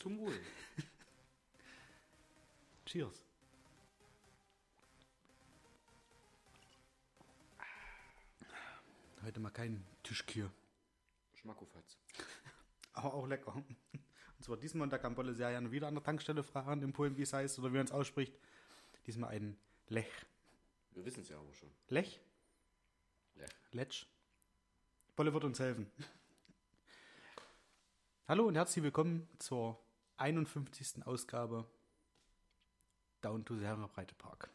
Zum 0.00 0.18
Wohl. 0.18 0.32
Cheers. 2.86 3.26
Heute 9.22 9.40
mal 9.40 9.50
kein 9.50 9.86
Tischkür. 10.02 10.50
Schmackofatz. 11.34 11.98
Aber 12.94 13.12
auch 13.12 13.26
lecker. 13.26 13.52
Und 13.52 14.42
zwar 14.42 14.56
diesmal, 14.56 14.84
und 14.84 14.90
da 14.90 14.96
kann 14.96 15.14
Bolle 15.14 15.34
sehr 15.34 15.50
gerne 15.50 15.70
wieder 15.70 15.88
an 15.88 15.94
der 15.94 16.02
Tankstelle 16.02 16.42
fragen, 16.42 16.82
in 16.82 16.94
Polen, 16.94 17.18
wie 17.18 17.22
es 17.22 17.34
heißt 17.34 17.58
oder 17.58 17.70
wie 17.70 17.76
man 17.76 17.84
es 17.84 17.92
ausspricht. 17.92 18.34
Diesmal 19.06 19.28
ein 19.30 19.58
Lech. 19.88 20.10
Wir 20.92 21.04
wissen 21.04 21.20
es 21.20 21.28
ja 21.28 21.38
aber 21.38 21.52
schon. 21.52 21.70
Lech? 21.88 22.22
Lech. 23.34 23.50
Letsch. 23.72 24.06
Bolle 25.14 25.34
wird 25.34 25.44
uns 25.44 25.58
helfen. 25.58 25.90
Hallo 28.28 28.46
und 28.46 28.54
herzlich 28.54 28.82
willkommen 28.82 29.28
zur 29.38 29.78
51. 30.20 31.06
Ausgabe 31.06 31.66
Down 33.22 33.44
to 33.44 33.56
the 33.56 33.64
Herrenbreite 33.64 34.14
Park. 34.14 34.50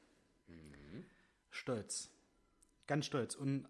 Stolz. 1.50 2.12
Ganz 2.88 3.06
stolz. 3.08 3.36
Und 3.36 3.68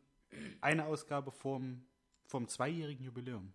eine 0.61 0.85
Ausgabe 0.85 1.31
vom, 1.31 1.85
vom 2.25 2.47
zweijährigen 2.47 3.05
Jubiläum. 3.05 3.53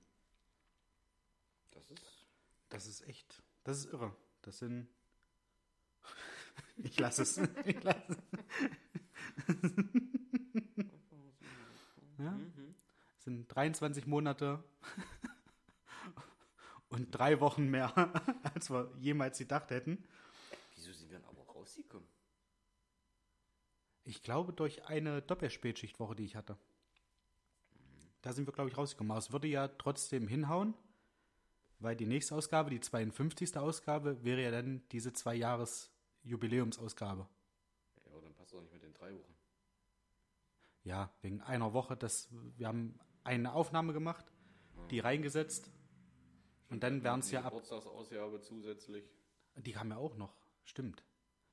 Das 1.70 1.90
ist. 1.90 2.26
Das 2.70 2.86
ist 2.86 3.06
echt, 3.08 3.42
das 3.64 3.78
ist 3.78 3.92
irre. 3.92 4.14
Das 4.42 4.58
sind. 4.58 4.88
Ich 6.82 6.98
lasse 6.98 7.22
es. 7.22 7.38
Ich 7.66 7.82
lasse 7.82 8.00
es. 8.08 8.18
ja? 12.18 12.38
Das 13.16 13.24
sind 13.24 13.48
23 13.48 14.06
Monate 14.06 14.64
und 16.90 17.10
drei 17.12 17.40
Wochen 17.40 17.68
mehr, 17.68 17.94
als 18.54 18.70
wir 18.70 18.92
jemals 18.98 19.38
gedacht 19.38 19.70
hätten. 19.70 20.04
Wieso 20.74 20.92
sind 20.92 21.10
wir 21.10 21.18
denn 21.18 21.28
aber 21.28 21.42
rausgekommen? 21.42 22.06
Ich 24.04 24.22
glaube, 24.22 24.52
durch 24.52 24.84
eine 24.86 25.22
Doppelspätschichtwoche, 25.22 26.16
die 26.16 26.24
ich 26.24 26.36
hatte. 26.36 26.56
Da 28.22 28.32
sind 28.32 28.46
wir, 28.46 28.52
glaube 28.52 28.70
ich, 28.70 28.76
rausgekommen. 28.76 29.12
Aber 29.12 29.18
es 29.18 29.32
würde 29.32 29.48
ja 29.48 29.68
trotzdem 29.68 30.26
hinhauen, 30.26 30.74
weil 31.78 31.96
die 31.96 32.06
nächste 32.06 32.34
Ausgabe, 32.34 32.70
die 32.70 32.80
52. 32.80 33.56
Ausgabe, 33.56 34.22
wäre 34.24 34.42
ja 34.42 34.50
dann 34.50 34.82
diese 34.90 35.12
zwei 35.12 35.34
Jahres 35.34 35.90
Jubiläumsausgabe. 36.22 37.26
Ja, 38.04 38.12
aber 38.12 38.20
dann 38.22 38.34
passt 38.34 38.52
doch 38.52 38.60
nicht 38.60 38.72
mit 38.72 38.82
den 38.82 38.92
drei 38.94 39.14
Wochen. 39.14 39.34
Ja, 40.82 41.12
wegen 41.22 41.40
einer 41.42 41.72
Woche. 41.72 41.96
Das, 41.96 42.28
wir 42.56 42.66
haben 42.66 42.98
eine 43.22 43.52
Aufnahme 43.52 43.92
gemacht, 43.92 44.24
die 44.90 44.98
reingesetzt. 44.98 45.70
Und 46.70 46.82
dann 46.82 47.02
wären 47.02 47.20
es 47.20 47.30
ja 47.30 47.40
ab. 47.40 47.50
Geburtstagsausgabe 47.50 48.40
zusätzlich. 48.40 49.04
Die 49.56 49.76
haben 49.76 49.90
ja 49.90 49.96
auch 49.96 50.16
noch. 50.16 50.34
Stimmt. 50.64 51.04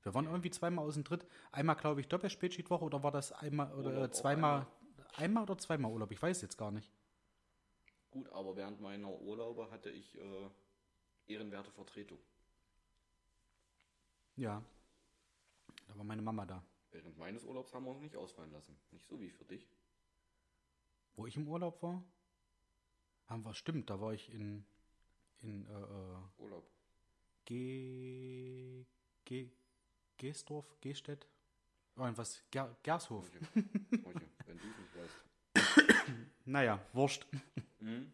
Wir 0.03 0.13
waren 0.13 0.25
irgendwie 0.25 0.51
zweimal 0.51 0.85
aus 0.85 0.93
dem 0.93 1.03
Tritt. 1.03 1.25
Einmal, 1.51 1.75
glaube 1.75 1.99
ich, 1.99 2.07
Doppelspätschichtwoche 2.07 2.85
oder 2.85 3.03
war 3.03 3.11
das 3.11 3.31
einmal 3.31 3.73
oder 3.73 3.89
Urlaub 3.89 4.09
auch 4.09 4.11
zweimal? 4.11 4.67
Einmal 5.15 5.43
oder 5.43 5.57
zweimal 5.57 5.91
Urlaub? 5.91 6.11
Ich 6.11 6.21
weiß 6.21 6.41
jetzt 6.41 6.57
gar 6.57 6.71
nicht. 6.71 6.91
Gut, 8.11 8.31
aber 8.31 8.55
während 8.55 8.79
meiner 8.79 9.11
Urlaube 9.19 9.69
hatte 9.71 9.89
ich 9.89 10.17
äh, 10.17 10.49
ehrenwerte 11.27 11.71
Vertretung. 11.71 12.19
Ja. 14.35 14.63
Da 15.87 15.97
war 15.97 16.03
meine 16.03 16.21
Mama 16.21 16.45
da. 16.45 16.63
Während 16.91 17.17
meines 17.17 17.43
Urlaubs 17.43 17.73
haben 17.73 17.85
wir 17.85 17.91
uns 17.91 18.01
nicht 18.01 18.15
ausfallen 18.15 18.51
lassen. 18.51 18.79
Nicht 18.91 19.07
so 19.07 19.19
wie 19.19 19.29
für 19.29 19.45
dich. 19.45 19.67
Wo 21.15 21.25
ich 21.25 21.35
im 21.35 21.47
Urlaub 21.47 21.81
war? 21.81 22.03
Haben 23.25 23.43
wir, 23.43 23.53
stimmt, 23.53 23.89
da 23.89 23.99
war 23.99 24.13
ich 24.13 24.31
in, 24.31 24.65
in 25.41 25.65
äh, 25.65 25.71
äh, 25.71 26.43
Urlaub. 26.43 26.63
Ge, 27.45 28.85
Ge, 29.25 29.49
Geesdorf, 30.17 30.65
Gestedt? 30.81 31.27
Irgendwas, 31.95 32.43
Ger, 32.51 32.75
Gershof. 32.83 33.25
Roche, 33.55 34.21
wenn 34.45 34.57
du 34.57 34.63
es 34.67 34.77
nicht 34.77 34.95
weißt. 34.95 35.87
Naja, 36.45 36.79
wurscht. 36.93 37.25
Mhm. 37.79 38.11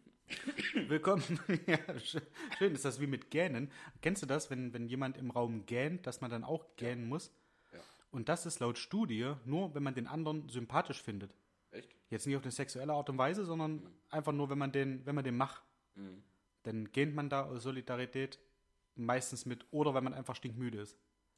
Willkommen. 0.88 1.24
ja, 1.68 1.76
sch- 1.98 2.22
schön 2.58 2.74
ist 2.74 2.84
das 2.86 3.00
wie 3.00 3.06
mit 3.08 3.30
Gähnen. 3.30 3.70
Kennst 4.02 4.24
du 4.24 4.26
das, 4.26 4.50
wenn, 4.50 4.74
wenn 4.74 4.88
jemand 4.88 5.18
im 5.18 5.30
Raum 5.30 5.66
gähnt, 5.68 6.08
dass 6.08 6.22
man 6.22 6.32
dann 6.32 6.44
auch 6.44 6.66
gähnen 6.76 7.08
muss? 7.08 7.32
Ja. 7.72 7.80
Und 8.12 8.30
das 8.30 8.46
ist 8.48 8.60
laut 8.60 8.78
Studie 8.80 9.34
nur, 9.46 9.76
wenn 9.76 9.84
man 9.84 9.94
den 9.94 10.08
anderen 10.08 10.50
sympathisch 10.50 11.02
findet. 11.04 11.36
Echt? 11.72 11.94
Jetzt 12.10 12.26
nicht 12.26 12.36
auf 12.36 12.42
eine 12.44 12.52
sexuelle 12.52 12.94
Art 12.94 13.10
und 13.10 13.18
Weise, 13.20 13.46
sondern 13.46 13.86
einfach 14.10 14.32
nur, 14.32 14.50
wenn 14.50 14.58
man 14.58 14.72
den, 14.72 15.06
wenn 15.06 15.14
man 15.16 15.24
den 15.24 15.38
macht. 15.38 15.62
Mhm. 15.96 16.24
Dann 16.64 16.92
gähnt 16.92 17.14
man 17.16 17.30
da 17.30 17.44
aus 17.46 17.64
Solidarität 17.64 18.40
meistens 18.96 19.46
mit 19.46 19.66
oder 19.72 19.94
wenn 19.94 20.04
man 20.04 20.14
einfach 20.14 20.36
stinkmüde 20.36 20.80
ist. 20.82 20.98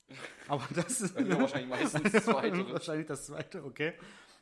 Aber 0.48 0.68
das 0.74 1.02
ist 1.02 1.16
wahrscheinlich 1.16 1.70
meistens 1.70 2.12
das 2.12 2.26
Zweite. 2.26 2.70
wahrscheinlich 2.74 3.08
das 3.08 3.26
zweite, 3.26 3.64
okay. 3.64 3.94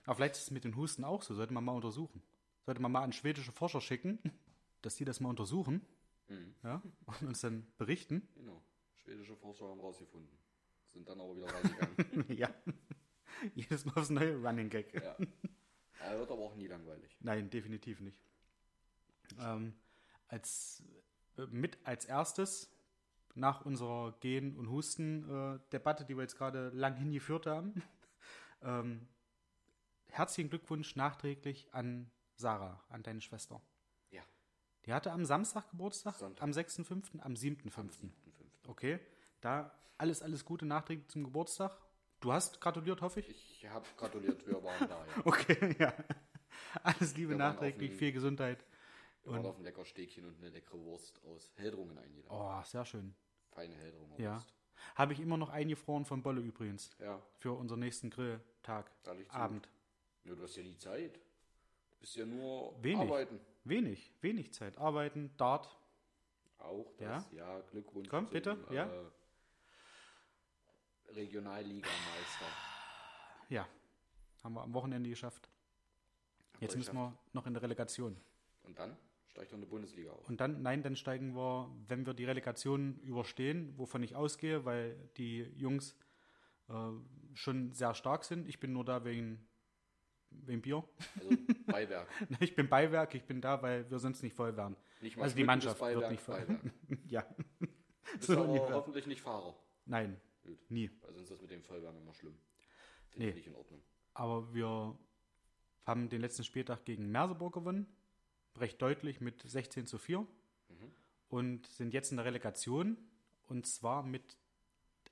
Aber 0.05 0.15
vielleicht 0.15 0.35
ist 0.35 0.43
es 0.43 0.51
mit 0.51 0.65
den 0.65 0.75
Husten 0.75 1.03
auch 1.05 1.21
so, 1.21 1.33
sollte 1.33 1.53
man 1.53 1.63
mal 1.63 1.71
untersuchen. 1.73 2.21
Sollte 2.65 2.81
man 2.81 2.91
mal 2.91 3.03
an 3.03 3.13
schwedische 3.13 3.51
Forscher 3.51 3.79
schicken, 3.81 4.19
dass 4.81 4.95
die 4.95 5.05
das 5.05 5.19
mal 5.19 5.29
untersuchen 5.29 5.81
Mhm. 6.29 6.55
ja, 6.63 6.81
und 7.05 7.21
uns 7.27 7.41
dann 7.41 7.67
berichten. 7.77 8.25
Genau. 8.35 8.63
Schwedische 8.95 9.35
Forscher 9.35 9.67
haben 9.67 9.81
rausgefunden. 9.81 10.31
Sind 10.87 11.07
dann 11.09 11.19
aber 11.19 11.35
wieder 11.35 11.47
reingegangen. 11.53 12.25
ja. 12.37 12.49
Jedes 13.55 13.83
Mal 13.83 13.93
aufs 13.95 14.09
neue 14.09 14.37
Running 14.37 14.69
Gag. 14.69 14.93
ja. 14.93 15.17
Er 15.99 16.19
wird 16.19 16.31
aber 16.31 16.41
auch 16.43 16.55
nie 16.55 16.67
langweilig. 16.67 17.17
Nein, 17.19 17.49
definitiv 17.49 17.99
nicht. 17.99 18.21
Ähm, 19.37 19.73
als, 20.33 20.83
äh, 21.37 21.45
mit 21.51 21.77
als 21.83 22.05
erstes, 22.05 22.69
nach 23.35 23.65
unserer 23.65 24.13
Gehen- 24.19 24.55
und 24.57 24.69
Husten-Debatte, 24.69 26.05
die 26.05 26.15
wir 26.15 26.23
jetzt 26.23 26.37
gerade 26.37 26.69
lang 26.69 26.95
hingeführt 26.95 27.45
haben, 27.45 27.81
ähm, 28.61 29.07
herzlichen 30.09 30.49
Glückwunsch 30.49 30.95
nachträglich 30.95 31.67
an 31.71 32.11
Sarah, 32.35 32.83
an 32.89 33.03
deine 33.03 33.21
Schwester. 33.21 33.61
Ja. 34.11 34.21
Die 34.85 34.93
hatte 34.93 35.11
am 35.11 35.25
Samstag 35.25 35.69
Geburtstag, 35.71 36.15
Sonntag. 36.15 36.43
am 36.43 36.51
6.5., 36.51 37.19
am 37.21 37.33
7.5. 37.33 37.79
Am 37.79 37.87
7.5. 37.87 38.09
Okay, 38.67 38.99
da 39.41 39.71
alles, 39.97 40.21
alles 40.21 40.45
Gute 40.45 40.65
nachträglich 40.65 41.07
zum 41.09 41.23
Geburtstag. 41.23 41.75
Du 42.21 42.31
hast 42.31 42.61
gratuliert, 42.61 43.01
hoffe 43.01 43.19
ich? 43.19 43.29
Ich 43.29 43.67
habe 43.67 43.85
gratuliert, 43.97 44.45
wir 44.47 44.63
waren 44.63 44.87
da, 44.87 45.05
ja. 45.05 45.21
Okay, 45.25 45.75
ja. 45.79 45.93
Alles 46.83 47.15
Liebe 47.17 47.35
nachträglich, 47.35 47.93
viel 47.93 48.11
Gesundheit. 48.11 48.63
Wir 49.23 49.31
waren 49.33 49.45
auf 49.45 49.57
ein 49.57 49.63
lecker 49.63 49.85
Steakchen 49.85 50.25
und 50.25 50.37
eine 50.37 50.49
leckere 50.49 50.79
Wurst 50.83 51.21
aus 51.25 51.51
Heldrungen 51.55 51.97
eingeladen. 51.97 52.29
Oh, 52.29 52.61
sehr 52.63 52.85
schön. 52.85 53.15
Feine 53.51 53.75
Heldrunger 53.75 54.19
Ja. 54.19 54.33
Wurst. 54.35 54.53
Habe 54.95 55.13
ich 55.13 55.19
immer 55.21 55.37
noch 55.37 55.49
eingefroren 55.49 56.03
von 56.05 56.21
Bolle 56.21 56.41
übrigens. 56.41 56.89
Ja, 56.99 57.21
Für 57.37 57.53
unseren 57.53 57.79
nächsten 57.79 58.09
Grilltag. 58.09 58.91
Abend. 59.29 59.69
Ja, 60.25 60.35
du 60.35 60.43
hast 60.43 60.55
ja 60.57 60.63
nie 60.63 60.77
Zeit. 60.77 61.15
Du 61.15 61.97
bist 61.99 62.15
ja 62.17 62.25
nur 62.25 62.75
Wenig. 62.83 62.99
arbeiten. 62.99 63.39
Wenig, 63.63 64.11
wenig 64.21 64.53
Zeit. 64.53 64.77
Arbeiten, 64.77 65.31
Dart. 65.37 65.69
Auch 66.57 66.91
das, 66.97 67.31
ja, 67.31 67.59
Glückwunsch. 67.71 68.09
Komm, 68.09 68.25
zum, 68.25 68.33
bitte, 68.33 68.57
ja. 68.71 68.85
Äh, 68.85 69.05
Regionalligameister. 71.13 72.45
Ja, 73.49 73.67
haben 74.43 74.53
wir 74.53 74.61
am 74.63 74.73
Wochenende 74.73 75.09
geschafft. 75.09 75.49
Jetzt 76.59 76.75
müssen 76.75 76.95
wir 76.95 77.13
noch 77.33 77.45
in 77.47 77.53
der 77.53 77.61
Relegation. 77.63 78.17
Und 78.63 78.77
dann 78.79 78.95
steigt 79.33 79.51
doch 79.51 79.57
eine 79.57 79.65
Bundesliga 79.65 80.11
auf. 80.11 80.29
Und 80.29 80.39
dann, 80.39 80.61
nein, 80.61 80.83
dann 80.83 80.95
steigen 80.95 81.35
wir, 81.35 81.69
wenn 81.87 82.05
wir 82.05 82.13
die 82.13 82.25
Relegation 82.25 82.99
überstehen, 82.99 83.73
wovon 83.77 84.03
ich 84.03 84.15
ausgehe, 84.15 84.63
weil 84.63 84.95
die 85.17 85.39
Jungs 85.55 85.97
äh, 86.69 86.73
schon 87.33 87.73
sehr 87.73 87.95
stark 87.95 88.23
sind. 88.25 88.47
Ich 88.47 88.59
bin 88.59 88.73
nur 88.73 88.85
da 88.85 89.03
wegen, 89.05 89.43
wegen 90.29 90.61
Bier. 90.61 90.87
Also 91.19 91.35
Beiwerk. 91.65 92.07
Ich 92.39 92.53
bin 92.55 92.69
Beiwerk, 92.69 93.15
ich 93.15 93.23
bin 93.23 93.41
da, 93.41 93.59
weil 93.63 93.89
wir 93.89 93.97
sonst 93.97 94.21
nicht 94.21 94.35
voll 94.35 94.55
wären. 94.55 94.75
Nicht 95.01 95.17
Also 95.17 95.35
die 95.35 95.43
Mannschaft 95.43 95.79
Beiwerk, 95.79 96.01
wird 96.01 96.11
nicht 96.11 96.23
voll. 96.23 96.45
Ja, 97.07 97.25
bist 98.13 98.23
So 98.27 98.43
aber 98.43 98.73
hoffentlich 98.75 99.07
nicht 99.07 99.21
Fahrer. 99.21 99.55
nein, 99.85 100.21
Gut. 100.43 100.59
nie. 100.69 100.91
Weil 101.01 101.11
sonst 101.13 101.23
ist 101.23 101.31
das 101.31 101.41
mit 101.41 101.49
dem 101.49 101.63
Vollwerk 101.63 101.95
immer 101.97 102.13
schlimm. 102.13 102.37
Finde 103.09 103.25
Nee. 103.25 103.29
ich 103.31 103.35
nicht 103.37 103.47
in 103.47 103.55
Ordnung. 103.55 103.81
Aber 104.13 104.53
wir 104.53 104.95
haben 105.85 106.07
den 106.09 106.21
letzten 106.21 106.43
Spieltag 106.43 106.85
gegen 106.85 107.09
Merseburg 107.11 107.53
gewonnen. 107.55 107.87
Recht 108.57 108.81
deutlich 108.81 109.21
mit 109.21 109.41
16 109.41 109.87
zu 109.87 109.97
4. 109.97 110.25
Und 111.29 111.67
sind 111.67 111.93
jetzt 111.93 112.11
in 112.11 112.17
der 112.17 112.25
Relegation. 112.25 112.97
Und 113.47 113.65
zwar 113.65 114.03
mit, 114.03 114.37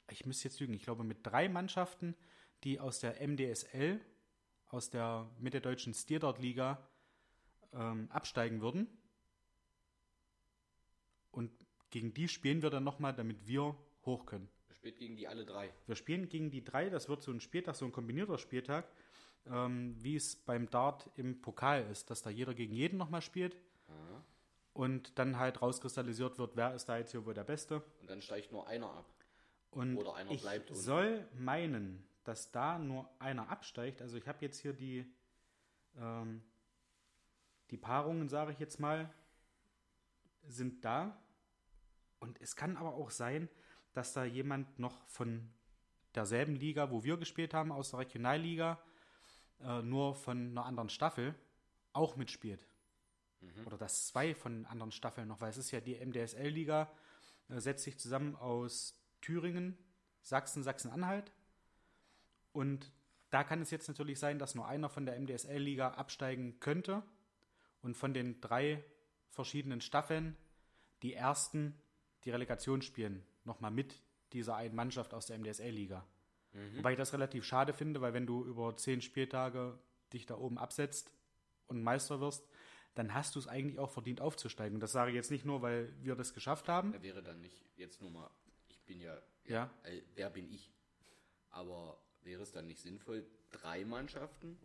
ich 0.09 0.25
müsste 0.25 0.47
jetzt 0.47 0.59
lügen, 0.59 0.73
ich 0.73 0.83
glaube 0.83 1.03
mit 1.03 1.19
drei 1.23 1.49
Mannschaften, 1.49 2.15
die 2.63 2.79
aus 2.79 2.99
der 2.99 3.25
MDSL, 3.27 3.99
aus 4.67 4.89
der 4.89 5.29
mitteldeutschen 5.39 5.93
Stierdart-Liga 5.93 6.88
ähm, 7.73 8.09
absteigen 8.11 8.61
würden. 8.61 8.88
Und 11.31 11.51
gegen 11.89 12.13
die 12.13 12.27
spielen 12.27 12.61
wir 12.61 12.69
dann 12.69 12.83
nochmal, 12.83 13.13
damit 13.13 13.47
wir 13.47 13.75
hoch 14.05 14.25
können. 14.25 14.49
Er 14.69 14.75
spielt 14.75 14.97
gegen 14.97 15.15
die 15.15 15.27
alle 15.27 15.45
drei. 15.45 15.73
Wir 15.88 15.95
spielen 15.95 16.29
gegen 16.29 16.51
die 16.51 16.63
drei, 16.63 16.89
das 16.89 17.09
wird 17.09 17.21
so 17.21 17.31
ein 17.31 17.41
Spieltag, 17.41 17.75
so 17.75 17.85
ein 17.85 17.91
kombinierter 17.91 18.38
Spieltag, 18.38 18.89
ähm, 19.47 19.95
wie 20.01 20.15
es 20.15 20.35
beim 20.35 20.69
Dart 20.69 21.09
im 21.15 21.41
Pokal 21.41 21.89
ist, 21.91 22.09
dass 22.09 22.21
da 22.21 22.29
jeder 22.29 22.53
gegen 22.53 22.73
jeden 22.73 22.97
nochmal 22.97 23.21
spielt. 23.21 23.55
und 24.73 25.17
dann 25.19 25.38
halt 25.38 25.61
rauskristallisiert 25.61 26.38
wird, 26.38 26.55
wer 26.55 26.73
ist 26.73 26.85
da 26.85 26.97
jetzt 26.97 27.11
hier 27.11 27.25
wohl 27.25 27.33
der 27.33 27.43
Beste. 27.43 27.83
Und 27.99 28.09
dann 28.09 28.21
steigt 28.21 28.51
nur 28.51 28.67
einer 28.67 28.89
ab. 28.89 29.05
Und 29.71 29.97
Oder 29.97 30.15
einer 30.15 30.31
ich 30.31 30.41
bleibt 30.41 30.69
unten. 30.69 30.81
soll 30.81 31.27
meinen, 31.33 32.07
dass 32.23 32.51
da 32.51 32.77
nur 32.77 33.09
einer 33.19 33.49
absteigt. 33.49 34.01
Also 34.01 34.17
ich 34.17 34.27
habe 34.27 34.39
jetzt 34.41 34.59
hier 34.59 34.73
die, 34.73 35.05
ähm, 35.97 36.41
die 37.69 37.77
Paarungen, 37.77 38.29
sage 38.29 38.51
ich 38.51 38.59
jetzt 38.59 38.79
mal, 38.79 39.13
sind 40.47 40.83
da. 40.85 41.17
Und 42.19 42.39
es 42.41 42.55
kann 42.55 42.77
aber 42.77 42.93
auch 42.93 43.11
sein, 43.11 43.49
dass 43.93 44.13
da 44.13 44.23
jemand 44.23 44.79
noch 44.79 45.05
von 45.07 45.49
derselben 46.15 46.55
Liga, 46.55 46.91
wo 46.91 47.03
wir 47.03 47.17
gespielt 47.17 47.53
haben, 47.53 47.71
aus 47.71 47.91
der 47.91 47.99
Regionalliga, 48.01 48.81
äh, 49.66 49.81
nur 49.81 50.16
von 50.16 50.52
einer 50.52 50.66
anderen 50.66 50.90
Staffel 50.90 51.36
auch 51.94 52.16
mitspielt. 52.16 52.66
Oder 53.66 53.78
dass 53.78 54.08
zwei 54.08 54.36
von 54.36 54.66
anderen 54.68 54.92
Staffeln 54.92 55.28
noch, 55.28 55.42
weil 55.42 55.50
es 55.50 55.58
ist 55.58 55.72
ja 55.72 55.81
die 55.81 55.96
MDSL-Liga, 55.96 56.92
äh, 57.50 57.60
setzt 57.60 57.84
sich 57.84 57.98
zusammen 57.98 58.36
aus 58.36 58.96
Thüringen, 59.22 59.78
Sachsen, 60.22 60.63
Sachsen-Anhalt. 60.63 61.31
Und 62.52 62.92
da 63.30 63.44
kann 63.44 63.62
es 63.62 63.72
jetzt 63.72 63.88
natürlich 63.88 64.19
sein, 64.19 64.40
dass 64.40 64.56
nur 64.56 64.68
einer 64.68 64.90
von 64.90 65.06
der 65.06 65.19
MDSL-Liga 65.19 65.92
absteigen 65.92 66.60
könnte 66.60 67.04
und 67.81 67.96
von 67.96 68.13
den 68.13 68.42
drei 68.42 68.84
verschiedenen 69.30 69.81
Staffeln 69.81 70.38
die 71.02 71.13
ersten 71.13 71.75
die 72.25 72.31
Relegation 72.31 72.81
spielen, 72.81 73.25
nochmal 73.46 73.72
mit 73.72 74.00
dieser 74.34 74.56
einen 74.56 74.75
Mannschaft 74.75 75.13
aus 75.13 75.25
der 75.25 75.40
MDSL-Liga. 75.40 76.06
Wobei 76.75 76.92
ich 76.92 76.98
das 76.98 77.13
relativ 77.13 77.45
schade 77.45 77.74
finde, 77.74 78.01
weil 78.01 78.13
wenn 78.13 78.25
du 78.25 78.44
über 78.45 78.75
zehn 78.75 79.01
Spieltage 79.01 79.80
dich 80.12 80.25
da 80.25 80.36
oben 80.36 80.57
absetzt 80.57 81.13
und 81.68 81.81
Meister 81.81 82.19
wirst, 82.19 82.45
dann 82.95 83.13
hast 83.13 83.36
du 83.36 83.39
es 83.39 83.48
eigentlich 83.48 83.80
auch 83.80 83.89
verdient 83.89 84.19
aufzusteigen. 84.19 84.75
Und 84.75 84.81
das 84.81 84.92
sage 84.92 85.12
ich 85.12 85.15
jetzt 85.15 85.31
nicht 85.31 85.45
nur, 85.45 85.62
weil 85.62 85.94
wir 86.03 86.15
das 86.15 86.33
geschafft 86.33 86.68
haben. 86.68 86.94
Er 86.94 87.01
wäre 87.03 87.24
dann 87.24 87.39
nicht, 87.39 87.63
jetzt 87.77 88.01
nur 88.01 88.12
mal, 88.12 88.30
ich 88.68 88.81
bin 88.81 89.00
ja, 89.00 89.18
Ja. 89.45 89.69
äh, 89.83 90.01
wer 90.15 90.30
bin 90.30 90.51
ich? 90.51 90.69
Aber 91.51 91.98
wäre 92.24 92.42
es 92.42 92.51
dann 92.51 92.68
nicht 92.68 92.81
sinnvoll, 92.81 93.25
drei 93.51 93.86
Mannschaften 93.86 94.57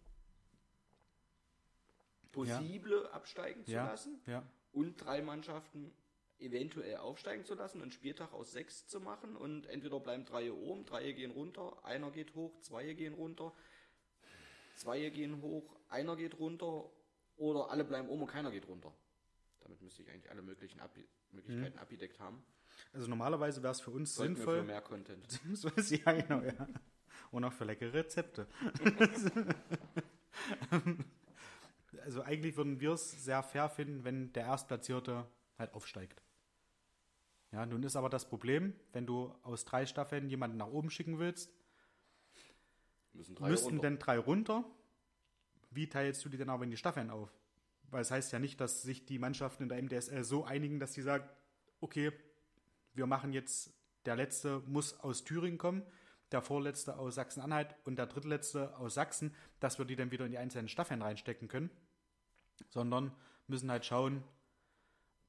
possible 2.33 3.09
absteigen 3.13 3.65
zu 3.65 3.73
Ja, 3.73 3.87
lassen 3.87 4.21
ja. 4.27 4.43
und 4.73 4.97
drei 4.97 5.23
Mannschaften 5.23 5.93
eventuell 6.39 6.97
aufsteigen 6.99 7.45
zu 7.45 7.55
lassen 7.55 7.79
und 7.79 7.85
einen 7.85 7.93
Spieltag 7.93 8.33
aus 8.33 8.53
sechs 8.53 8.87
zu 8.87 9.01
machen 9.01 9.37
und 9.37 9.67
entweder 9.67 10.01
bleiben 10.01 10.25
drei 10.25 10.53
oben, 10.53 10.85
drei 10.85 11.13
gehen 11.13 11.31
runter, 11.31 11.85
einer 11.85 12.11
geht 12.11 12.35
hoch, 12.35 12.59
zwei 12.61 12.93
gehen 12.93 13.15
runter, 13.15 13.53
zwei 14.75 15.09
gehen 15.09 15.41
hoch, 15.41 15.77
einer 15.89 16.17
geht 16.17 16.39
runter 16.39 16.91
oder 17.37 17.71
alle 17.71 17.85
bleiben 17.85 18.09
oben 18.09 18.23
und 18.23 18.29
keiner 18.29 18.51
geht 18.51 18.69
runter. 18.69 18.93
Damit 19.61 19.81
müsste 19.83 20.03
ich 20.03 20.11
eigentlich 20.11 20.31
alle 20.31 20.43
möglichen 20.43 20.81
Ab 20.81 20.97
Möglichkeiten 21.33 21.79
abgedeckt 21.79 22.19
haben. 22.21 22.43
Also 22.93 23.09
normalerweise 23.09 23.63
wäre 23.63 23.73
es 23.73 23.81
für 23.81 23.91
uns 23.91 24.15
Sollten 24.15 24.35
wir 24.35 24.37
sinnvoll. 24.37 24.59
für 24.61 24.65
mehr 24.65 24.81
Content. 24.81 25.41
Ja, 26.05 26.13
genau, 26.13 26.43
ja. 26.43 26.69
Und 27.31 27.45
auch 27.45 27.53
für 27.53 27.65
leckere 27.65 27.93
Rezepte. 27.93 28.47
also 32.05 32.23
eigentlich 32.23 32.57
würden 32.57 32.81
wir 32.81 32.93
es 32.93 33.25
sehr 33.25 33.43
fair 33.43 33.69
finden, 33.69 34.05
wenn 34.05 34.33
der 34.33 34.45
Erstplatzierte 34.45 35.27
halt 35.59 35.75
aufsteigt. 35.75 36.23
Ja, 37.53 37.65
nun 37.65 37.83
ist 37.83 37.97
aber 37.97 38.09
das 38.09 38.29
Problem, 38.29 38.75
wenn 38.93 39.07
du 39.07 39.33
aus 39.43 39.65
drei 39.65 39.87
Staffeln 39.87 40.29
jemanden 40.29 40.57
nach 40.57 40.69
oben 40.69 40.91
schicken 40.91 41.19
willst, 41.19 41.51
Müssen 43.13 43.35
drei 43.35 43.49
müssten 43.49 43.69
runter. 43.69 43.83
denn 43.83 43.99
drei 43.99 44.19
runter. 44.19 44.65
Wie 45.71 45.89
teilst 45.89 46.25
du 46.25 46.29
die 46.29 46.37
denn 46.37 46.51
aber 46.51 46.65
in 46.65 46.71
die 46.71 46.77
Staffeln 46.77 47.11
auf? 47.11 47.33
Weil 47.91 48.03
es 48.03 48.11
heißt 48.11 48.33
ja 48.33 48.39
nicht, 48.39 48.61
dass 48.61 48.83
sich 48.83 49.07
die 49.07 49.19
Mannschaften 49.19 49.63
in 49.63 49.69
der 49.69 49.83
MDSL 49.83 50.25
so 50.25 50.45
einigen, 50.45 50.81
dass 50.81 50.93
sie 50.93 51.03
sagen, 51.03 51.29
okay, 51.81 52.13
wir 52.95 53.07
machen 53.07 53.33
jetzt, 53.33 53.73
der 54.05 54.17
letzte 54.17 54.61
muss 54.67 54.99
aus 55.01 55.25
Thüringen 55.25 55.59
kommen, 55.59 55.83
der 56.33 56.43
vorletzte 56.43 56.99
aus 56.99 57.15
Sachsen-Anhalt 57.15 57.75
und 57.85 57.97
der 57.97 58.07
drittletzte 58.07 58.77
aus 58.77 58.95
Sachsen, 58.95 59.35
dass 59.61 59.79
wir 59.79 59.85
die 59.85 59.97
dann 59.97 60.11
wieder 60.11 60.25
in 60.25 60.33
die 60.33 60.39
einzelnen 60.39 60.69
Staffeln 60.69 61.03
reinstecken 61.03 61.49
können, 61.49 61.71
sondern 62.69 63.13
müssen 63.47 63.71
halt 63.71 63.85
schauen, 63.85 64.25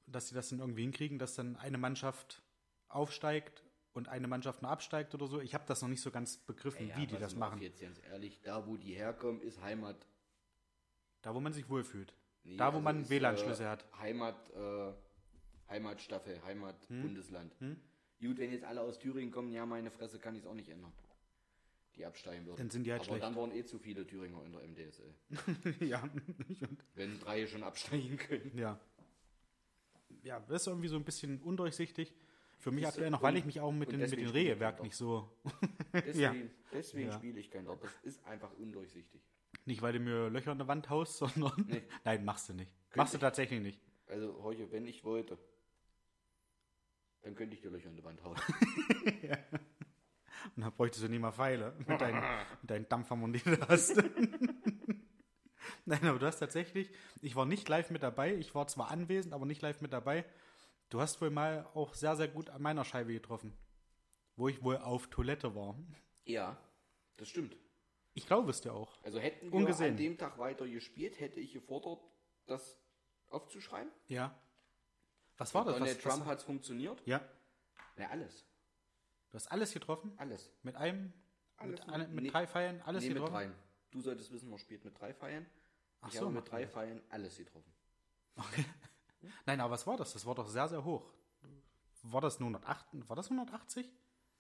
dass 0.07 0.29
sie 0.29 0.35
das 0.35 0.49
dann 0.49 0.59
irgendwie 0.59 0.81
hinkriegen, 0.83 1.19
dass 1.19 1.35
dann 1.35 1.55
eine 1.57 1.77
Mannschaft 1.77 2.41
aufsteigt 2.87 3.63
und 3.93 4.07
eine 4.07 4.27
Mannschaft 4.27 4.61
nur 4.61 4.71
absteigt 4.71 5.13
oder 5.13 5.27
so. 5.27 5.39
Ich 5.41 5.53
habe 5.53 5.65
das 5.67 5.81
noch 5.81 5.89
nicht 5.89 6.01
so 6.01 6.11
ganz 6.11 6.37
begriffen, 6.37 6.87
Ja, 6.87 6.97
wie 6.97 7.07
die 7.07 7.17
das 7.17 7.35
machen. 7.35 7.61
Jetzt 7.61 7.81
ganz 7.81 7.99
ehrlich, 8.09 8.41
da 8.41 8.65
wo 8.67 8.77
die 8.77 8.93
herkommen, 8.93 9.41
ist 9.41 9.61
Heimat. 9.61 10.07
Da, 11.21 11.33
wo 11.35 11.39
man 11.39 11.51
sich 11.53 11.69
wohlfühlt. 11.69 12.13
Nee, 12.43 12.57
da, 12.57 12.65
wo 12.73 12.77
also 12.77 12.81
man 12.81 13.09
WLAN-Schlüssel 13.09 13.65
äh, 13.65 13.69
hat. 13.69 13.85
Heimat, 13.99 14.49
äh, 14.51 14.93
Heimatstaffel, 15.69 16.41
Heimat, 16.43 16.75
Hm? 16.89 17.01
Bundesland. 17.01 17.53
Gut, 18.21 18.37
wenn 18.37 18.51
jetzt 18.51 18.63
alle 18.63 18.81
aus 18.81 18.99
Thüringen 18.99 19.31
kommen, 19.31 19.51
ja, 19.51 19.65
meine 19.65 19.91
Fresse 19.91 20.19
kann 20.19 20.35
ich 20.35 20.41
es 20.43 20.47
auch 20.47 20.53
nicht 20.53 20.69
ändern. 20.69 20.93
Die 21.95 22.05
absteigen 22.05 22.45
würden. 22.45 22.57
Dann 22.57 22.69
sind 22.69 22.83
die 22.83 22.91
halt 22.91 23.01
Aber 23.01 23.09
schlecht. 23.09 23.23
dann 23.23 23.35
waren 23.35 23.51
eh 23.51 23.65
zu 23.65 23.79
viele 23.79 24.05
Thüringer 24.05 24.43
in 24.43 24.51
der 24.53 24.61
MDSL. 24.67 25.13
ja. 25.87 26.07
Wenn 26.93 27.19
drei 27.19 27.47
schon 27.47 27.63
absteigen 27.63 28.17
können. 28.17 28.51
ja. 28.55 28.79
Ja, 30.27 30.39
das 30.41 30.61
ist 30.63 30.67
irgendwie 30.67 30.87
so 30.89 30.97
ein 30.97 31.03
bisschen 31.05 31.41
undurchsichtig. 31.41 32.13
Für 32.59 32.71
mich 32.71 32.85
aktuell 32.87 33.09
noch, 33.11 33.21
weil 33.21 33.37
ich 33.37 33.45
mich 33.45 33.59
auch 33.61 33.71
mit, 33.71 33.91
den, 33.91 33.99
mit 33.99 34.07
dem 34.11 34.13
spiele 34.13 34.27
ich 34.27 34.33
Regelwerk 34.33 34.81
nicht 34.83 34.95
so. 34.95 35.29
Deswegen, 35.93 36.51
deswegen 36.73 37.09
Ja. 37.09 37.15
spiele 37.15 37.39
ich 37.39 37.49
kein 37.51 37.65
Dort. 37.65 37.83
Das 37.83 37.91
ist 38.03 38.25
einfach 38.25 38.51
undurchsichtig. 38.57 39.21
Nicht, 39.65 39.81
weil 39.81 39.93
du 39.93 39.99
mir 39.99 40.29
Löcher 40.29 40.51
in 40.51 40.57
der 40.57 40.67
Wand 40.67 40.89
haust, 40.89 41.17
sondern. 41.17 41.53
Nee. 41.67 41.83
Nein, 42.03 42.25
machst 42.25 42.49
du 42.49 42.53
nicht. 42.53 42.71
machst 42.95 43.13
du 43.13 43.17
ich. 43.17 43.21
tatsächlich 43.21 43.61
nicht. 43.61 43.79
Also, 44.07 44.41
heute, 44.43 44.71
wenn 44.71 44.85
ich 44.87 45.03
wollte, 45.03 45.37
dann 47.21 47.35
könnte 47.35 47.55
ich 47.55 47.61
dir 47.61 47.69
Löcher 47.69 47.89
in 47.89 47.95
die 47.95 48.03
Wand 48.03 48.21
hauen. 48.23 48.37
Und 50.55 50.61
dann 50.63 50.71
bräuchtest 50.73 51.03
du 51.03 51.09
nie 51.09 51.19
mal 51.19 51.31
Pfeile 51.31 51.73
mit 51.87 51.99
deinen, 52.01 52.21
mit 52.61 52.69
deinen 52.71 52.87
Dampfhammern, 52.89 53.33
die 53.33 53.39
du 53.39 53.59
hast. 53.67 53.97
Nein, 55.89 56.05
aber 56.05 56.19
du 56.19 56.25
hast 56.25 56.39
tatsächlich, 56.39 56.91
ich 57.21 57.37
war 57.37 57.45
nicht 57.45 57.69
live 57.69 57.91
mit 57.91 58.03
dabei, 58.03 58.35
ich 58.35 58.53
war 58.53 58.67
zwar 58.67 58.91
anwesend, 58.91 59.33
aber 59.33 59.45
nicht 59.45 59.61
live 59.61 59.79
mit 59.79 59.93
dabei. 59.93 60.25
Du 60.89 60.99
hast 60.99 61.21
wohl 61.21 61.29
mal 61.29 61.65
auch 61.75 61.93
sehr, 61.93 62.17
sehr 62.17 62.27
gut 62.27 62.49
an 62.49 62.61
meiner 62.61 62.83
Scheibe 62.83 63.13
getroffen. 63.13 63.57
Wo 64.35 64.49
ich 64.49 64.61
wohl 64.61 64.77
auf 64.77 65.07
Toilette 65.07 65.55
war. 65.55 65.79
Ja, 66.25 66.57
das 67.15 67.29
stimmt. 67.29 67.55
Ich 68.15 68.27
glaube 68.27 68.51
es 68.51 68.59
dir 68.59 68.73
auch. 68.73 69.01
Also 69.03 69.19
hätten 69.19 69.49
wir 69.49 69.59
Ungesehen. 69.59 69.91
an 69.91 69.97
dem 69.97 70.17
Tag 70.17 70.37
weiter 70.37 70.67
gespielt, 70.67 71.21
hätte 71.21 71.39
ich 71.39 71.53
gefordert, 71.53 72.03
das 72.47 72.77
aufzuschreiben. 73.29 73.91
Ja. 74.07 74.37
Was 75.37 75.53
war 75.53 75.63
das? 75.63 75.77
Donald 75.77 76.05
Was, 76.05 76.13
Trump 76.13 76.25
hat 76.25 76.39
es 76.39 76.43
funktioniert. 76.43 77.01
ja. 77.05 77.21
Ja, 77.95 78.09
alles. 78.09 78.45
Du 79.31 79.35
hast 79.35 79.47
alles 79.47 79.71
getroffen? 79.71 80.13
Alles. 80.17 80.51
Mit 80.63 80.75
einem? 80.75 81.13
Alles 81.55 81.79
mit, 81.79 81.89
eine, 81.89 82.07
mit 82.09 82.23
nee, 82.25 82.29
drei 82.29 82.45
Pfeilen? 82.45 82.81
Alles 82.81 83.03
nee, 83.03 83.09
mit 83.09 83.15
getroffen? 83.15 83.33
dreien. 83.33 83.55
Du 83.89 84.01
solltest 84.01 84.31
wissen, 84.31 84.49
man 84.49 84.59
spielt 84.59 84.83
mit 84.85 84.99
drei 84.99 85.13
Pfeilen. 85.13 85.47
Ach 86.01 86.07
ich 86.09 86.15
so, 86.15 86.25
habe 86.25 86.31
mit 86.35 86.49
drei. 86.49 86.67
Pfeilen 86.67 87.01
alles 87.09 87.37
getroffen. 87.37 87.71
Nein, 89.45 89.59
aber 89.61 89.71
was 89.71 89.85
war 89.87 89.97
das? 89.97 90.13
Das 90.13 90.25
war 90.25 90.35
doch 90.35 90.47
sehr, 90.47 90.67
sehr 90.67 90.83
hoch. 90.83 91.11
War 92.03 92.21
das 92.21 92.39
nur 92.39 92.49
108? 92.49 92.85
War 93.09 93.15
das 93.15 93.25
180? 93.31 93.91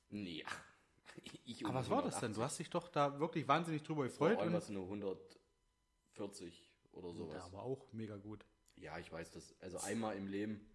Nee, 0.09 0.45
ich 1.45 1.65
Aber 1.65 1.73
was 1.75 1.89
war 1.89 2.01
das 2.03 2.19
denn? 2.19 2.33
Du 2.33 2.41
180. 2.41 2.43
hast 2.43 2.59
dich 2.59 2.69
doch 2.69 2.87
da 2.89 3.19
wirklich 3.19 3.47
wahnsinnig 3.47 3.83
drüber 3.83 4.03
Vor 4.03 4.29
gefreut. 4.29 4.37
allem 4.39 4.49
Und, 4.49 4.53
was 4.53 4.69
nur 4.69 4.83
140 4.83 6.71
oder 6.91 7.09
ja, 7.09 7.13
sowas. 7.15 7.43
aber 7.43 7.63
auch 7.63 7.91
mega 7.91 8.15
gut. 8.17 8.45
Ja, 8.75 8.97
ich 8.99 9.11
weiß 9.11 9.31
das. 9.31 9.55
Also 9.59 9.79
einmal 9.79 10.15
im 10.15 10.27
Leben 10.27 10.69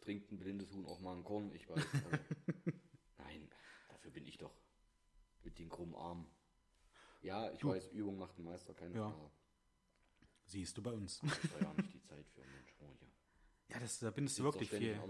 trinkt 0.00 0.32
ein 0.32 0.38
blindes 0.38 0.72
Huhn 0.72 0.86
auch 0.86 0.98
mal 1.00 1.14
ein 1.16 1.22
Korn, 1.22 1.52
ich 1.54 1.68
weiß. 1.68 1.84
Aber 2.06 2.18
nein, 3.18 3.48
dafür 3.88 4.10
bin 4.10 4.24
ich 4.26 4.38
doch 4.38 4.54
mit 5.44 5.58
den 5.58 5.68
krummen 5.68 5.94
Armen. 5.94 6.26
Ja, 7.20 7.50
ich 7.52 7.58
Du. 7.60 7.68
weiß, 7.68 7.88
Übung 7.88 8.18
macht 8.18 8.36
den 8.38 8.46
Meister, 8.46 8.74
keine 8.74 8.96
Ja. 8.96 9.10
Frage. 9.10 9.30
Siehst 10.52 10.76
du 10.76 10.82
bei 10.82 10.92
uns. 10.92 11.18
Das 11.22 11.54
war 11.54 11.62
ja 11.62 11.74
nicht 11.78 11.94
die 11.94 12.02
Zeit 12.02 12.26
für 12.28 12.40
Mensch. 12.40 12.76
Oh, 12.80 12.84
ja. 13.68 13.78
Das, 13.80 14.00
da 14.00 14.10
bindest 14.10 14.38
du 14.38 14.44
wirklich 14.44 14.68
viel, 14.68 15.00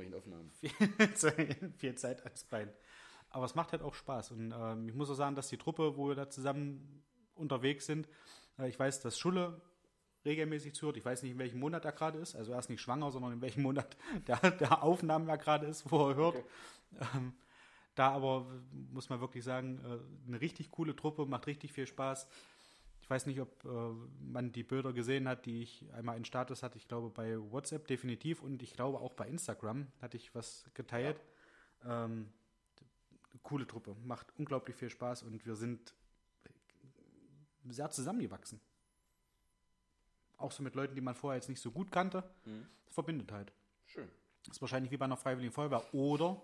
viel, 1.16 1.72
viel 1.78 1.94
Zeit 1.96 2.22
ans 2.22 2.44
Bein. 2.44 2.72
Aber 3.28 3.44
es 3.44 3.56
macht 3.56 3.72
halt 3.72 3.82
auch 3.82 3.94
Spaß. 3.94 4.30
Und 4.30 4.54
ähm, 4.56 4.88
ich 4.88 4.94
muss 4.94 5.10
auch 5.10 5.16
sagen, 5.16 5.34
dass 5.34 5.48
die 5.48 5.56
Truppe, 5.56 5.96
wo 5.96 6.06
wir 6.06 6.14
da 6.14 6.30
zusammen 6.30 7.02
unterwegs 7.34 7.86
sind, 7.86 8.08
äh, 8.56 8.68
ich 8.68 8.78
weiß, 8.78 9.00
dass 9.00 9.18
Schulle 9.18 9.60
regelmäßig 10.24 10.76
zuhört. 10.76 10.96
Ich 10.96 11.04
weiß 11.04 11.24
nicht, 11.24 11.32
in 11.32 11.38
welchem 11.40 11.58
Monat 11.58 11.84
er 11.86 11.92
gerade 11.92 12.20
ist. 12.20 12.36
Also 12.36 12.52
er 12.52 12.60
ist 12.60 12.70
nicht 12.70 12.80
schwanger, 12.80 13.10
sondern 13.10 13.32
in 13.32 13.40
welchem 13.40 13.62
Monat 13.62 13.96
der, 14.28 14.38
der 14.52 14.84
Aufnahmen 14.84 15.28
er 15.28 15.38
gerade 15.38 15.66
ist, 15.66 15.90
wo 15.90 16.10
er 16.10 16.14
hört. 16.14 16.44
Ähm, 17.16 17.34
da 17.96 18.12
aber 18.12 18.46
muss 18.92 19.08
man 19.08 19.20
wirklich 19.20 19.42
sagen, 19.42 19.80
äh, 19.84 20.28
eine 20.28 20.40
richtig 20.40 20.70
coole 20.70 20.94
Truppe, 20.94 21.26
macht 21.26 21.48
richtig 21.48 21.72
viel 21.72 21.88
Spaß. 21.88 22.28
Ich 23.12 23.14
weiß 23.14 23.26
nicht, 23.26 23.42
ob 23.42 23.62
äh, 23.66 23.68
man 24.20 24.52
die 24.52 24.62
Bilder 24.62 24.94
gesehen 24.94 25.28
hat, 25.28 25.44
die 25.44 25.60
ich 25.64 25.84
einmal 25.92 26.16
in 26.16 26.24
Status 26.24 26.62
hatte. 26.62 26.78
Ich 26.78 26.88
glaube 26.88 27.10
bei 27.10 27.38
WhatsApp 27.38 27.86
definitiv 27.86 28.40
und 28.40 28.62
ich 28.62 28.72
glaube 28.72 29.00
auch 29.00 29.12
bei 29.12 29.28
Instagram 29.28 29.86
hatte 30.00 30.16
ich 30.16 30.34
was 30.34 30.64
geteilt. 30.72 31.20
Ähm, 31.84 32.32
coole 33.42 33.66
Truppe, 33.66 33.94
macht 34.06 34.28
unglaublich 34.38 34.76
viel 34.76 34.88
Spaß 34.88 35.24
und 35.24 35.44
wir 35.44 35.56
sind 35.56 35.92
sehr 37.68 37.90
zusammengewachsen. 37.90 38.62
Auch 40.38 40.50
so 40.50 40.62
mit 40.62 40.74
Leuten, 40.74 40.94
die 40.94 41.02
man 41.02 41.14
vorher 41.14 41.36
jetzt 41.36 41.50
nicht 41.50 41.60
so 41.60 41.70
gut 41.70 41.92
kannte. 41.92 42.24
Mhm. 42.46 42.66
Verbindet 42.88 43.30
halt. 43.30 43.52
Schön. 43.84 44.08
Das 44.46 44.56
ist 44.56 44.62
wahrscheinlich 44.62 44.90
wie 44.90 44.96
bei 44.96 45.04
einer 45.04 45.18
Freiwilligen 45.18 45.52
Feuerwehr 45.52 45.92
oder 45.92 46.40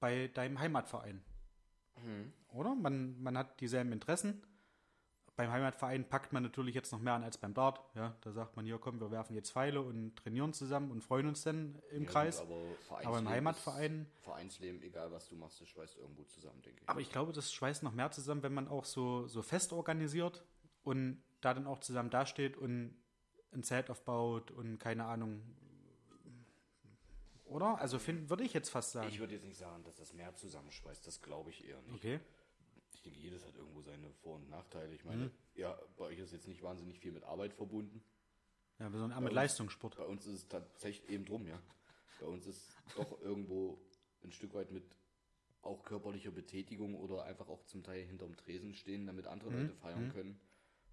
bei 0.00 0.28
deinem 0.28 0.58
Heimatverein. 0.60 1.22
Oder? 2.54 2.74
Man, 2.74 3.22
man 3.22 3.36
hat 3.36 3.60
dieselben 3.60 3.92
Interessen. 3.92 4.42
Beim 5.36 5.50
Heimatverein 5.50 6.08
packt 6.08 6.32
man 6.32 6.42
natürlich 6.42 6.74
jetzt 6.74 6.92
noch 6.92 6.98
mehr 7.00 7.12
an 7.12 7.22
als 7.22 7.36
beim 7.36 7.52
Dart. 7.52 7.82
Ja, 7.94 8.16
da 8.22 8.32
sagt 8.32 8.56
man 8.56 8.64
hier, 8.64 8.78
komm, 8.78 8.98
wir 9.00 9.10
werfen 9.10 9.34
jetzt 9.34 9.50
Pfeile 9.52 9.82
und 9.82 10.16
trainieren 10.16 10.54
zusammen 10.54 10.90
und 10.90 11.02
freuen 11.02 11.26
uns 11.26 11.42
dann 11.42 11.78
im 11.90 12.04
Ja, 12.04 12.10
Kreis. 12.10 12.40
aber, 12.40 12.58
aber 13.04 13.18
im 13.18 13.28
Heimatverein, 13.28 14.06
Ist, 14.16 14.24
Vereinsleben, 14.24 14.82
egal 14.82 15.12
was 15.12 15.28
du 15.28 15.34
machst, 15.36 15.60
das 15.60 15.68
schweißt 15.68 15.98
irgendwo 15.98 16.24
zusammen, 16.24 16.62
denke 16.62 16.80
ich. 16.82 16.88
aber 16.88 17.00
ich 17.00 17.10
glaube, 17.12 17.32
das 17.32 17.52
schweißt 17.52 17.82
noch 17.82 17.92
mehr 17.92 18.10
zusammen, 18.10 18.42
wenn 18.42 18.54
man 18.54 18.66
auch 18.68 18.86
so, 18.86 19.26
so 19.26 19.42
fest 19.42 19.74
organisiert 19.74 20.42
und 20.84 21.22
da 21.42 21.52
dann 21.52 21.66
auch 21.66 21.80
zusammen 21.80 22.08
dasteht 22.08 22.56
und 22.56 22.96
ein 23.52 23.62
Zelt 23.62 23.90
aufbaut 23.90 24.50
und 24.50 24.78
keine 24.78 25.04
Ahnung. 25.04 25.42
Oder? 27.44 27.78
Also 27.78 27.98
find, 27.98 28.28
würde 28.28 28.42
ich 28.42 28.52
jetzt 28.54 28.70
fast 28.70 28.92
sagen. 28.92 29.08
ich 29.08 29.20
würde 29.20 29.34
jetzt 29.34 29.44
nicht 29.44 29.58
sagen, 29.58 29.84
dass 29.84 29.96
das 29.96 30.12
mehr 30.12 30.34
zusammenschweißt, 30.34 31.06
das 31.06 31.20
glaube 31.22 31.50
ich 31.50 31.68
eher 31.68 31.80
nicht. 31.82 31.94
okay. 31.94 32.20
Denke, 33.06 33.20
jedes 33.20 33.44
hat 33.46 33.54
irgendwo 33.54 33.80
seine 33.82 34.10
Vor- 34.22 34.34
und 34.36 34.50
Nachteile. 34.50 34.92
Ich 34.94 35.04
meine, 35.04 35.26
Mhm. 35.26 35.30
ja, 35.54 35.78
bei 35.96 36.06
euch 36.06 36.18
ist 36.18 36.32
jetzt 36.32 36.48
nicht 36.48 36.62
wahnsinnig 36.62 36.98
viel 36.98 37.12
mit 37.12 37.22
Arbeit 37.24 37.54
verbunden. 37.54 38.02
Ja, 38.78 38.92
wir 38.92 38.98
sind 38.98 39.12
auch 39.12 39.20
mit 39.20 39.28
uns- 39.30 39.34
Leistungssport. 39.34 39.96
Bei 39.96 40.04
uns 40.04 40.26
ist 40.26 40.32
es 40.34 40.48
tatsächlich 40.48 41.08
eben 41.08 41.24
drum, 41.24 41.46
ja. 41.46 41.58
Bei 42.20 42.26
uns 42.26 42.46
ist 42.46 42.76
doch 42.96 43.20
irgendwo 43.22 43.78
ein 44.24 44.32
Stück 44.32 44.52
weit 44.54 44.70
mit 44.72 44.84
auch 45.62 45.82
körperlicher 45.84 46.30
Betätigung 46.30 46.94
oder 46.96 47.24
einfach 47.24 47.48
auch 47.48 47.64
zum 47.64 47.82
Teil 47.82 48.04
hinterm 48.04 48.36
Tresen 48.36 48.74
stehen, 48.74 49.06
damit 49.06 49.26
andere 49.26 49.50
Mhm. 49.50 49.56
Leute 49.62 49.74
feiern 49.76 50.12
können, 50.12 50.40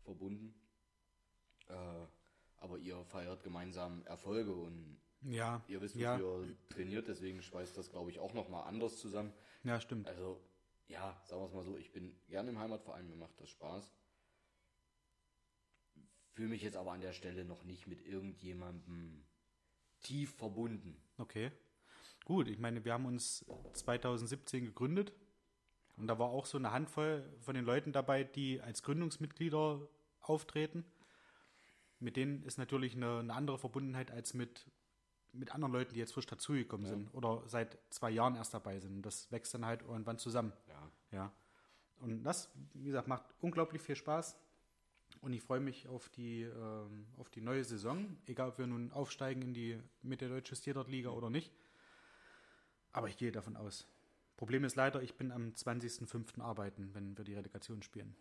verbunden. 0.03 0.53
Äh, 1.67 1.74
aber 2.58 2.77
ihr 2.77 3.03
feiert 3.05 3.43
gemeinsam 3.43 4.05
Erfolge 4.05 4.53
und 4.53 5.00
Ja, 5.22 5.63
ihr 5.67 5.82
wisst, 5.82 5.96
ja, 5.96 6.15
wofür 6.20 6.46
ihr 6.46 6.58
trainiert, 6.70 7.08
deswegen 7.08 7.41
schweißt 7.41 7.75
das, 7.77 7.89
glaube 7.89 8.10
ich, 8.12 8.20
auch 8.20 8.34
nochmal 8.34 8.63
anders 8.67 8.98
zusammen. 8.98 9.34
ja, 9.63 9.79
stimmt. 9.79 10.08
Also, 10.08 10.39
ja, 10.93 11.19
sagen 11.25 11.41
wir 11.41 11.47
es 11.47 11.53
mal 11.53 11.65
so, 11.65 11.77
ich 11.77 11.91
bin 11.91 12.15
gerne 12.27 12.51
im 12.51 12.59
Heimatverein, 12.59 13.07
mir 13.07 13.15
macht 13.15 13.39
das 13.41 13.50
Spaß. 13.50 13.91
Fühle 16.33 16.50
mich 16.50 16.62
jetzt 16.62 16.77
aber 16.77 16.91
an 16.91 17.01
der 17.01 17.13
Stelle 17.13 17.45
noch 17.45 17.63
nicht 17.63 17.88
mit 17.88 18.05
irgendjemandem 18.05 19.25
tief 20.01 20.35
verbunden. 20.35 21.01
Okay. 21.17 21.51
Gut, 22.25 22.47
ich 22.47 22.57
meine, 22.57 22.85
wir 22.85 22.93
haben 22.93 23.05
uns 23.05 23.45
2017 23.73 24.65
gegründet 24.65 25.13
und 25.97 26.07
da 26.07 26.17
war 26.19 26.29
auch 26.29 26.45
so 26.45 26.57
eine 26.57 26.71
Handvoll 26.71 27.27
von 27.41 27.55
den 27.55 27.65
Leuten 27.65 27.91
dabei, 27.91 28.23
die 28.23 28.62
als 28.62 28.83
Gründungsmitglieder 28.83 29.88
auftreten. 30.21 30.85
Mit 32.00 32.17
denen 32.17 32.43
ist 32.43 32.57
natürlich 32.57 32.95
eine, 32.95 33.19
eine 33.19 33.33
andere 33.33 33.57
Verbundenheit 33.57 34.12
als 34.12 34.33
mit, 34.33 34.65
mit 35.33 35.53
anderen 35.53 35.73
Leuten, 35.73 35.93
die 35.93 35.99
jetzt 35.99 36.13
frisch 36.13 36.25
dazugekommen 36.27 36.85
sind 36.85 37.13
oder 37.13 37.43
seit 37.47 37.77
zwei 37.89 38.11
Jahren 38.11 38.35
erst 38.35 38.53
dabei 38.53 38.79
sind. 38.79 39.01
Das 39.03 39.31
wächst 39.31 39.53
dann 39.53 39.65
halt 39.65 39.81
irgendwann 39.81 40.17
zusammen. 40.17 40.53
Ja. 40.67 40.91
Ja. 41.17 41.31
Und 41.99 42.23
das, 42.23 42.49
wie 42.73 42.85
gesagt, 42.85 43.07
macht 43.07 43.23
unglaublich 43.41 43.81
viel 43.81 43.95
Spaß. 43.95 44.37
Und 45.21 45.31
ich 45.33 45.41
freue 45.41 45.59
mich 45.59 45.87
auf 45.87 46.09
die, 46.09 46.41
ähm, 46.41 47.05
auf 47.17 47.29
die 47.29 47.39
neue 47.41 47.63
Saison, 47.63 48.17
egal 48.25 48.49
ob 48.49 48.57
wir 48.57 48.67
nun 48.67 48.91
aufsteigen 48.91 49.41
in 49.41 49.53
die 49.53 49.79
Mitte 50.01 50.27
Deutsche 50.27 50.55
Standard-Liga 50.55 51.09
oder 51.11 51.29
nicht. 51.29 51.51
Aber 52.91 53.07
ich 53.07 53.17
gehe 53.17 53.31
davon 53.31 53.55
aus. 53.55 53.87
Problem 54.37 54.63
ist 54.65 54.75
leider, 54.75 55.01
ich 55.01 55.15
bin 55.15 55.31
am 55.31 55.49
20.05. 55.53 56.41
arbeiten, 56.41 56.89
wenn 56.93 57.17
wir 57.17 57.23
die 57.23 57.35
Relegation 57.35 57.81
spielen. 57.83 58.15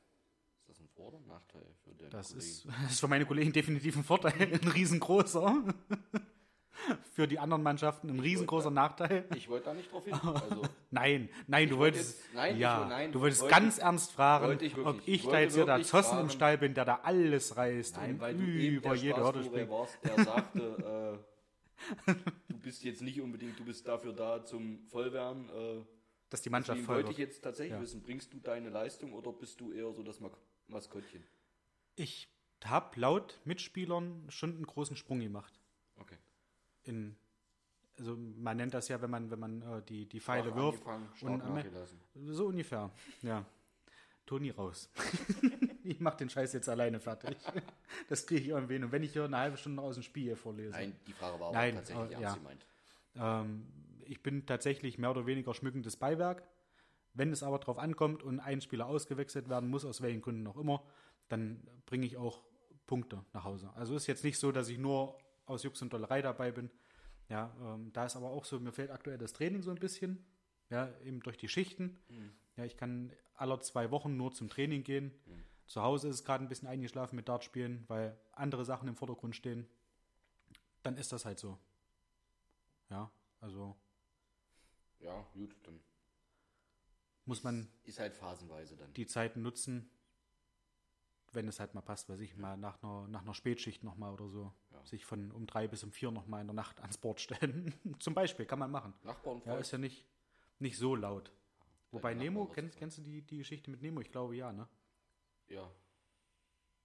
Ist 0.60 0.68
das 0.68 0.80
ein 0.80 0.88
Vor- 0.88 1.08
oder 1.08 1.20
Nachteil 1.20 1.66
für 1.82 1.94
den 1.94 2.10
Das 2.10 2.28
Kollegen? 2.28 2.46
ist, 2.48 2.66
das 2.84 2.92
ist 2.92 3.00
für 3.00 3.08
meine 3.08 3.26
Kollegen 3.26 3.52
definitiv 3.52 3.96
ein 3.96 4.04
Vorteil, 4.04 4.32
ein 4.62 4.68
riesengroßer. 4.68 5.64
Für 7.14 7.28
die 7.28 7.38
anderen 7.38 7.62
Mannschaften 7.62 8.08
ein 8.08 8.20
riesengroßer 8.20 8.70
Nachteil. 8.70 9.26
Ich 9.36 9.48
wollte 9.50 9.66
da 9.66 9.74
nicht 9.74 9.92
drauf 9.92 10.02
hin. 10.04 10.14
Also, 10.14 10.62
Nein, 10.90 11.28
nein, 11.46 11.68
du 11.68 11.76
wollte 11.76 11.96
wolltest, 11.98 12.20
jetzt- 12.22 12.34
nein, 12.34 12.54
ich 12.54 12.60
ja, 12.60 12.76
wollte- 12.78 12.88
nein, 12.90 13.12
du 13.12 13.20
wolltest 13.20 13.42
wollte 13.42 13.54
ganz 13.54 13.76
ich- 13.76 13.82
ernst 13.82 14.12
fragen, 14.12 14.44
ich 14.44 14.76
wirklich. 14.76 14.86
ob 14.86 14.98
Ich 15.00 15.08
ich 15.08 15.26
da 15.28 15.38
jetzt 15.40 15.54
hier 15.54 15.66
der 15.66 15.82
Zossen 15.82 16.12
im 16.12 16.16
fragen. 16.16 16.30
Stall 16.30 16.58
bin, 16.58 16.72
der 16.74 16.84
da 16.86 17.00
alles 17.02 17.54
reißt 17.56 17.96
nein, 17.98 18.12
und 18.14 18.20
weil 18.20 18.34
du 18.34 18.42
eben 18.44 18.76
über 18.76 18.94
jede 18.94 19.22
Hürde 19.22 19.44
springt. 19.44 19.68
warst, 19.70 19.98
der 20.02 20.24
sagte, 20.24 21.22
äh, 22.06 22.14
du 22.48 22.58
bist 22.58 22.82
jetzt 22.84 23.02
nicht 23.02 23.20
unbedingt, 23.20 23.58
du 23.58 23.64
bist 23.64 23.86
dafür 23.86 24.12
da 24.14 24.44
zum 24.44 24.86
Vollwärmen. 24.88 25.48
Äh, 25.50 25.84
Dass 26.30 26.40
die 26.40 26.48
Mannschaft 26.50 26.80
voll 26.80 26.96
wollte 26.96 27.10
ich 27.10 27.18
jetzt 27.18 27.42
tatsächlich 27.42 27.74
Ja. 27.74 27.80
wissen, 27.82 28.02
bringst 28.02 28.32
du 28.32 28.38
deine 28.40 28.70
Leistung 28.70 29.12
oder 29.12 29.32
bist 29.32 29.60
du 29.60 29.72
eher 29.72 29.92
so 29.92 30.02
das 30.02 30.18
Maskottchen? 30.68 31.22
Ich 31.96 32.28
habe 32.64 32.98
laut 32.98 33.38
Mitspielern 33.44 34.24
schon 34.30 34.54
einen 34.54 34.64
großen 34.66 34.96
Sprung 34.96 35.20
gemacht. 35.20 35.60
Okay. 36.00 36.16
In, 36.84 37.16
also 37.98 38.16
man 38.16 38.56
nennt 38.56 38.74
das 38.74 38.88
ja, 38.88 39.00
wenn 39.00 39.10
man, 39.10 39.30
wenn 39.30 39.38
man 39.38 39.62
äh, 39.62 39.82
die, 39.82 40.06
die 40.06 40.20
Pfeile 40.20 40.50
Schwach 40.50 40.56
wirft. 40.56 40.86
und. 41.22 41.42
So 42.14 42.46
ungefähr, 42.46 42.90
ja. 43.22 43.44
Toni 44.26 44.50
raus. 44.50 44.88
ich 45.84 46.00
mache 46.00 46.18
den 46.18 46.30
Scheiß 46.30 46.52
jetzt 46.52 46.68
alleine 46.68 47.00
fertig. 47.00 47.36
Das 48.08 48.26
kriege 48.26 48.40
ich 48.40 48.48
irgendwie 48.48 48.74
hin. 48.74 48.84
Und 48.84 48.92
wenn 48.92 49.02
ich 49.02 49.12
hier 49.12 49.24
eine 49.24 49.36
halbe 49.36 49.56
Stunde 49.56 49.82
aus 49.82 49.94
dem 49.94 50.02
Spiel 50.02 50.24
hier 50.24 50.36
vorlese. 50.36 50.70
Nein, 50.70 50.96
die 51.06 51.12
Frage 51.12 51.38
war 51.38 51.48
auch 51.48 51.52
Nein, 51.52 51.74
tatsächlich 51.74 52.12
ernst 52.12 52.38
ja. 53.14 53.42
Ähm, 53.42 53.66
ich 54.06 54.22
bin 54.22 54.44
tatsächlich 54.46 54.98
mehr 54.98 55.10
oder 55.10 55.26
weniger 55.26 55.54
schmückendes 55.54 55.96
Beiwerk. 55.96 56.42
Wenn 57.14 57.30
es 57.32 57.42
aber 57.42 57.58
darauf 57.58 57.78
ankommt 57.78 58.22
und 58.22 58.40
ein 58.40 58.60
Spieler 58.60 58.86
ausgewechselt 58.86 59.48
werden 59.48 59.68
muss, 59.68 59.84
aus 59.84 60.00
welchen 60.00 60.22
Gründen 60.22 60.46
auch 60.46 60.56
immer, 60.56 60.82
dann 61.28 61.62
bringe 61.86 62.06
ich 62.06 62.16
auch 62.16 62.42
Punkte 62.86 63.24
nach 63.32 63.44
Hause. 63.44 63.70
Also 63.74 63.94
ist 63.94 64.06
jetzt 64.06 64.24
nicht 64.24 64.38
so, 64.38 64.52
dass 64.52 64.68
ich 64.68 64.78
nur 64.78 65.18
aus 65.46 65.62
Jux 65.62 65.80
und 65.82 65.92
Dollerei 65.92 66.22
dabei 66.22 66.50
bin. 66.52 66.70
Ja, 67.28 67.54
ähm, 67.60 67.92
da 67.92 68.04
ist 68.04 68.16
aber 68.16 68.30
auch 68.30 68.44
so, 68.44 68.58
mir 68.60 68.72
fehlt 68.72 68.90
aktuell 68.90 69.18
das 69.18 69.32
Training 69.32 69.62
so 69.62 69.70
ein 69.70 69.78
bisschen. 69.78 70.24
Ja, 70.70 70.90
eben 71.00 71.20
durch 71.20 71.36
die 71.36 71.48
Schichten. 71.48 71.98
Ja, 72.56 72.64
ich 72.64 72.76
kann 72.76 73.12
aller 73.34 73.60
zwei 73.60 73.90
Wochen 73.90 74.16
nur 74.16 74.32
zum 74.32 74.48
Training 74.48 74.84
gehen. 74.84 75.12
Zu 75.66 75.82
Hause 75.82 76.08
ist 76.08 76.16
es 76.16 76.24
gerade 76.24 76.44
ein 76.44 76.48
bisschen 76.48 76.68
eingeschlafen 76.68 77.16
mit 77.16 77.28
Dartspielen, 77.28 77.84
weil 77.88 78.18
andere 78.32 78.64
Sachen 78.64 78.88
im 78.88 78.96
Vordergrund 78.96 79.36
stehen. 79.36 79.66
Dann 80.82 80.96
ist 80.96 81.12
das 81.12 81.24
halt 81.24 81.38
so. 81.38 81.58
Ja, 82.90 83.10
also 83.40 83.76
Ja, 85.00 85.26
gut, 85.34 85.54
dann 85.62 85.80
muss 87.24 87.42
man 87.42 87.68
ist 87.84 87.98
halt 87.98 88.14
phasenweise 88.14 88.76
dann. 88.76 88.92
die 88.94 89.06
Zeiten 89.06 89.42
nutzen, 89.42 89.88
wenn 91.34 91.48
es 91.48 91.60
halt 91.60 91.74
mal 91.74 91.80
passt, 91.80 92.08
weiß 92.08 92.20
ich, 92.20 92.36
mal 92.36 92.56
nach 92.56 92.82
einer, 92.82 93.06
nach 93.08 93.22
einer 93.22 93.34
Spätschicht 93.34 93.82
nochmal 93.84 94.12
oder 94.12 94.28
so, 94.28 94.52
Ja. 94.72 94.84
sich 94.84 95.04
von 95.04 95.30
um 95.32 95.46
drei 95.46 95.66
bis 95.68 95.82
um 95.84 95.92
vier 95.92 96.10
nochmal 96.10 96.40
in 96.40 96.46
der 96.46 96.54
Nacht 96.54 96.80
ans 96.80 96.98
Board 96.98 97.20
stellen. 97.20 97.74
Zum 98.00 98.14
Beispiel, 98.14 98.46
kann 98.46 98.58
man 98.58 98.70
machen. 98.70 98.94
Nachbarn 99.02 99.42
Ja, 99.44 99.56
ist 99.56 99.70
ja 99.72 99.78
nicht, 99.78 100.06
nicht 100.58 100.76
so 100.78 100.94
laut. 100.94 101.32
Wobei 101.90 102.14
Nachbarn 102.14 102.18
Nemo, 102.34 102.46
kennst, 102.46 102.76
kennst 102.78 102.98
du 102.98 103.02
die, 103.02 103.22
die 103.22 103.38
Geschichte 103.38 103.70
mit 103.70 103.82
Nemo? 103.82 104.00
Ich 104.00 104.10
glaube 104.10 104.36
ja, 104.36 104.52
ne? 104.52 104.68
Ja. 105.48 105.70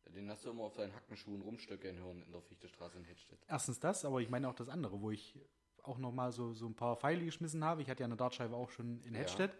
Ja, 0.05 0.11
Den 0.11 0.29
hast 0.29 0.45
du 0.45 0.51
immer 0.51 0.63
auf 0.63 0.75
seinen 0.75 0.93
Hackenschuhen 0.93 1.41
rumstöckern 1.41 1.97
hören 1.97 2.23
in 2.23 2.31
der 2.31 2.41
Fichtestraße 2.41 2.97
in 2.97 3.03
Hedstedt. 3.05 3.39
Erstens 3.47 3.79
das, 3.79 4.05
aber 4.05 4.21
ich 4.21 4.29
meine 4.29 4.47
auch 4.49 4.55
das 4.55 4.69
andere, 4.69 5.01
wo 5.01 5.11
ich 5.11 5.39
auch 5.83 5.97
nochmal 5.97 6.31
so, 6.31 6.53
so 6.53 6.65
ein 6.67 6.75
paar 6.75 6.95
Pfeile 6.97 7.23
geschmissen 7.23 7.63
habe. 7.63 7.81
Ich 7.81 7.89
hatte 7.89 8.01
ja 8.01 8.05
eine 8.05 8.17
Dartscheibe 8.17 8.55
auch 8.55 8.69
schon 8.69 9.01
in 9.03 9.13
Ja. 9.13 9.21
Hedstedt. 9.21 9.57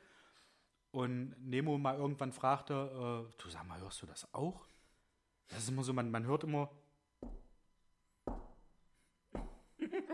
Und 0.92 1.36
Nemo 1.40 1.78
mal 1.78 1.98
irgendwann 1.98 2.32
fragte, 2.32 2.74
äh, 3.30 3.42
du 3.42 3.50
sag 3.50 3.66
mal, 3.68 3.80
hörst 3.80 4.02
du 4.02 4.06
das 4.06 4.34
auch? 4.34 4.66
Das 5.50 5.60
ist 5.60 5.70
immer 5.70 5.84
so, 5.84 5.94
man, 5.94 6.12
man 6.12 6.26
hört 6.26 6.44
immer, 6.44 6.70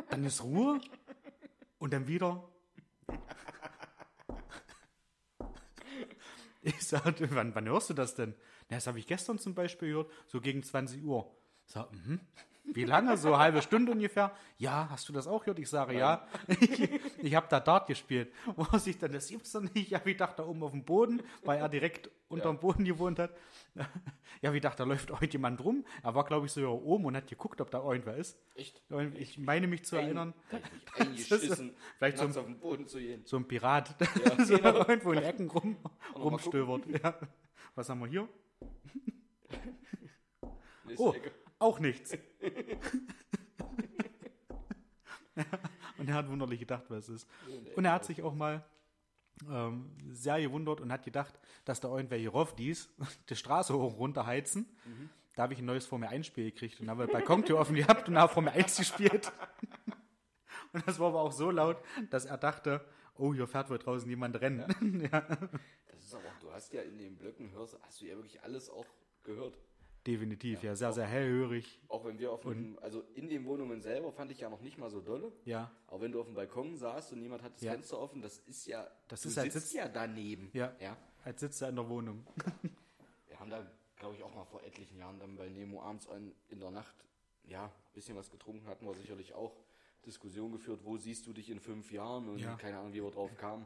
dann 0.10 0.24
ist 0.24 0.44
Ruhe 0.44 0.80
und 1.80 1.94
dann 1.94 2.08
wieder. 2.08 2.48
Ich 6.66 6.88
sagte, 6.88 7.30
wann, 7.36 7.54
wann 7.56 7.68
hörst 7.68 7.90
du 7.90 7.94
das 7.94 8.16
denn? 8.16 8.36
Das 8.70 8.88
habe 8.88 8.98
ich 8.98 9.06
gestern 9.06 9.38
zum 9.38 9.54
Beispiel 9.54 9.90
gehört, 9.90 10.12
so 10.28 10.40
gegen 10.40 10.64
20 10.64 11.04
Uhr. 11.04 11.30
Ich 11.66 11.74
sag, 11.74 11.92
mhm. 11.92 12.22
Wie 12.66 12.86
lange? 12.86 13.18
So 13.18 13.30
eine 13.30 13.38
halbe 13.40 13.62
Stunde 13.62 13.92
ungefähr? 13.92 14.32
Ja, 14.58 14.88
hast 14.90 15.08
du 15.10 15.14
das 15.14 15.28
auch 15.28 15.42
gehört? 15.44 15.60
Ich 15.60 15.70
sage, 15.70 15.98
ja. 15.98 16.26
Ich, 16.48 16.90
ich 17.22 17.36
habe 17.36 17.46
da 17.50 17.60
Dart 17.60 17.88
gespielt. 17.88 18.32
Wo 18.56 18.78
sich 18.78 18.98
dann, 18.98 19.12
das 19.12 19.28
gibt's 19.28 19.52
doch 19.52 19.62
nicht. 19.62 19.92
Ja, 19.92 20.02
wie 20.06 20.16
dachte, 20.16 20.38
da 20.42 20.48
oben 20.48 20.64
auf 20.64 20.72
dem 20.72 20.84
Boden, 20.86 21.22
weil 21.44 21.60
er 21.60 21.68
direkt 21.70 22.10
unterm 22.30 22.60
Boden 22.60 22.86
gewohnt 22.86 23.20
hat. 23.20 23.32
Ja, 24.42 24.54
wie 24.54 24.60
dachte, 24.62 24.78
da 24.80 24.84
läuft 24.86 25.12
heute 25.12 25.34
jemand 25.34 25.64
rum. 25.64 25.86
Er 26.04 26.16
war, 26.16 26.24
glaube 26.26 26.46
ich, 26.46 26.52
so 26.54 26.62
hier 26.62 26.70
oben 26.70 27.06
und 27.06 27.16
hat 27.18 27.28
geguckt, 27.28 27.60
ob 27.62 27.70
da 27.70 27.84
irgendwer 27.84 28.16
ist. 28.16 28.38
Echt? 28.56 28.82
Ich 29.16 29.38
meine 29.38 29.68
mich 29.68 29.84
zu 29.86 29.98
erinnern, 29.98 30.34
Eingeschissen, 30.98 31.76
Vielleicht 31.98 32.18
so 32.18 32.24
ein- 32.24 32.30
auf 32.38 32.46
den 32.46 32.60
Boden 32.60 32.88
zu 32.88 32.98
gehen. 33.00 33.22
so 33.26 33.38
ein 33.38 33.48
Pirat, 33.48 33.94
Ja, 34.26 34.44
so 34.46 34.58
genau. 34.58 34.78
irgendwo 34.88 35.12
in 35.12 35.22
Ecken 35.24 35.50
rum, 35.50 35.78
rumstöbert. 36.16 36.86
Ja. 37.04 37.14
Was 37.76 37.90
haben 37.90 38.00
wir 38.00 38.08
hier? 38.08 38.28
Oh, 40.98 41.12
Ecke. 41.14 41.32
Auch 41.64 41.80
nichts. 41.80 42.18
Ja, 45.36 45.46
und 45.98 46.08
er 46.08 46.14
hat 46.14 46.30
wunderlich 46.30 46.60
gedacht, 46.60 46.84
was 46.90 47.10
es 47.10 47.24
ist. 47.24 47.30
Und 47.76 47.86
er 47.86 47.94
hat 47.94 48.06
sich 48.06 48.22
auch 48.22 48.36
mal 48.36 48.64
ähm, 49.50 49.90
sehr 50.12 50.40
gewundert 50.40 50.80
und 50.80 50.92
hat 50.92 51.04
gedacht, 51.04 51.40
dass 51.66 51.80
da 51.80 51.90
irgendwer 51.90 52.18
hier 52.18 52.32
rauf 52.32 52.56
dies, 52.56 52.90
die 53.30 53.36
Straße 53.36 53.74
hoch 53.74 53.94
und 53.94 53.98
runter 53.98 54.26
heizen. 54.26 54.68
Da 55.36 55.44
habe 55.44 55.54
ich 55.54 55.60
ein 55.60 55.66
neues 55.66 55.88
Formel 55.88 56.10
1 56.10 56.28
Spiel 56.28 56.52
gekriegt 56.52 56.80
und 56.80 56.90
habe 56.90 57.08
Balkontür 57.08 57.58
offen 57.58 57.76
gehabt 57.76 58.08
und 58.08 58.18
habe 58.18 58.32
Formel 58.32 58.54
1 58.54 58.78
gespielt. 58.78 59.32
Und 60.72 60.88
das 60.88 60.98
war 60.98 61.10
aber 61.10 61.22
auch 61.22 61.32
so 61.32 61.52
laut, 61.52 61.78
dass 62.10 62.26
er 62.26 62.38
dachte, 62.38 62.84
oh, 63.16 63.32
hier 63.32 63.46
fährt 63.46 63.70
wohl 63.70 63.78
draußen 63.78 64.10
jemand 64.10 64.42
rennen. 64.42 65.08
Ja. 65.12 65.22
Das 65.22 66.04
ist 66.04 66.16
aber 66.16 66.24
auch, 66.24 66.40
du 66.40 66.52
hast 66.52 66.74
ja 66.74 66.82
in 66.82 66.98
den 66.98 67.16
Blöcken, 67.16 67.52
hörst, 67.52 67.78
hast 67.84 68.02
du 68.02 68.06
ja 68.06 68.16
wirklich 68.16 68.42
alles 68.42 68.72
auch 68.72 68.88
gehört. 69.24 69.60
Definitiv, 70.06 70.64
ja, 70.64 70.76
sehr, 70.76 70.92
sehr 70.92 71.06
hellhörig. 71.08 71.80
Auch 71.88 72.04
wenn 72.04 72.20
wir 72.20 72.32
auf 72.34 72.42
dem, 72.42 72.78
also 72.82 73.04
in 73.16 73.30
den 73.30 73.46
Wohnungen 73.46 73.82
selber 73.82 74.12
fand 74.12 74.32
ich 74.32 74.40
ja 74.42 74.50
noch 74.50 74.60
nicht 74.62 74.78
mal 74.78 74.90
so 74.90 75.00
dolle. 75.00 75.32
Ja, 75.46 75.72
Aber 75.88 76.02
wenn 76.02 76.12
du 76.12 76.20
auf 76.20 76.26
dem 76.28 76.36
Balkon 76.36 76.76
saßt 76.76 77.14
und 77.14 77.22
niemand 77.22 77.42
hat 77.42 77.54
das 77.56 77.62
Ja. 77.62 77.72
Fenster 77.72 78.00
offen, 78.00 78.22
das 78.22 78.40
ist 78.40 78.66
ja, 78.68 78.86
Das 79.08 79.22
du 79.22 79.30
ist, 79.30 79.38
als 79.38 79.54
sitzt 79.54 79.68
sitzt- 79.70 79.76
ja 79.78 79.88
daneben. 79.88 80.50
Ja. 80.54 80.76
ja. 80.80 80.98
als 81.24 81.40
sitzt 81.40 81.62
er 81.62 81.70
in 81.70 81.76
der 81.78 81.88
Wohnung. 81.88 82.26
Wir 83.28 83.40
haben 83.40 83.50
da, 83.50 83.66
glaube 83.96 84.16
ich, 84.16 84.24
auch 84.24 84.34
mal 84.36 84.44
vor 84.46 84.62
etlichen 84.64 84.98
Jahren 84.98 85.20
dann 85.20 85.38
bei 85.38 85.48
Nemo 85.48 85.82
abends 85.82 86.10
ein, 86.10 86.34
in 86.50 86.60
der 86.60 86.72
Nacht, 86.72 86.96
ja, 87.46 87.66
ein 87.66 87.72
bisschen 87.94 88.18
was 88.18 88.30
getrunken 88.30 88.68
hatten 88.68 88.86
wir 88.86 88.94
sicherlich 88.96 89.34
auch 89.34 89.56
Diskussion 90.06 90.52
geführt, 90.52 90.82
wo 90.84 90.98
siehst 90.98 91.26
du 91.28 91.34
dich 91.34 91.50
in 91.50 91.60
fünf 91.62 91.92
Jahren 91.94 92.28
und 92.28 92.40
Ja. 92.40 92.56
keine 92.56 92.78
Ahnung, 92.78 92.92
wie 92.94 93.02
wir 93.02 93.10
drauf 93.12 93.36
kamen. 93.38 93.66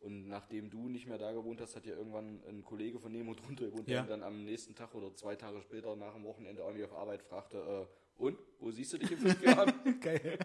Und 0.00 0.28
nachdem 0.28 0.70
du 0.70 0.88
nicht 0.88 1.06
mehr 1.06 1.18
da 1.18 1.30
gewohnt 1.32 1.60
hast, 1.60 1.76
hat 1.76 1.84
ja 1.84 1.94
irgendwann 1.94 2.42
ein 2.48 2.64
Kollege 2.64 2.98
von 2.98 3.12
Nemo 3.12 3.34
drunter 3.34 3.66
gewohnt, 3.70 3.86
Ja. 3.88 4.00
der 4.02 4.16
dann 4.16 4.22
am 4.22 4.44
nächsten 4.44 4.74
Tag 4.74 4.94
oder 4.94 5.14
zwei 5.14 5.36
Tage 5.36 5.60
später 5.62 5.94
nach 5.96 6.14
dem 6.14 6.24
Wochenende 6.24 6.62
irgendwie 6.62 6.84
auf 6.84 6.92
Arbeit 6.94 7.22
fragte, 7.22 7.58
äh, 7.88 8.22
und, 8.22 8.38
wo 8.58 8.70
siehst 8.70 8.92
du 8.92 8.98
dich 8.98 9.10
in 9.12 9.18
fünf 9.18 9.42
Jahren? 9.42 10.00
Geil. 10.00 10.38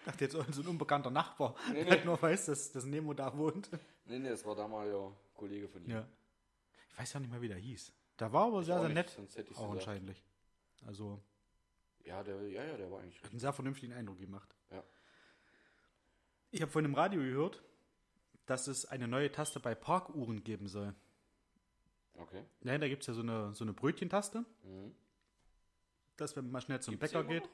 Ich 0.00 0.04
dachte 0.06 0.24
jetzt, 0.24 0.34
oh, 0.34 0.44
so 0.50 0.62
ein 0.62 0.68
unbekannter 0.68 1.10
Nachbar, 1.10 1.54
Nee, 1.68 1.74
der 1.74 1.84
nee. 1.84 1.90
halt 1.90 2.04
nur 2.04 2.20
weiß, 2.20 2.46
dass, 2.46 2.72
dass 2.72 2.84
Nemo 2.84 3.12
da 3.14 3.36
wohnt. 3.36 3.70
nee, 4.06 4.18
nee, 4.18 4.28
das 4.28 4.44
war 4.44 4.54
damaliger 4.56 5.12
Kollege 5.34 5.68
von 5.68 5.84
ihm. 5.84 5.90
Ja. 5.90 6.08
Ich 6.92 6.98
weiß 6.98 7.12
ja 7.14 7.20
nicht 7.20 7.30
mehr, 7.30 7.40
wie 7.40 7.48
der 7.48 7.58
hieß. 7.58 7.92
Der 8.18 8.32
war 8.32 8.46
aber 8.46 8.60
Ich 8.60 8.66
sehr, 8.66 8.78
sehr 8.78 8.88
nicht, 8.88 8.94
nett. 8.94 9.10
sonst 9.10 9.36
hätte 9.36 9.50
ich's 9.50 9.60
Auch 9.60 9.72
wahrscheinlich. 9.74 10.22
Also, 10.86 11.20
Ja, 12.04 12.22
der, 12.22 12.40
ja, 12.48 12.64
ja, 12.64 12.76
der 12.76 12.90
war 12.90 13.00
eigentlich 13.00 13.22
hat 13.22 13.30
einen 13.30 13.40
sehr 13.40 13.52
vernünftigen 13.52 13.92
Eindruck 13.92 14.18
gemacht. 14.18 14.54
Ja. 14.70 14.82
Ich 16.50 16.60
habe 16.62 16.70
von 16.72 16.82
dem 16.82 16.94
Radio 16.94 17.20
gehört, 17.20 17.62
dass 18.50 18.66
es 18.66 18.84
eine 18.84 19.06
neue 19.06 19.30
Taste 19.30 19.60
bei 19.60 19.76
Parkuhren 19.76 20.42
geben 20.42 20.66
soll. 20.66 20.92
Okay. 22.16 22.42
Ja, 22.62 22.76
da 22.76 22.88
gibt 22.88 23.02
es 23.02 23.06
ja 23.06 23.14
so 23.14 23.22
eine, 23.22 23.54
so 23.54 23.64
eine 23.64 23.72
Brötchentaste, 23.72 24.44
Mhm. 24.64 24.92
dass 26.16 26.34
wenn 26.34 26.44
man 26.46 26.52
mal 26.52 26.60
schnell 26.60 26.80
zum 26.80 26.98
Gibt's 26.98 27.12
Bäcker 27.12 27.24
geht. 27.26 27.48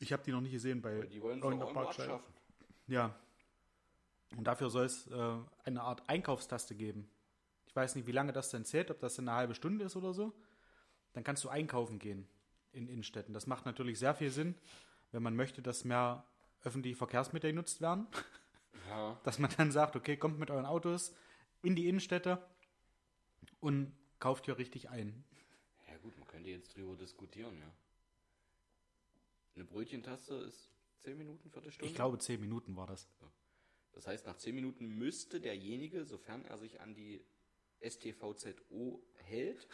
Ich 0.00 0.12
habe 0.12 0.24
die 0.24 0.32
noch 0.32 0.40
nicht 0.40 0.52
gesehen 0.52 0.82
bei 0.82 1.02
Die 1.02 1.22
wollen 1.22 1.40
irgendwo 1.40 1.72
Parkscheibe. 1.72 2.20
Ja. 2.88 3.14
Und 4.36 4.44
dafür 4.44 4.70
soll 4.70 4.86
es 4.86 5.06
äh, 5.06 5.36
eine 5.64 5.82
Art 5.82 6.02
Einkaufstaste 6.08 6.74
geben. 6.74 7.08
Ich 7.66 7.74
weiß 7.76 7.94
nicht, 7.94 8.06
wie 8.08 8.12
lange 8.12 8.32
das 8.32 8.50
denn 8.50 8.64
zählt, 8.64 8.90
ob 8.90 8.98
das 8.98 9.14
denn 9.14 9.28
eine 9.28 9.38
halbe 9.38 9.54
Stunde 9.54 9.84
ist 9.84 9.94
oder 9.94 10.12
so. 10.12 10.34
Dann 11.12 11.22
kannst 11.22 11.44
du 11.44 11.48
einkaufen 11.48 11.98
gehen 12.00 12.26
in 12.72 12.88
Innenstädten. 12.88 13.32
Das 13.32 13.46
macht 13.46 13.64
natürlich 13.64 13.98
sehr 14.00 14.14
viel 14.16 14.30
Sinn, 14.30 14.56
wenn 15.12 15.22
man 15.22 15.36
möchte, 15.36 15.62
dass 15.62 15.84
mehr 15.84 16.26
öffentliche 16.64 16.96
Verkehrsmittel 16.96 17.50
genutzt 17.52 17.80
werden. 17.80 18.08
Ja. 18.88 19.20
Dass 19.24 19.38
man 19.38 19.50
dann 19.56 19.70
sagt, 19.72 19.96
okay, 19.96 20.16
kommt 20.16 20.38
mit 20.38 20.50
euren 20.50 20.66
Autos 20.66 21.14
in 21.62 21.74
die 21.76 21.88
Innenstädte 21.88 22.44
und 23.60 23.92
kauft 24.18 24.44
hier 24.46 24.58
richtig 24.58 24.88
ein. 24.90 25.24
Ja 25.88 25.96
gut, 25.98 26.16
man 26.18 26.26
könnte 26.28 26.50
jetzt 26.50 26.76
drüber 26.76 26.96
diskutieren, 26.96 27.58
ja. 27.58 27.72
Eine 29.54 29.64
Brötchentaste 29.64 30.34
ist 30.34 30.70
10 31.00 31.16
Minuten, 31.16 31.50
Viertelstunde. 31.50 31.88
Ich 31.88 31.94
glaube, 31.94 32.18
zehn 32.18 32.40
Minuten 32.40 32.76
war 32.76 32.86
das. 32.86 33.08
Das 33.92 34.06
heißt, 34.06 34.26
nach 34.26 34.36
10 34.36 34.54
Minuten 34.54 34.86
müsste 34.98 35.40
derjenige, 35.40 36.04
sofern 36.04 36.44
er 36.44 36.58
sich 36.58 36.80
an 36.80 36.94
die 36.94 37.24
STVZO 37.80 39.02
hält, 39.14 39.66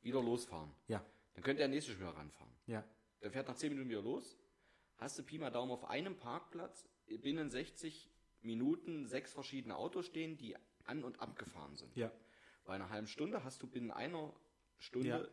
wieder 0.00 0.22
losfahren. 0.22 0.70
Ja, 0.86 1.04
Dann 1.34 1.42
könnte 1.42 1.58
der 1.60 1.68
nächste 1.68 1.96
wieder 1.98 2.10
ranfahren. 2.10 2.52
ja. 2.66 2.84
Der 3.20 3.32
fährt 3.32 3.48
nach 3.48 3.56
10 3.56 3.70
Minuten 3.70 3.90
wieder 3.90 4.02
los. 4.02 4.38
Hast 4.96 5.18
du 5.18 5.24
Pi 5.24 5.38
mal 5.38 5.50
Daumen 5.50 5.72
auf 5.72 5.84
einem 5.86 6.16
Parkplatz 6.16 6.88
binnen 7.20 7.50
60 7.50 8.08
Minuten 8.42 9.06
sechs 9.06 9.32
verschiedene 9.32 9.76
Autos 9.76 10.06
stehen, 10.06 10.36
die 10.36 10.56
an- 10.84 11.04
und 11.04 11.20
abgefahren 11.20 11.76
sind. 11.76 11.94
Ja, 11.96 12.10
Bei 12.64 12.74
einer 12.74 12.90
halben 12.90 13.06
Stunde 13.06 13.44
hast 13.44 13.62
du 13.62 13.66
binnen 13.66 13.90
einer 13.90 14.32
Stunde 14.76 15.08
Ja. 15.08 15.24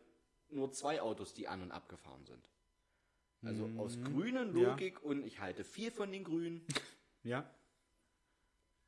nur 0.56 0.72
zwei 0.72 1.00
Autos, 1.02 1.34
die 1.34 1.48
an- 1.48 1.62
und 1.62 1.70
abgefahren 1.70 2.24
sind. 2.24 2.48
Also 3.42 3.66
Mhm. 3.68 3.78
aus 3.78 3.98
grünen 4.02 4.56
Ja. 4.56 4.70
Logik 4.70 5.02
und 5.02 5.24
ich 5.24 5.38
halte 5.40 5.62
viel 5.64 5.90
von 5.90 6.10
den 6.10 6.24
Grünen, 6.24 6.66
ja. 7.22 7.48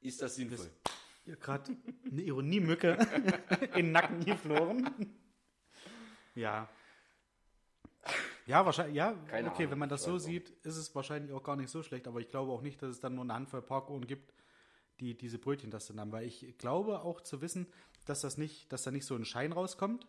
ist 0.00 0.22
das 0.22 0.36
sinnvoll. 0.36 0.70
Hier 1.24 1.36
gerade 1.36 1.76
eine 2.10 2.22
Ironiemücke 2.22 2.96
in 3.74 3.86
den 3.86 3.92
Nacken 3.92 4.24
geflogen. 4.24 4.88
Ja. 6.34 6.68
Ja, 8.48 8.64
wahrscheinlich, 8.64 8.96
ja, 8.96 9.12
Keine 9.26 9.50
okay, 9.50 9.58
Ahnung, 9.58 9.72
wenn 9.72 9.78
man 9.78 9.88
das 9.90 10.04
so 10.04 10.16
sieht, 10.16 10.48
ist 10.64 10.78
es 10.78 10.94
wahrscheinlich 10.94 11.32
auch 11.34 11.42
gar 11.42 11.54
nicht 11.54 11.68
so 11.68 11.82
schlecht, 11.82 12.08
aber 12.08 12.20
ich 12.20 12.28
glaube 12.28 12.50
auch 12.50 12.62
nicht, 12.62 12.80
dass 12.80 12.88
es 12.88 12.98
dann 12.98 13.14
nur 13.14 13.24
eine 13.24 13.34
Handvoll 13.34 13.60
Parkuhren 13.60 14.06
gibt, 14.06 14.32
die 15.00 15.16
diese 15.16 15.38
Brötchentaste 15.38 15.94
haben, 15.96 16.12
weil 16.12 16.26
ich 16.26 16.56
glaube 16.56 17.02
auch 17.02 17.20
zu 17.20 17.42
wissen, 17.42 17.66
dass 18.06 18.22
das 18.22 18.38
nicht, 18.38 18.72
dass 18.72 18.84
da 18.84 18.90
nicht 18.90 19.04
so 19.04 19.14
ein 19.14 19.26
Schein 19.26 19.52
rauskommt, 19.52 20.06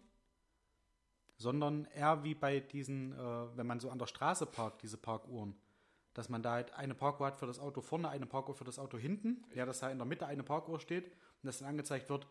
sondern 1.36 1.84
eher 1.94 2.24
wie 2.24 2.34
bei 2.34 2.62
diesen, 2.62 3.12
äh, 3.12 3.58
wenn 3.58 3.68
man 3.68 3.82
so 3.82 3.90
an 3.90 4.00
der 4.00 4.08
Straße 4.08 4.46
parkt, 4.46 4.84
diese 4.84 4.98
Parkuhren, 4.98 5.54
dass 6.14 6.30
man 6.30 6.42
da 6.42 6.54
halt 6.54 6.74
eine 6.74 6.96
Parkuhr 6.96 7.28
hat 7.28 7.40
für 7.40 7.46
das 7.46 7.60
Auto 7.60 7.82
vorne, 7.82 8.08
eine 8.08 8.26
Parkuhr 8.26 8.56
für 8.56 8.64
das 8.64 8.80
Auto 8.80 8.98
hinten, 8.98 9.44
ja, 9.54 9.66
dass 9.66 9.82
da 9.82 9.92
in 9.92 9.98
der 9.98 10.08
Mitte 10.08 10.26
eine 10.26 10.44
Parkuhr 10.44 10.80
steht 10.80 11.08
und 11.08 11.48
dass 11.48 11.60
dann 11.60 11.68
angezeigt 11.68 12.10
wird, 12.10 12.26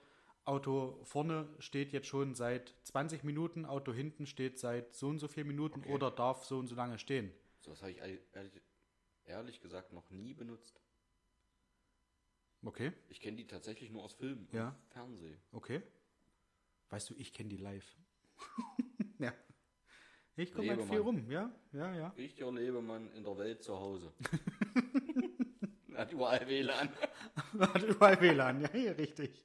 Auto 0.48 0.98
vorne 1.04 1.48
steht 1.58 1.92
jetzt 1.92 2.06
schon 2.08 2.34
seit 2.34 2.74
20 2.84 3.22
Minuten, 3.22 3.64
Auto 3.66 3.92
hinten 3.92 4.26
steht 4.26 4.58
seit 4.58 4.94
so 4.94 5.08
und 5.08 5.18
so 5.18 5.28
viel 5.28 5.44
Minuten 5.44 5.80
Okay. 5.80 5.92
oder 5.92 6.10
darf 6.10 6.44
so 6.44 6.58
und 6.58 6.66
so 6.66 6.74
lange 6.74 6.98
stehen. 6.98 7.30
So 7.60 7.70
was 7.70 7.82
habe 7.82 7.92
ich 7.92 7.98
ehrlich, 7.98 8.60
ehrlich 9.26 9.60
gesagt 9.60 9.92
noch 9.92 10.08
nie 10.10 10.34
benutzt. 10.34 10.80
Okay, 12.64 12.92
Ich 13.08 13.20
kenne 13.20 13.36
die 13.36 13.46
tatsächlich 13.46 13.90
nur 13.90 14.02
aus 14.02 14.14
Filmen 14.14 14.48
Ja. 14.52 14.68
und 14.70 14.88
Fernsehen. 14.92 15.38
okay. 15.52 15.82
Weißt 16.90 17.10
du, 17.10 17.14
ich 17.18 17.32
kenne 17.34 17.50
die 17.50 17.58
live. 17.58 17.96
ja. 19.18 19.32
Ich 20.36 20.52
komme 20.54 20.70
halt 20.70 20.82
viel 20.84 21.00
rum, 21.00 21.30
ja, 21.30 21.52
ja, 21.72 21.94
ja. 21.94 22.08
Richtiger 22.16 22.50
Lebemann 22.50 23.12
in 23.12 23.22
der 23.24 23.36
Welt 23.36 23.62
zu 23.62 23.78
Hause. 23.78 24.12
Hat 25.94 26.12
überall 26.12 26.46
WLAN. 26.48 26.88
Hat 27.60 27.82
überall 27.82 28.20
WLAN, 28.20 28.60
ja, 28.62 28.74
ja, 28.76 28.92
richtig. 28.92 29.44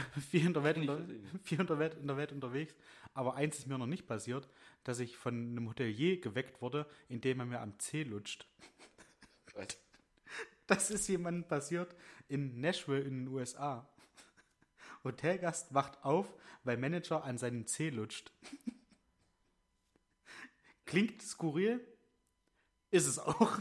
viel, 0.30 0.46
in 0.46 0.54
der 0.54 0.64
Welt, 0.64 0.84
versehen. 0.84 1.26
viel 1.42 1.60
in, 1.60 1.66
der 1.66 1.78
Welt, 1.78 1.94
in 1.94 2.06
der 2.06 2.16
Welt 2.16 2.32
unterwegs. 2.32 2.74
Aber 3.14 3.34
eins 3.34 3.58
ist 3.58 3.66
mir 3.66 3.78
noch 3.78 3.86
nicht 3.86 4.06
passiert, 4.06 4.48
dass 4.84 4.98
ich 4.98 5.16
von 5.16 5.34
einem 5.34 5.68
Hotelier 5.68 6.20
geweckt 6.20 6.60
wurde, 6.60 6.86
indem 7.08 7.40
er 7.40 7.46
mir 7.46 7.60
am 7.60 7.78
Zeh 7.78 8.02
lutscht. 8.02 8.46
Was? 9.54 9.68
Das 10.68 10.90
ist 10.90 11.06
jemandem 11.06 11.46
passiert 11.46 11.94
in 12.26 12.60
Nashville 12.60 13.02
in 13.02 13.26
den 13.26 13.28
USA. 13.28 13.88
Hotelgast 15.04 15.72
wacht 15.72 16.04
auf, 16.04 16.34
weil 16.64 16.76
Manager 16.76 17.22
an 17.22 17.38
seinem 17.38 17.68
Zeh 17.68 17.90
lutscht. 17.90 18.32
Klingt 20.86 21.22
skurril, 21.22 21.86
ist 22.90 23.06
es 23.06 23.20
auch. 23.20 23.60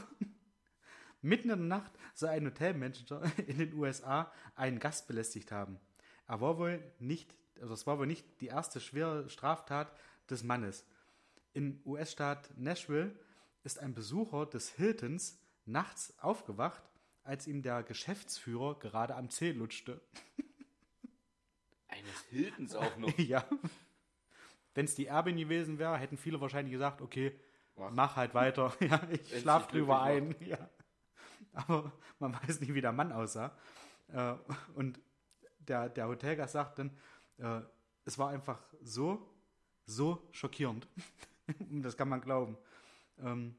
Mitten 1.21 1.49
in 1.49 1.57
der 1.57 1.79
Nacht 1.79 1.91
soll 2.13 2.29
ein 2.29 2.45
Hotelmanager 2.45 3.23
in 3.47 3.57
den 3.57 3.73
USA 3.73 4.31
einen 4.55 4.79
Gast 4.79 5.07
belästigt 5.07 5.51
haben. 5.51 5.79
Er 6.27 6.41
war 6.41 6.57
wohl 6.57 6.81
nicht, 6.99 7.33
also 7.61 7.73
es 7.73 7.85
war 7.87 7.99
wohl 7.99 8.07
nicht 8.07 8.25
die 8.41 8.47
erste 8.47 8.79
schwere 8.79 9.29
Straftat 9.29 9.91
des 10.29 10.43
Mannes. 10.43 10.85
Im 11.53 11.81
US-Staat 11.85 12.57
Nashville 12.57 13.15
ist 13.63 13.79
ein 13.79 13.93
Besucher 13.93 14.45
des 14.45 14.69
Hiltons 14.69 15.39
nachts 15.65 16.17
aufgewacht, 16.19 16.83
als 17.23 17.47
ihm 17.47 17.61
der 17.61 17.83
Geschäftsführer 17.83 18.77
gerade 18.79 19.15
am 19.15 19.29
Zeh 19.29 19.51
lutschte. 19.51 20.01
Eines 21.87 22.21
Hiltons 22.29 22.75
auch 22.75 22.97
noch. 22.97 23.17
ja. 23.17 23.45
Wenn 24.73 24.85
es 24.85 24.95
die 24.95 25.07
Erbin 25.07 25.37
gewesen 25.37 25.79
wäre, 25.79 25.97
hätten 25.97 26.17
viele 26.17 26.41
wahrscheinlich 26.41 26.73
gesagt, 26.73 27.01
okay, 27.01 27.39
mach, 27.75 27.91
Mach. 27.91 28.15
halt 28.15 28.33
weiter. 28.33 28.73
ja, 28.81 29.01
ich 29.09 29.31
Wenn's 29.31 29.41
schlaf 29.41 29.67
drüber 29.67 30.01
ein. 30.01 30.35
Ja. 30.41 30.69
Aber 31.53 31.91
man 32.19 32.33
weiß 32.43 32.59
nicht, 32.59 32.73
wie 32.73 32.81
der 32.81 32.91
Mann 32.91 33.11
aussah. 33.11 33.57
Äh, 34.09 34.35
und 34.75 34.99
der, 35.67 35.89
der 35.89 36.07
Hotelgast 36.07 36.53
sagt 36.53 36.79
dann, 36.79 36.91
äh, 37.37 37.61
es 38.05 38.17
war 38.17 38.29
einfach 38.29 38.61
so, 38.81 39.27
so 39.85 40.27
schockierend. 40.31 40.87
das 41.69 41.97
kann 41.97 42.09
man 42.09 42.21
glauben. 42.21 42.57
Ähm, 43.19 43.55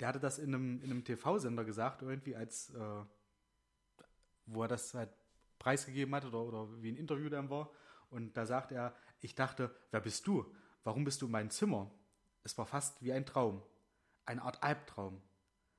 der 0.00 0.08
hatte 0.08 0.20
das 0.20 0.38
in 0.38 0.54
einem, 0.54 0.82
in 0.82 0.90
einem 0.90 1.04
TV-Sender 1.04 1.64
gesagt, 1.64 2.02
irgendwie 2.02 2.36
als, 2.36 2.70
äh, 2.70 3.04
wo 4.46 4.62
er 4.62 4.68
das 4.68 4.94
halt 4.94 5.10
preisgegeben 5.58 6.14
hat 6.14 6.24
oder, 6.24 6.42
oder 6.42 6.82
wie 6.82 6.90
ein 6.90 6.96
Interview 6.96 7.28
dann 7.28 7.50
war. 7.50 7.70
Und 8.10 8.36
da 8.36 8.44
sagt 8.44 8.72
er, 8.72 8.94
ich 9.20 9.34
dachte, 9.34 9.74
wer 9.90 10.00
bist 10.00 10.26
du? 10.26 10.44
Warum 10.84 11.04
bist 11.04 11.22
du 11.22 11.26
in 11.26 11.32
meinem 11.32 11.50
Zimmer? 11.50 11.90
Es 12.42 12.58
war 12.58 12.66
fast 12.66 13.02
wie 13.02 13.12
ein 13.12 13.24
Traum. 13.24 13.62
Eine 14.26 14.42
Art 14.42 14.62
Albtraum. 14.62 15.22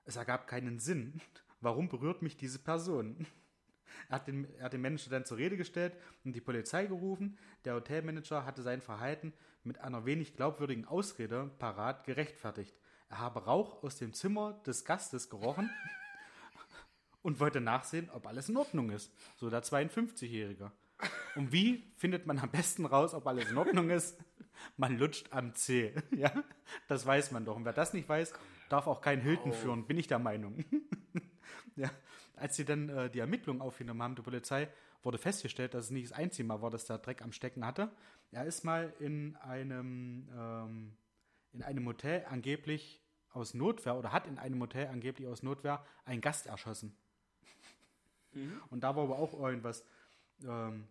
Es 0.05 0.15
ergab 0.15 0.47
keinen 0.47 0.79
Sinn. 0.79 1.21
Warum 1.61 1.89
berührt 1.89 2.21
mich 2.21 2.37
diese 2.37 2.59
Person? 2.59 3.27
Er 4.09 4.15
hat, 4.15 4.27
den, 4.27 4.47
er 4.57 4.65
hat 4.65 4.73
den 4.73 4.81
Manager 4.81 5.09
dann 5.09 5.25
zur 5.25 5.37
Rede 5.37 5.57
gestellt 5.57 5.95
und 6.23 6.33
die 6.35 6.41
Polizei 6.41 6.85
gerufen. 6.85 7.37
Der 7.65 7.75
Hotelmanager 7.75 8.45
hatte 8.45 8.61
sein 8.61 8.81
Verhalten 8.81 9.33
mit 9.63 9.79
einer 9.79 10.05
wenig 10.05 10.35
glaubwürdigen 10.35 10.85
Ausrede 10.85 11.49
parat 11.59 12.03
gerechtfertigt. 12.05 12.75
er 13.09 13.19
habe 13.19 13.45
Rauch 13.45 13.83
aus 13.83 13.97
dem 13.97 14.13
Zimmer 14.13 14.53
des 14.65 14.83
Gastes 14.85 15.29
gerochen 15.29 15.69
und 17.21 17.39
wollte 17.39 17.61
nachsehen, 17.61 18.09
ob 18.13 18.27
alles 18.27 18.49
in 18.49 18.57
Ordnung 18.57 18.89
ist. 18.89 19.11
So 19.37 19.49
der 19.49 19.63
52-Jährige. 19.63 20.71
Und 21.35 21.51
wie 21.51 21.83
findet 21.97 22.25
man 22.27 22.39
am 22.39 22.49
besten 22.49 22.85
raus, 22.85 23.13
ob 23.13 23.27
alles 23.27 23.49
in 23.49 23.57
Ordnung 23.57 23.89
ist? 23.89 24.17
Man 24.77 24.97
lutscht 24.97 25.27
am 25.31 25.53
C. 25.55 25.93
Ja, 26.11 26.31
das 26.87 27.05
weiß 27.05 27.31
man 27.31 27.43
doch. 27.45 27.55
Und 27.55 27.65
wer 27.65 27.73
das 27.73 27.93
nicht 27.93 28.07
weiß, 28.07 28.33
darf 28.69 28.87
auch 28.87 29.01
keinen 29.01 29.23
Hülten 29.23 29.49
Wow. 29.51 29.59
führen, 29.61 29.87
bin 29.87 29.97
ich 29.97 30.07
der 30.07 30.19
Meinung. 30.19 30.63
ja, 31.75 31.89
als 32.43 32.57
sie 32.57 32.65
dann 32.65 32.89
äh, 32.89 33.09
die 33.09 33.19
Ermittlungen 33.19 33.61
aufgenommen 33.61 34.03
haben, 34.03 34.15
die 34.15 34.21
Polizei, 34.21 34.67
wurde 35.01 35.17
festgestellt, 35.17 35.73
dass 35.73 35.85
es 35.85 35.91
nicht 35.91 36.11
das 36.11 36.17
einzige 36.17 36.45
Mal 36.45 36.61
war, 36.61 36.69
dass 36.69 36.83
der 36.83 36.97
Dreck 36.97 37.21
am 37.21 37.31
Stecken 37.31 37.65
hatte. 37.65 37.89
Er 38.31 38.43
ist 38.43 38.65
mal 38.65 38.93
in 38.99 39.37
einem, 39.37 40.27
ähm, 40.37 40.97
in 41.53 41.63
einem 41.63 41.87
Hotel 41.87 42.25
angeblich 42.29 43.01
aus 43.31 43.53
Notwehr 43.53 43.95
oder 43.95 44.11
hat 44.11 44.27
in 44.27 44.39
einem 44.39 44.59
Hotel 44.59 44.87
angeblich 44.87 45.25
aus 45.29 45.41
Notwehr 45.41 45.85
einen 46.03 46.19
Gast 46.19 46.47
erschossen. 46.47 46.93
Und 48.69 48.83
da 48.83 48.93
war 48.93 49.03
aber 49.03 49.19
auch 49.19 49.33
irgendwas, 49.33 49.85
ähm, 50.43 50.89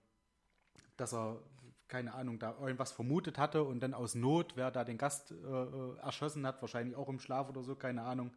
dass 0.96 1.12
er, 1.12 1.38
keine 1.86 2.14
Ahnung, 2.14 2.38
da 2.38 2.56
irgendwas 2.58 2.92
vermutet 2.92 3.36
hatte 3.36 3.62
und 3.62 3.80
dann 3.80 3.92
aus 3.92 4.14
Not, 4.14 4.56
wer 4.56 4.70
da 4.70 4.84
den 4.84 4.96
Gast 4.96 5.32
äh, 5.32 5.34
äh, 5.34 5.98
erschossen 5.98 6.46
hat, 6.46 6.62
wahrscheinlich 6.62 6.96
auch 6.96 7.10
im 7.10 7.18
Schlaf 7.18 7.50
oder 7.50 7.62
so, 7.62 7.74
keine 7.74 8.04
Ahnung. 8.04 8.32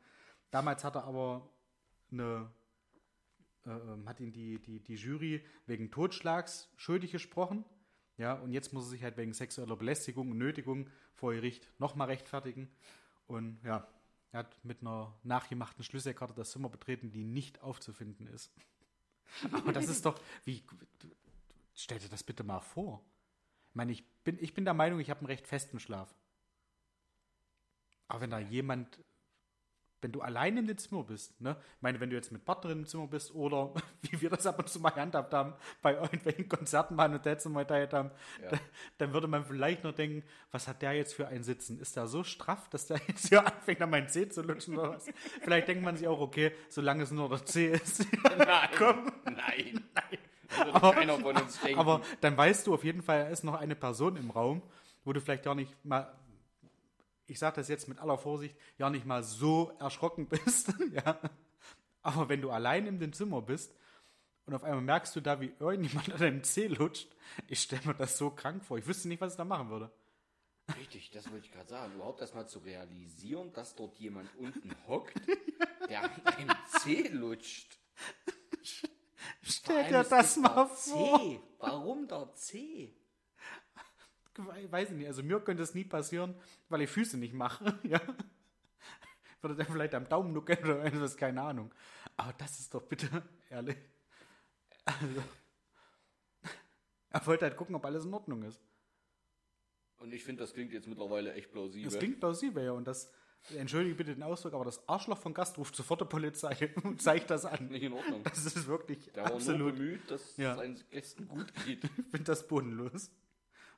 Damals 0.51 0.83
hat 0.83 0.95
er 0.95 1.05
aber 1.05 1.47
eine, 2.11 2.51
äh, 3.65 3.71
ähm, 3.71 4.07
hat 4.07 4.19
ihn 4.19 4.31
die, 4.31 4.59
die, 4.59 4.79
die 4.79 4.95
Jury 4.95 5.43
wegen 5.65 5.91
Totschlags 5.91 6.69
schuldig 6.75 7.11
gesprochen. 7.11 7.65
Ja, 8.17 8.33
und 8.33 8.53
jetzt 8.53 8.71
muss 8.71 8.85
er 8.85 8.89
sich 8.91 9.03
halt 9.03 9.17
wegen 9.17 9.33
sexueller 9.33 9.75
Belästigung 9.75 10.31
und 10.31 10.37
Nötigung 10.37 10.89
vor 11.13 11.33
Gericht 11.33 11.69
nochmal 11.79 12.07
rechtfertigen. 12.07 12.69
Und 13.27 13.59
ja, 13.63 13.87
er 14.31 14.39
hat 14.39 14.63
mit 14.63 14.81
einer 14.81 15.13
nachgemachten 15.23 15.83
Schlüsselkarte 15.83 16.33
das 16.33 16.51
Zimmer 16.51 16.69
betreten, 16.69 17.11
die 17.11 17.23
nicht 17.23 17.61
aufzufinden 17.61 18.27
ist. 18.27 18.51
Aber 19.51 19.73
das 19.73 19.87
ist 19.87 20.05
doch, 20.05 20.19
wie, 20.45 20.63
stell 21.73 21.99
dir 21.99 22.09
das 22.09 22.23
bitte 22.23 22.43
mal 22.43 22.61
vor. 22.61 23.03
Ich 23.69 23.75
meine, 23.75 23.91
ich 23.91 24.05
bin, 24.23 24.37
ich 24.41 24.53
bin 24.53 24.63
der 24.63 24.73
Meinung, 24.73 24.99
ich 24.99 25.09
habe 25.09 25.21
einen 25.21 25.27
recht 25.27 25.47
festen 25.47 25.79
Schlaf. 25.79 26.15
Aber 28.07 28.21
wenn 28.21 28.29
da 28.29 28.39
jemand, 28.39 28.99
wenn 30.05 30.11
du 30.11 30.21
allein 30.21 30.55
in 30.55 30.67
dem 30.67 30.77
Zimmer 30.77 31.03
bist, 31.03 31.41
ne? 31.41 31.55
Ich 31.77 31.81
meine, 31.81 31.99
wenn 31.99 32.11
du 32.11 32.15
jetzt 32.15 32.31
mit 32.31 32.45
Partnerin 32.45 32.77
im 32.79 32.85
Zimmer 32.85 33.07
bist 33.07 33.33
oder 33.33 33.73
wie 34.03 34.21
wir 34.21 34.29
das 34.29 34.45
ab 34.45 34.59
und 34.59 34.69
zu 34.69 34.79
mal 34.79 34.91
gehandhabt 34.91 35.33
haben, 35.33 35.53
bei 35.81 35.95
irgendwelchen 35.95 36.47
Konzerten 36.47 36.93
mal 36.95 37.05
ein 37.05 37.13
Hotelzimmer 37.15 37.61
geteilt 37.61 37.91
haben, 37.91 38.11
Ja. 38.43 38.49
da, 38.51 38.57
dann 38.99 39.13
würde 39.13 39.27
man 39.27 39.43
vielleicht 39.45 39.83
noch 39.83 39.93
denken, 39.93 40.21
was 40.51 40.67
hat 40.67 40.83
der 40.83 40.93
jetzt 40.93 41.15
für 41.15 41.27
ein 41.27 41.43
Sitzen? 41.43 41.79
Ist 41.79 41.95
der 41.95 42.05
so 42.05 42.23
straff, 42.23 42.69
dass 42.69 42.85
der 42.85 42.99
jetzt 43.07 43.29
hier 43.29 43.43
anfängt, 43.47 43.81
an 43.81 43.89
meinen 43.89 44.07
Zeh 44.07 44.29
zu 44.29 44.43
lutschen 44.43 44.77
oder 44.77 44.91
was? 44.91 45.07
vielleicht 45.41 45.67
denkt 45.69 45.83
man 45.83 45.97
sich 45.97 46.07
auch, 46.07 46.19
okay, 46.19 46.51
solange 46.69 47.01
es 47.01 47.09
nur 47.09 47.27
der 47.27 47.43
Zeh 47.43 47.71
ist. 47.71 48.05
Nein, 48.37 48.69
Komm. 48.77 49.11
nein, 49.25 49.83
nein. 49.95 50.19
Aber-. 50.71 51.49
Aber 51.77 52.01
dann 52.21 52.37
weißt 52.37 52.67
du 52.67 52.75
auf 52.75 52.83
jeden 52.83 53.01
Fall, 53.01 53.23
da 53.23 53.29
ist 53.29 53.43
noch 53.43 53.55
eine 53.55 53.75
Person 53.75 54.17
im 54.17 54.29
Raum, 54.29 54.61
wo 55.03 55.13
du 55.13 55.19
vielleicht 55.19 55.43
gar 55.43 55.55
nicht 55.55 55.73
mal, 55.83 56.13
ich 57.27 57.39
sage 57.39 57.57
das 57.57 57.67
jetzt 57.67 57.87
mit 57.87 57.99
aller 57.99 58.17
Vorsicht, 58.17 58.57
ja 58.77 58.89
nicht 58.89 59.05
mal 59.05 59.23
so 59.23 59.71
erschrocken 59.79 60.27
bist. 60.29 60.73
ja. 60.91 61.19
Aber 62.01 62.29
wenn 62.29 62.41
du 62.41 62.51
allein 62.51 62.85
in 62.87 62.99
dem 62.99 63.13
Zimmer 63.13 63.41
bist 63.41 63.75
und 64.45 64.53
auf 64.53 64.63
einmal 64.63 64.81
merkst 64.81 65.15
du 65.15 65.21
da, 65.21 65.41
wie 65.41 65.53
irgendjemand 65.59 66.09
an 66.13 66.19
deinem 66.19 66.43
Zeh 66.43 66.67
lutscht, 66.67 67.15
ich 67.47 67.61
stelle 67.61 67.81
mir 67.85 67.95
das 67.95 68.17
so 68.17 68.29
krank 68.29 68.63
vor. 68.63 68.77
Ich 68.77 68.87
wüsste 68.87 69.07
nicht, 69.07 69.21
was 69.21 69.33
ich 69.33 69.37
da 69.37 69.45
machen 69.45 69.69
würde. 69.69 69.91
Richtig, 70.79 71.11
das 71.11 71.29
wollte 71.31 71.45
ich 71.45 71.51
gerade 71.51 71.69
sagen. 71.69 71.93
Überhaupt 71.93 72.21
erstmal 72.21 72.47
zu 72.47 72.59
realisieren, 72.59 73.53
dass 73.53 73.75
dort 73.75 73.97
jemand 73.99 74.29
unten 74.37 74.75
hockt, 74.87 75.13
der 75.89 76.03
an 76.03 76.25
einem 76.25 76.55
Zeh 76.79 77.07
lutscht. 77.09 77.77
Stell 79.43 79.87
dir 79.89 80.03
das 80.03 80.37
mal 80.37 80.65
vor. 80.67 81.19
C. 81.19 81.39
Warum 81.59 82.07
der 82.07 82.33
C? 82.33 82.95
We- 84.37 84.71
Weiß 84.71 84.91
ich 84.91 84.97
nicht, 84.97 85.07
also 85.07 85.23
mir 85.23 85.39
könnte 85.39 85.63
es 85.63 85.73
nie 85.73 85.83
passieren, 85.85 86.35
weil 86.69 86.81
ich 86.81 86.89
Füße 86.89 87.17
nicht 87.17 87.33
mache. 87.33 87.77
Ja. 87.83 88.01
Würde 89.41 89.55
der 89.57 89.65
vielleicht 89.67 89.93
am 89.93 90.09
Daumen 90.09 90.33
nuckeln 90.33 90.57
oder 90.63 90.83
irgendwas, 90.83 91.15
keine 91.17 91.41
Ahnung. 91.41 91.71
Aber 92.17 92.33
das 92.33 92.59
ist 92.59 92.73
doch 92.73 92.81
bitte 92.81 93.07
ehrlich. 93.51 93.77
Also, 94.85 95.23
er 97.11 97.25
wollte 97.27 97.45
halt 97.45 97.55
gucken, 97.55 97.75
ob 97.75 97.85
alles 97.85 98.05
in 98.05 98.13
Ordnung 98.13 98.43
ist. 98.43 98.59
Und 99.97 100.13
ich 100.13 100.23
finde, 100.23 100.41
das 100.43 100.53
klingt 100.53 100.73
jetzt 100.73 100.87
mittlerweile 100.87 101.33
echt 101.33 101.51
plausibel. 101.51 101.89
Das 101.89 101.99
klingt 101.99 102.19
plausibel, 102.19 102.63
ja. 102.63 102.71
Und 102.71 102.85
das, 102.87 103.11
entschuldige 103.55 103.95
bitte 103.95 104.13
den 104.15 104.23
Ausdruck, 104.23 104.53
aber 104.53 104.65
das 104.65 104.87
Arschloch 104.89 105.17
von 105.17 105.33
Gast 105.33 105.57
ruft 105.57 105.75
sofort 105.75 106.01
die 106.01 106.05
Polizei 106.05 106.73
und 106.83 107.01
zeigt 107.01 107.29
das 107.29 107.45
an. 107.45 107.67
nicht 107.69 107.83
in 107.83 107.93
Ordnung. 107.93 108.23
Das 108.23 108.45
ist 108.45 108.65
wirklich 108.67 109.11
Der 109.13 109.23
war 109.23 109.29
nur 109.29 109.37
absolut, 109.37 109.75
bemüht, 109.75 110.09
dass 110.11 110.35
Ja. 110.37 110.51
es 110.53 110.57
seinen 110.57 110.83
Gästen 110.89 111.27
gut 111.27 111.53
geht. 111.65 111.83
ich 111.83 111.91
finde 111.91 112.23
das 112.23 112.47
bodenlos. 112.47 113.11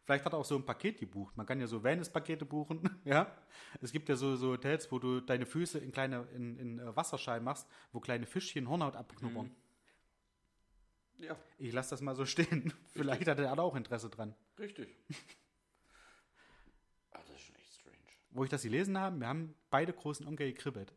Vielleicht 0.07 0.23
hat 0.23 0.31
er 0.31 0.39
auch 0.39 0.45
so 0.45 0.55
ein 0.55 0.65
Paket 0.65 1.01
gebucht. 1.01 1.35
Man 1.35 1.45
kann 1.45 1.59
ja 1.59 1.67
so 1.67 1.83
Wellness-Pakete 1.83 2.45
buchen, 2.45 2.89
ja. 3.03 3.29
Es 3.81 3.91
gibt 3.91 4.07
ja 4.07 4.15
so, 4.15 4.37
so 4.37 4.51
Hotels, 4.53 4.89
wo 4.89 4.99
du 4.99 5.19
deine 5.19 5.45
Füße 5.45 5.79
in 5.79 5.91
kleine, 5.91 6.25
in, 6.33 6.57
in 6.57 6.79
äh, 6.79 6.95
Wasserschein 6.95 7.43
machst, 7.43 7.67
wo 7.91 7.99
kleine 7.99 8.25
Fischchen 8.25 8.69
Hornhaut 8.69 8.95
abknubbern. 8.95 9.51
Ja, 11.17 11.35
Ich 11.57 11.73
lasse 11.73 11.89
das 11.89 11.99
mal 11.99 12.15
so 12.15 12.25
stehen. 12.25 12.71
Vielleicht 12.93 13.27
hat 13.27 13.37
er 13.37 13.53
da 13.53 13.61
auch 13.61 13.75
Interesse 13.75 14.09
dran. 14.09 14.33
richtig. 14.57 14.95
ah, 17.11 17.19
das 17.27 17.35
ist 17.35 17.41
schon 17.41 17.55
echt 17.57 17.73
strange. 17.73 17.97
Wo 18.31 18.45
ich 18.45 18.49
das 18.49 18.61
gelesen 18.61 18.97
habe, 18.97 19.19
wir 19.19 19.27
haben 19.27 19.55
beide 19.69 19.91
großen 19.91 20.25
Onkel 20.25 20.53
gekribbelt. 20.53 20.93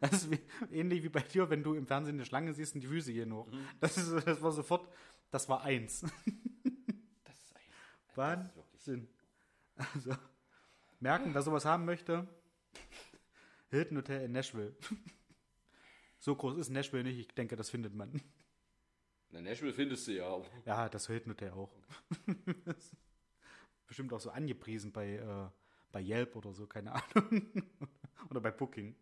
Das 0.00 0.12
ist 0.12 0.30
wie, 0.30 0.40
ähnlich 0.72 1.02
wie 1.02 1.08
bei 1.10 1.20
dir, 1.20 1.50
wenn 1.50 1.62
du 1.62 1.74
im 1.74 1.86
Fernsehen 1.86 2.16
eine 2.16 2.24
Schlange 2.24 2.54
siehst 2.54 2.74
und 2.74 2.80
die 2.80 2.86
Füße 2.86 3.12
gehen 3.12 3.34
hoch. 3.34 3.48
Das, 3.80 3.98
ist, 3.98 4.26
das 4.26 4.40
war 4.40 4.52
sofort, 4.52 4.88
das 5.30 5.46
war 5.48 5.62
eins. 5.62 6.00
Das 6.00 6.10
ist 6.10 6.14
ein. 6.24 7.02
Das 7.24 7.38
ist 7.40 7.54
wirklich. 7.54 7.70
Wahnsinn. 8.18 9.08
Also, 9.76 10.14
merken, 11.00 11.32
wer 11.32 11.42
sowas 11.42 11.64
haben 11.64 11.84
möchte, 11.84 12.26
Hilton 13.70 13.98
Hotel 13.98 14.24
in 14.24 14.32
Nashville. 14.32 14.76
So 16.20 16.34
groß 16.34 16.58
ist 16.58 16.68
Nashville 16.70 17.04
nicht, 17.04 17.16
ich 17.16 17.28
denke, 17.28 17.54
das 17.54 17.70
findet 17.70 17.94
man. 17.94 18.20
Na, 19.30 19.40
Nashville 19.40 19.72
findest 19.72 20.08
du 20.08 20.16
ja 20.16 20.26
auch. 20.26 20.50
Ja, 20.66 20.88
das 20.88 21.06
Hilton 21.06 21.30
Hotel 21.30 21.52
auch. 21.52 21.70
Bestimmt 23.86 24.12
auch 24.12 24.18
so 24.18 24.30
angepriesen 24.30 24.90
bei, 24.90 25.12
äh, 25.12 25.48
bei 25.92 26.02
Yelp 26.02 26.34
oder 26.34 26.52
so, 26.54 26.66
keine 26.66 26.92
Ahnung. 26.92 27.46
oder 28.30 28.40
bei 28.40 28.50
Booking. 28.50 28.96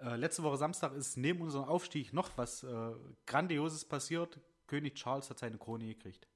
Äh, 0.00 0.16
letzte 0.16 0.42
Woche 0.42 0.56
Samstag 0.56 0.94
ist 0.94 1.18
neben 1.18 1.42
unserem 1.42 1.66
Aufstieg 1.66 2.14
noch 2.14 2.30
was 2.38 2.62
äh, 2.62 2.94
Grandioses 3.26 3.84
passiert. 3.84 4.40
König 4.66 4.94
Charles 4.94 5.28
hat 5.28 5.40
seine 5.40 5.58
Krone 5.58 5.84
gekriegt. 5.84 6.26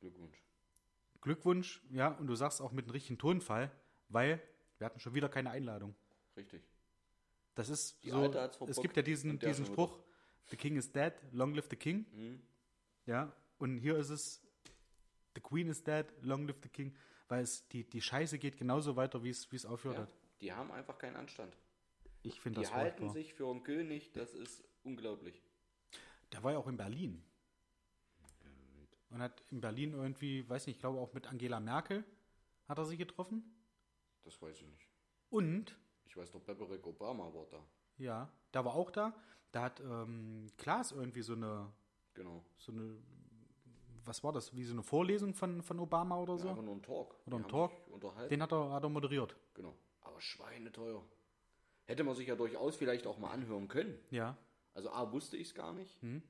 Glückwunsch. 0.00 0.42
Glückwunsch, 1.20 1.82
ja, 1.90 2.08
und 2.08 2.26
du 2.26 2.34
sagst 2.34 2.60
auch 2.60 2.72
mit 2.72 2.84
einem 2.84 2.92
richtigen 2.92 3.18
Tonfall, 3.18 3.70
weil 4.08 4.40
wir 4.78 4.86
hatten 4.86 5.00
schon 5.00 5.14
wieder 5.14 5.28
keine 5.28 5.50
Einladung. 5.50 5.94
Richtig. 6.36 6.62
Das 7.54 7.68
ist 7.68 8.02
Die 8.04 8.10
so, 8.10 8.22
es 8.24 8.56
verbockt 8.56 8.80
gibt 8.82 8.96
ja 8.96 9.02
diesen, 9.02 9.38
diesen 9.38 9.66
Spruch, 9.66 9.98
the 10.50 10.56
king 10.56 10.76
is 10.76 10.92
dead, 10.92 11.12
long 11.32 11.54
live 11.54 11.66
the 11.68 11.76
king. 11.76 12.06
Mhm. 12.12 12.42
Ja, 13.06 13.34
und 13.58 13.78
hier 13.78 13.96
ist 13.96 14.10
es, 14.10 14.40
the 15.34 15.40
queen 15.40 15.68
is 15.68 15.82
dead, 15.82 16.06
long 16.22 16.46
live 16.46 16.58
the 16.62 16.68
king, 16.68 16.94
weil 17.26 17.42
es, 17.42 17.66
die, 17.68 17.82
die 17.82 18.00
Scheiße 18.00 18.38
geht 18.38 18.56
genauso 18.56 18.94
weiter, 18.94 19.24
wie 19.24 19.30
es, 19.30 19.50
wie 19.50 19.56
es 19.56 19.66
aufhört 19.66 19.96
Ja, 19.96 20.02
hat. 20.02 20.12
die 20.40 20.52
haben 20.52 20.70
einfach 20.70 20.98
keinen 20.98 21.16
Anstand. 21.16 21.56
Ich 22.22 22.40
finde 22.40 22.60
Die 22.60 22.64
das 22.66 22.72
halten 22.74 22.98
furchtbar. 22.98 23.14
sich 23.14 23.34
für 23.34 23.48
einen 23.50 23.64
König, 23.64 24.12
das 24.12 24.34
ist 24.34 24.62
unglaublich. 24.84 25.42
Der 26.32 26.42
war 26.44 26.52
ja 26.52 26.58
auch 26.58 26.68
in 26.68 26.76
Berlin. 26.76 27.24
Und 29.10 29.22
hat 29.22 29.42
in 29.50 29.60
Berlin 29.60 29.94
irgendwie, 29.94 30.48
weiß 30.48 30.66
nicht, 30.66 30.76
ich 30.76 30.80
glaube 30.80 30.98
auch 31.00 31.12
mit 31.14 31.26
Angela 31.28 31.60
Merkel 31.60 32.04
hat 32.68 32.78
er 32.78 32.84
sich 32.84 32.98
getroffen. 32.98 33.42
Das 34.24 34.40
weiß 34.42 34.60
ich 34.60 34.66
nicht. 34.68 34.88
Und 35.30 35.76
Ich 36.04 36.16
weiß 36.16 36.30
doch, 36.30 36.40
Barack 36.40 36.86
Obama 36.86 37.32
war 37.32 37.46
da. 37.50 37.64
Ja, 37.96 38.30
da 38.52 38.64
war 38.64 38.74
auch 38.74 38.90
da. 38.90 39.14
Da 39.52 39.62
hat 39.62 39.80
ähm, 39.80 40.46
Klaas 40.58 40.92
irgendwie 40.92 41.22
so 41.22 41.32
eine, 41.32 41.72
Genau. 42.14 42.44
so 42.58 42.72
eine, 42.72 42.98
was 44.04 44.22
war 44.22 44.32
das, 44.32 44.54
wie 44.54 44.64
so 44.64 44.72
eine 44.74 44.82
Vorlesung 44.82 45.34
von, 45.34 45.62
von 45.62 45.78
Obama 45.80 46.18
oder 46.18 46.34
Ja, 46.34 46.38
so? 46.40 46.48
einfach 46.50 46.62
nur 46.62 46.74
ein 46.76 46.82
Talk. 46.82 47.14
Oder 47.26 47.36
ein 47.38 47.48
Talk. 47.48 47.72
Den 48.28 48.42
hat 48.42 48.52
er, 48.52 48.70
hat 48.72 48.82
er 48.82 48.88
moderiert. 48.90 49.34
Genau. 49.54 49.74
Aber 50.02 50.20
schweineteuer. 50.20 51.02
Hätte 51.86 52.04
man 52.04 52.14
sich 52.14 52.28
ja 52.28 52.36
durchaus 52.36 52.76
vielleicht 52.76 53.06
auch 53.06 53.18
mal 53.18 53.30
anhören 53.30 53.68
können. 53.68 53.98
Ja. 54.10 54.36
Also 54.74 54.90
A, 54.90 55.10
wusste 55.12 55.38
ich 55.38 55.48
es 55.48 55.54
gar 55.54 55.72
nicht. 55.72 56.00
Hm. 56.02 56.22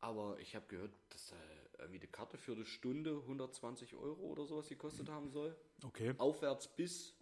Aber 0.00 0.38
ich 0.40 0.54
habe 0.54 0.66
gehört, 0.66 0.92
dass 1.10 1.28
da 1.30 1.36
irgendwie 1.78 1.98
die 2.00 2.06
Karte 2.06 2.38
für 2.38 2.52
eine 2.52 2.64
Stunde 2.64 3.18
120 3.22 3.94
Euro 3.96 4.22
oder 4.24 4.46
sowas 4.46 4.68
gekostet 4.68 5.08
haben 5.08 5.30
soll. 5.30 5.56
Okay. 5.84 6.14
Aufwärts 6.18 6.68
bis 6.68 7.16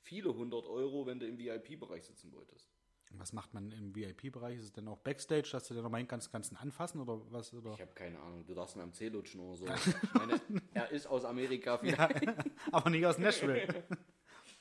viele 0.00 0.34
hundert 0.34 0.66
Euro, 0.66 1.06
wenn 1.06 1.18
du 1.18 1.26
im 1.26 1.38
VIP-Bereich 1.38 2.04
sitzen 2.04 2.32
wolltest. 2.32 2.68
Was 3.12 3.32
macht 3.32 3.54
man 3.54 3.70
im 3.70 3.94
VIP-Bereich? 3.94 4.58
Ist 4.58 4.64
es 4.64 4.72
denn 4.72 4.88
auch 4.88 4.98
Backstage, 4.98 5.48
dass 5.52 5.68
du 5.68 5.74
dann 5.74 5.84
noch 5.84 5.90
mal 5.90 6.04
ganz 6.04 6.30
ganzen 6.30 6.56
anfassen 6.56 7.00
oder 7.00 7.20
was? 7.32 7.54
Oder? 7.54 7.72
Ich 7.74 7.80
habe 7.80 7.94
keine 7.94 8.18
Ahnung, 8.20 8.44
du 8.44 8.52
darfst 8.54 8.76
ihn 8.76 8.82
am 8.82 8.92
Zeh 8.92 9.08
lutschen 9.08 9.40
oder 9.40 9.56
so. 9.56 9.66
Ich 10.02 10.14
meine, 10.14 10.40
er 10.74 10.90
ist 10.90 11.06
aus 11.06 11.24
Amerika 11.24 11.78
vielleicht. 11.78 12.26
Aber 12.72 12.90
nicht 12.90 13.06
aus 13.06 13.18
Nashville. 13.18 13.84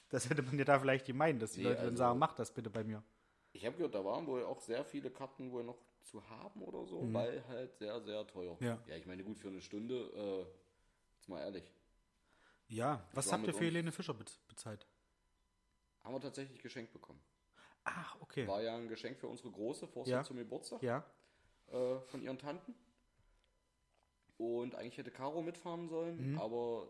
Das 0.10 0.30
hätte 0.30 0.44
man 0.44 0.58
ja 0.58 0.64
da 0.66 0.80
vielleicht 0.80 1.06
gemeint, 1.08 1.42
dass 1.42 1.54
die 1.54 1.62
Nee, 1.62 1.66
Leute 1.70 1.78
dann 1.78 1.86
also- 1.88 1.98
sagen, 1.98 2.20
mach 2.20 2.34
das 2.34 2.54
bitte 2.54 2.70
bei 2.70 2.84
mir. 2.84 3.04
Ich 3.52 3.66
habe 3.66 3.76
gehört, 3.78 3.96
da 3.96 4.04
waren 4.06 4.28
wohl 4.28 4.44
auch 4.44 4.60
sehr 4.62 4.84
viele 4.86 5.10
Karten 5.10 5.52
wohl 5.52 5.64
noch 5.64 5.78
zu 6.06 6.28
haben 6.30 6.62
oder 6.62 6.86
so, 6.86 7.12
weil 7.14 7.46
halt 7.48 7.76
sehr, 7.78 8.02
sehr 8.02 8.26
teuer. 8.28 8.56
Mhm. 8.60 8.66
Ja. 8.66 8.84
ja, 8.88 8.96
ich 8.96 9.06
meine, 9.06 9.24
gut, 9.24 9.38
für 9.40 9.48
eine 9.50 9.62
Stunde, 9.62 9.96
äh, 9.96 10.46
jetzt 11.18 11.28
mal 11.30 11.40
ehrlich, 11.42 11.64
Ja, 12.68 13.08
was 13.14 13.32
habt 13.32 13.46
ihr 13.48 13.54
für. 13.54 13.66
Helene 13.66 13.92
Fischer 13.92 14.14
bez- 14.14 14.40
bezahlt? 14.48 14.88
haben 16.04 16.14
wir 16.14 16.22
tatsächlich 16.22 16.62
geschenkt 16.62 16.94
bekommen. 16.94 17.20
Ach, 17.84 18.16
okay. 18.22 18.48
War 18.48 18.62
ja 18.62 18.76
ein 18.76 18.88
Geschenk 18.88 19.18
für 19.20 19.28
unsere 19.28 19.50
Große, 19.52 19.88
vor 19.88 20.06
Ja. 20.08 20.24
zum 20.24 20.38
Geburtstag 20.38 20.82
Ja, 20.84 21.04
äh, 21.68 22.00
von 22.08 22.22
ihren 22.22 22.38
Tanten. 22.38 22.76
Und 24.38 24.76
eigentlich 24.76 24.98
hätte 24.98 25.12
Caro 25.12 25.42
mitfahren 25.42 25.88
sollen, 25.88 26.32
Mhm. 26.34 26.40
aber 26.40 26.88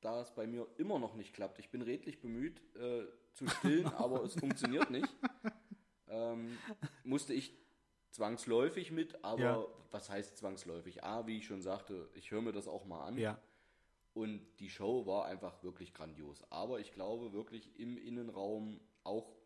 da 0.00 0.20
es 0.20 0.34
bei 0.34 0.46
mir 0.46 0.66
immer 0.78 0.98
noch 0.98 1.14
nicht 1.14 1.32
klappt, 1.32 1.58
ich 1.58 1.70
bin 1.70 1.80
redlich 1.82 2.20
bemüht 2.20 2.60
äh, 2.76 3.06
zu 3.34 3.46
stillen, 3.48 3.86
aber 3.94 4.22
es 4.24 4.34
funktioniert 4.34 4.90
nicht, 4.90 5.08
ähm, 6.08 6.58
musste 7.04 7.32
ich 7.34 7.54
zwangsläufig 8.18 8.90
mit, 8.90 9.24
aber 9.24 9.40
Ja. 9.40 9.66
was 9.92 10.10
heißt 10.10 10.36
zwangsläufig? 10.36 11.04
A, 11.04 11.26
wie 11.28 11.38
ich 11.38 11.46
schon 11.46 11.62
sagte, 11.62 12.10
ich 12.14 12.32
höre 12.32 12.42
mir 12.42 12.50
das 12.52 12.66
auch 12.66 12.84
mal 12.84 13.04
an. 13.04 13.16
ja. 13.16 13.40
Und 14.14 14.44
die 14.58 14.68
Show 14.68 15.06
war 15.06 15.26
einfach 15.26 15.62
wirklich 15.62 15.94
grandios. 15.94 16.42
Aber 16.50 16.80
ich 16.80 16.90
glaube 16.90 17.32
wirklich 17.32 17.78
im 17.78 17.96
Innenraum 17.96 18.80
auch 19.04 19.36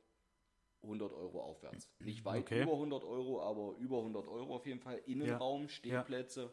100 0.83 1.13
Euro 1.13 1.43
aufwärts. 1.43 1.91
Nicht 1.99 2.25
weit 2.25 2.45
Okay. 2.45 2.63
über 2.63 2.73
100 2.73 3.05
Euro, 3.05 3.43
aber 3.43 3.77
über 3.77 3.99
100 3.99 4.27
Euro 4.29 4.55
auf 4.57 4.65
jeden 4.65 4.81
Fall. 4.81 4.97
Innenraum, 5.05 5.69
Stehplätze. 5.69 6.51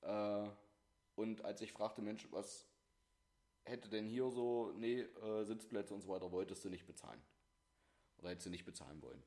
Äh, 0.00 0.48
und 1.16 1.44
als 1.44 1.60
ich 1.60 1.72
fragte, 1.72 2.00
Mensch, 2.00 2.26
was 2.30 2.66
hätte 3.66 3.90
denn 3.90 4.06
hier 4.06 4.30
so, 4.30 4.72
nee, 4.76 5.00
äh, 5.02 5.44
Sitzplätze 5.44 5.92
und 5.92 6.00
so 6.00 6.08
weiter, 6.08 6.32
wolltest 6.32 6.64
du 6.64 6.70
nicht 6.70 6.86
bezahlen. 6.86 7.20
Oder 8.16 8.30
hättest 8.30 8.46
du 8.46 8.50
nicht 8.50 8.64
bezahlen 8.64 9.02
wollen. 9.02 9.22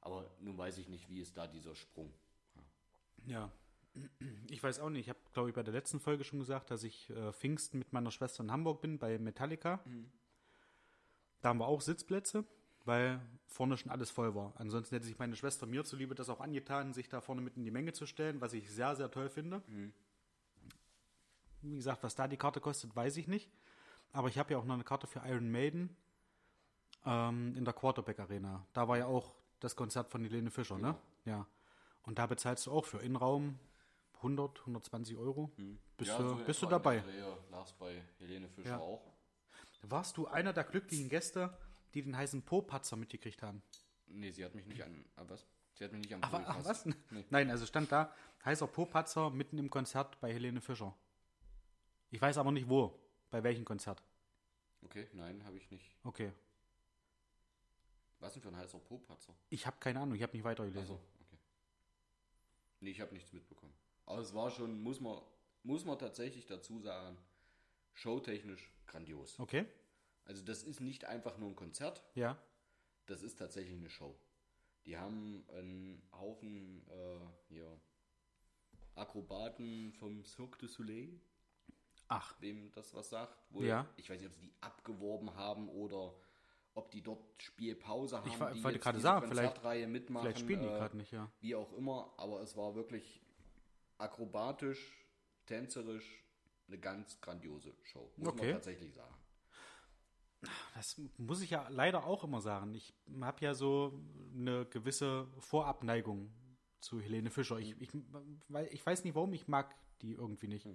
Aber 0.00 0.30
nun 0.40 0.56
weiß 0.56 0.78
ich 0.78 0.88
nicht, 0.88 1.08
wie 1.08 1.20
ist 1.20 1.36
da 1.36 1.46
dieser 1.46 1.74
Sprung. 1.74 2.12
Ja. 3.26 3.50
Ich 4.50 4.62
weiß 4.62 4.80
auch 4.80 4.90
nicht. 4.90 5.02
Ich 5.02 5.08
habe, 5.08 5.18
glaube 5.32 5.48
ich, 5.48 5.54
bei 5.54 5.62
der 5.62 5.72
letzten 5.72 6.00
Folge 6.00 6.24
schon 6.24 6.40
gesagt, 6.40 6.72
dass 6.72 6.82
ich 6.82 7.08
äh, 7.10 7.32
Pfingsten 7.32 7.78
mit 7.78 7.92
meiner 7.92 8.10
Schwester 8.10 8.42
in 8.42 8.50
Hamburg 8.50 8.80
bin, 8.80 8.98
bei 8.98 9.16
Metallica. 9.18 9.80
Da 11.40 11.48
haben 11.48 11.58
wir 11.58 11.66
auch 11.66 11.80
Sitzplätze, 11.80 12.44
weil 12.84 13.20
vorne 13.46 13.76
schon 13.76 13.92
alles 13.92 14.10
voll 14.10 14.34
war. 14.34 14.52
Ansonsten 14.56 14.94
hätte 14.94 15.06
sich 15.06 15.18
meine 15.18 15.36
Schwester 15.36 15.66
mir 15.66 15.84
zuliebe 15.84 16.16
das 16.16 16.28
auch 16.28 16.40
angetan, 16.40 16.92
sich 16.92 17.08
da 17.08 17.20
vorne 17.20 17.42
mit 17.42 17.56
in 17.56 17.64
die 17.64 17.70
Menge 17.70 17.92
zu 17.92 18.06
stellen, 18.06 18.40
was 18.40 18.52
ich 18.52 18.70
sehr, 18.70 18.96
sehr 18.96 19.10
toll 19.10 19.28
finde. 19.28 19.62
Wie 21.62 21.76
gesagt, 21.76 22.02
was 22.02 22.16
da 22.16 22.26
die 22.26 22.36
Karte 22.36 22.60
kostet, 22.60 22.94
weiß 22.94 23.16
ich 23.16 23.28
nicht. 23.28 23.50
Aber 24.12 24.28
ich 24.28 24.38
habe 24.38 24.52
ja 24.52 24.58
auch 24.58 24.64
noch 24.64 24.74
eine 24.74 24.84
Karte 24.84 25.06
für 25.06 25.20
Iron 25.26 25.50
Maiden 25.50 25.96
ähm, 27.06 27.54
in 27.56 27.64
der 27.64 27.74
Quarterback 27.74 28.18
Arena. 28.18 28.66
Da 28.72 28.88
war 28.88 28.98
ja 28.98 29.06
auch 29.06 29.34
das 29.60 29.76
Konzert 29.76 30.10
von 30.10 30.22
Helene 30.24 30.50
Fischer, 30.50 30.78
ne? 30.78 30.96
Ja. 31.24 31.46
Und 32.02 32.18
da 32.18 32.26
bezahlst 32.26 32.66
du 32.66 32.72
auch 32.72 32.84
für 32.84 32.98
Innenraum 32.98 33.58
100, 34.16 34.60
120 34.60 35.16
Euro. 35.16 35.50
Bist, 35.96 36.18
du, 36.18 36.44
bist 36.44 36.62
du 36.62 36.66
dabei? 36.66 37.02
Lars 37.50 37.72
bei 37.74 38.02
Helene 38.18 38.48
Fischer 38.48 38.70
Ja. 38.70 38.78
auch. 38.78 39.02
Warst 39.82 40.16
du 40.16 40.26
einer 40.26 40.52
der 40.52 40.64
glücklichen 40.64 41.08
Gäste, 41.08 41.56
die 41.94 42.02
den 42.02 42.16
heißen 42.16 42.42
Po-Patzer 42.42 42.96
mitgekriegt 42.96 43.42
haben? 43.42 43.62
Nee, 44.06 44.30
sie 44.30 44.44
hat 44.44 44.54
mich 44.54 44.66
nicht 44.66 44.82
an. 44.82 45.04
Ah, 45.16 45.24
was? 45.28 45.46
Sie 45.74 45.84
hat 45.84 45.92
mich 45.92 46.02
nicht 46.02 46.12
am 46.14 46.22
Aber 46.22 46.44
ach, 46.46 46.64
was? 46.64 46.84
Nee. 47.10 47.24
Nein, 47.30 47.50
also 47.50 47.64
stand 47.64 47.90
da 47.90 48.14
heißer 48.44 48.66
Po-Patzer 48.66 49.30
mitten 49.30 49.58
im 49.58 49.70
Konzert 49.70 50.20
bei 50.20 50.32
Helene 50.32 50.60
Fischer. 50.60 50.94
Ich 52.10 52.20
weiß 52.20 52.38
aber 52.38 52.52
nicht 52.52 52.68
wo, 52.68 52.98
bei 53.30 53.42
welchem 53.42 53.64
Konzert. 53.64 54.02
Okay, 54.82 55.08
nein, 55.12 55.44
habe 55.44 55.56
ich 55.56 55.70
nicht. 55.70 55.96
Okay. 56.04 56.32
Was 58.20 58.34
denn 58.34 58.42
für 58.42 58.48
ein 58.48 58.56
heißer 58.56 58.78
Popatzer? 58.78 59.34
Ich 59.48 59.66
habe 59.66 59.76
keine 59.80 60.00
Ahnung, 60.00 60.14
ich 60.14 60.22
habe 60.22 60.32
nicht 60.32 60.44
weitergelesen. 60.44 60.82
Achso, 60.82 61.00
okay. 61.26 61.38
Nee, 62.80 62.90
ich 62.90 63.00
habe 63.00 63.12
nichts 63.12 63.32
mitbekommen. 63.32 63.72
Aber 64.06 64.20
es 64.20 64.34
war 64.34 64.50
schon, 64.50 64.80
muss 64.82 65.00
man, 65.00 65.20
muss 65.62 65.84
man 65.84 65.98
tatsächlich 65.98 66.46
dazu 66.46 66.78
sagen, 66.80 67.16
showtechnisch 67.94 68.70
grandios. 68.86 69.38
Okay, 69.38 69.66
Also 70.24 70.42
das 70.44 70.62
ist 70.62 70.80
nicht 70.80 71.04
einfach 71.04 71.38
nur 71.38 71.48
ein 71.48 71.56
Konzert, 71.56 72.04
ja. 72.14 72.36
das 73.06 73.22
ist 73.22 73.36
tatsächlich 73.38 73.76
eine 73.76 73.90
Show. 73.90 74.14
Die 74.84 74.96
haben 74.96 75.44
einen 75.50 76.02
Haufen 76.12 76.86
äh, 76.88 77.20
hier, 77.48 77.80
Akrobaten 78.94 79.92
vom 79.92 80.24
Cirque 80.24 80.58
du 80.58 80.66
Soleil, 80.66 81.20
Ach, 82.08 82.34
wem 82.40 82.72
das 82.72 82.92
was 82.92 83.08
sagt. 83.08 83.38
Wo 83.50 83.62
Ja. 83.62 83.86
Ich 83.96 84.10
weiß 84.10 84.18
nicht, 84.18 84.28
ob 84.28 84.34
sie 84.34 84.40
die 84.40 84.52
abgeworben 84.60 85.34
haben 85.36 85.68
oder 85.68 86.12
ob 86.74 86.90
die 86.90 87.02
dort 87.02 87.20
Spielpause 87.42 88.18
haben. 88.18 88.28
Ich 88.28 88.38
wa- 88.40 88.52
die 88.52 88.62
wollte 88.62 88.78
gerade 88.78 89.00
sagen, 89.00 89.28
vielleicht- 89.28 89.88
mitmachen. 89.88 90.22
vielleicht 90.24 90.38
spielen 90.40 90.62
die 90.62 90.68
äh, 90.68 90.70
gerade 90.78 90.96
nicht, 90.96 91.12
ja. 91.12 91.30
Wie 91.40 91.54
auch 91.54 91.72
immer, 91.72 92.12
aber 92.16 92.40
es 92.40 92.56
war 92.56 92.74
wirklich 92.74 93.20
akrobatisch, 93.98 94.96
tänzerisch 95.46 96.24
eine 96.68 96.78
ganz 96.78 97.20
grandiose 97.20 97.74
Show. 97.82 98.12
Muss 98.16 98.28
Okay. 98.28 98.44
man 98.46 98.54
tatsächlich 98.54 98.94
sagen. 98.94 99.14
Das 100.74 100.98
muss 101.18 101.42
ich 101.42 101.50
ja 101.50 101.68
leider 101.68 102.06
auch 102.06 102.24
immer 102.24 102.40
sagen. 102.40 102.74
Ich 102.74 102.94
habe 103.20 103.44
ja 103.44 103.52
so 103.52 104.00
eine 104.34 104.64
gewisse 104.66 105.26
Vorabneigung 105.38 106.32
zu 106.80 106.98
Helene 107.00 107.30
Fischer. 107.30 107.58
Ich, 107.58 107.78
ich, 107.80 107.90
weil 108.48 108.66
ich 108.72 108.84
weiß 108.86 109.04
nicht 109.04 109.14
warum, 109.14 109.34
ich 109.34 109.48
mag 109.48 109.74
die 110.00 110.12
irgendwie 110.12 110.48
nicht. 110.48 110.66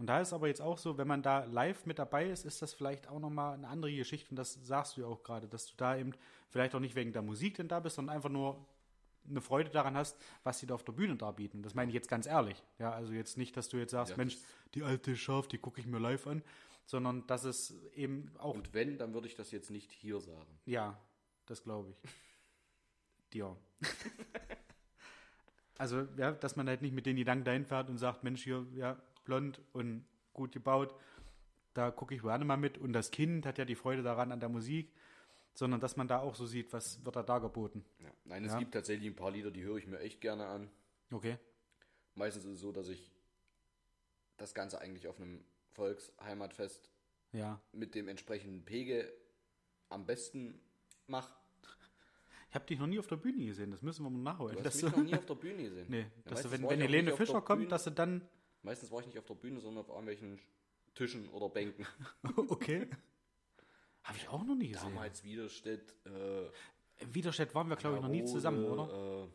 Und 0.00 0.06
da 0.06 0.18
ist 0.18 0.32
aber 0.32 0.48
jetzt 0.48 0.62
auch 0.62 0.78
so, 0.78 0.96
wenn 0.96 1.06
man 1.06 1.22
da 1.22 1.44
live 1.44 1.84
mit 1.84 1.98
dabei 1.98 2.30
ist, 2.30 2.46
ist 2.46 2.62
das 2.62 2.72
vielleicht 2.72 3.06
auch 3.06 3.20
nochmal 3.20 3.52
eine 3.52 3.68
andere 3.68 3.94
Geschichte. 3.94 4.30
Und 4.30 4.36
das 4.36 4.54
sagst 4.54 4.96
du 4.96 5.02
ja 5.02 5.06
auch 5.06 5.22
gerade, 5.22 5.46
dass 5.46 5.66
du 5.66 5.74
da 5.76 5.94
eben 5.94 6.12
vielleicht 6.48 6.74
auch 6.74 6.80
nicht 6.80 6.94
wegen 6.94 7.12
der 7.12 7.20
Musik 7.20 7.56
denn 7.56 7.68
da 7.68 7.80
bist, 7.80 7.96
sondern 7.96 8.16
einfach 8.16 8.30
nur 8.30 8.66
eine 9.28 9.42
Freude 9.42 9.68
daran 9.68 9.98
hast, 9.98 10.16
was 10.42 10.58
sie 10.58 10.66
da 10.66 10.74
auf 10.74 10.84
der 10.84 10.92
Bühne 10.92 11.16
darbieten. 11.16 11.58
Und 11.58 11.64
das 11.64 11.74
meine 11.74 11.90
ich 11.90 11.94
jetzt 11.94 12.08
ganz 12.08 12.26
ehrlich. 12.26 12.62
Ja, 12.78 12.92
also 12.92 13.12
jetzt 13.12 13.36
nicht, 13.36 13.54
dass 13.58 13.68
du 13.68 13.76
jetzt 13.76 13.90
sagst, 13.90 14.12
Ja, 14.12 14.16
Mensch, 14.16 14.38
die 14.74 14.84
alte 14.84 15.14
Schaf, 15.18 15.48
die 15.48 15.58
gucke 15.58 15.82
ich 15.82 15.86
mir 15.86 15.98
live 15.98 16.26
an, 16.26 16.42
sondern 16.86 17.26
dass 17.26 17.44
es 17.44 17.74
eben 17.94 18.32
auch 18.38 18.54
Und 18.54 18.72
wenn, 18.72 18.96
dann 18.96 19.12
würde 19.12 19.26
ich 19.26 19.34
das 19.34 19.50
jetzt 19.50 19.70
nicht 19.70 19.92
hier 19.92 20.18
sagen. 20.18 20.58
ja, 20.64 20.98
das 21.44 21.62
glaube 21.62 21.90
ich. 21.90 21.96
Dir. 23.34 23.54
also, 25.78 26.08
ja, 26.16 26.32
dass 26.32 26.56
man 26.56 26.68
halt 26.68 26.80
nicht 26.80 26.94
mit 26.94 27.04
den 27.04 27.16
Gedanken 27.16 27.44
dahin 27.44 27.66
fährt 27.66 27.90
und 27.90 27.98
sagt, 27.98 28.24
Mensch, 28.24 28.42
hier, 28.42 28.66
ja, 28.74 28.96
blond 29.30 29.60
und 29.72 30.04
gut 30.32 30.50
gebaut, 30.52 30.92
da 31.74 31.90
gucke 31.92 32.14
ich 32.16 32.22
gerne 32.22 32.44
mal 32.44 32.56
mit. 32.56 32.78
Und 32.78 32.92
das 32.92 33.10
Kind 33.12 33.46
hat 33.46 33.58
ja 33.58 33.64
die 33.64 33.76
Freude 33.76 34.02
daran 34.02 34.32
an 34.32 34.40
der 34.40 34.48
Musik, 34.48 34.92
sondern 35.54 35.78
dass 35.80 35.96
man 35.96 36.08
da 36.08 36.18
auch 36.18 36.34
so 36.34 36.46
sieht, 36.46 36.72
was 36.72 37.04
wird 37.04 37.14
da 37.14 37.22
dargeboten. 37.22 37.84
Ja. 38.00 38.10
Nein, 38.24 38.44
es 38.44 38.52
Ja. 38.52 38.58
gibt 38.58 38.72
tatsächlich 38.74 39.08
ein 39.08 39.14
paar 39.16 39.30
Lieder, 39.30 39.50
die 39.52 39.62
höre 39.62 39.76
ich 39.76 39.86
mir 39.86 40.00
echt 40.00 40.20
gerne 40.20 40.46
an. 40.46 40.68
Okay. 41.12 41.38
Meistens 42.16 42.44
ist 42.44 42.54
es 42.54 42.60
so, 42.60 42.72
dass 42.72 42.88
ich 42.88 43.12
das 44.36 44.52
Ganze 44.54 44.80
eigentlich 44.80 45.06
auf 45.06 45.20
einem 45.20 45.44
Volksheimatfest 45.74 46.90
Ja. 47.32 47.60
mit 47.72 47.94
dem 47.94 48.08
entsprechenden 48.08 48.64
Pegel 48.64 49.12
am 49.90 50.06
besten 50.06 50.60
mache. 51.06 51.32
Ich 52.48 52.54
habe 52.56 52.66
dich 52.66 52.80
noch 52.80 52.88
nie 52.88 52.98
auf 52.98 53.06
der 53.06 53.16
Bühne 53.16 53.44
gesehen, 53.46 53.70
das 53.70 53.80
müssen 53.80 54.02
wir 54.04 54.10
mal 54.10 54.32
nachholen. 54.32 54.56
Du 54.56 54.64
hast 54.64 54.82
mich 54.82 54.90
noch 54.90 55.04
nie 55.04 55.14
auf 55.22 55.26
der 55.26 55.34
Bühne 55.36 55.62
gesehen. 55.62 55.86
nee, 55.88 56.06
dass 56.24 56.42
du, 56.42 56.50
wenn, 56.50 56.68
wenn 56.68 56.80
Helene 56.80 57.16
Fischer 57.16 57.40
kommt, 57.42 57.60
Bühne. 57.60 57.70
dass 57.70 57.84
du 57.84 57.90
dann. 57.92 58.22
Meistens 58.62 58.90
war 58.90 59.00
ich 59.00 59.06
nicht 59.06 59.18
auf 59.18 59.24
der 59.26 59.34
Bühne, 59.34 59.60
sondern 59.60 59.82
auf 59.82 59.88
irgendwelchen 59.88 60.38
Tischen 60.94 61.28
oder 61.30 61.48
Bänken. 61.48 61.86
okay. 62.48 62.88
Habe 64.02 64.18
ich 64.18 64.28
auch 64.28 64.42
noch 64.44 64.54
nie 64.54 64.68
gesehen. 64.68 64.88
Damals 64.94 65.24
Widerstedt, 65.24 65.94
äh, 66.06 66.46
In 66.98 67.14
Widerstedt 67.14 67.54
waren 67.54 67.68
wir, 67.68 67.76
glaube 67.76 67.96
ich, 67.96 68.02
noch 68.02 68.08
nie 68.08 68.24
zusammen, 68.24 68.64
oder? 68.64 69.24
Äh, 69.24 69.28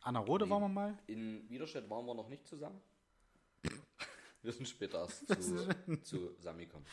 Anna 0.00 0.20
Rode 0.20 0.48
waren 0.48 0.62
wir 0.62 0.68
mal. 0.68 0.98
in 1.06 1.48
Widerstedt 1.48 1.88
waren 1.90 2.06
wir 2.06 2.14
noch 2.14 2.28
nicht 2.28 2.46
zusammen. 2.46 2.80
Wir 4.40 4.52
sind 4.52 4.68
später 4.68 5.00
erst 5.00 5.26
zu, 5.26 6.00
zu 6.02 6.36
Sami 6.38 6.66
gekommen. 6.66 6.86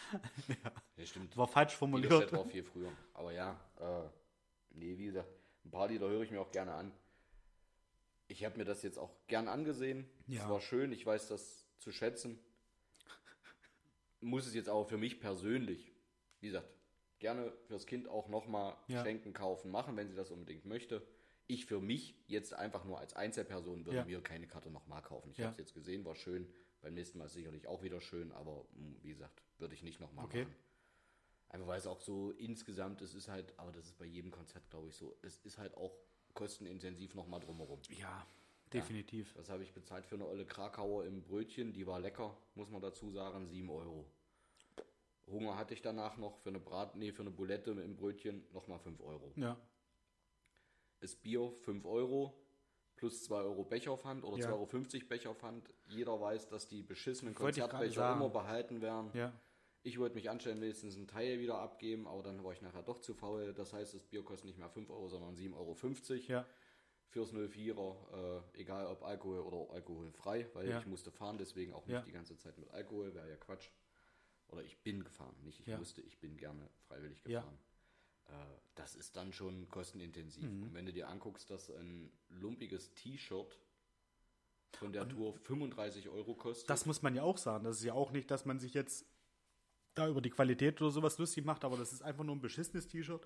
Ja. 0.97 1.05
stimmt. 1.05 1.37
War 1.37 1.47
falsch 1.47 1.75
formuliert. 1.75 2.11
Widerstedt 2.11 2.33
war 2.39 2.45
viel 2.45 2.63
früher. 2.63 2.91
Aber 3.13 3.31
ja, 3.31 3.51
äh, 3.79 4.09
nee, 4.71 4.97
wie 4.97 5.05
gesagt, 5.05 5.29
ein 5.63 5.69
paar 5.69 5.87
Lieder 5.87 6.09
höre 6.09 6.23
ich 6.23 6.31
mir 6.31 6.41
auch 6.41 6.51
gerne 6.51 6.73
an. 6.73 6.91
Ich 8.27 8.43
habe 8.43 8.57
mir 8.57 8.65
das 8.65 8.81
jetzt 8.83 8.97
auch 8.97 9.11
gern 9.27 9.47
angesehen. 9.47 10.09
Es 10.27 10.35
Ja. 10.35 10.49
war 10.49 10.61
schön, 10.61 10.91
ich 10.91 11.05
weiß 11.05 11.27
das 11.27 11.67
zu 11.79 11.91
schätzen. 11.91 12.39
Muss 14.21 14.47
es 14.47 14.55
jetzt 14.55 14.69
aber 14.69 14.85
für 14.85 14.97
mich 14.97 15.19
persönlich, 15.19 15.91
wie 16.39 16.47
gesagt, 16.47 16.67
gerne 17.19 17.51
fürs 17.67 17.85
Kind 17.85 18.07
auch 18.07 18.27
nochmal 18.27 18.75
Ja. 18.87 19.03
schenken, 19.03 19.33
kaufen, 19.33 19.69
machen, 19.71 19.95
wenn 19.95 20.09
sie 20.09 20.15
das 20.15 20.31
unbedingt 20.31 20.65
möchte. 20.65 21.05
Ich 21.47 21.67
für 21.67 21.79
mich 21.79 22.15
jetzt 22.27 22.53
einfach 22.53 22.85
nur 22.85 22.97
als 22.99 23.13
Einzelperson 23.13 23.85
würde 23.85 23.99
Ja. 23.99 24.05
mir 24.05 24.21
keine 24.21 24.47
Karte 24.47 24.71
nochmal 24.71 25.03
kaufen. 25.03 25.29
Ich 25.31 25.37
Ja. 25.37 25.45
habe 25.45 25.51
es 25.51 25.57
jetzt 25.59 25.75
gesehen, 25.75 26.03
war 26.05 26.15
schön. 26.15 26.51
Beim 26.81 26.95
nächsten 26.95 27.19
Mal 27.19 27.29
sicherlich 27.29 27.67
auch 27.67 27.83
wieder 27.83 28.01
schön, 28.01 28.31
aber 28.31 28.65
mh, 28.73 28.95
wie 29.01 29.09
gesagt, 29.09 29.43
würde 29.59 29.75
ich 29.75 29.83
nicht 29.83 29.99
nochmal 29.99 30.25
Okay. 30.25 30.43
machen. 30.45 30.55
Einfach 31.49 31.67
weil 31.67 31.77
es 31.77 31.87
auch 31.87 32.01
so 32.01 32.31
insgesamt, 32.31 33.01
es 33.01 33.13
ist 33.13 33.27
halt, 33.27 33.57
aber 33.59 33.71
das 33.71 33.85
ist 33.85 33.97
bei 33.97 34.05
jedem 34.05 34.31
Konzert, 34.31 34.67
glaube 34.71 34.89
ich, 34.89 34.95
so, 34.95 35.15
es 35.21 35.37
ist 35.45 35.59
halt 35.59 35.75
auch 35.77 35.95
kostenintensiv 36.35 37.15
nochmal 37.15 37.39
drumherum. 37.39 37.79
Ja, 37.97 38.27
definitiv. 38.71 39.33
Was 39.35 39.49
habe 39.49 39.63
ich 39.63 39.73
bezahlt 39.73 40.05
für 40.05 40.15
eine 40.15 40.27
olle 40.27 40.45
Krakauer 40.45 41.05
im 41.05 41.23
Brötchen? 41.23 41.73
Die 41.73 41.87
war 41.87 41.99
lecker, 41.99 42.37
muss 42.53 42.69
man 42.69 42.81
dazu 42.81 43.09
sagen, 43.09 43.47
7 43.47 43.69
Euro. 43.69 44.05
Hunger 45.27 45.57
hatte 45.57 45.73
ich 45.73 45.81
danach 45.81 46.17
noch 46.17 46.37
für 46.37 46.49
eine 46.49 46.59
Brat, 46.59 46.95
nee, 46.95 47.11
für 47.11 47.23
eine 47.23 47.31
Bulette 47.31 47.71
im 47.71 47.95
Brötchen 47.95 48.45
nochmal 48.53 48.77
5 48.79 49.01
Euro. 49.01 49.31
Ja. 49.35 49.57
Das 50.99 51.15
Bier 51.15 51.51
5 51.61 51.83
Euro 51.85 52.33
plus 52.95 53.23
2 53.23 53.35
Euro 53.41 53.63
Bechaufwand 53.63 54.23
oder 54.23 54.37
Ja. 54.37 54.51
2,50 54.51 54.95
Euro 55.01 55.07
Bechaufwand. 55.09 55.73
Jeder 55.87 56.19
weiß, 56.19 56.47
dass 56.49 56.67
die 56.67 56.83
beschissenen 56.83 57.33
Konzertbecher 57.33 58.13
immer 58.13 58.29
behalten 58.29 58.81
werden. 58.81 59.09
Ja. 59.13 59.33
Ich 59.85 59.99
wollte 59.99 60.15
mich 60.15 60.31
anstellen, 60.31 60.59
wenigstens 60.61 60.95
einen 60.95 61.05
Teil 61.07 61.39
wieder 61.39 61.59
abgeben, 61.59 62.07
aber 62.07 62.23
dann 62.23 62.43
war 62.43 62.51
ich 62.53 62.61
nachher 62.63 62.81
doch 62.81 62.97
zu 62.99 63.13
faul. 63.13 63.53
Das 63.53 63.71
heißt, 63.71 63.93
das 63.93 64.03
Bier 64.03 64.23
kostet 64.23 64.47
nicht 64.47 64.57
mehr 64.57 64.67
5 64.67 64.89
Euro, 64.89 65.07
sondern 65.09 65.35
7,50 65.35 65.53
Euro 65.55 66.31
Ja. 66.39 66.45
fürs 67.09 67.31
04er, 67.31 68.41
äh, 68.55 68.59
egal 68.59 68.87
ob 68.87 69.03
Alkohol 69.03 69.41
oder 69.41 69.71
alkoholfrei, 69.71 70.49
weil 70.53 70.67
Ja. 70.67 70.79
ich 70.79 70.87
musste 70.87 71.11
fahren, 71.11 71.37
deswegen 71.37 71.71
auch 71.73 71.85
nicht 71.85 71.93
Ja. 71.93 72.01
die 72.01 72.11
ganze 72.11 72.35
Zeit 72.35 72.57
mit 72.57 72.67
Alkohol, 72.71 73.13
wäre 73.13 73.29
ja 73.29 73.35
Quatsch. 73.35 73.69
Oder 74.47 74.63
ich 74.63 74.75
bin 74.79 75.03
gefahren, 75.03 75.35
nicht 75.43 75.59
ich 75.59 75.67
Ja. 75.67 75.77
musste, 75.77 76.01
ich 76.01 76.17
bin 76.19 76.35
gerne 76.35 76.67
freiwillig 76.87 77.23
gefahren. 77.23 77.59
Äh, 78.25 78.31
das 78.73 78.95
ist 78.95 79.15
dann 79.15 79.33
schon 79.33 79.69
kostenintensiv. 79.69 80.49
Mhm. 80.49 80.63
Und 80.63 80.73
wenn 80.73 80.87
du 80.87 80.93
dir 80.93 81.09
anguckst, 81.09 81.51
dass 81.51 81.69
ein 81.69 82.11
lumpiges 82.29 82.91
T-Shirt 82.95 83.59
von 84.73 84.91
der 84.91 85.07
Tour 85.07 85.35
35 85.37 86.09
Euro 86.09 86.33
kostet, 86.33 86.71
Das 86.71 86.87
muss 86.87 87.03
man 87.03 87.13
ja 87.13 87.21
auch 87.21 87.37
sagen. 87.37 87.63
Das 87.65 87.77
ist 87.77 87.83
ja 87.83 87.93
auch 87.93 88.11
nicht, 88.11 88.31
dass 88.31 88.45
man 88.45 88.59
sich 88.59 88.73
jetzt 88.73 89.05
da 89.95 90.07
über 90.07 90.21
die 90.21 90.29
Qualität 90.29 90.81
oder 90.81 90.91
sowas 90.91 91.17
lustig 91.17 91.45
macht, 91.45 91.63
aber 91.63 91.77
das 91.77 91.93
ist 91.93 92.01
einfach 92.01 92.23
nur 92.23 92.35
ein 92.35 92.41
beschissenes 92.41 92.87
T-Shirt, 92.87 93.25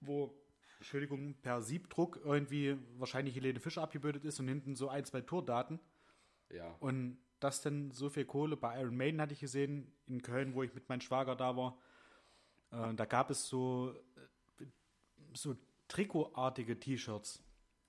wo, 0.00 0.34
Entschuldigung, 0.78 1.34
per 1.40 1.62
Siebdruck 1.62 2.20
irgendwie 2.24 2.76
wahrscheinlich 2.98 3.34
Helene 3.34 3.60
Fischer 3.60 3.82
abgebildet 3.82 4.24
ist 4.24 4.40
und 4.40 4.48
hinten 4.48 4.76
so 4.76 4.88
ein, 4.88 5.04
zwei 5.04 5.20
Tourdaten. 5.20 5.80
ja, 6.50 6.74
Und 6.80 7.18
das 7.40 7.60
denn 7.60 7.90
so 7.90 8.08
viel 8.08 8.24
Kohle. 8.24 8.56
Bei 8.56 8.80
Iron 8.80 8.96
Maiden 8.96 9.20
hatte 9.20 9.32
ich 9.32 9.40
gesehen, 9.40 9.92
in 10.06 10.22
Köln, 10.22 10.54
wo 10.54 10.62
ich 10.62 10.74
mit 10.74 10.88
meinem 10.88 11.00
Schwager 11.00 11.34
da 11.34 11.56
war. 11.56 11.78
Äh, 12.70 12.94
da 12.94 13.04
gab 13.04 13.30
es 13.30 13.48
so, 13.48 13.94
äh, 14.60 14.64
so 15.34 15.56
Trikotartige 15.88 16.78
T-Shirts. 16.78 17.42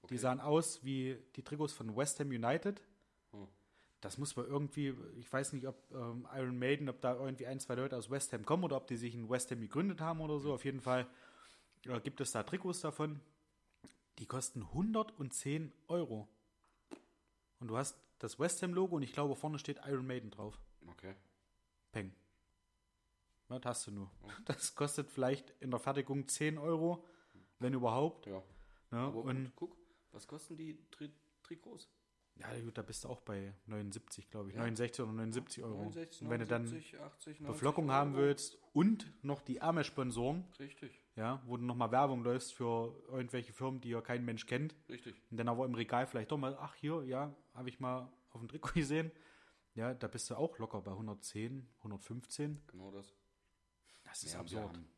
Die 0.10 0.18
sahen 0.18 0.42
aus 0.42 0.84
wie 0.84 1.18
die 1.36 1.44
Trikots 1.44 1.72
von 1.72 1.96
West 1.96 2.20
Ham 2.20 2.30
United. 2.30 2.82
Das 4.04 4.18
muss 4.18 4.36
man 4.36 4.46
irgendwie, 4.48 4.94
ich 5.18 5.32
weiß 5.32 5.54
nicht, 5.54 5.66
ob 5.66 5.78
ähm, 5.94 6.28
Iron 6.36 6.60
Maiden, 6.60 6.90
ob 6.90 7.00
da 7.00 7.16
irgendwie 7.16 7.48
ein, 7.48 7.62
zwei 7.62 7.76
Leute 7.76 7.96
aus 7.96 8.10
West 8.10 8.34
Ham 8.34 8.44
kommen 8.46 8.66
oder 8.66 8.76
ob 8.76 8.86
die 8.88 8.98
sich 8.98 9.16
in 9.16 9.30
West 9.30 9.50
Ham 9.52 9.62
gegründet 9.62 10.02
haben 10.02 10.20
oder 10.20 10.40
so. 10.40 10.54
Auf 10.54 10.66
jeden 10.66 10.82
Fall 10.82 11.08
äh, 11.86 12.02
gibt 12.02 12.20
es 12.20 12.34
da 12.34 12.44
Trikots 12.44 12.82
davon. 12.82 13.22
Die 14.20 14.26
kosten 14.26 14.64
110 14.64 15.72
Euro. 15.88 16.28
Und 17.62 17.70
du 17.70 17.78
hast 17.78 17.98
das 18.20 18.40
West 18.40 18.62
Ham-Logo 18.62 18.98
und 18.98 19.04
ich 19.04 19.14
glaube, 19.14 19.36
vorne 19.36 19.58
steht 19.58 19.80
Iron 19.88 20.06
Maiden 20.06 20.32
drauf. 20.32 20.60
okay. 20.90 21.16
Peng. 21.94 22.14
Was 23.48 23.62
hast 23.64 23.88
du 23.88 23.92
nur? 23.92 24.12
Das 24.46 24.76
kostet 24.76 25.10
vielleicht 25.10 25.54
in 25.62 25.72
der 25.72 25.80
Fertigung 25.80 26.28
10 26.28 26.58
Euro, 26.58 27.06
wenn 27.60 27.74
überhaupt. 27.74 28.26
Ja. 28.26 28.44
Aber 28.92 29.24
Und 29.24 29.54
guck, 29.56 29.78
was 30.12 30.28
kosten 30.28 30.58
die 30.58 30.78
Tri 30.92 31.10
Trikots? 31.42 31.90
Ja, 32.36 32.60
gut, 32.62 32.78
da 32.78 32.82
bist 32.82 33.04
du 33.04 33.10
auch 33.10 33.22
bei 33.22 33.54
79, 33.68 34.30
glaube 34.30 34.50
ich. 34.50 34.56
Ja. 34.56 34.62
69 34.62 35.04
oder 35.04 35.14
79 35.14 35.64
Euro. 35.64 35.78
69, 35.84 36.22
und 36.24 36.30
wenn 36.30 36.40
du 36.40 36.46
dann 36.48 36.64
79, 36.64 37.00
80, 37.00 37.40
90 37.42 37.48
Beflockung 37.48 37.86
Euro. 37.86 37.94
haben 37.94 38.16
willst 38.16 38.58
und 38.74 39.12
noch 39.24 39.42
die 39.42 39.58
Ärmel-Sponsoren, 39.58 40.44
Richtig, 40.60 41.00
ja, 41.16 41.42
wo 41.46 41.58
du 41.58 41.64
nochmal 41.64 41.92
Werbung 41.92 42.24
läufst 42.24 42.54
für 42.54 42.96
irgendwelche 43.10 43.54
Firmen, 43.54 43.82
die 43.82 43.90
ja 43.90 44.02
kein 44.02 44.26
Mensch 44.26 44.46
kennt. 44.46 44.76
richtig. 44.90 45.16
Und 45.30 45.38
dann 45.38 45.48
aber 45.48 45.66
im 45.66 45.76
Regal 45.76 46.08
vielleicht 46.08 46.32
doch 46.32 46.38
mal, 46.38 46.58
ach 46.60 46.76
hier, 46.76 47.04
ja, 47.04 47.36
habe 47.54 47.70
ich 47.70 47.80
mal 47.80 48.12
auf 48.32 48.42
dem 48.42 48.48
Trikot 48.48 48.74
gesehen. 48.74 49.12
Ja, 49.76 49.94
da 49.94 50.08
bist 50.08 50.30
du 50.30 50.36
auch 50.36 50.58
locker 50.60 50.82
bei 50.82 50.92
110, 50.92 51.68
115. 51.78 52.62
Genau 52.68 52.92
das. 52.92 53.14
Das 54.04 54.24
ist 54.24 54.34
wir, 54.34 54.40
absurd. 54.40 54.64
haben, 54.64 54.90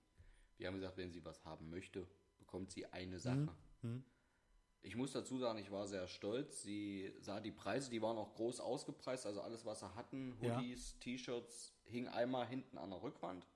wir 0.58 0.67
haben 0.67 0.76
gesagt, 0.76 0.98
wenn 0.98 1.12
sie 1.12 1.24
was 1.24 1.43
haben 1.45 1.69
möchte, 1.69 2.08
bekommt 2.38 2.71
sie 2.71 2.86
eine 2.88 3.19
Sache. 3.19 3.48
Mhm. 3.82 4.04
Ich 4.86 4.95
muss 4.95 5.12
dazu 5.13 5.38
sagen, 5.39 5.58
ich 5.58 5.71
war 5.71 5.88
sehr 5.88 6.08
stolz. 6.08 6.62
Sie 6.62 7.12
sah 7.19 7.39
die 7.39 7.52
Preise, 7.52 7.89
die 7.89 8.02
waren 8.04 8.17
auch 8.19 8.36
groß 8.36 8.60
ausgepreist. 8.60 9.26
Also 9.26 9.41
alles, 9.41 9.65
was 9.65 9.80
sie 9.80 9.95
hatten, 9.95 10.38
Ja. 10.41 10.58
Hoodies, 10.58 11.00
T-Shirts, 11.00 11.74
hing 11.86 12.08
einmal 12.08 12.45
hinten 12.48 12.78
an 12.78 12.91
der 12.91 13.02
Rückwand 13.02 13.48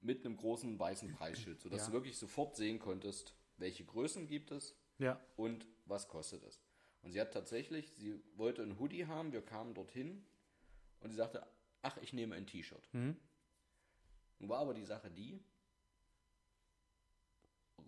mit 0.00 0.24
einem 0.24 0.36
großen 0.36 0.78
weißen 0.78 1.12
Preisschild, 1.14 1.60
sodass 1.60 1.80
Ja. 1.82 1.86
du 1.88 1.92
wirklich 1.94 2.16
sofort 2.16 2.54
sehen 2.54 2.78
konntest, 2.78 3.34
welche 3.56 3.84
Größen 3.84 4.28
gibt 4.28 4.52
es 4.52 4.76
Ja, 4.98 5.20
und 5.36 5.66
was 5.84 6.06
kostet 6.08 6.42
es. 6.44 6.62
Und 7.02 7.12
sie 7.12 7.20
hat 7.20 7.32
tatsächlich, 7.32 7.90
sie 7.92 8.20
wollte 8.36 8.62
ein 8.62 8.78
Hoodie 8.78 9.06
haben, 9.06 9.32
wir 9.32 9.42
kamen 9.42 9.74
dorthin 9.74 10.24
und 11.00 11.10
sie 11.10 11.16
sagte, 11.16 11.44
ach, 11.82 11.96
ich 11.98 12.12
nehme 12.12 12.34
ein 12.36 12.46
T-Shirt. 12.46 12.88
Mhm. 12.92 13.16
Nun 14.38 14.48
war 14.48 14.60
aber 14.60 14.74
die 14.74 14.84
Sache 14.84 15.10
die, 15.10 15.42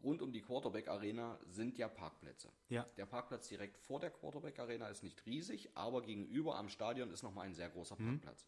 rund 0.03 0.23
um 0.23 0.33
die 0.33 0.41
Quarterback 0.43 0.89
Arena 0.89 1.39
sind 1.47 1.77
ja 1.79 1.89
Parkplätze. 1.89 2.51
ja, 2.69 2.85
Der 2.97 3.07
Parkplatz 3.07 3.49
direkt 3.49 3.79
vor 3.79 4.01
der 4.01 4.11
Quarterback 4.11 4.59
Arena 4.59 4.89
ist 4.89 5.03
nicht 5.03 5.25
riesig, 5.27 5.71
aber 5.77 6.03
gegenüber 6.03 6.57
am 6.57 6.69
Stadion 6.69 7.11
ist 7.11 7.23
nochmal 7.23 7.47
ein 7.47 7.55
sehr 7.55 7.69
großer 7.71 7.97
Parkplatz. 7.97 8.47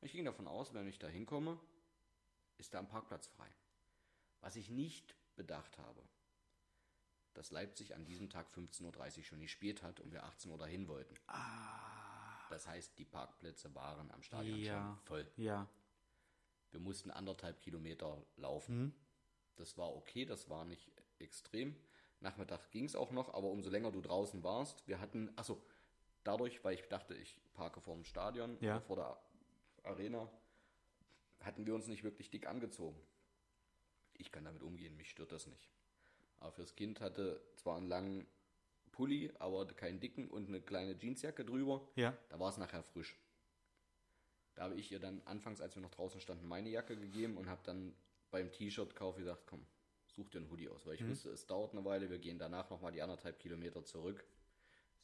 Und 0.00 0.06
ich 0.06 0.12
ging 0.12 0.24
davon 0.24 0.46
aus, 0.48 0.74
wenn 0.74 0.86
ich 0.88 0.98
da 0.98 1.06
hinkomme, 1.08 1.58
ist 2.58 2.74
da 2.74 2.78
ein 2.80 2.88
Parkplatz 2.88 3.26
frei. 3.28 3.48
Was 4.40 4.56
ich 4.56 4.68
nicht 4.70 5.14
bedacht 5.36 5.78
habe, 5.78 6.02
dass 7.34 7.50
Leipzig 7.50 7.94
an 7.94 8.04
diesem 8.04 8.28
Tag 8.28 8.48
15.30 8.54 9.18
Uhr 9.18 9.24
schon 9.24 9.40
gespielt 9.40 9.82
hat 9.82 10.00
und 10.00 10.12
wir 10.12 10.24
18 10.24 10.50
Uhr 10.50 10.58
dahin 10.58 10.86
wollten. 10.88 11.14
Das 12.50 12.66
heißt, 12.66 12.98
die 12.98 13.04
Parkplätze 13.06 13.74
waren 13.74 14.10
am 14.10 14.22
Stadion 14.22 14.58
Ja. 14.58 14.82
schon 14.96 15.06
voll. 15.06 15.32
ja. 15.36 15.66
Wir 16.70 16.80
mussten 16.80 17.10
anderthalb 17.10 17.60
Kilometer 17.60 18.24
laufen. 18.36 18.94
Das 19.56 19.76
war 19.78 19.94
okay, 19.94 20.24
das 20.24 20.48
war 20.48 20.64
nicht 20.64 20.90
extrem. 21.18 21.76
Nachmittag 22.20 22.70
ging 22.70 22.84
es 22.84 22.94
auch 22.96 23.10
noch, 23.10 23.34
aber 23.34 23.48
umso 23.48 23.68
länger 23.70 23.90
du 23.90 24.00
draußen 24.00 24.42
warst, 24.42 24.86
wir 24.86 25.00
hatten, 25.00 25.30
achso, 25.36 25.60
dadurch, 26.24 26.62
weil 26.64 26.74
ich 26.74 26.82
dachte, 26.88 27.14
ich 27.14 27.40
parke 27.54 27.80
vor 27.80 27.94
dem 27.94 28.04
Stadion 28.04 28.56
Ja. 28.60 28.80
vor 28.80 28.96
der 28.96 29.18
Arena, 29.82 30.30
hatten 31.40 31.66
wir 31.66 31.74
uns 31.74 31.88
nicht 31.88 32.04
wirklich 32.04 32.30
dick 32.30 32.46
angezogen. 32.46 33.00
Ich 34.14 34.30
kann 34.30 34.44
damit 34.44 34.62
umgehen, 34.62 34.96
mich 34.96 35.10
stört 35.10 35.32
das 35.32 35.46
nicht. 35.48 35.68
Aber 36.38 36.52
fürs 36.52 36.76
Kind 36.76 37.00
hatte 37.00 37.42
zwar 37.56 37.76
einen 37.76 37.88
langen 37.88 38.26
Pulli, 38.92 39.32
aber 39.38 39.66
keinen 39.66 39.98
dicken 40.00 40.28
und 40.28 40.48
eine 40.48 40.60
kleine 40.60 40.96
Jeansjacke 40.98 41.44
drüber. 41.44 41.88
Ja. 41.96 42.16
Da 42.28 42.38
war 42.38 42.50
es 42.50 42.58
nachher 42.58 42.82
frisch. 42.82 43.18
Da 44.54 44.64
habe 44.64 44.74
ich 44.74 44.92
ihr 44.92 45.00
dann 45.00 45.22
anfangs, 45.24 45.60
als 45.60 45.74
wir 45.74 45.82
noch 45.82 45.90
draußen 45.90 46.20
standen, 46.20 46.46
meine 46.46 46.68
Jacke 46.68 46.96
gegeben 46.96 47.36
und 47.36 47.48
habe 47.48 47.62
dann 47.64 47.94
beim 48.32 48.50
T-Shirt-Kauf 48.50 49.16
gesagt, 49.16 49.46
komm, 49.46 49.64
such 50.06 50.28
dir 50.30 50.38
einen 50.38 50.50
Hoodie 50.50 50.68
aus, 50.68 50.84
weil 50.86 50.94
ich 50.96 51.06
wusste, 51.08 51.30
es 51.30 51.46
dauert 51.46 51.72
eine 51.72 51.84
Weile, 51.84 52.10
wir 52.10 52.18
gehen 52.18 52.38
danach 52.38 52.68
nochmal 52.70 52.90
die 52.90 53.00
anderthalb 53.02 53.38
Kilometer 53.38 53.84
zurück. 53.84 54.24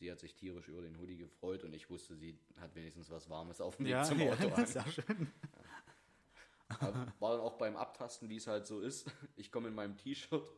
Sie 0.01 0.11
hat 0.11 0.19
sich 0.19 0.35
tierisch 0.35 0.69
über 0.69 0.83
den 0.83 0.99
Hoodie 0.99 1.17
gefreut 1.17 1.63
und 1.65 1.73
ich 1.73 1.89
wusste, 1.91 2.15
sie 2.17 2.39
hat 2.61 2.75
wenigstens 2.75 3.11
was 3.11 3.29
Warmes 3.31 3.61
auf 3.61 3.77
dem 3.77 3.87
Weg 3.87 3.93
Ja, 3.93 4.03
zum 4.05 4.19
ja, 4.21 4.33
Auto. 4.33 4.49
an. 4.55 4.67
sehr 4.67 4.87
schön. 4.87 5.31
War 7.19 7.33
dann 7.33 7.41
auch 7.41 7.55
beim 7.59 7.77
Abtasten, 7.77 8.29
wie 8.29 8.37
es 8.37 8.47
halt 8.47 8.67
so 8.67 8.81
ist. 8.81 9.11
Ich 9.37 9.51
komme 9.51 9.69
in 9.69 9.75
meinem 9.75 9.97
T-Shirt. 9.97 10.53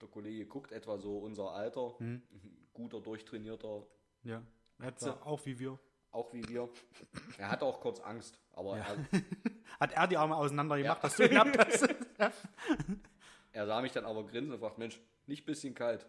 Der 0.00 0.08
Kollege 0.08 0.46
guckt 0.46 0.72
etwa 0.72 0.98
so 0.98 1.18
unser 1.18 1.50
Alter. 1.52 1.98
Hm. 1.98 2.22
Ein 2.32 2.68
guter, 2.72 3.00
durchtrainierter, 3.00 3.86
Ja. 4.24 4.42
Du 4.78 5.10
auch 5.24 5.44
wie 5.46 5.58
wir. 5.58 5.78
auch 6.10 6.32
wie 6.32 6.48
wir. 6.48 6.68
Er 7.38 7.50
hatte 7.50 7.64
auch 7.64 7.80
kurz 7.80 8.00
Angst, 8.00 8.38
aber 8.52 8.78
Ja. 8.78 8.84
er, 8.86 8.96
Hat 9.82 9.92
er 9.94 10.06
die 10.06 10.16
Arme 10.16 10.36
auseinander 10.36 10.78
gemacht, 10.78 10.98
Ja. 11.02 11.08
dass 11.08 11.16
du 11.16 11.28
knapp 11.28 11.58
hast? 11.58 11.88
Er 13.54 13.66
sah 13.66 13.82
mich 13.82 13.92
dann 13.92 14.06
aber 14.06 14.24
grinsen 14.24 14.52
und 14.54 14.60
fragt, 14.60 14.78
Mensch, 14.78 14.98
nicht 15.26 15.44
bisschen 15.44 15.74
kalt. 15.74 16.06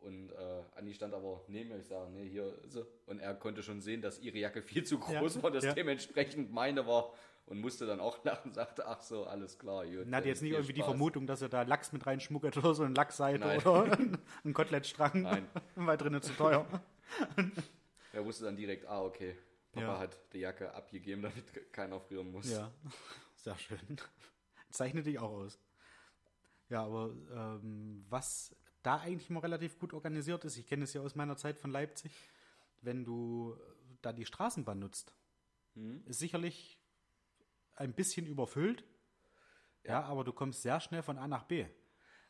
Und 0.00 0.30
äh, 0.32 0.62
Anni 0.76 0.92
stand 0.92 1.14
aber 1.14 1.42
neben 1.46 1.70
mir. 1.70 1.78
Ich 1.78 1.86
sage, 1.86 2.10
nee, 2.10 2.28
hier 2.28 2.52
ist 2.64 2.72
sie. 2.72 2.84
Und 3.06 3.20
er 3.20 3.32
konnte 3.34 3.62
schon 3.62 3.80
sehen, 3.80 4.02
dass 4.02 4.18
ihre 4.18 4.36
Jacke 4.38 4.60
viel 4.60 4.84
zu 4.84 4.98
groß 4.98 5.36
Ja, 5.36 5.42
war, 5.42 5.50
dass 5.52 5.64
ja. 5.64 5.72
dementsprechend 5.72 6.52
meine 6.52 6.86
war. 6.86 7.14
Und 7.46 7.60
musste 7.60 7.86
dann 7.86 7.98
auch 8.00 8.22
lachen, 8.24 8.52
sagte, 8.52 8.86
ach 8.86 9.00
so, 9.00 9.24
alles 9.24 9.58
klar. 9.58 9.86
Gut, 9.86 10.04
Und 10.06 10.14
hat 10.14 10.24
äh, 10.24 10.28
jetzt 10.28 10.42
nicht 10.42 10.52
irgendwie 10.52 10.72
die 10.74 10.80
Spaß. 10.80 10.90
Vermutung, 10.90 11.26
dass 11.26 11.40
er 11.42 11.48
da 11.48 11.62
Lachs 11.62 11.92
mit 11.92 12.06
reinschmuggelt 12.06 12.56
oder 12.58 12.74
so, 12.74 12.82
eine 12.82 12.94
Lachsseite 12.94 13.38
Nein. 13.40 13.58
oder 13.60 13.96
ein 14.44 14.52
Kotelettstrang, 14.52 15.22
Nein. 15.22 15.48
weil 15.76 15.96
drinnen 15.96 16.20
zu 16.22 16.32
teuer. 16.34 16.66
Er 18.12 18.24
wusste 18.24 18.44
dann 18.44 18.56
direkt, 18.56 18.86
ah, 18.86 19.02
okay, 19.02 19.34
Papa 19.72 19.86
Ja. 19.86 19.98
hat 19.98 20.18
die 20.32 20.38
Jacke 20.38 20.72
abgegeben, 20.74 21.22
damit 21.52 21.72
keiner 21.72 22.00
frieren 22.00 22.30
muss. 22.30 22.50
Ja, 22.50 22.72
sehr 23.36 23.56
schön. 23.58 24.00
Zeichnet 24.70 25.06
dich 25.06 25.18
auch 25.18 25.30
aus. 25.30 25.58
Ja, 26.68 26.84
aber 26.84 27.10
ähm, 27.32 28.04
was 28.08 28.54
da 28.82 28.98
eigentlich 29.00 29.28
immer 29.30 29.42
relativ 29.42 29.78
gut 29.78 29.92
organisiert 29.92 30.44
ist, 30.44 30.56
ich 30.56 30.66
kenne 30.66 30.84
es 30.84 30.92
ja 30.94 31.00
aus 31.00 31.14
meiner 31.16 31.36
Zeit 31.36 31.58
von 31.58 31.70
Leipzig, 31.70 32.12
wenn 32.80 33.04
du 33.04 33.56
da 34.02 34.12
die 34.12 34.24
Straßenbahn 34.26 34.78
nutzt, 34.78 35.14
Mhm. 35.74 36.02
ist 36.06 36.18
sicherlich 36.18 36.78
ein 37.76 37.92
bisschen 37.94 38.26
überfüllt. 38.26 38.84
Ja. 39.84 40.02
aber 40.02 40.24
du 40.24 40.32
kommst 40.34 40.60
sehr 40.62 40.78
schnell 40.80 41.02
von 41.02 41.16
A 41.16 41.26
nach 41.26 41.44
B. 41.44 41.64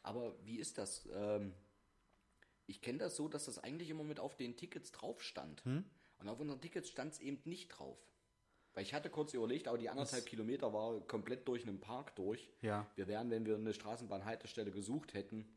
Aber 0.03 0.37
wie 0.45 0.59
ist 0.61 0.79
das? 0.79 1.09
Ähm, 1.13 1.53
ich 2.67 2.81
kenne 2.81 2.99
das 2.99 3.17
so, 3.17 3.29
dass 3.29 3.47
das 3.47 3.59
eigentlich 3.59 3.91
immer 3.91 4.05
mit 4.05 4.21
auf 4.21 4.37
den 4.37 4.57
Tickets 4.57 4.93
drauf 4.93 5.21
stand. 5.23 5.65
Hm? 5.65 5.85
Und 6.21 6.29
auf 6.29 6.39
unseren 6.41 6.61
Tickets 6.61 6.89
stand 6.89 7.13
es 7.13 7.21
eben 7.21 7.41
nicht 7.45 7.69
drauf. 7.69 7.99
Weil 8.75 8.85
ich 8.85 8.95
hatte 8.95 9.11
kurz 9.11 9.35
überlegt, 9.35 9.67
aber 9.67 9.79
die 9.79 9.89
anderthalb 9.89 10.27
Kilometer 10.27 10.73
war 10.73 11.01
komplett 11.01 11.49
durch 11.49 11.67
einen 11.67 11.81
Park 11.81 12.15
durch. 12.15 12.49
Ja. 12.63 12.87
Wir 12.95 13.09
wären, 13.09 13.31
wenn 13.31 13.45
wir 13.45 13.57
eine 13.57 13.75
Straßenbahnhaltestelle 13.75 14.71
gesucht 14.71 15.15
hätten, 15.15 15.49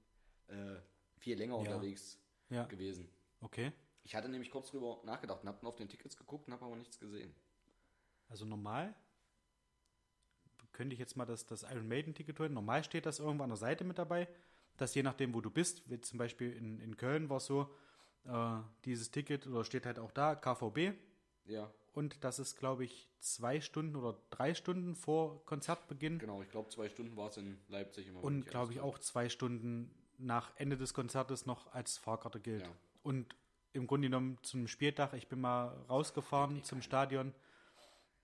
äh, 0.48 0.76
viel 1.20 1.38
länger 1.38 1.54
Ja. 1.56 1.60
unterwegs 1.60 2.18
Ja. 2.50 2.64
gewesen. 2.66 3.08
Okay. 3.42 3.72
Ich 4.04 4.16
hatte 4.16 4.30
nämlich 4.30 4.50
kurz 4.52 4.72
drüber 4.72 5.00
nachgedacht 5.06 5.42
und 5.44 5.48
habe 5.50 5.66
auf 5.68 5.76
den 5.76 5.90
Tickets 5.90 6.18
geguckt 6.18 6.48
und 6.48 6.54
habe 6.54 6.66
aber 6.66 6.76
nichts 6.76 7.00
gesehen. 7.00 7.34
Also 8.30 8.46
normal 8.46 8.96
könnte 10.72 10.94
ich 10.94 11.00
jetzt 11.00 11.16
mal 11.16 11.26
das, 11.26 11.46
das 11.46 11.62
Iron 11.64 11.88
Maiden-Ticket 11.88 12.40
holen. 12.40 12.54
Normal 12.54 12.84
steht 12.84 13.06
das 13.06 13.20
irgendwo 13.20 13.44
an 13.44 13.50
der 13.52 13.58
Seite 13.58 13.84
mit 13.84 14.00
dabei, 14.00 14.28
dass 14.78 14.96
je 14.96 15.04
nachdem, 15.04 15.36
wo 15.36 15.42
du 15.42 15.52
bist, 15.52 15.88
wie 15.90 16.02
zum 16.02 16.18
Beispiel 16.18 16.52
in, 16.52 16.80
in 16.80 16.98
Köln 16.98 17.30
war 17.30 17.38
es 17.38 17.46
so, 17.46 17.70
äh, 18.26 18.58
dieses 18.86 19.12
Ticket 19.12 19.48
oder 19.48 19.64
steht 19.64 19.86
halt 19.86 20.00
auch 20.00 20.12
da, 20.12 20.36
KVB. 20.36 20.94
Ja, 21.46 21.70
Und 21.94 22.24
das 22.24 22.40
ist, 22.40 22.58
glaube 22.58 22.86
ich, 22.86 23.10
zwei 23.20 23.60
Stunden 23.62 23.96
oder 23.96 24.18
drei 24.30 24.54
Stunden 24.54 24.96
vor 24.96 25.46
Konzertbeginn. 25.46 26.20
genau. 26.20 26.42
Ich 26.42 26.50
glaube, 26.50 26.70
zwei 26.70 26.90
Stunden 26.90 27.18
war 27.18 27.30
es 27.30 27.38
in 27.38 27.60
Leipzig 27.68 28.08
immer. 28.08 28.24
Und 28.24 28.48
glaube 28.48 28.74
ich 28.74 28.80
auch 28.80 28.98
zwei 29.00 29.30
Stunden 29.30 29.94
nach 30.18 30.52
Ende 30.56 30.78
des 30.78 30.94
Konzertes 30.94 31.46
noch 31.46 31.74
als 31.74 31.98
Fahrkarte 31.98 32.40
gilt. 32.40 32.64
Ja. 32.64 32.74
Und 33.02 33.36
im 33.74 33.88
Grunde 33.88 34.08
genommen 34.08 34.38
zum 34.44 34.68
Spieltag, 34.68 35.14
ich 35.14 35.28
bin 35.28 35.42
mal 35.42 35.68
rausgefahren 35.90 36.64
zum 36.64 36.82
Stadion, 36.82 37.34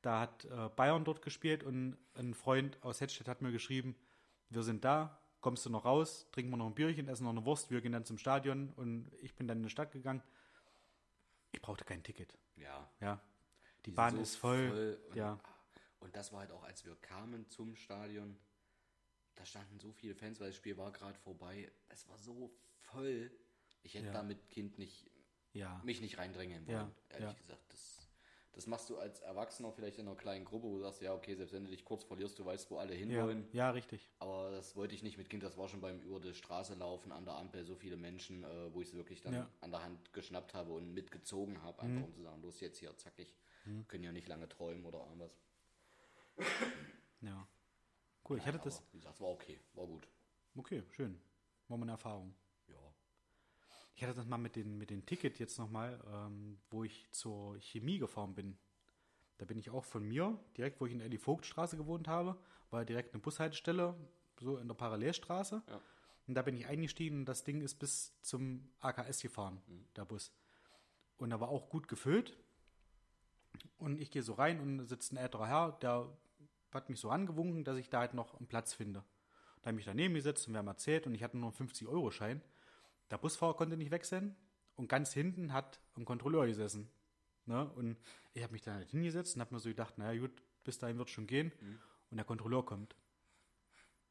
da 0.02 0.22
hat 0.22 0.46
äh, 0.46 0.70
Bayern 0.76 1.04
dort 1.04 1.22
gespielt 1.22 1.64
und 1.64 1.98
ein 2.14 2.34
Freund 2.34 2.78
aus 2.84 3.02
Hettstedt 3.02 3.28
hat 3.28 3.42
mir 3.42 3.52
geschrieben, 3.52 3.96
wir 4.50 4.64
sind 4.64 4.86
da, 4.86 5.20
kommst 5.42 5.66
du 5.66 5.70
noch 5.70 5.86
raus, 5.86 6.28
trinken 6.32 6.52
wir 6.52 6.58
noch 6.58 6.68
ein 6.68 6.76
Bierchen, 6.76 7.08
essen 7.08 7.24
noch 7.24 7.32
eine 7.32 7.46
Wurst, 7.46 7.72
wir 7.72 7.82
gehen 7.82 7.92
dann 7.94 8.06
zum 8.06 8.18
Stadion 8.18 8.72
und 8.76 9.12
ich 9.22 9.36
bin 9.36 9.48
dann 9.48 9.58
in 9.58 9.64
die 9.64 9.70
Stadt 9.70 9.92
gegangen. 9.92 10.22
Ich 11.52 11.62
brauchte 11.62 11.84
kein 11.86 12.04
Ticket. 12.04 12.38
Ja, 12.56 12.90
Ja. 13.00 13.22
Die 13.86 13.92
sind 13.92 13.96
Bahn 13.96 14.16
so 14.16 14.22
ist 14.22 14.36
voll. 14.36 15.00
und, 15.10 15.16
ja. 15.16 15.40
Und 16.00 16.16
das 16.16 16.32
war 16.34 16.42
halt 16.42 16.52
auch, 16.52 16.64
als 16.64 16.84
wir 16.86 16.96
kamen 16.98 17.50
zum 17.50 17.76
Stadion, 17.76 18.38
da 19.36 19.46
standen 19.46 19.80
so 19.80 19.94
viele 19.94 20.16
Fans, 20.16 20.40
weil 20.42 20.48
das 20.48 20.58
Spiel 20.58 20.78
war 20.78 20.92
gerade 20.92 21.18
vorbei. 21.20 21.72
Es 21.88 22.08
war 22.10 22.18
so 22.18 22.52
voll. 22.82 23.32
Ich 23.84 23.94
hätte 23.94 24.08
Ja. 24.08 24.12
da 24.14 24.24
mit 24.24 24.50
Kind 24.50 24.78
nicht, 24.78 25.10
Ja. 25.54 25.82
mich 25.86 26.02
nicht 26.02 26.18
reindrängen 26.18 26.68
wollen, 26.68 26.76
Ja, 26.78 26.92
ehrlich 27.10 27.30
ja. 27.30 27.34
gesagt. 27.40 27.62
Das, 27.72 28.09
das 28.60 28.68
machst 28.68 28.90
du 28.90 28.98
als 28.98 29.22
Erwachsener 29.22 29.72
vielleicht 29.72 30.00
in 30.00 30.08
einer 30.08 30.18
kleinen 30.18 30.44
Gruppe, 30.44 30.68
wo 30.68 30.76
du 30.76 30.82
sagst, 30.82 31.02
ja, 31.02 31.14
okay, 31.14 31.34
selbst 31.36 31.54
wenn 31.54 31.64
du 31.64 31.72
dich 31.72 31.86
kurz 31.86 32.04
verlierst, 32.04 32.38
du 32.40 32.46
weißt, 32.46 32.70
wo 32.70 32.78
alle 32.78 32.92
Ja, 32.94 33.00
hinwollen. 33.00 33.48
ja, 33.54 33.70
richtig. 33.72 34.10
Aber 34.20 34.52
das 34.52 34.76
wollte 34.76 34.94
ich 34.96 35.02
nicht 35.02 35.18
mit 35.18 35.30
Kind, 35.30 35.44
das 35.44 35.58
war 35.58 35.70
schon 35.70 35.80
beim 35.80 36.02
über 36.02 36.20
die 36.20 36.34
Straße 36.34 36.74
laufen, 36.74 37.14
an 37.14 37.24
der 37.24 37.36
Ampel, 37.36 37.64
so 37.64 37.76
viele 37.76 37.96
Menschen, 37.96 38.44
äh, 38.44 38.74
wo 38.74 38.82
ich 38.82 38.90
es 38.90 38.94
wirklich 38.96 39.22
dann 39.22 39.34
Ja. 39.34 39.44
Mhm. 39.44 39.48
an 39.62 39.72
der 39.72 39.84
Hand 39.84 40.12
geschnappt 40.14 40.54
habe 40.54 40.74
und 40.74 40.94
mitgezogen 40.94 41.64
habe, 41.64 41.82
einfach 41.84 42.04
um 42.06 42.14
zu 42.14 42.22
sagen, 42.22 42.42
los 42.42 42.60
jetzt 42.60 42.80
hier, 42.80 42.96
zackig. 42.98 43.34
Können 43.88 44.04
ja 44.04 44.12
nicht 44.12 44.28
lange 44.28 44.50
träumen 44.50 44.84
oder 44.84 45.00
irgendwas. 45.00 45.38
Ja. 47.22 47.48
Cool, 48.28 48.38
ich 48.40 48.46
hatte 48.46 48.58
Nein, 48.58 48.66
das. 48.66 48.78
aber, 48.80 48.86
Wie 48.92 48.98
gesagt, 48.98 49.22
war 49.22 49.30
okay, 49.30 49.60
war 49.74 49.86
gut. 49.88 50.08
Okay, 50.58 50.84
schön. 50.92 51.20
War 51.68 51.78
mal 51.78 51.84
eine 51.86 51.92
Erfahrung. 51.94 52.34
Ich 54.00 54.04
hatte 54.06 54.16
das 54.16 54.28
mal 54.28 54.38
mit 54.38 54.56
den, 54.56 54.78
mit 54.78 54.92
den 54.92 55.06
Ticket 55.06 55.40
jetzt 55.40 55.60
nochmal, 55.60 56.00
ähm, 56.10 56.58
wo 56.70 56.86
ich 56.86 57.12
zur 57.12 57.60
Chemie 57.60 58.00
gefahren 58.00 58.34
bin. 58.34 58.58
Da 59.40 59.44
bin 59.44 59.58
ich 59.58 59.72
auch 59.72 59.84
von 59.84 60.08
mir, 60.08 60.40
direkt 60.56 60.80
wo 60.80 60.86
ich 60.86 60.94
in 60.94 61.00
der 61.00 61.08
Elli 61.08 61.18
Vogtstraße 61.18 61.76
gewohnt 61.76 62.08
habe, 62.08 62.38
war 62.70 62.86
direkt 62.86 63.14
eine 63.14 63.22
Bushaltestelle, 63.22 63.94
so 64.40 64.58
in 64.58 64.70
der 64.70 64.76
Parallelstraße. 64.76 65.62
Ja. 65.68 65.82
Und 66.28 66.36
da 66.36 66.44
bin 66.44 66.56
ich 66.56 66.66
eingestiegen 66.68 67.20
und 67.20 67.26
das 67.26 67.44
Ding 67.44 67.60
ist 67.60 67.76
bis 67.76 68.18
zum 68.22 68.70
AKS 68.80 69.22
gefahren, 69.22 69.62
der 69.98 70.06
Bus. 70.06 70.32
Und 71.18 71.32
da 71.32 71.42
war 71.42 71.50
auch 71.50 71.68
gut 71.68 71.90
gefüllt. 71.90 72.38
Und 73.80 74.00
ich 74.00 74.12
gehe 74.12 74.24
so 74.24 74.32
rein 74.32 74.62
und 74.62 74.86
sitzt 74.86 75.12
ein 75.12 75.18
älterer 75.18 75.48
Herr, 75.48 75.72
der 75.82 76.10
hat 76.72 76.90
mich 76.90 77.02
so 77.02 77.10
angewunken, 77.10 77.66
dass 77.66 77.76
ich 77.76 77.90
da 77.90 78.00
halt 78.00 78.14
noch 78.14 78.34
einen 78.36 78.48
Platz 78.48 78.74
finde. 78.74 79.04
Da 79.62 79.66
habe 79.66 79.72
ich 79.72 79.76
mich 79.76 79.86
daneben 79.88 80.14
gesetzt 80.14 80.48
und 80.48 80.54
wir 80.54 80.60
haben 80.60 80.68
erzählt 80.68 81.06
und 81.06 81.16
ich 81.16 81.22
hatte 81.22 81.38
nur 81.38 81.50
einen 81.50 81.68
50-Euro-Schein. 81.68 82.42
Der 83.12 83.18
Busfahrer 83.18 83.56
konnte 83.56 83.78
nicht 83.78 83.92
wechseln 83.92 84.36
und 84.76 84.88
ganz 84.88 85.14
hinten 85.14 85.54
hat 85.54 85.80
ein 85.96 86.06
Kontrolleur 86.06 86.46
gesessen. 86.46 86.90
Ne? 87.46 87.70
Und 87.76 87.98
ich 88.34 88.44
habe 88.44 88.54
mich 88.54 88.62
dann 88.62 88.76
halt 88.76 88.90
hingesetzt 88.90 89.36
und 89.36 89.42
habe 89.42 89.54
mir 89.54 89.60
so 89.60 89.70
gedacht, 89.70 89.98
naja 89.98 90.20
gut, 90.20 90.42
bis 90.64 90.78
dahin 90.80 90.98
wird 90.98 91.10
schon 91.10 91.28
gehen. 91.28 91.52
Und 92.12 92.18
der 92.18 92.26
Kontrolleur 92.26 92.66
kommt 92.66 92.96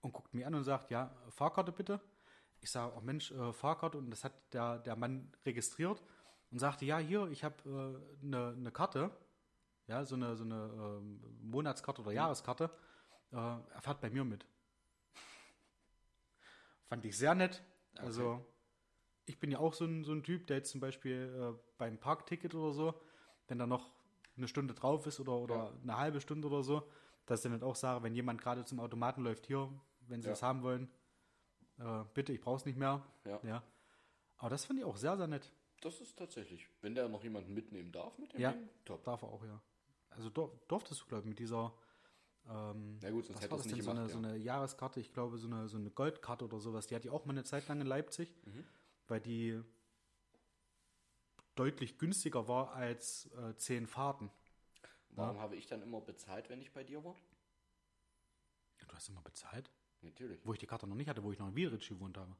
und 0.01 0.13
guckt 0.13 0.35
mich 0.35 0.47
an 0.47 0.55
und 0.55 0.65
sagt, 0.65 0.91
ja, 0.91 1.15
Fahrkarte 1.31 1.73
bitte. 1.73 2.01
Ich 2.61 2.71
sage, 2.71 2.93
oh 2.97 3.01
Mensch, 3.01 3.31
äh, 3.31 3.53
Fahrkarte. 3.53 3.99
Und 3.99 4.11
das 4.11 4.25
hat 4.25 4.33
der, 4.53 4.79
der 4.79 4.97
Mann 4.97 5.33
registriert 5.47 6.03
und 6.51 6.59
sagte, 6.59 6.85
ja, 6.85 6.99
hier, 6.99 7.29
ich 7.29 7.45
habe 7.45 7.57
äh, 8.23 8.25
eine 8.25 8.57
ne 8.57 8.73
Karte, 8.73 9.11
ja, 9.87 10.05
so 10.05 10.17
eine, 10.17 10.37
so 10.37 10.45
eine 10.45 10.71
ähm, 11.01 11.21
Monatskarte 11.41 12.03
oder 12.03 12.13
Jahreskarte. 12.13 12.71
Äh, 13.33 13.37
er 13.37 13.81
fährt 13.81 14.01
bei 14.01 14.11
mir 14.11 14.25
mit. 14.25 14.45
Fand 16.89 17.05
ich 17.05 17.17
sehr 17.17 17.35
nett. 17.35 17.63
Also, 17.97 18.45
ich 19.29 19.39
bin 19.39 19.51
ja 19.51 19.59
auch 19.59 19.75
so 19.75 19.85
ein, 19.85 20.05
so 20.05 20.13
ein 20.13 20.23
Typ, 20.23 20.47
der 20.47 20.57
jetzt 20.59 20.71
zum 20.71 20.81
Beispiel 20.81 21.55
äh, 21.57 21.59
beim 21.79 21.99
Parkticket 21.99 22.55
oder 22.55 22.73
so, 22.73 22.95
wenn 23.47 23.59
da 23.59 23.67
noch 23.67 23.91
eine 24.37 24.49
Stunde 24.49 24.75
drauf 24.75 25.07
ist 25.07 25.21
oder, 25.21 25.33
oder 25.39 25.55
Ja. 25.57 25.73
eine 25.83 25.97
halbe 25.99 26.21
Stunde 26.21 26.47
oder 26.49 26.63
so, 26.63 26.83
dass 27.27 27.41
ich 27.41 27.43
dann 27.45 27.53
halt 27.53 27.63
auch 27.63 27.77
sage, 27.77 28.03
wenn 28.05 28.15
jemand 28.15 28.41
gerade 28.41 28.65
zum 28.65 28.81
Automaten 28.81 29.23
läuft, 29.23 29.47
hier, 29.47 29.69
wenn 30.07 30.23
sie 30.23 30.29
Ja. 30.29 30.33
das 30.33 30.43
haben 30.43 30.63
wollen, 30.63 30.89
äh, 31.79 32.05
bitte, 32.15 32.33
ich 32.33 32.41
brauche 32.41 32.57
es 32.57 32.65
nicht 32.67 32.79
mehr. 32.79 33.05
Ja. 33.25 33.41
ja. 33.43 33.63
Aber 34.39 34.51
das 34.51 34.65
fand 34.65 34.79
ich 34.79 34.85
auch 34.85 34.97
sehr, 34.97 35.17
sehr 35.17 35.27
nett. 35.27 35.53
Das 35.81 36.01
ist 36.01 36.17
tatsächlich, 36.19 36.69
wenn 36.81 36.95
der 36.95 37.09
noch 37.09 37.23
jemanden 37.23 37.55
mitnehmen 37.55 37.93
darf 37.93 38.19
mit 38.19 38.33
dem 38.33 38.41
Ja. 38.41 38.53
Ding, 38.53 38.69
top. 38.85 39.05
Darf 39.05 39.23
er 39.23 39.29
auch, 39.29 39.45
ja. 39.45 39.61
Also 40.11 40.31
dur 40.31 40.59
durftest 40.69 41.03
du, 41.03 41.07
glaube 41.07 41.23
ich, 41.23 41.29
mit 41.29 41.39
dieser 41.39 41.73
ähm, 42.49 42.99
Na 43.03 43.11
gut, 43.11 43.27
sonst 43.27 43.41
hätte 43.43 43.55
das 43.57 43.67
nicht 43.67 43.77
denn, 43.77 43.83
so, 43.85 43.91
gemacht. 43.91 44.05
eine, 44.05 44.09
so 44.09 44.19
eine 44.19 44.37
Jahreskarte, 44.39 45.01
ich 45.01 45.13
glaube, 45.13 45.37
so 45.37 45.47
eine, 45.49 45.69
so 45.69 45.77
eine 45.77 45.91
Goldkarte 45.91 46.47
oder 46.47 46.59
sowas. 46.59 46.87
Die 46.87 46.95
hatte 46.95 47.07
ich 47.09 47.13
auch 47.13 47.27
mal 47.27 47.33
eine 47.35 47.45
Zeit 47.45 47.69
lang 47.69 47.81
in 47.81 47.87
Leipzig, 47.87 48.35
Mhm. 48.47 48.65
Weil 49.09 49.21
die 49.21 49.61
deutlich 51.55 51.99
günstiger 51.99 52.47
war 52.49 52.73
als 52.75 53.27
äh, 53.33 53.57
zehn 53.57 53.87
Fahrten. 53.87 54.31
Warum 55.11 55.39
habe 55.41 55.57
ich 55.57 55.67
dann 55.67 55.83
immer 55.83 56.01
bezahlt, 56.01 56.49
wenn 56.49 56.61
ich 56.61 56.73
bei 56.73 56.85
dir 56.85 57.03
war? 57.05 57.17
Du 58.87 58.95
hast 58.95 59.09
immer 59.09 59.23
bezahlt? 59.23 59.71
Natürlich. 60.03 60.41
Wo 60.45 60.53
ich 60.53 60.59
die 60.61 60.67
Karte 60.67 60.87
noch 60.87 60.95
nicht 60.95 61.09
hatte, 61.09 61.23
wo 61.25 61.33
ich 61.33 61.39
noch 61.39 61.49
in 61.49 61.57
Wiedrich 61.57 61.89
gewohnt 61.89 62.17
habe. 62.17 62.37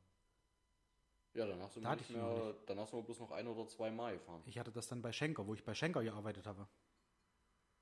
Ja, 1.35 1.47
danach 1.47 1.71
sind 1.71 1.85
Da 1.85 1.91
wir 1.91 1.97
nicht 1.97 2.11
noch 2.11 2.17
mehr, 2.45 2.55
danach 2.67 2.87
sind 2.87 2.99
wir 2.99 3.03
bloß 3.03 3.19
noch 3.21 3.31
ein 3.33 3.47
oder 3.49 3.67
zwei 3.67 3.91
Mal 3.91 4.15
gefahren. 4.15 4.43
Ich 4.47 4.59
hatte 4.59 4.71
das 4.71 4.89
dann 4.89 5.03
bei 5.03 5.13
Schenker, 5.13 5.47
wo 5.47 5.55
ich 5.55 5.65
bei 5.65 5.75
Schenker 5.75 6.03
gearbeitet 6.03 6.47
habe. 6.47 6.69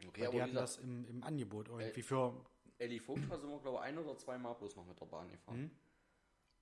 Okay, 0.06 0.20
Weil 0.20 0.26
aber 0.28 0.36
die 0.36 0.42
hatten 0.42 0.54
das 0.54 0.78
im, 0.78 1.06
im 1.06 1.22
Angebot 1.22 1.68
irgendwie 1.68 2.00
Äh, 2.00 2.02
für. 2.02 2.44
Elli 2.78 2.98
Vogtstraße 3.00 3.42
sind 3.42 3.50
wir, 3.50 3.60
glaube 3.60 3.78
ich, 3.78 3.82
ein 3.84 3.98
oder 3.98 4.18
zwei 4.18 4.36
Mal 4.38 4.52
bloß 4.54 4.76
noch 4.76 4.84
mit 4.86 5.00
der 5.00 5.06
Bahn 5.06 5.30
gefahren. 5.30 5.60
Mhm. 5.62 5.70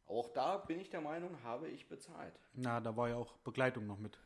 Auch 0.07 0.29
da 0.33 0.59
bin 0.59 0.79
ich 0.81 0.91
der 0.91 1.01
Meinung, 1.01 1.43
habe 1.43 1.69
ich 1.69 1.89
bezahlt. 1.89 2.39
Na, 2.53 2.81
da 2.81 2.95
war 2.97 3.09
ja 3.09 3.17
auch 3.17 3.37
Begleitung 3.39 3.87
noch 3.87 3.99
mit. 3.99 4.19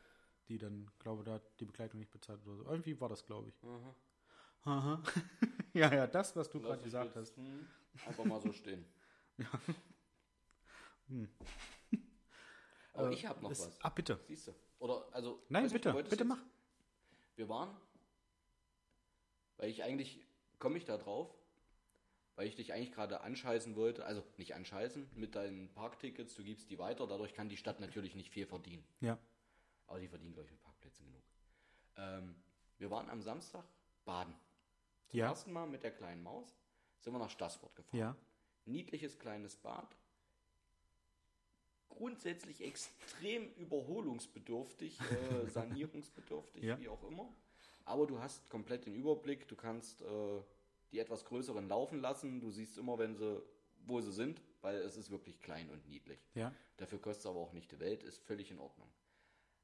Die 0.48 0.58
dann, 0.58 0.90
glaube 0.98 1.24
da 1.24 1.34
hat 1.34 1.42
die 1.60 1.66
Begleitung 1.66 2.00
nicht 2.00 2.10
bezahlt 2.10 2.40
oder 2.46 2.56
so. 2.56 2.64
Irgendwie 2.64 2.98
war 3.00 3.08
das, 3.08 3.24
glaube 3.26 3.48
ich. 3.50 3.54
Aha. 3.62 3.94
Aha. 4.64 5.02
ja, 5.74 5.92
ja, 5.94 6.06
das, 6.06 6.34
was 6.36 6.50
du 6.50 6.60
gerade 6.60 6.82
gesagt 6.82 7.14
hast. 7.16 7.36
hm, 7.36 7.66
Einfach 8.06 8.24
mal 8.24 8.40
so 8.40 8.52
stehen. 8.52 8.84
Aber 12.94 13.10
Äh, 13.10 13.14
ich 13.14 13.26
habe 13.26 13.40
noch 13.42 13.50
ist- 13.50 13.66
was. 13.66 13.80
Ah, 13.82 13.90
bitte. 13.90 14.18
Siehst 14.26 14.48
du? 14.48 14.54
Oder, 14.78 15.06
also. 15.12 15.42
Nein, 15.48 15.68
bitte, 15.70 15.92
bitte 15.92 16.10
jetzt- 16.16 16.24
mach. 16.24 16.38
Wir 17.36 17.48
waren, 17.48 17.76
weil 19.58 19.70
ich 19.70 19.82
eigentlich, 19.84 20.26
komme 20.58 20.76
ich 20.76 20.84
da 20.84 20.96
drauf, 20.96 21.32
weil 22.38 22.46
ich 22.46 22.54
dich 22.54 22.72
eigentlich 22.72 22.92
gerade 22.92 23.20
anscheißen 23.22 23.74
wollte, 23.74 24.04
also 24.06 24.22
nicht 24.36 24.54
anscheißen, 24.54 25.10
mit 25.16 25.34
deinen 25.34 25.68
Parktickets, 25.74 26.36
du 26.36 26.44
gibst 26.44 26.70
die 26.70 26.78
weiter, 26.78 27.04
dadurch 27.08 27.34
kann 27.34 27.48
die 27.48 27.56
Stadt 27.56 27.80
natürlich 27.80 28.14
nicht 28.14 28.30
viel 28.30 28.46
verdienen. 28.46 28.86
Ja. 29.00 29.18
Aber 29.88 29.98
die 29.98 30.06
verdienen, 30.06 30.34
glaube 30.34 30.46
ich, 30.46 30.52
mit 30.52 30.62
Parkplätzen 30.62 31.04
genug. 31.04 31.22
Ähm, 31.96 32.36
wir 32.78 32.92
waren 32.92 33.10
am 33.10 33.22
Samstag 33.22 33.64
baden. 34.04 34.36
Zum 35.08 35.18
Ja. 35.18 35.26
ersten 35.30 35.52
Mal 35.52 35.66
mit 35.66 35.82
der 35.82 35.90
kleinen 35.90 36.22
Maus 36.22 36.54
sind 37.00 37.12
wir 37.12 37.18
nach 37.18 37.28
Stassfurt 37.30 37.74
gefahren. 37.74 37.98
Ja. 37.98 38.16
Niedliches 38.66 39.18
kleines 39.18 39.56
Bad. 39.56 39.96
Grundsätzlich 41.88 42.60
extrem 42.60 43.52
überholungsbedürftig, 43.54 45.00
äh, 45.00 45.48
sanierungsbedürftig, 45.50 46.62
Ja. 46.62 46.78
wie 46.78 46.88
auch 46.88 47.02
immer. 47.02 47.34
Aber 47.84 48.06
du 48.06 48.20
hast 48.20 48.48
komplett 48.48 48.86
den 48.86 48.94
Überblick, 48.94 49.48
du 49.48 49.56
kannst 49.56 50.02
äh, 50.02 50.40
die 50.92 50.98
etwas 50.98 51.24
größeren 51.24 51.68
laufen 51.68 52.00
lassen. 52.00 52.40
Du 52.40 52.50
siehst 52.50 52.78
immer, 52.78 52.98
wenn 52.98 53.14
sie, 53.16 53.42
wo 53.86 54.00
sie 54.00 54.12
sind, 54.12 54.40
weil 54.60 54.76
es 54.76 54.96
ist 54.96 55.10
wirklich 55.10 55.40
klein 55.40 55.70
und 55.70 55.86
niedlich. 55.86 56.20
Ja. 56.34 56.52
Dafür 56.76 57.00
kostet 57.00 57.20
es 57.20 57.26
aber 57.26 57.40
auch 57.40 57.52
nicht 57.52 57.70
die 57.72 57.80
Welt, 57.80 58.02
ist 58.02 58.18
völlig 58.18 58.50
in 58.50 58.58
Ordnung. 58.58 58.90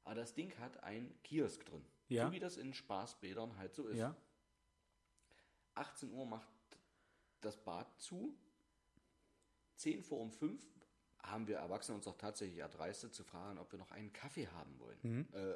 Aber 0.03 0.15
das 0.15 0.33
Ding 0.33 0.55
hat 0.59 0.83
ein 0.83 1.17
Kiosk 1.23 1.65
drin. 1.65 1.83
Ja. 2.07 2.27
So 2.27 2.31
wie 2.33 2.39
das 2.39 2.57
in 2.57 2.73
Spaßbädern 2.73 3.57
halt 3.57 3.73
so 3.73 3.87
ist. 3.87 3.97
Ja. 3.97 4.15
18 5.73 6.11
Uhr 6.11 6.25
macht 6.25 6.47
das 7.41 7.57
Bad 7.57 7.87
zu. 7.99 8.37
10 9.77 10.03
vor 10.03 10.19
um 10.21 10.31
5 10.31 10.63
haben 11.19 11.47
wir 11.47 11.57
Erwachsene 11.57 11.97
uns 11.97 12.07
auch 12.07 12.17
tatsächlich 12.17 12.59
erdreistet 12.59 13.13
zu 13.13 13.23
fragen, 13.23 13.57
ob 13.57 13.71
wir 13.71 13.79
noch 13.79 13.91
einen 13.91 14.13
Kaffee 14.13 14.47
haben 14.47 14.79
wollen. 14.79 15.27
Äh, 15.33 15.55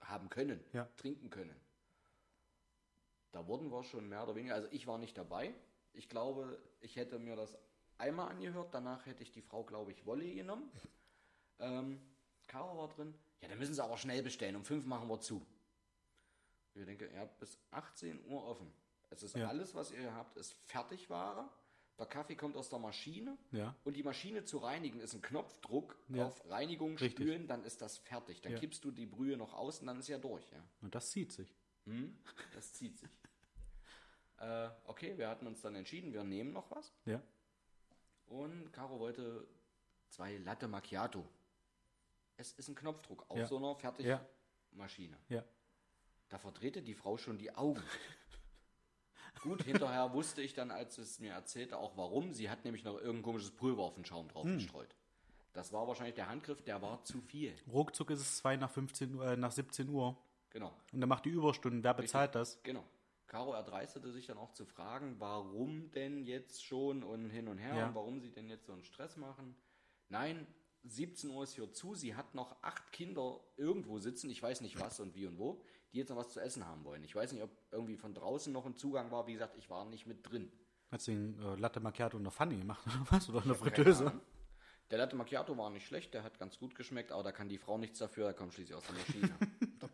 haben 0.00 0.28
können, 0.28 0.62
Ja. 0.72 0.84
trinken 0.96 1.28
können. 1.30 1.56
Da 3.36 3.46
wurden 3.46 3.70
wir 3.70 3.84
schon 3.84 4.08
mehr 4.08 4.22
oder 4.22 4.34
weniger, 4.34 4.54
also 4.54 4.66
ich 4.70 4.86
war 4.86 4.96
nicht 4.96 5.18
dabei. 5.18 5.54
Ich 5.92 6.08
glaube, 6.08 6.58
ich 6.80 6.96
hätte 6.96 7.18
mir 7.18 7.36
das 7.36 7.54
einmal 7.98 8.30
angehört, 8.30 8.72
danach 8.72 9.04
hätte 9.04 9.22
ich 9.22 9.30
die 9.30 9.42
Frau, 9.42 9.62
glaube 9.62 9.92
ich, 9.92 10.06
Wolle 10.06 10.24
genommen. 10.34 10.70
Ähm, 11.58 12.00
Caro 12.46 12.78
war 12.78 12.88
drin. 12.88 13.12
Ja, 13.42 13.48
dann 13.48 13.58
müssen 13.58 13.74
sie 13.74 13.84
aber 13.84 13.98
schnell 13.98 14.22
bestellen. 14.22 14.56
Um 14.56 14.64
fünf 14.64 14.86
machen 14.86 15.06
wir 15.10 15.20
zu. 15.20 15.44
Ich 16.72 16.86
denke, 16.86 17.08
ihr 17.08 17.20
habt 17.20 17.38
bis 17.38 17.58
18 17.72 18.24
Uhr 18.24 18.42
offen. 18.42 18.72
Es 19.10 19.22
ist 19.22 19.36
Ja. 19.36 19.48
alles, 19.48 19.74
was 19.74 19.90
ihr 19.90 20.14
habt, 20.14 20.38
ist 20.38 20.54
Fertigware. 20.54 21.46
Der 21.98 22.06
Kaffee 22.06 22.36
kommt 22.36 22.56
aus 22.56 22.70
der 22.70 22.78
Maschine. 22.78 23.36
Ja. 23.52 23.74
Und 23.84 23.96
die 23.98 24.02
Maschine 24.02 24.44
zu 24.44 24.56
reinigen 24.58 24.98
ist 25.00 25.12
ein 25.12 25.20
Knopfdruck 25.20 25.94
Ja. 26.08 26.24
auf 26.24 26.42
Reinigung 26.48 26.92
Richtig. 26.96 27.12
spülen, 27.12 27.46
dann 27.48 27.64
ist 27.64 27.82
das 27.82 27.98
fertig. 27.98 28.40
Dann 28.40 28.54
kippst 28.54 28.82
du 28.82 28.90
die 28.90 29.04
Brühe 29.06 29.36
noch 29.36 29.52
aus 29.52 29.80
und 29.80 29.88
dann 29.88 29.98
ist 29.98 30.08
ja 30.08 30.16
durch. 30.16 30.50
Ja. 30.52 30.64
Und 30.80 30.94
das 30.94 31.10
zieht 31.10 31.32
sich. 31.32 31.54
Hm? 31.84 32.18
Das 32.52 32.72
zieht 32.72 32.98
sich. 32.98 33.08
Äh, 34.38 34.68
okay, 34.84 35.16
wir 35.18 35.28
hatten 35.28 35.46
uns 35.46 35.60
dann 35.62 35.74
entschieden, 35.74 36.12
wir 36.12 36.24
nehmen 36.24 36.52
noch 36.52 36.70
was. 36.70 36.92
Ja. 37.04 37.20
Und 38.26 38.72
Caro 38.72 38.98
wollte 38.98 39.46
zwei 40.08 40.36
Latte 40.38 40.68
Macchiato. 40.68 41.24
Es 42.36 42.52
ist 42.52 42.68
ein 42.68 42.74
Knopfdruck 42.74 43.24
auf 43.28 43.38
Ja. 43.38 43.46
so 43.46 43.56
einer 43.56 43.68
Ja. 43.68 43.74
Fertigmaschine. 43.74 45.16
Ja. 45.28 45.44
Da 46.28 46.38
verdrehte 46.38 46.82
die 46.82 46.94
Frau 46.94 47.16
schon 47.16 47.38
die 47.38 47.54
Augen. 47.54 47.82
Gut, 49.42 49.62
hinterher 49.62 50.12
wusste 50.12 50.42
ich 50.42 50.54
dann, 50.54 50.70
als 50.70 50.98
es 50.98 51.20
mir 51.20 51.32
erzählte, 51.32 51.78
auch 51.78 51.96
warum. 51.96 52.32
Sie 52.32 52.50
hat 52.50 52.64
nämlich 52.64 52.84
noch 52.84 52.94
irgendein 52.96 53.22
komisches 53.22 53.50
Pulver 53.52 53.82
auf 53.82 53.94
den 53.94 54.04
Schaum 54.04 54.28
drauf 54.28 54.44
Hm. 54.44 54.54
gestreut. 54.56 54.94
Das 55.52 55.72
war 55.72 55.86
wahrscheinlich 55.86 56.14
der 56.14 56.28
Handgriff, 56.28 56.62
der 56.62 56.82
war 56.82 57.02
zu 57.04 57.20
viel. 57.20 57.54
Ruckzuck 57.70 58.10
ist 58.10 58.20
es 58.20 58.38
2 58.38 58.56
nach 58.56 58.70
15 58.70 59.14
Uhr, 59.14 59.26
äh, 59.26 59.36
nach 59.36 59.52
17 59.52 59.88
Uhr. 59.88 60.16
Genau. 60.50 60.74
Und 60.92 61.00
dann 61.00 61.08
macht 61.08 61.24
die 61.26 61.30
Überstunden. 61.30 61.82
Wer 61.84 61.94
bezahlt 61.94 62.34
das? 62.34 62.60
Genau. 62.62 62.84
Caro 63.26 63.52
erdreistete 63.54 64.12
sich 64.12 64.26
dann 64.26 64.38
auch 64.38 64.52
zu 64.52 64.64
fragen, 64.64 65.16
warum 65.18 65.90
denn 65.92 66.24
jetzt 66.24 66.64
schon 66.64 67.02
und 67.02 67.30
hin 67.30 67.48
und 67.48 67.58
her 67.58 67.74
Ja. 67.76 67.88
und 67.88 67.94
warum 67.94 68.20
sie 68.20 68.30
denn 68.30 68.48
jetzt 68.48 68.66
so 68.66 68.72
einen 68.72 68.84
Stress 68.84 69.16
machen. 69.16 69.56
Nein, 70.08 70.46
17 70.84 71.30
Uhr 71.30 71.42
ist 71.42 71.54
hier 71.54 71.72
zu. 71.72 71.94
Sie 71.94 72.14
hat 72.14 72.34
noch 72.34 72.62
acht 72.62 72.92
Kinder 72.92 73.40
irgendwo 73.56 73.98
sitzen, 73.98 74.30
ich 74.30 74.40
weiß 74.42 74.60
nicht 74.60 74.78
was 74.80 75.00
und 75.00 75.14
wie 75.16 75.26
und 75.26 75.38
wo, 75.38 75.60
die 75.92 75.98
jetzt 75.98 76.10
noch 76.10 76.16
was 76.16 76.30
zu 76.30 76.40
essen 76.40 76.64
haben 76.66 76.84
wollen. 76.84 77.02
Ich 77.02 77.14
weiß 77.16 77.32
nicht, 77.32 77.42
ob 77.42 77.50
irgendwie 77.72 77.96
von 77.96 78.14
draußen 78.14 78.52
noch 78.52 78.66
ein 78.66 78.76
Zugang 78.76 79.10
war. 79.10 79.26
Wie 79.26 79.32
gesagt, 79.32 79.56
ich 79.56 79.68
war 79.68 79.84
nicht 79.86 80.06
mit 80.06 80.28
drin. 80.30 80.52
Hat 80.92 81.00
sie 81.00 81.12
einen 81.12 81.38
äh, 81.42 81.56
Latte 81.56 81.80
Macchiato 81.80 82.16
in 82.16 82.22
der 82.22 82.30
Pfanne 82.32 82.56
gemacht 82.56 82.86
oder 82.86 83.06
was? 83.10 83.28
Oder 83.28 83.42
in 83.42 83.48
der 83.48 83.56
Keine 83.58 83.70
Fritteuse? 83.74 84.20
Der 84.92 84.98
Latte 84.98 85.16
Macchiato 85.16 85.58
war 85.58 85.68
nicht 85.70 85.84
schlecht, 85.84 86.14
der 86.14 86.22
hat 86.22 86.38
ganz 86.38 86.60
gut 86.60 86.76
geschmeckt, 86.76 87.10
aber 87.10 87.24
da 87.24 87.32
kann 87.32 87.48
die 87.48 87.58
Frau 87.58 87.76
nichts 87.76 87.98
dafür, 87.98 88.26
er 88.28 88.34
kommt 88.34 88.54
schließlich 88.54 88.76
aus 88.76 88.84
der 88.86 88.94
Maschine. 88.94 89.34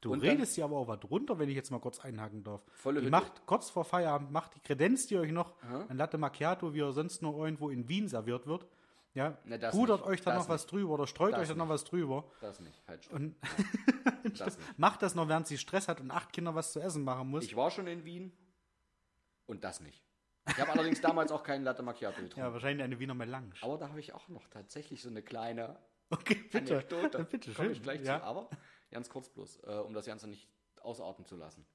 Du 0.00 0.12
Und 0.12 0.20
redest 0.20 0.54
hier 0.54 0.64
aber 0.64 0.76
auch 0.76 0.86
was 0.88 1.00
drunter, 1.00 1.38
wenn 1.38 1.48
ich 1.48 1.56
jetzt 1.56 1.70
mal 1.70 1.80
kurz 1.80 1.98
einhaken 2.00 2.44
darf. 2.44 2.62
Volle 2.72 3.00
die 3.00 3.06
Hütte. 3.06 3.10
macht 3.10 3.46
kurz 3.46 3.68
vor 3.70 3.84
Feierabend, 3.84 4.30
macht 4.30 4.54
die 4.54 4.60
kredenzt 4.60 5.10
ihr 5.10 5.20
euch 5.20 5.32
noch 5.32 5.54
ein 5.88 5.96
Latte 5.96 6.18
Macchiato, 6.18 6.72
wie 6.74 6.80
er 6.80 6.92
sonst 6.92 7.20
nur 7.22 7.36
irgendwo 7.44 7.68
in 7.70 7.88
Wien 7.88 8.06
serviert 8.08 8.46
wird. 8.46 8.66
Ja, 9.14 9.36
das 9.44 9.74
pudert 9.74 10.00
nicht. 10.02 10.08
euch 10.08 10.20
dann 10.22 10.34
Das 10.36 10.44
noch 10.44 10.48
was 10.54 10.62
nicht. 10.62 10.72
drüber 10.72 10.94
oder 10.94 11.06
streut 11.08 11.32
Das 11.32 11.40
euch 11.40 11.48
dann 11.48 11.58
noch 11.58 11.68
was 11.68 11.82
drüber. 11.84 12.30
das 12.40 12.60
nicht, 12.60 12.80
halt 12.86 13.04
schon. 13.04 13.16
Und 13.16 13.36
Das 14.38 14.58
macht 14.76 15.02
das 15.02 15.14
noch, 15.14 15.26
während 15.28 15.46
sie 15.48 15.58
Stress 15.58 15.88
hat 15.88 16.00
und 16.00 16.10
acht 16.10 16.32
Kinder 16.32 16.54
was 16.54 16.72
zu 16.72 16.80
essen 16.80 17.02
machen 17.02 17.28
muss. 17.30 17.44
Ich 17.44 17.56
war 17.56 17.70
schon 17.70 17.86
in 17.88 18.04
Wien 18.04 18.30
und 19.46 19.64
das 19.64 19.80
nicht. 19.80 20.04
Ich 20.46 20.58
habe 20.60 20.70
allerdings 20.72 21.00
damals 21.00 21.32
auch 21.32 21.42
keinen 21.42 21.64
Latte 21.64 21.82
Macchiato 21.82 22.16
getrunken. 22.20 22.40
ja, 22.40 22.52
wahrscheinlich 22.52 22.84
eine 22.84 22.98
Wiener 23.00 23.14
Melange. 23.14 23.50
Aber 23.62 23.76
da 23.78 23.88
habe 23.88 23.98
ich 24.00 24.12
auch 24.14 24.28
noch 24.28 24.46
tatsächlich 24.48 25.02
so 25.02 25.08
eine 25.08 25.22
kleine 25.22 25.76
Okay, 26.10 26.36
bitte. 26.50 26.74
Anekdote. 26.74 27.24
bitte 27.30 27.52
Komme 27.52 27.66
schön. 27.68 27.72
ich 27.72 27.82
gleich 27.82 28.02
ja. 28.04 28.18
zu. 28.20 28.24
Aber 28.24 28.48
ganz 28.90 29.08
kurz 29.08 29.28
bloß, 29.28 29.60
äh, 29.64 29.76
um 29.84 29.94
das 29.94 30.06
Ganze 30.06 30.28
nicht 30.28 30.48
ausarten 30.80 31.24
zu 31.26 31.36
lassen. 31.36 31.66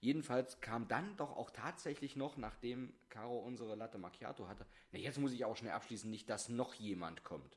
Jedenfalls 0.00 0.60
kam 0.60 0.88
dann 0.88 1.16
doch 1.16 1.36
auch 1.36 1.50
tatsächlich 1.50 2.16
noch, 2.16 2.36
nachdem 2.36 2.92
Caro 3.08 3.38
unsere 3.38 3.76
Latte 3.76 3.98
Macchiato 3.98 4.48
hatte, 4.48 4.66
na 4.90 4.98
jetzt 4.98 5.18
muss 5.18 5.32
ich 5.32 5.44
auch 5.44 5.56
schnell 5.56 5.72
abschließen, 5.72 6.10
nicht, 6.10 6.28
dass 6.28 6.48
noch 6.48 6.74
jemand 6.74 7.22
kommt. 7.22 7.56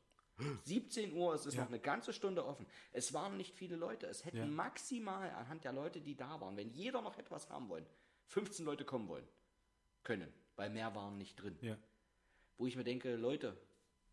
17 0.64 1.14
Uhr, 1.14 1.34
es 1.34 1.46
ist 1.46 1.56
Ja. 1.56 1.62
noch 1.62 1.70
eine 1.70 1.80
ganze 1.80 2.12
Stunde 2.14 2.46
offen. 2.46 2.68
Es 2.92 3.14
waren 3.14 3.38
nicht 3.38 3.56
viele 3.56 3.78
Leute. 3.78 4.06
Es 4.08 4.26
hätten 4.26 4.38
Ja. 4.38 4.46
maximal 4.46 5.30
anhand 5.32 5.64
der 5.64 5.72
Leute, 5.72 6.02
die 6.02 6.16
da 6.16 6.40
waren, 6.42 6.58
wenn 6.58 6.70
jeder 6.72 7.02
noch 7.02 7.18
etwas 7.18 7.50
haben 7.50 7.70
wollen, 7.70 7.86
15 8.28 8.66
Leute 8.66 8.84
kommen 8.86 9.08
wollen, 9.08 9.28
können, 10.04 10.32
weil 10.56 10.70
mehr 10.70 10.94
waren 10.94 11.18
nicht 11.18 11.36
drin 11.42 11.58
Ja. 11.62 11.78
wo 12.58 12.68
ich 12.68 12.76
mir 12.76 12.84
denke, 12.84 13.16
Leute, 13.16 13.58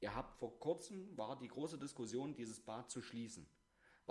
ihr 0.00 0.14
habt 0.14 0.36
vor 0.38 0.59
kurzem 0.59 1.16
war 1.18 1.38
die 1.38 1.48
große 1.48 1.78
Diskussion, 1.78 2.34
dieses 2.34 2.61
Bad 2.61 2.90
zu 2.90 3.03
schließen. 3.03 3.46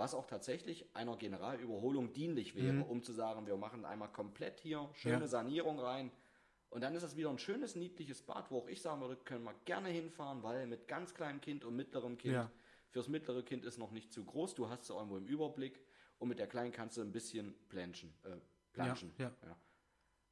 Was 0.02 0.14
auch 0.14 0.26
tatsächlich 0.26 0.84
einer 0.94 1.16
Generalüberholung 1.16 2.12
dienlich 2.12 2.56
wäre, 2.56 2.82
um 2.82 3.04
zu 3.04 3.12
sagen, 3.12 3.46
wir 3.46 3.56
machen 3.56 3.84
einmal 3.84 4.10
komplett 4.10 4.58
hier 4.58 4.90
schöne 4.94 5.14
Mhm. 5.18 5.22
Ja. 5.22 5.28
Sanierung 5.28 5.78
rein. 5.78 6.10
Und 6.70 6.80
dann 6.80 6.92
ist 6.96 7.02
das 7.04 7.16
wieder 7.16 7.30
ein 7.30 7.38
schönes, 7.38 7.76
niedliches 7.76 8.20
Bad, 8.22 8.50
wo 8.50 8.58
auch 8.58 8.66
ich 8.66 8.82
sagen 8.82 9.00
würde, 9.00 9.14
können 9.14 9.44
wir 9.44 9.54
gerne 9.64 9.90
hinfahren, 9.90 10.42
weil 10.42 10.66
mit 10.66 10.88
ganz 10.88 11.14
kleinem 11.14 11.40
Kind 11.40 11.64
und 11.64 11.76
mittlerem 11.76 12.18
Kind, 12.18 12.34
Ja. 12.34 12.50
fürs 12.90 13.06
mittlere 13.06 13.44
Kind 13.44 13.64
ist 13.64 13.78
noch 13.78 13.92
nicht 13.92 14.12
zu 14.12 14.24
groß, 14.24 14.56
du 14.56 14.68
hast 14.68 14.82
es 14.82 14.90
irgendwo 14.90 15.16
im 15.18 15.26
Überblick 15.28 15.80
und 16.18 16.26
mit 16.28 16.40
der 16.40 16.48
kleinen 16.48 16.72
kannst 16.72 16.96
du 16.96 17.02
ein 17.02 17.12
bisschen 17.12 17.54
planschen. 17.68 18.12
Äh, 18.24 18.30
planschen. 18.72 19.12
ja. 19.18 19.30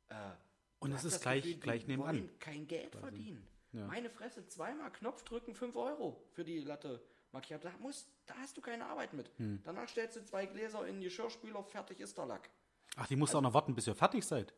Äh, 0.08 0.34
Und 0.80 0.90
es 0.90 1.04
ist 1.04 1.20
gleich, 1.22 1.44
Gefühl, 1.44 1.60
gleich 1.60 1.86
nebenan. 1.86 2.28
kein 2.40 2.66
Geld 2.66 2.96
verdienen. 2.96 3.46
Ja. 3.72 3.86
Meine 3.86 4.10
Fresse, 4.10 4.44
zweimal 4.48 4.90
Knopf 4.90 5.22
drücken, 5.22 5.54
5 5.54 5.76
Euro 5.76 6.20
für 6.32 6.42
die 6.42 6.58
Latte 6.58 7.00
Macchiato. 7.32 7.68
Da, 7.68 7.74
muss, 7.78 8.06
da 8.26 8.34
hast 8.34 8.56
du 8.56 8.60
keine 8.60 8.86
Arbeit 8.86 9.12
mit. 9.12 9.30
Hm. 9.38 9.60
Danach 9.64 9.88
stellst 9.88 10.16
du 10.16 10.24
zwei 10.24 10.46
Gläser 10.46 10.86
in 10.86 10.96
den 10.96 11.02
Geschirrspüler, 11.02 11.62
fertig 11.62 12.00
ist 12.00 12.16
der 12.18 12.26
Lack. 12.26 12.50
Ach, 12.96 13.06
die 13.06 13.16
musst 13.16 13.34
du 13.34 13.38
auch 13.38 13.42
noch 13.42 13.54
warten, 13.54 13.74
bis 13.74 13.86
ihr 13.86 13.94
fertig 13.94 14.24
seid. 14.24 14.52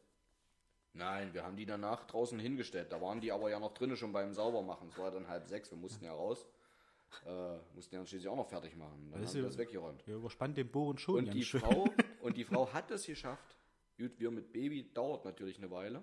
Nein, 0.94 1.32
wir 1.32 1.44
haben 1.44 1.56
die 1.56 1.66
danach 1.66 2.06
draußen 2.06 2.38
hingestellt. 2.38 2.92
Da 2.92 3.00
waren 3.00 3.20
die 3.20 3.32
aber 3.32 3.50
ja 3.50 3.58
noch 3.58 3.72
drinnen 3.72 3.96
schon 3.96 4.12
beim 4.12 4.32
Saubermachen. 4.34 4.88
Es 4.88 4.98
war 4.98 5.10
dann 5.10 5.28
halb 5.28 5.48
sechs, 5.48 5.70
wir 5.70 5.78
mussten 5.78 6.04
ja 6.04 6.12
raus. 6.12 6.46
Äh, 7.26 7.56
mussten 7.74 7.94
ja 7.94 8.00
dann 8.00 8.06
schließlich 8.06 8.28
auch 8.28 8.36
noch 8.36 8.48
fertig 8.48 8.76
machen. 8.76 9.10
Dann 9.10 9.20
Das 9.20 9.30
haben 9.30 9.42
wir 9.42 9.48
ist 9.48 9.54
das 9.54 9.58
weggeräumt. 9.58 10.02
Ihr 10.06 10.16
überspannt 10.16 10.56
den 10.56 10.70
Bohren 10.70 10.98
schon 10.98 11.16
Und 11.16 11.34
die, 11.34 11.44
schön. 11.44 11.60
Frau, 11.60 11.88
und 12.22 12.36
die 12.36 12.44
Frau 12.44 12.72
hat 12.72 12.90
es 12.90 13.04
geschafft. 13.06 13.56
Gut, 13.98 14.18
wir 14.18 14.30
mit 14.30 14.52
Baby 14.52 14.90
dauert 14.92 15.24
natürlich 15.24 15.58
eine 15.58 15.70
Weile. 15.70 16.02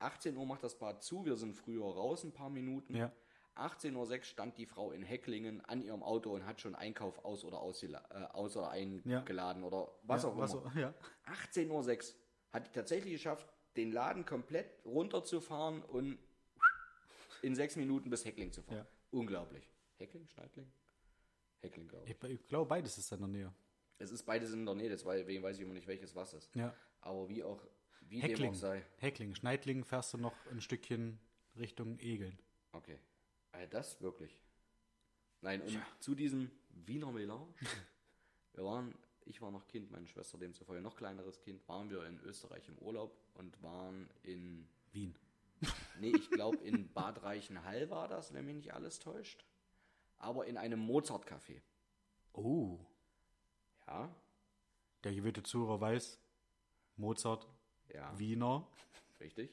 18 0.00 0.36
Uhr 0.36 0.46
macht 0.46 0.62
das 0.62 0.78
Bad 0.78 1.02
zu, 1.02 1.24
wir 1.24 1.36
sind 1.36 1.54
früher 1.54 1.84
raus, 1.84 2.22
ein 2.24 2.32
paar 2.32 2.50
Minuten. 2.50 2.94
Ja. 2.94 3.12
18.06 3.58 3.94
Uhr 4.18 4.24
stand 4.24 4.58
die 4.58 4.66
Frau 4.66 4.92
in 4.92 5.02
Hecklingen 5.02 5.64
an 5.64 5.82
ihrem 5.82 6.02
Auto 6.02 6.34
und 6.34 6.46
hat 6.46 6.60
schon 6.60 6.74
Einkauf 6.74 7.24
aus- 7.24 7.44
oder, 7.44 7.58
äh, 7.58 8.24
aus 8.32 8.56
oder 8.56 8.70
eingeladen 8.70 9.64
oder 9.64 9.92
was 10.02 10.22
ja, 10.22 10.28
auch 10.28 10.34
immer. 10.34 10.44
auch- 10.44 10.74
ja. 10.74 10.94
18.06 11.26 12.14
Uhr 12.14 12.20
hat 12.52 12.66
die 12.66 12.72
tatsächlich 12.72 13.12
geschafft, 13.14 13.46
den 13.76 13.92
Laden 13.92 14.24
komplett 14.24 14.84
runterzufahren 14.84 15.82
und 15.82 16.18
in 17.42 17.54
sechs 17.54 17.76
Minuten 17.76 18.10
bis 18.10 18.24
Heckling 18.24 18.52
zu 18.52 18.62
fahren. 18.62 18.78
Ja. 18.78 18.86
Unglaublich. 19.10 19.70
Heckling, 19.96 20.26
Schneidling? 20.28 20.70
Heckling, 21.60 21.88
glaube 21.88 22.04
ich. 22.06 22.10
Ich, 22.22 22.30
ich 22.30 22.48
glaube, 22.48 22.68
beides 22.68 22.98
ist 22.98 23.10
in 23.12 23.18
der 23.18 23.28
Nähe. 23.28 23.54
Es 23.98 24.10
ist 24.12 24.24
beides 24.24 24.52
in 24.52 24.64
der 24.64 24.74
Nähe, 24.74 24.88
deswegen 24.88 25.42
weiß 25.42 25.56
ich 25.56 25.62
immer 25.62 25.74
nicht, 25.74 25.86
welches 25.86 26.14
was 26.14 26.34
ist. 26.34 26.54
Ja. 26.54 26.74
Aber 27.00 27.28
wie 27.28 27.42
auch, 27.42 27.60
wie 28.02 28.20
dem 28.20 28.28
Heckling. 28.28 28.50
auch 28.50 28.54
sei. 28.54 28.84
Heckling. 28.98 29.34
Schneidling 29.34 29.84
fährst 29.84 30.14
du 30.14 30.18
noch 30.18 30.34
ein 30.50 30.60
Stückchen 30.60 31.18
Richtung 31.56 31.98
Egeln. 31.98 32.38
Okay. 32.72 32.98
Also 33.52 33.66
das 33.70 34.00
wirklich. 34.00 34.38
Nein, 35.40 35.62
und 35.62 35.80
zu 36.00 36.14
diesem 36.14 36.50
Wiener 36.70 37.12
Melange. 37.12 37.46
wir 38.54 38.64
waren, 38.64 38.94
ich 39.24 39.40
war 39.40 39.50
noch 39.50 39.66
Kind, 39.66 39.90
meine 39.90 40.06
Schwester 40.06 40.38
demzufolge 40.38 40.82
noch 40.82 40.96
kleineres 40.96 41.40
Kind, 41.40 41.66
waren 41.68 41.90
wir 41.90 42.04
in 42.06 42.18
Österreich 42.20 42.68
im 42.68 42.78
Urlaub 42.78 43.16
und 43.34 43.62
waren 43.62 44.08
in, 44.22 44.68
Wien. 44.92 45.16
nee, 46.00 46.12
ich 46.14 46.30
glaube 46.30 46.58
in 46.58 46.92
Bad 46.92 47.22
Reichenhall 47.22 47.90
war 47.90 48.08
das, 48.08 48.32
wenn 48.32 48.44
mich 48.46 48.56
nicht 48.56 48.74
alles 48.74 48.98
täuscht. 48.98 49.44
Aber 50.18 50.46
in 50.46 50.56
einem 50.56 50.80
Mozart-Café. 50.80 51.60
Oh. 52.32 52.78
Ja, 53.86 54.14
Der 55.04 55.14
gewählte 55.14 55.42
Zuhörer 55.42 55.80
weiß, 55.80 56.20
Mozart, 56.96 57.48
ja. 57.94 58.18
Wiener. 58.18 58.66
Richtig. 59.20 59.50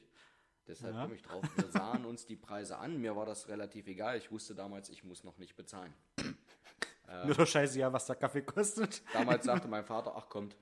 Deshalb 0.66 0.94
Ja. 0.94 1.02
komme 1.02 1.14
ich 1.14 1.22
drauf. 1.22 1.44
Wir 1.56 1.70
sahen 1.70 2.04
uns 2.04 2.26
die 2.26 2.36
Preise 2.36 2.78
an. 2.78 3.00
Mir 3.00 3.14
war 3.14 3.24
das 3.26 3.48
relativ 3.48 3.86
egal. 3.86 4.16
Ich 4.18 4.30
wusste 4.32 4.54
damals, 4.54 4.88
ich 4.88 5.04
muss 5.04 5.22
noch 5.24 5.38
nicht 5.38 5.54
bezahlen. 5.56 5.94
Nur 7.24 7.34
der 7.36 7.46
Scheiße, 7.46 7.78
ja, 7.78 7.92
was 7.92 8.06
der 8.06 8.16
Kaffee 8.16 8.42
kostet. 8.42 9.02
Damals 9.12 9.44
sagte 9.44 9.68
mein 9.68 9.84
Vater, 9.84 10.16
ach 10.16 10.28
kommt, 10.28 10.56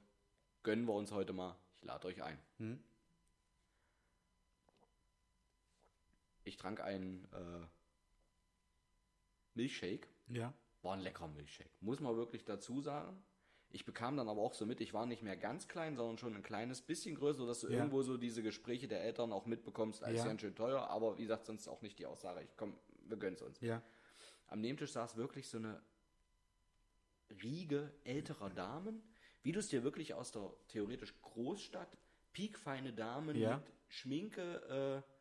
gönnen 0.62 0.84
wir 0.86 0.92
uns 0.92 1.10
heute 1.10 1.32
mal. 1.32 1.56
Ich 1.76 1.84
lade 1.84 2.06
euch 2.06 2.22
ein. 2.22 2.38
Hm. 2.58 2.78
Ich 6.44 6.58
trank 6.58 6.80
einen 6.82 7.24
äh, 7.32 7.66
Milchshake. 9.54 10.08
Ja. 10.28 10.52
War 10.82 10.94
ein 10.94 11.00
leckerer 11.00 11.28
Milchshake. 11.28 11.70
Muss 11.80 12.00
man 12.00 12.14
wirklich 12.16 12.44
dazu 12.44 12.82
sagen. 12.82 13.22
Ich 13.74 13.84
bekam 13.84 14.16
dann 14.16 14.28
aber 14.28 14.40
auch 14.40 14.54
so 14.54 14.66
mit, 14.66 14.80
ich 14.80 14.94
war 14.94 15.04
nicht 15.04 15.22
mehr 15.24 15.36
ganz 15.36 15.66
klein, 15.66 15.96
sondern 15.96 16.16
schon 16.16 16.34
ein 16.36 16.44
kleines 16.44 16.80
bisschen 16.80 17.16
größer, 17.16 17.38
sodass 17.40 17.60
du 17.60 17.66
Ja. 17.68 17.78
irgendwo 17.78 18.02
so 18.02 18.16
diese 18.16 18.40
Gespräche 18.40 18.86
der 18.86 19.02
Eltern 19.02 19.32
auch 19.32 19.46
mitbekommst, 19.46 20.04
als 20.04 20.18
Ja. 20.18 20.24
ganz 20.26 20.42
schön 20.42 20.54
teuer. 20.54 20.88
Aber 20.90 21.18
wie 21.18 21.22
gesagt, 21.22 21.44
sonst 21.46 21.66
auch 21.66 21.82
nicht 21.82 21.98
die 21.98 22.06
Aussage, 22.06 22.42
ich 22.42 22.56
komm, 22.56 22.76
wir 23.08 23.16
gönnen 23.16 23.34
es 23.34 23.42
uns. 23.42 23.60
Ja. 23.60 23.82
Am 24.46 24.60
Nebentisch 24.60 24.92
saß 24.92 25.16
wirklich 25.16 25.48
so 25.48 25.58
eine 25.58 25.82
Riege 27.42 27.92
älterer 28.04 28.50
Damen. 28.50 29.02
wie 29.42 29.52
du 29.52 29.58
es 29.58 29.68
dir 29.68 29.82
wirklich 29.84 30.14
aus 30.14 30.32
der 30.32 30.50
theoretisch 30.68 31.12
Großstadt, 31.20 31.98
piekfeine 32.32 32.94
Damen 32.94 33.36
Ja. 33.36 33.56
mit 33.58 33.66
Schminke, 33.88 35.02
äh, 35.04 35.13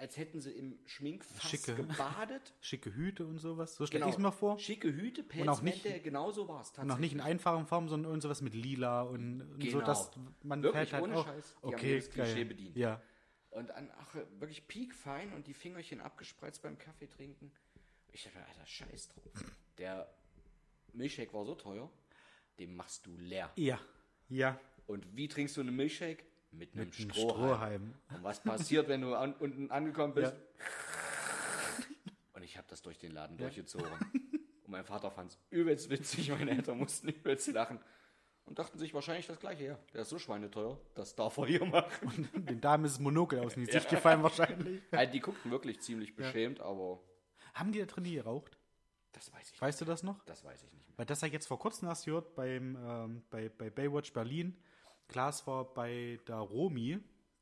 als 0.00 0.16
hätten 0.16 0.40
sie 0.40 0.50
im 0.50 0.78
Schminkfass 0.86 1.48
Schicke. 1.50 1.74
gebadet. 1.74 2.54
Schicke 2.60 2.92
Hüte 2.94 3.26
und 3.26 3.38
sowas. 3.38 3.76
So 3.76 3.86
stelle 3.86 4.00
Genau. 4.00 4.10
ich 4.10 4.16
es 4.16 4.22
mir 4.22 4.32
vor. 4.32 4.58
Schicke 4.58 4.88
Hüte, 4.92 5.22
auch 5.22 5.28
Pelzmäntel, 5.28 6.00
genau 6.00 6.32
so 6.32 6.48
war 6.48 6.62
es 6.62 6.70
Und 6.78 6.86
noch 6.86 6.98
nicht 6.98 7.12
in 7.12 7.20
einfachen 7.20 7.66
Formen, 7.66 7.88
sondern 7.88 8.10
irgend 8.10 8.22
sowas 8.22 8.40
mit 8.42 8.54
lila 8.54 9.02
und, 9.02 9.42
und 9.42 9.62
so, 9.62 9.70
Genau. 9.78 9.86
dass 9.86 10.10
man 10.42 10.62
Wirklich, 10.62 10.92
halt 10.92 11.02
ohne 11.04 11.16
auch. 11.16 11.26
Scheiß, 11.26 11.54
die 11.62 11.66
haben 11.66 11.74
okay, 11.74 11.88
jedes 11.90 12.10
Klischee 12.10 12.34
geil. 12.34 12.44
bedient. 12.46 12.76
Ja. 12.76 13.00
Und 13.50 13.70
an, 13.72 13.90
ach, 13.98 14.14
wirklich 14.38 14.66
piekfein 14.68 15.32
und 15.32 15.46
die 15.46 15.54
Fingerchen 15.54 16.00
abgespreizt 16.00 16.62
beim 16.62 16.78
Kaffee 16.78 17.08
trinken. 17.08 17.52
Ich 18.12 18.24
dachte, 18.24 18.38
Alter, 18.38 18.66
scheiß 18.66 19.08
drauf. 19.08 19.54
Der 19.78 20.12
Milchshake 20.92 21.32
war 21.32 21.44
so 21.44 21.54
teuer, 21.54 21.90
den 22.58 22.74
machst 22.74 23.06
du 23.06 23.16
leer. 23.16 23.50
Ja. 23.56 23.78
Ja. 24.28 24.58
Und 24.86 25.16
wie 25.16 25.28
trinkst 25.28 25.56
du 25.56 25.60
einen 25.60 25.74
Milchshake? 25.76 26.24
Mit 26.52 26.74
einem 26.74 26.86
Mit 26.88 26.98
einem 26.98 27.12
Strohhalm. 27.12 27.30
Strohhalm. 27.38 27.94
Und 28.14 28.24
was 28.24 28.42
passiert, 28.42 28.88
wenn 28.88 29.02
du 29.02 29.14
an, 29.14 29.34
unten 29.34 29.70
angekommen 29.70 30.14
bist? 30.14 30.34
Und 32.32 32.42
ich 32.42 32.56
habe 32.56 32.66
das 32.68 32.82
durch 32.82 32.98
den 32.98 33.12
Laden 33.12 33.36
durchgezogen. 33.36 33.86
Und 33.92 34.68
mein 34.68 34.84
Vater 34.84 35.10
fand 35.10 35.32
es 35.32 35.38
übelst 35.50 35.90
witzig, 35.90 36.30
meine 36.30 36.50
Eltern 36.50 36.78
mussten 36.78 37.08
übelst 37.08 37.48
lachen. 37.52 37.78
Und 38.46 38.58
dachten 38.58 38.78
sich 38.78 38.92
wahrscheinlich 38.94 39.28
das 39.28 39.38
gleiche, 39.38 39.64
ja, 39.64 39.78
der 39.94 40.00
ist 40.02 40.08
so 40.08 40.18
schweineteuer, 40.18 40.80
das 40.94 41.14
darf 41.14 41.36
er 41.38 41.46
hier 41.46 41.64
machen. 41.64 42.28
Den 42.34 42.60
Damen 42.60 42.84
ist 42.84 42.94
das 42.94 43.00
Monokel 43.00 43.38
aus 43.40 43.54
dem 43.54 43.64
Gesicht 43.64 43.88
gefallen 43.88 44.22
wahrscheinlich. 44.24 44.82
Also 44.90 45.12
die 45.12 45.20
guckten 45.20 45.52
wirklich 45.52 45.80
ziemlich 45.80 46.16
beschämt, 46.16 46.60
aber 46.60 47.00
Haben 47.54 47.70
die 47.70 47.78
da 47.78 47.86
drin 47.86 48.04
geraucht? 48.04 48.56
das 49.12 49.32
weiß 49.32 49.52
ich 49.52 49.60
Weißt 49.60 49.80
du 49.80 49.84
das 49.84 50.02
noch? 50.02 50.14
nicht. 50.14 50.28
Das 50.28 50.44
weiß 50.44 50.62
ich 50.64 50.72
nicht 50.72 50.88
mehr. 50.88 50.98
Weil 50.98 51.06
das 51.06 51.20
ja 51.20 51.28
jetzt 51.28 51.46
vor 51.46 51.58
kurzem 51.60 51.86
erst 51.88 52.06
gehört 52.06 52.34
beim, 52.34 52.76
ähm, 52.84 53.22
bei, 53.30 53.48
bei 53.50 53.70
Baywatch 53.70 54.12
Berlin. 54.12 54.56
Klaas 55.10 55.46
war 55.46 55.64
bei 55.64 56.18
der 56.26 56.36
Romi. 56.36 57.00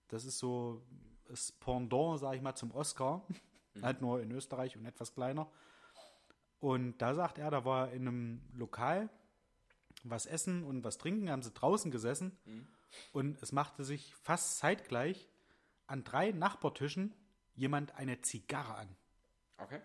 Das 0.08 0.24
ist 0.24 0.38
so 0.38 0.82
das 1.26 1.52
Pendant, 1.52 2.18
sag 2.18 2.34
ich 2.34 2.42
mal, 2.42 2.54
zum 2.54 2.72
Oscar. 2.72 3.24
Halt 3.82 4.00
nur 4.00 4.20
in 4.20 4.32
Österreich 4.32 4.76
und 4.76 4.86
etwas 4.86 5.14
kleiner. 5.14 5.48
Und 6.58 6.98
da 6.98 7.14
sagt 7.14 7.38
er, 7.38 7.50
da 7.50 7.64
war 7.64 7.88
er 7.88 7.92
in 7.92 8.08
einem 8.08 8.42
Lokal 8.54 9.08
was 10.02 10.26
essen 10.26 10.64
und 10.64 10.84
was 10.84 10.98
trinken, 10.98 11.30
haben 11.30 11.42
sie 11.42 11.52
draußen 11.52 11.90
gesessen. 11.90 12.36
Und 13.12 13.40
es 13.42 13.52
machte 13.52 13.84
sich 13.84 14.14
fast 14.14 14.58
zeitgleich 14.58 15.28
an 15.86 16.04
drei 16.04 16.32
Nachbartischen 16.32 17.14
jemand 17.54 17.94
eine 17.94 18.20
Zigarre 18.20 18.74
an. 18.74 18.96
Okay. 19.58 19.80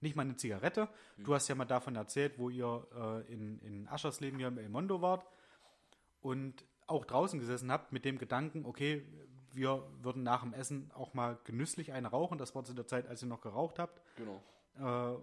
Nicht 0.00 0.14
mal 0.14 0.22
eine 0.22 0.36
Zigarette. 0.36 0.88
Du 1.16 1.34
hast 1.34 1.48
ja 1.48 1.54
mal 1.54 1.64
davon 1.64 1.96
erzählt, 1.96 2.38
wo 2.38 2.50
ihr 2.50 2.86
äh, 2.94 3.32
in, 3.32 3.58
in 3.60 3.88
Aschersleben 3.88 4.38
hier 4.38 4.48
im 4.48 4.58
El 4.58 4.68
Mondo 4.68 5.00
wart 5.00 5.26
und 6.20 6.64
auch 6.86 7.04
draußen 7.04 7.38
gesessen 7.38 7.70
habt 7.70 7.92
mit 7.92 8.04
dem 8.04 8.18
Gedanken, 8.18 8.64
okay, 8.64 9.04
wir 9.52 9.86
würden 10.02 10.22
nach 10.22 10.42
dem 10.42 10.52
Essen 10.52 10.90
auch 10.94 11.14
mal 11.14 11.38
genüsslich 11.44 11.92
eine 11.92 12.08
rauchen. 12.08 12.38
Das 12.38 12.54
war 12.54 12.64
zu 12.64 12.74
der 12.74 12.86
Zeit, 12.86 13.06
als 13.08 13.22
ihr 13.22 13.28
noch 13.28 13.40
geraucht 13.40 13.78
habt. 13.78 14.02
Genau. 14.16 14.42
Äh, 14.76 14.80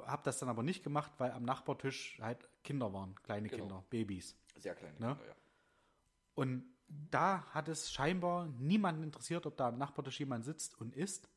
hab 0.08 0.24
das 0.24 0.40
dann 0.40 0.50
aber 0.50 0.64
nicht 0.64 0.84
gemacht, 0.84 1.12
weil 1.20 1.32
am 1.32 1.44
Nachbartisch 1.44 2.18
halt 2.22 2.50
Kinder 2.64 2.92
waren, 2.94 3.16
kleine 3.24 3.48
Genau. 3.50 3.64
Kinder, 3.64 3.84
Babys. 3.90 4.36
Sehr 4.58 4.74
kleine 4.76 4.94
Ne? 4.94 5.08
Kinder, 5.16 5.26
ja. 5.28 5.36
Und 6.36 6.64
da 7.12 7.46
hat 7.48 7.68
es 7.68 7.92
scheinbar 7.92 8.46
niemanden 8.60 9.04
interessiert, 9.04 9.46
ob 9.46 9.56
da 9.58 9.68
am 9.70 9.78
Nachbartisch 9.78 10.20
jemand 10.20 10.46
sitzt 10.46 10.80
und 10.82 10.96
isst. 10.96 11.30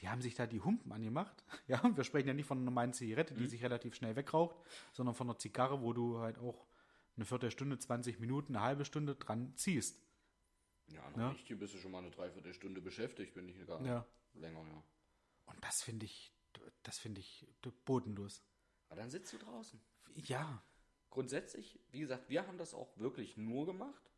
Die 0.00 0.08
haben 0.08 0.22
sich 0.22 0.34
da 0.34 0.46
die 0.46 0.60
Humpen 0.60 0.92
angemacht. 0.92 1.44
Ja, 1.68 1.80
wir 1.94 2.04
sprechen 2.04 2.26
ja 2.28 2.34
nicht 2.34 2.46
von 2.46 2.58
einer 2.58 2.64
normalen 2.64 2.92
Zigarette, 2.92 3.34
die 3.34 3.46
sich 3.46 3.62
relativ 3.62 3.94
schnell 3.94 4.16
wegraucht, 4.16 4.56
sondern 4.92 5.14
von 5.14 5.28
einer 5.28 5.38
Zigarre, 5.38 5.82
wo 5.82 5.92
du 5.92 6.18
halt 6.18 6.38
auch 6.38 6.66
eine 7.16 7.24
Viertelstunde, 7.26 7.78
20 7.78 8.18
Minuten, 8.20 8.56
eine 8.56 8.64
halbe 8.64 8.84
Stunde 8.84 9.14
dran 9.16 9.54
ziehst. 9.56 10.00
Ja, 10.88 11.08
noch 11.10 11.16
Ja. 11.18 11.32
nicht. 11.32 11.46
Hier 11.46 11.58
bist 11.58 11.74
du 11.74 11.78
schon 11.78 11.92
mal 11.92 11.98
eine 11.98 12.10
Dreiviertelstunde 12.10 12.80
beschäftigt, 12.80 13.34
bin 13.34 13.48
ich 13.48 13.64
gar 13.66 13.84
Ja. 13.84 14.06
länger, 14.34 14.64
ja. 14.66 14.82
Und 15.46 15.64
das 15.64 15.82
finde 15.82 16.06
ich, 16.06 16.32
das 16.82 16.98
finde 16.98 17.20
ich 17.20 17.46
bodenlos. 17.84 18.42
Aber 18.88 19.00
dann 19.00 19.10
sitzt 19.10 19.32
du 19.32 19.38
draußen. 19.38 19.80
Ja, 20.14 20.62
Grundsätzlich, 21.12 21.80
wie 21.90 21.98
gesagt, 21.98 22.28
wir 22.30 22.46
haben 22.46 22.56
das 22.56 22.72
auch 22.72 22.96
wirklich 22.96 23.36
nur 23.36 23.66
gemacht, 23.66 24.12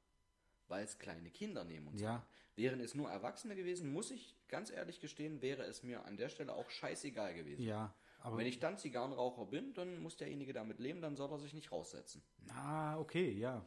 weil 0.69 0.85
es 0.85 0.99
kleine 0.99 1.31
Kinder 1.31 1.65
neben 1.65 1.89
uns 1.89 2.01
Ja. 2.03 2.27
Wären 2.55 2.81
es 2.81 2.95
nur 2.95 3.11
Erwachsene 3.11 3.57
gewesen, 3.57 3.91
muss 3.91 4.11
ich 4.11 4.37
ganz 4.49 4.71
ehrlich 4.71 5.01
gestehen, 5.01 5.41
wäre 5.41 5.63
es 5.65 5.83
mir 5.83 6.05
an 6.05 6.19
der 6.19 6.29
Stelle 6.29 6.53
auch 6.55 6.69
scheißegal 6.69 7.33
gewesen. 7.35 7.63
ja. 7.63 7.95
Aber 8.23 8.37
Wenn 8.39 8.47
ich 8.47 8.61
dann 8.61 8.79
Zigarrenraucher 8.79 9.47
bin, 9.47 9.75
dann 9.75 10.01
muss 10.01 10.17
derjenige 10.17 10.53
damit 10.53 10.79
leben, 10.79 11.01
dann 11.03 11.17
soll 11.17 11.31
er 11.31 11.39
sich 11.39 11.55
nicht 11.55 11.73
raussetzen. 11.73 12.23
ah, 12.55 12.99
okay, 12.99 13.31
ja. 13.33 13.65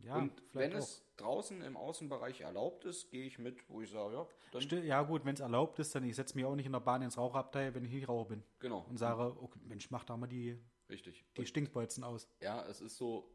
Ja, 0.00 0.16
Und 0.18 0.42
wenn 0.52 0.74
auch. 0.74 0.78
es 0.78 1.02
draußen 1.16 1.62
im 1.62 1.74
Außenbereich 1.76 2.42
erlaubt 2.42 2.84
ist, 2.84 3.10
gehe 3.10 3.24
ich 3.24 3.38
mit, 3.38 3.66
wo 3.70 3.80
ich 3.80 3.90
sage, 3.90 4.14
ja, 4.14 4.26
dann 4.52 4.84
Ja, 4.84 5.02
gut, 5.02 5.24
wenn 5.24 5.34
es 5.34 5.40
erlaubt 5.40 5.78
ist, 5.78 5.94
dann 5.94 6.04
ich 6.04 6.14
setze 6.14 6.36
mich 6.36 6.44
auch 6.44 6.54
nicht 6.54 6.66
in 6.66 6.72
der 6.72 6.80
Bahn 6.80 7.00
ins 7.00 7.16
Rauchabteil, 7.16 7.74
wenn 7.74 7.84
ich 7.86 7.92
nicht 7.92 8.06
Raucher 8.06 8.28
bin. 8.28 8.42
genau, 8.58 8.84
Und 8.90 8.98
sage, 8.98 9.34
okay, 9.42 9.58
Mensch, 9.64 9.90
mach 9.90 10.04
da 10.04 10.16
mal 10.18 10.26
die, 10.26 10.58
richtig. 10.90 11.24
die 11.34 11.40
Und 11.40 11.46
Stinkbolzen 11.46 12.04
aus. 12.04 12.28
ja, 12.42 12.62
es 12.66 12.82
ist 12.82 12.98
so, 12.98 13.30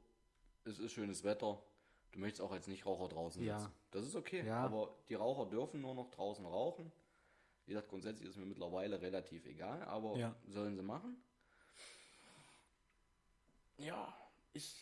es 0.66 0.78
ist 0.78 0.92
schönes 0.92 1.24
Wetter. 1.24 1.60
Du 2.12 2.20
möchtest 2.20 2.42
auch 2.42 2.52
als 2.52 2.68
Nichtraucher 2.68 3.08
draußen 3.08 3.44
Ja. 3.44 3.58
sitzen. 3.58 3.74
Das 3.90 4.06
ist 4.06 4.16
okay. 4.16 4.46
Ja. 4.46 4.58
Aber 4.58 4.96
die 5.10 5.16
Raucher 5.16 5.50
dürfen 5.50 5.82
nur 5.82 5.96
noch 5.96 6.12
draußen 6.12 6.46
rauchen. 6.46 6.92
Wie 7.72 7.74
gesagt, 7.74 7.88
grundsätzlich 7.88 8.28
ist 8.28 8.36
mir 8.36 8.46
mittlerweile 8.46 9.00
relativ 9.02 9.46
egal, 9.46 9.82
aber 9.84 10.18
Ja. 10.18 10.36
sollen 10.46 10.76
sie 10.76 10.84
machen. 10.84 11.16
Ja, 13.78 14.14
ist, 14.52 14.76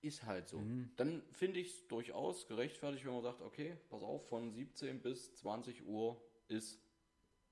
ist 0.00 0.24
halt 0.24 0.48
so. 0.48 0.58
Mhm. 0.58 0.90
Dann 0.96 1.22
finde 1.30 1.60
ich 1.60 1.68
es 1.68 1.86
durchaus 1.86 2.48
gerechtfertigt, 2.48 3.04
wenn 3.06 3.12
man 3.12 3.22
sagt, 3.22 3.42
okay, 3.42 3.76
pass 3.90 4.02
auf, 4.02 4.28
von 4.28 4.50
17 4.52 5.00
bis 5.00 5.36
20 5.36 5.86
Uhr 5.86 6.20
ist 6.48 6.80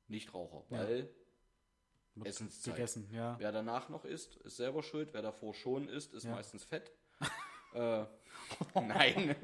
Nichtraucher, 0.09 0.65
Ja. 0.71 0.79
weil 0.79 1.09
Wird 2.17 2.27
Essenszeit. 2.27 2.75
Gegessen, 2.75 3.09
ja. 3.13 3.39
Wer 3.39 3.53
danach 3.53 3.91
noch 3.91 4.05
isst, 4.05 4.39
ist 4.39 4.57
selber 4.57 4.83
schuld. 4.83 5.11
Wer 5.15 5.23
davor 5.23 5.55
schon 5.55 5.89
isst, 5.89 6.13
ist 6.15 6.25
Ja. 6.25 6.33
meistens 6.33 6.65
fett. 6.65 6.91
äh, 7.75 8.05
nein, 8.75 9.37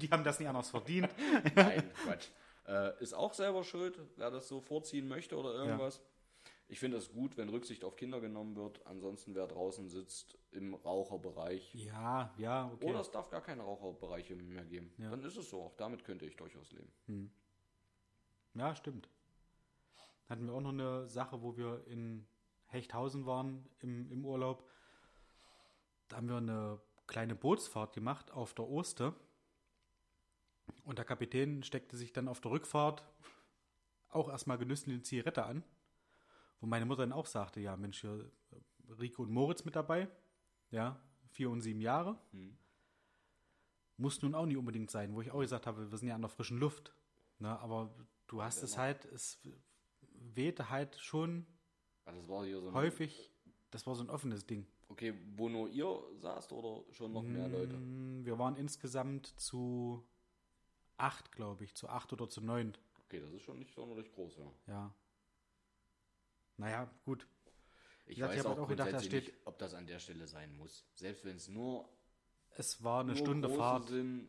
Die 0.00 0.10
haben 0.10 0.24
das 0.24 0.40
nicht 0.40 0.48
anders 0.48 0.68
verdient. 0.70 1.08
nein, 1.54 1.88
Quatsch. 2.02 2.26
Äh, 2.70 3.02
ist 3.02 3.14
auch 3.14 3.34
selber 3.34 3.64
schuld, 3.64 3.98
wer 4.16 4.30
das 4.30 4.46
so 4.46 4.60
vorziehen 4.60 5.08
möchte 5.08 5.36
oder 5.36 5.52
irgendwas. 5.54 6.00
Ich 6.68 6.78
finde 6.78 6.98
es 6.98 7.10
gut, 7.10 7.36
wenn 7.36 7.48
Rücksicht 7.48 7.82
auf 7.82 7.96
Kinder 7.96 8.20
genommen 8.20 8.54
wird. 8.54 8.86
Ansonsten, 8.86 9.34
wer 9.34 9.48
draußen 9.48 9.88
sitzt 9.88 10.38
im 10.52 10.74
Raucherbereich. 10.74 11.74
Ja, 11.74 12.32
ja, 12.38 12.70
okay. 12.72 12.90
Oder 12.90 13.00
es 13.00 13.10
darf 13.10 13.28
gar 13.28 13.40
keine 13.40 13.62
Raucherbereiche 13.62 14.36
mehr 14.36 14.64
geben. 14.64 14.92
Ja. 14.98 15.10
Dann 15.10 15.24
ist 15.24 15.36
es 15.36 15.50
so. 15.50 15.62
Auch 15.62 15.74
damit 15.74 16.04
könnte 16.04 16.26
ich 16.26 16.36
durchaus 16.36 16.70
leben. 16.70 17.32
Ja, 18.54 18.76
stimmt. 18.76 19.08
Hatten 20.28 20.46
wir 20.46 20.54
auch 20.54 20.60
noch 20.60 20.70
eine 20.70 21.08
Sache, 21.08 21.42
wo 21.42 21.56
wir 21.56 21.84
in 21.88 22.24
Hechthausen 22.66 23.26
waren 23.26 23.68
im, 23.80 24.08
im 24.12 24.24
Urlaub. 24.24 24.64
Da 26.06 26.18
haben 26.18 26.28
wir 26.28 26.36
eine 26.36 26.80
kleine 27.08 27.34
Bootsfahrt 27.34 27.94
gemacht 27.94 28.30
auf 28.30 28.54
der 28.54 28.68
Oste. 28.68 29.12
Und 30.84 30.98
der 30.98 31.04
Kapitän 31.04 31.62
steckte 31.62 31.96
sich 31.96 32.12
dann 32.12 32.28
auf 32.28 32.40
der 32.40 32.50
Rückfahrt 32.50 33.04
auch 34.08 34.28
erstmal 34.28 34.58
genüsslich 34.58 34.94
eine 34.94 35.02
Zigarette 35.02 35.44
an. 35.44 35.62
Wo 36.60 36.66
meine 36.66 36.84
Mutter 36.84 37.02
dann 37.02 37.12
auch 37.12 37.26
sagte, 37.26 37.60
ja 37.60 37.76
Mensch, 37.76 38.00
hier 38.00 38.30
äh, 38.50 38.92
Rico 39.00 39.22
und 39.22 39.30
Moritz 39.30 39.64
mit 39.64 39.76
dabei. 39.76 40.08
Ja, 40.70 41.00
vier 41.30 41.50
und 41.50 41.60
sieben 41.60 41.80
Jahre. 41.80 42.18
Hm. 42.32 42.56
Muss 43.96 44.22
nun 44.22 44.34
auch 44.34 44.46
nicht 44.46 44.56
unbedingt 44.56 44.90
sein, 44.90 45.14
wo 45.14 45.20
ich 45.20 45.30
auch 45.30 45.40
gesagt 45.40 45.66
habe, 45.66 45.90
wir 45.90 45.98
sind 45.98 46.08
ja 46.08 46.14
an 46.14 46.22
der 46.22 46.30
frischen 46.30 46.58
Luft. 46.58 46.94
Ne, 47.38 47.58
aber 47.60 47.94
du 48.26 48.42
hast 48.42 48.62
es 48.62 48.76
halt, 48.76 49.06
es 49.06 49.40
wehte 50.12 50.68
halt 50.70 50.96
schon 50.96 51.46
Also 52.04 52.20
das 52.20 52.46
hier 52.46 52.60
so 52.60 52.68
ein, 52.68 52.74
häufig, 52.74 53.32
das 53.70 53.86
war 53.86 53.94
so 53.94 54.02
ein 54.02 54.10
offenes 54.10 54.46
Ding. 54.46 54.66
Okay, 54.88 55.14
wo 55.36 55.48
nur 55.48 55.68
ihr 55.68 56.02
saßt 56.18 56.52
oder 56.52 56.84
schon 56.92 57.12
noch 57.12 57.22
mehr 57.22 57.48
Leute? 57.48 57.76
Mm, 57.76 58.24
Wir 58.24 58.38
waren 58.38 58.56
insgesamt 58.56 59.28
zu 59.38 60.06
acht, 61.00 61.32
glaube 61.32 61.64
ich, 61.64 61.74
zu 61.74 61.88
acht 61.88 62.12
oder 62.12 62.28
zu 62.28 62.40
neun. 62.40 62.76
Okay, 63.06 63.20
das 63.20 63.32
ist 63.32 63.42
schon 63.42 63.58
nicht 63.58 63.74
sonderlich 63.74 64.12
groß, 64.12 64.36
ja. 64.38 64.52
Ja. 64.66 64.94
Naja, 66.56 66.90
gut. 67.04 67.26
Ich 68.06 68.18
ich 68.18 68.22
weiß 68.22 68.38
hab 68.40 68.46
auch 68.46 68.50
halt 68.50 68.58
auch 68.60 68.68
gedacht, 68.68 68.92
da 68.92 69.00
steht- 69.02 69.26
nicht, 69.28 69.46
ob 69.46 69.58
das 69.58 69.74
an 69.74 69.86
der 69.86 69.98
Stelle 69.98 70.26
sein 70.26 70.56
muss. 70.56 70.84
Selbst 70.94 71.24
wenn 71.24 71.36
es 71.36 71.48
nur 71.48 71.88
Es 72.56 72.82
war 72.82 73.00
eine 73.00 73.16
Stunde 73.16 73.48
Fahrt, 73.48 73.88
Sind, 73.88 74.28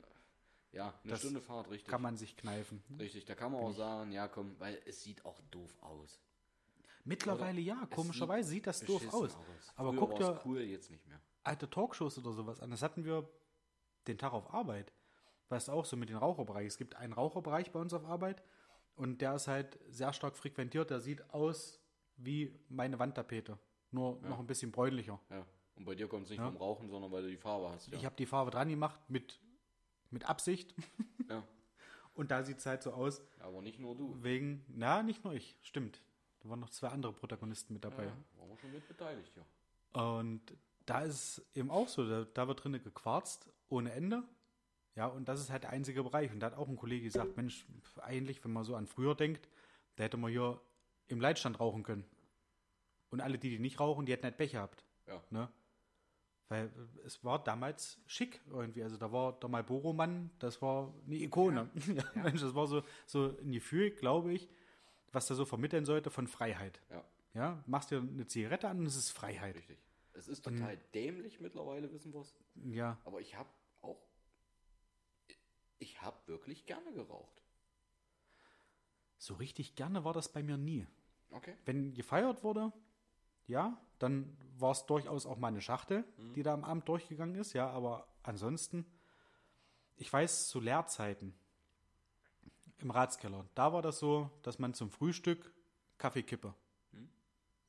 ja, 0.72 0.94
eine 1.04 1.18
Stunde 1.18 1.42
Fahrt, 1.42 1.70
richtig. 1.70 1.90
kann 1.90 2.02
man 2.02 2.16
sich 2.18 2.38
kneifen. 2.38 2.84
richtig, 3.00 3.26
da 3.26 3.36
kann 3.36 3.52
man 3.52 3.62
auch 3.62 3.74
sagen, 3.74 4.12
ja 4.12 4.28
komm, 4.28 4.56
weil 4.60 4.80
es 4.86 5.02
sieht 5.04 5.26
auch 5.26 5.42
doof 5.52 5.76
aus. 5.82 6.22
Mittlerweile 7.04 7.60
ja, 7.60 7.88
komischerweise 7.88 8.50
sieht 8.50 8.68
das 8.68 8.82
doof 8.82 9.00
Beschissen 9.04 9.18
aus. 9.26 9.38
Aber 9.76 9.94
guck 9.94 10.16
dir 10.18 10.40
cool, 10.46 10.62
jetzt 10.62 10.92
nicht 10.92 11.08
mehr. 11.08 11.20
alte 11.44 11.68
Talkshows 11.70 12.18
oder 12.20 12.32
sowas 12.34 12.60
an. 12.60 12.70
Das 12.70 12.84
hatten 12.84 13.04
wir 13.04 13.28
den 14.08 14.20
Tag 14.20 14.34
auf 14.34 14.54
Arbeit. 14.54 14.94
Weißt 15.52 15.68
du 15.68 15.74
auch 15.74 15.84
so 15.86 15.98
mit 15.98 16.08
den 16.10 16.16
Raucherbereich. 16.18 16.66
Es 16.66 16.78
gibt 16.78 16.96
einen 16.96 17.12
Raucherbereich 17.14 17.72
bei 17.72 17.80
uns 17.80 17.94
auf 17.94 18.06
Arbeit 18.06 18.42
und 18.96 19.22
der 19.22 19.36
ist 19.36 19.48
halt 19.48 19.78
sehr 19.90 20.14
stark 20.14 20.38
frequentiert. 20.38 20.90
Der 20.90 21.02
sieht 21.02 21.30
aus 21.34 21.80
wie 22.16 22.58
meine 22.70 22.98
Wandtapete. 23.00 23.58
Nur 23.92 24.22
noch 24.22 24.40
ein 24.40 24.48
bisschen 24.48 24.72
bräunlicher. 24.72 25.20
Ja. 25.30 25.46
Und 25.76 25.84
bei 25.86 25.96
dir 25.96 26.08
kommt 26.08 26.24
es 26.24 26.30
nicht 26.30 26.40
Ja. 26.40 26.46
vom 26.46 26.56
Rauchen, 26.56 26.90
sondern 26.90 27.12
weil 27.12 27.24
du 27.24 27.30
die 27.30 27.38
Farbe 27.38 27.70
hast. 27.70 27.88
Ja. 27.90 27.98
Ich 27.98 28.06
habe 28.06 28.16
die 28.16 28.26
Farbe 28.26 28.50
dran 28.52 28.70
gemacht 28.70 29.00
mit, 29.10 29.42
mit 30.10 30.30
Absicht. 30.30 30.74
ja. 31.30 31.44
Und 32.14 32.32
da 32.32 32.44
sieht 32.44 32.60
es 32.60 32.66
halt 32.66 32.84
so 32.84 32.94
aus, 32.94 33.22
Aber 33.40 33.62
nicht 33.62 33.80
nur 33.80 33.96
du. 33.96 34.16
wegen, 34.24 34.64
na, 34.70 35.04
nicht 35.04 35.24
nur 35.26 35.34
ich, 35.34 35.58
stimmt. 35.62 36.02
Da 36.40 36.50
waren 36.50 36.60
noch 36.62 36.70
zwei 36.70 36.88
andere 36.90 37.12
Protagonisten 37.14 37.74
mit 37.74 37.84
dabei. 37.84 38.06
Ja, 38.06 38.18
waren 38.38 38.50
wir 38.50 38.58
schon 38.58 38.72
mit 38.72 38.88
beteiligt, 38.88 39.32
ja. 39.36 40.02
Und 40.16 40.42
da 40.86 41.02
ist 41.02 41.16
es 41.40 41.56
eben 41.56 41.70
auch 41.72 41.88
so, 41.90 42.08
da, 42.08 42.24
da 42.34 42.48
wird 42.48 42.64
drinnen 42.64 42.82
gequarzt 42.82 43.50
ohne 43.70 43.92
Ende. 43.92 44.24
Ja, 44.96 45.06
und 45.08 45.28
das 45.28 45.40
ist 45.40 45.50
halt 45.50 45.64
der 45.64 45.70
einzige 45.72 46.04
Bereich. 46.04 46.32
Und 46.32 46.40
da 46.42 46.48
hat 46.48 46.58
auch 46.58 46.68
ein 46.68 46.76
Kollege 46.76 47.04
gesagt, 47.06 47.38
Mensch, 47.38 47.66
eigentlich, 48.02 48.44
wenn 48.44 48.52
man 48.52 48.64
so 48.64 48.76
an 48.76 48.88
früher 48.88 49.16
denkt, 49.16 49.48
da 49.96 50.04
hätte 50.04 50.18
man 50.18 50.32
hier 50.32 50.60
im 51.08 51.22
Leitstand 51.22 51.60
rauchen 51.60 51.84
können. 51.84 52.06
Und 53.10 53.22
alle, 53.22 53.38
die, 53.38 53.50
die 53.50 53.60
nicht 53.60 53.80
rauchen, 53.80 54.06
die 54.06 54.12
hätten 54.12 54.24
halt 54.24 54.38
Pech 54.38 54.52
gehabt. 54.52 54.86
Ja. 55.08 55.22
Ne? 55.30 55.50
Weil 56.50 56.70
es 57.06 57.24
war 57.24 57.42
damals 57.44 58.00
schick 58.06 58.42
irgendwie. 58.50 58.84
Also 58.84 58.98
da 58.98 59.12
war 59.12 59.40
der 59.40 59.50
Marlboro-Mann, 59.50 60.30
das 60.40 60.62
war 60.62 60.94
eine 61.06 61.16
Ikone. 61.16 61.70
Ja. 61.88 62.04
Mensch, 62.24 62.42
das 62.42 62.54
war 62.56 62.68
so, 62.68 62.84
so 63.06 63.38
ein 63.42 63.52
Gefühl, 63.54 63.92
glaube 63.92 64.34
ich, 64.34 64.50
was 65.14 65.28
da 65.28 65.36
so 65.36 65.46
vermitteln 65.46 65.86
sollte 65.86 66.10
von 66.10 66.28
Freiheit. 66.28 66.82
Ja, 66.90 67.04
Ja, 67.34 67.64
machst 67.68 67.92
dir 67.92 68.00
eine 68.00 68.28
Zigarette 68.28 68.68
an 68.68 68.80
und 68.80 68.86
es 68.86 68.96
ist 68.98 69.12
Freiheit. 69.12 69.56
richtig. 69.56 69.78
Es 70.14 70.28
ist 70.28 70.42
total 70.42 70.78
dämlich 70.94 71.40
mittlerweile, 71.40 71.92
wissen 71.94 72.14
wir 72.14 72.20
es. 72.20 72.36
Ja, 72.66 72.98
Aber 73.06 73.22
ich 73.22 73.36
habe. 73.38 73.50
Ich 75.82 76.02
habe 76.04 76.16
wirklich 76.28 76.66
gerne 76.68 76.94
geraucht. 76.94 77.42
so 79.18 79.34
richtig 79.36 79.76
gerne 79.76 80.04
war 80.04 80.14
das 80.14 80.32
bei 80.32 80.42
mir 80.44 80.58
nie. 80.58 80.88
Okay. 81.32 81.56
Wenn 81.66 81.94
gefeiert 81.94 82.44
wurde, 82.44 82.72
ja, 83.48 83.78
dann 84.00 84.38
war 84.58 84.72
es 84.72 84.86
durchaus 84.86 85.26
auch 85.26 85.38
mal 85.38 85.50
eine 85.50 85.62
Schachtel, 85.62 86.04
die 86.36 86.44
da 86.44 86.54
am 86.54 86.64
Abend 86.64 86.88
durchgegangen 86.88 87.36
ist, 87.36 87.54
ja, 87.54 87.70
aber 87.70 88.08
ansonsten, 88.24 88.86
ich 89.98 90.12
weiß, 90.12 90.48
zu 90.48 90.60
Lehrzeiten 90.60 91.34
im 92.80 92.92
Ratskeller, 92.92 93.46
da 93.56 93.74
war 93.74 93.82
das 93.82 94.00
so, 94.00 94.30
dass 94.44 94.60
man 94.60 94.74
zum 94.74 94.92
Frühstück 94.92 95.54
Kaffee 95.98 96.24
kippe. 96.24 96.54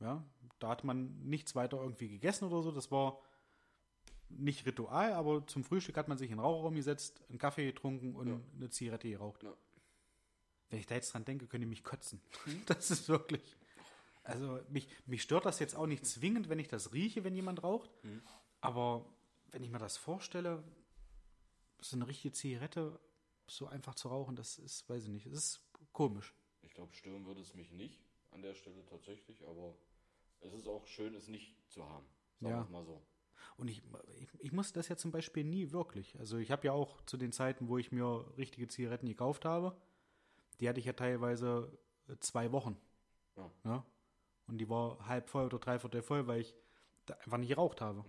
Ja, 0.00 0.24
da 0.58 0.68
hat 0.68 0.84
man 0.84 1.22
nichts 1.22 1.54
weiter 1.54 1.78
irgendwie 1.78 2.08
gegessen 2.08 2.46
oder 2.46 2.62
so, 2.62 2.72
das 2.72 2.90
war 2.90 3.18
nicht 4.38 4.66
Ritual, 4.66 5.12
aber 5.12 5.46
zum 5.46 5.64
Frühstück 5.64 5.96
hat 5.96 6.08
man 6.08 6.18
sich 6.18 6.30
in 6.30 6.36
den 6.36 6.44
Raucherraum 6.44 6.74
gesetzt, 6.74 7.22
einen 7.28 7.38
Kaffee 7.38 7.66
getrunken 7.66 8.14
und 8.14 8.28
Ja. 8.28 8.40
eine 8.56 8.70
Zigarette 8.70 9.08
geraucht. 9.08 9.42
Ja. 9.42 9.54
Wenn 10.70 10.78
ich 10.78 10.86
da 10.86 10.94
jetzt 10.94 11.12
dran 11.12 11.24
denke, 11.24 11.46
könnte 11.46 11.64
ich 11.64 11.68
mich 11.70 11.84
kotzen. 11.84 12.20
Das 12.66 12.90
ist 12.90 13.08
wirklich. 13.08 13.56
Also 14.24 14.60
mich, 14.68 14.88
mich 15.06 15.22
stört 15.22 15.44
das 15.46 15.58
jetzt 15.58 15.74
auch 15.74 15.86
nicht 15.86 16.06
zwingend, 16.06 16.48
wenn 16.48 16.58
ich 16.60 16.68
das 16.68 16.92
rieche, 16.92 17.24
wenn 17.24 17.34
jemand 17.34 17.62
raucht. 17.62 17.90
Aber 18.60 19.04
wenn 19.50 19.64
ich 19.64 19.70
mir 19.70 19.78
das 19.78 19.96
vorstelle, 19.96 20.62
so 21.80 21.96
eine 21.96 22.06
richtige 22.06 22.32
Zigarette 22.32 23.00
so 23.48 23.66
einfach 23.66 23.96
zu 23.96 24.08
rauchen, 24.08 24.36
das 24.36 24.58
ist, 24.58 24.88
weiß 24.88 25.02
ich 25.04 25.10
nicht, 25.10 25.26
das 25.26 25.32
ist 25.32 25.60
komisch. 25.92 26.32
Ich 26.62 26.72
glaube, 26.72 26.94
stören 26.94 27.26
würde 27.26 27.40
es 27.40 27.54
mich 27.54 27.72
nicht 27.72 28.00
an 28.30 28.40
der 28.42 28.54
Stelle 28.54 28.84
tatsächlich, 28.86 29.44
aber 29.46 29.76
es 30.40 30.52
ist 30.54 30.68
auch 30.68 30.86
schön, 30.86 31.14
es 31.16 31.26
nicht 31.26 31.56
zu 31.68 31.84
haben. 31.88 32.06
Sagen 32.40 32.52
Ja. 32.52 32.58
wir 32.60 32.64
es 32.64 32.70
mal 32.70 32.84
so. 32.84 33.02
Und 33.56 33.68
ich, 33.68 33.82
ich, 34.16 34.28
ich 34.38 34.52
muss 34.52 34.72
das 34.72 34.88
ja 34.88 34.96
zum 34.96 35.10
Beispiel 35.10 35.44
nie 35.44 35.72
wirklich. 35.72 36.18
Also 36.18 36.38
ich 36.38 36.50
habe 36.50 36.66
ja 36.66 36.72
auch 36.72 37.00
zu 37.02 37.16
den 37.16 37.32
Zeiten, 37.32 37.68
wo 37.68 37.78
ich 37.78 37.92
mir 37.92 38.26
richtige 38.36 38.68
Zigaretten 38.68 39.06
gekauft 39.06 39.44
habe, 39.44 39.76
die 40.60 40.68
hatte 40.68 40.80
ich 40.80 40.86
ja 40.86 40.92
teilweise 40.92 41.76
äh, 42.08 42.16
zwei 42.20 42.52
Wochen. 42.52 42.76
Ja. 43.36 43.50
Ja? 43.64 43.86
Und 44.46 44.58
die 44.58 44.68
war 44.68 45.06
halb 45.06 45.28
voll 45.28 45.46
oder 45.46 45.58
dreiviertel 45.58 46.02
voll, 46.02 46.26
weil 46.26 46.40
ich 46.40 46.54
da 47.06 47.14
einfach 47.14 47.38
nicht 47.38 47.48
geraucht 47.48 47.80
habe. 47.80 48.04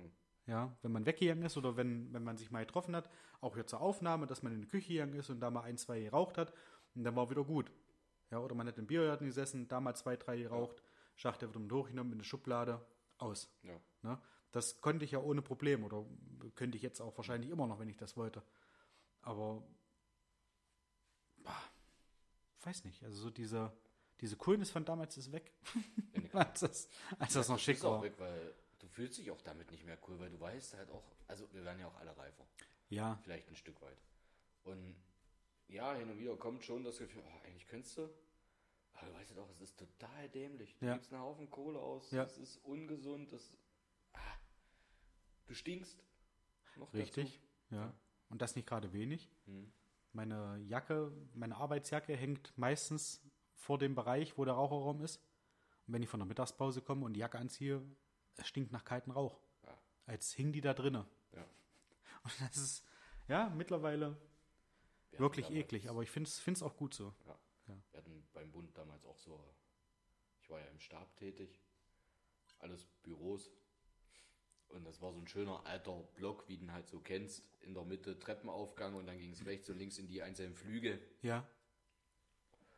Ja, 0.46 0.76
wenn 0.82 0.92
man 0.92 1.06
weggegangen 1.06 1.46
ist 1.46 1.56
oder 1.56 1.78
wenn, 1.78 2.12
wenn 2.14 2.24
man 2.24 2.36
sich 2.36 2.52
mal 2.52 2.66
getroffen 2.66 2.96
hat, 2.96 3.10
auch 3.40 3.56
hier 3.56 3.66
zur 3.66 3.80
Aufnahme, 3.80 4.28
dass 4.28 4.44
man 4.44 4.52
in 4.52 4.62
die 4.62 4.68
Küche 4.68 4.92
gegangen 4.92 5.14
ist 5.14 5.30
und 5.30 5.40
da 5.40 5.50
mal 5.50 5.62
ein, 5.62 5.78
zwei 5.78 6.02
geraucht 6.02 6.38
hat 6.38 6.54
und 6.96 7.06
dann 7.06 7.16
war 7.16 7.30
wieder 7.30 7.46
gut. 7.46 7.72
Ja, 8.30 8.40
oder 8.40 8.54
man 8.54 8.68
hat 8.68 8.78
im 8.78 8.88
Biergarten 8.88 9.26
gesessen, 9.26 9.70
da 9.70 9.80
mal 9.80 9.96
zwei, 9.96 10.18
drei 10.18 10.38
geraucht, 10.38 10.84
Schachtel 11.16 11.54
wird 11.54 11.64
wieder 11.64 11.76
hochgenommen 11.78 12.14
in 12.14 12.20
die 12.20 12.26
Schublade, 12.26 12.86
aus. 13.18 13.50
Ja. 13.64 13.80
Ne? 14.02 14.20
Das 14.54 14.80
konnte 14.82 15.04
ich 15.04 15.12
ja 15.12 15.20
ohne 15.20 15.42
Problem 15.42 15.84
oder 15.84 16.06
könnte 16.56 16.78
ich 16.78 16.84
jetzt 16.84 17.02
auch 17.02 17.18
wahrscheinlich 17.18 17.50
immer 17.52 17.68
noch, 17.68 17.80
wenn 17.80 17.90
ich 17.90 17.98
das 17.98 18.16
wollte. 18.16 18.42
Aber 19.22 19.64
bah, 21.44 21.62
weiß 22.62 22.86
nicht, 22.86 23.04
also 23.04 23.22
so 23.24 23.30
diese, 23.30 23.76
diese 24.22 24.38
Coolness 24.38 24.70
von 24.70 24.86
damals 24.86 25.18
ist 25.18 25.32
weg, 25.32 25.52
Ja, 26.34 26.40
als 26.40 26.60
das, 26.62 26.90
als 27.20 27.34
das 27.34 27.50
noch 27.50 27.56
ist 27.58 27.64
schick 27.64 27.84
auch 27.84 27.96
war. 27.96 28.04
weg, 28.04 28.14
weil 28.20 28.54
du 28.80 28.88
fühlst 28.88 29.18
dich 29.18 29.32
auch 29.32 29.42
damit 29.42 29.72
nicht 29.72 29.86
mehr 29.86 29.98
cool, 30.08 30.20
weil 30.20 30.30
du 30.30 30.40
weißt 30.40 30.76
halt 30.76 30.90
auch, 30.92 31.04
also 31.28 31.52
wir 31.54 31.64
werden 31.66 31.80
ja 31.80 31.88
auch 31.88 31.96
alle 31.98 32.16
reifer, 32.16 32.46
Ja, 32.90 33.20
vielleicht 33.24 33.50
ein 33.50 33.56
Stück 33.56 33.82
weit. 33.82 33.98
Und 34.64 34.96
ja, 35.68 35.94
hin 35.96 36.10
und 36.10 36.20
wieder 36.20 36.36
kommt 36.38 36.64
schon 36.64 36.84
das 36.84 37.00
Gefühl, 37.00 37.24
oh, 37.26 37.46
eigentlich 37.46 37.68
könntest 37.68 37.98
du, 37.98 38.04
aber 38.94 39.08
du 39.08 39.14
weißt 39.16 39.32
halt 39.32 39.40
auch, 39.40 39.50
es 39.50 39.62
ist 39.62 39.80
total 39.80 40.30
dämlich. 40.30 40.78
Du 40.78 40.86
Ja. 40.86 40.94
gibst 40.94 41.12
einen 41.12 41.24
Haufen 41.24 41.50
Kohle 41.50 41.80
aus, 41.80 42.12
Ja. 42.12 42.24
es 42.24 42.38
ist 42.38 42.58
ungesund, 42.64 43.32
das, 43.32 43.58
du 45.54 45.58
stinkst. 45.58 46.04
Noch 46.76 46.92
richtig. 46.94 47.40
Ja. 47.70 47.94
Und 48.30 48.42
das 48.42 48.56
nicht 48.56 48.68
gerade 48.68 48.92
wenig. 48.92 49.30
Hm. 49.46 49.72
Meine 50.12 50.58
Jacke, 50.68 51.12
meine 51.36 51.58
Arbeitsjacke 51.58 52.16
hängt 52.16 52.58
meistens 52.58 53.22
vor 53.54 53.78
dem 53.78 53.94
Bereich, 53.94 54.38
wo 54.38 54.46
der 54.46 54.56
Raucherraum 54.56 55.02
ist. 55.02 55.18
Und 55.86 55.94
wenn 55.94 56.02
ich 56.02 56.10
von 56.10 56.20
der 56.20 56.28
Mittagspause 56.28 56.82
komme 56.82 57.06
und 57.06 57.14
die 57.14 57.20
Jacke 57.20 57.38
anziehe, 57.38 57.84
es 58.36 58.48
stinkt 58.48 58.72
nach 58.72 58.84
kalten 58.84 59.12
Rauch. 59.12 59.40
Ja. 59.64 59.78
Als 60.08 60.34
hing 60.34 60.52
die 60.52 60.62
da 60.62 60.74
drinne. 60.74 61.06
Ja. 61.34 61.46
Und 62.24 62.34
das 62.40 62.58
ist, 62.58 62.86
ja, 63.28 63.50
mittlerweile 63.50 64.18
Wir 65.12 65.20
wirklich 65.20 65.52
eklig, 65.52 65.90
aber 65.90 66.02
ich 66.04 66.10
finde 66.10 66.30
es 66.30 66.64
auch 66.64 66.78
gut 66.78 66.94
so. 66.94 67.14
Ja. 67.28 67.38
Ja. 67.68 67.78
Wir 67.92 67.98
hatten 68.00 68.28
beim 68.34 68.52
Bund 68.52 68.76
damals 68.78 69.06
auch 69.06 69.20
so, 69.20 69.44
ich 70.42 70.50
war 70.50 70.60
ja 70.60 70.66
im 70.68 70.80
Stab 70.80 71.16
tätig, 71.18 71.60
alles 72.60 72.86
Büros. 73.04 73.52
Und 74.74 74.86
das 74.86 75.02
war 75.02 75.12
so 75.14 75.20
ein 75.20 75.28
schöner 75.28 75.66
alter 75.66 76.04
Block, 76.16 76.48
wie 76.48 76.58
du 76.58 76.64
ihn 76.64 76.74
halt 76.74 76.88
so 76.88 77.00
kennst. 77.00 77.44
In 77.62 77.74
der 77.74 77.84
Mitte 77.86 78.18
Treppenaufgang 78.20 78.96
und 78.96 79.06
dann 79.08 79.18
ging 79.18 79.32
es 79.32 79.46
rechts 79.46 79.70
und 79.70 79.78
links 79.78 79.98
in 79.98 80.08
die 80.08 80.22
einzelnen 80.22 80.56
Flügel. 80.56 81.00
Ja, 81.22 81.40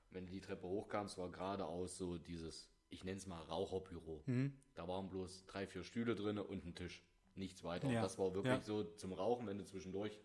Und 0.10 0.16
wenn 0.16 0.26
du 0.28 0.32
die 0.34 0.42
Treppe 0.42 0.68
hochkamst, 0.68 1.18
war 1.18 1.30
geradeaus 1.32 1.98
so 1.98 2.18
dieses, 2.18 2.70
ich 2.90 3.04
nenne 3.04 3.18
es 3.18 3.26
mal 3.28 3.42
Raucherbüro. 3.42 4.22
Mhm. 4.28 4.54
Da 4.76 4.88
waren 4.88 5.10
bloß 5.10 5.46
drei, 5.48 5.66
vier 5.68 5.84
Stühle 5.84 6.16
drin 6.16 6.38
und 6.38 6.66
ein 6.66 6.76
Tisch. 6.76 7.04
Nichts 7.36 7.64
weiter. 7.64 7.90
Ja. 7.90 8.00
Und 8.00 8.04
das 8.04 8.18
war 8.20 8.34
wirklich 8.34 8.54
Ja. 8.54 8.62
so 8.62 8.84
zum 8.84 9.12
Rauchen, 9.14 9.48
wenn 9.48 9.58
du 9.58 9.66
zwischendurch 9.66 10.20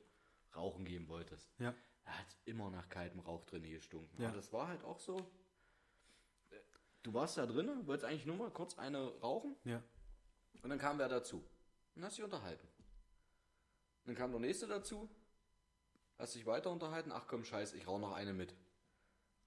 rauchen 0.54 0.84
gehen 0.84 1.08
wolltest. 1.08 1.50
ja, 1.58 1.74
Er 2.04 2.18
hat 2.18 2.36
immer 2.44 2.70
nach 2.70 2.88
kaltem 2.88 3.20
Rauch 3.20 3.44
drin 3.46 3.62
gestunken. 3.62 4.20
Ja. 4.20 4.28
Aber 4.28 4.36
das 4.36 4.52
war 4.52 4.68
halt 4.68 4.82
auch 4.84 4.98
so. 4.98 5.16
äh, 6.50 6.56
Du 7.02 7.14
warst 7.14 7.38
da 7.38 7.46
drin, 7.46 7.86
wolltest 7.86 8.04
eigentlich 8.04 8.26
nur 8.26 8.36
mal 8.36 8.50
kurz 8.50 8.76
eine 8.78 9.08
rauchen 9.20 9.56
ja, 9.64 9.82
und 10.62 10.68
dann 10.70 10.78
kam 10.78 10.98
wer 10.98 11.08
dazu. 11.08 11.42
Und 11.94 12.04
hast 12.04 12.16
dich 12.16 12.24
unterhalten. 12.24 12.66
Dann 14.04 14.14
kam 14.14 14.30
der 14.30 14.40
nächste 14.40 14.66
dazu, 14.66 15.08
hast 16.18 16.34
dich 16.34 16.46
weiter 16.46 16.70
unterhalten, 16.70 17.12
ach 17.12 17.26
komm, 17.26 17.44
scheiß, 17.44 17.74
ich 17.74 17.86
rauche 17.86 18.00
noch 18.00 18.12
eine 18.12 18.32
mit. 18.32 18.54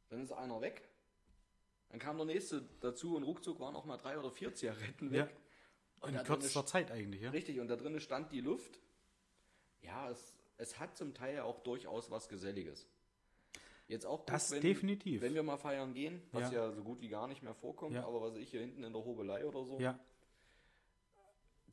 Dann 0.10 0.22
ist 0.22 0.32
einer 0.32 0.62
weg. 0.62 0.88
Dann 1.90 2.00
kam 2.00 2.18
der 2.18 2.26
nächste 2.26 2.62
dazu 2.82 3.16
und 3.16 3.24
ruckzuck 3.24 3.60
waren 3.60 3.76
auch 3.76 3.86
mal 3.86 3.98
drei 3.98 4.18
oder 4.18 4.32
vier 4.32 4.54
Zigaretten 4.54 5.14
ja. 5.14 5.26
weg. 5.26 5.36
Und 6.02 6.16
In 6.16 6.24
kürzester 6.24 6.66
Zeit 6.66 6.92
eigentlich, 6.92 7.22
ja. 7.22 7.30
Richtig, 7.32 7.60
und 7.60 7.68
da 7.68 7.76
drinnen 7.76 8.00
stand 8.00 8.32
die 8.32 8.42
Luft. 8.42 8.80
Ja, 9.82 10.10
es, 10.10 10.36
es 10.58 10.80
hat 10.80 10.98
zum 10.98 11.14
Teil 11.14 11.40
auch 11.42 11.62
durchaus 11.62 12.12
was 12.12 12.28
Geselliges. 12.30 12.88
Jetzt 13.88 14.06
auch 14.06 14.20
gut, 14.20 14.30
Das 14.30 14.50
definitiv. 14.50 15.22
Wenn 15.22 15.34
wir 15.36 15.44
mal 15.44 15.58
feiern 15.58 15.94
gehen, 15.94 16.22
was 16.32 16.52
Ja. 16.52 16.68
ja. 16.68 16.72
so 16.72 16.84
gut 16.84 17.02
wie 17.02 17.10
gar 17.10 17.28
nicht 17.28 17.44
mehr 17.44 17.54
vorkommt, 17.54 17.96
Ja. 17.96 18.06
aber 18.06 18.22
was 18.22 18.36
ich 18.36 18.50
hier 18.50 18.62
hinten 18.62 18.84
in 18.84 18.94
der 18.94 19.04
Hobelei 19.04 19.46
oder 19.46 19.64
so. 19.66 19.80
Ja, 19.80 20.00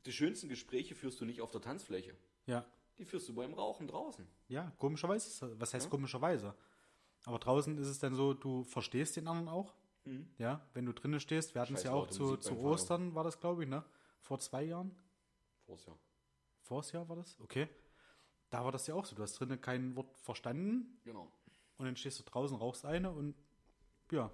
Die 0.05 0.11
schönsten 0.13 0.49
Gespräche 0.49 0.95
führst 0.95 1.19
du 1.21 1.25
nicht 1.25 1.41
auf 1.41 1.51
der 1.51 1.61
Tanzfläche. 1.61 2.15
ja. 2.45 2.65
Die 2.97 3.05
führst 3.05 3.27
du 3.29 3.33
beim 3.33 3.53
Rauchen 3.55 3.87
draußen. 3.87 4.27
Ja, 4.47 4.71
komischerweise. 4.77 5.59
Was 5.59 5.73
heißt 5.73 5.85
Ja. 5.85 5.89
komischerweise? 5.89 6.53
Aber 7.25 7.39
draußen 7.39 7.75
ist 7.79 7.87
es 7.87 7.97
dann 7.97 8.13
so, 8.13 8.33
du 8.35 8.63
verstehst 8.63 9.15
den 9.15 9.27
anderen 9.27 9.47
auch. 9.47 9.73
Ja, 10.37 10.67
wenn 10.73 10.85
du 10.85 10.93
drinnen 10.93 11.19
stehst, 11.19 11.55
wir 11.55 11.61
hatten 11.61 11.73
es 11.73 11.83
ja 11.83 11.93
auch 11.93 12.07
zu, 12.09 12.37
zu. 12.37 12.59
Ostern, 12.59 13.15
war 13.15 13.23
das, 13.23 13.39
glaube 13.39 13.63
ich, 13.63 13.69
ne? 13.69 13.83
Vor 14.19 14.37
zwei 14.39 14.63
Jahren. 14.63 14.95
Vor's 15.65 15.85
Jahr. 15.87 15.97
Vors 16.61 16.91
Jahr 16.91 17.07
war 17.09 17.15
das? 17.15 17.39
Okay. 17.39 17.67
Da 18.51 18.63
war 18.63 18.71
das 18.71 18.85
ja 18.85 18.93
auch 18.93 19.05
so. 19.05 19.15
Du 19.15 19.23
hast 19.23 19.39
drinnen 19.39 19.59
kein 19.59 19.95
Wort 19.95 20.15
verstanden 20.19 20.99
Genau. 21.03 21.31
und 21.77 21.85
dann 21.85 21.95
stehst 21.95 22.19
du 22.19 22.23
draußen, 22.23 22.55
rauchst 22.57 22.85
eine 22.85 23.09
und 23.11 23.35
ja. 24.11 24.29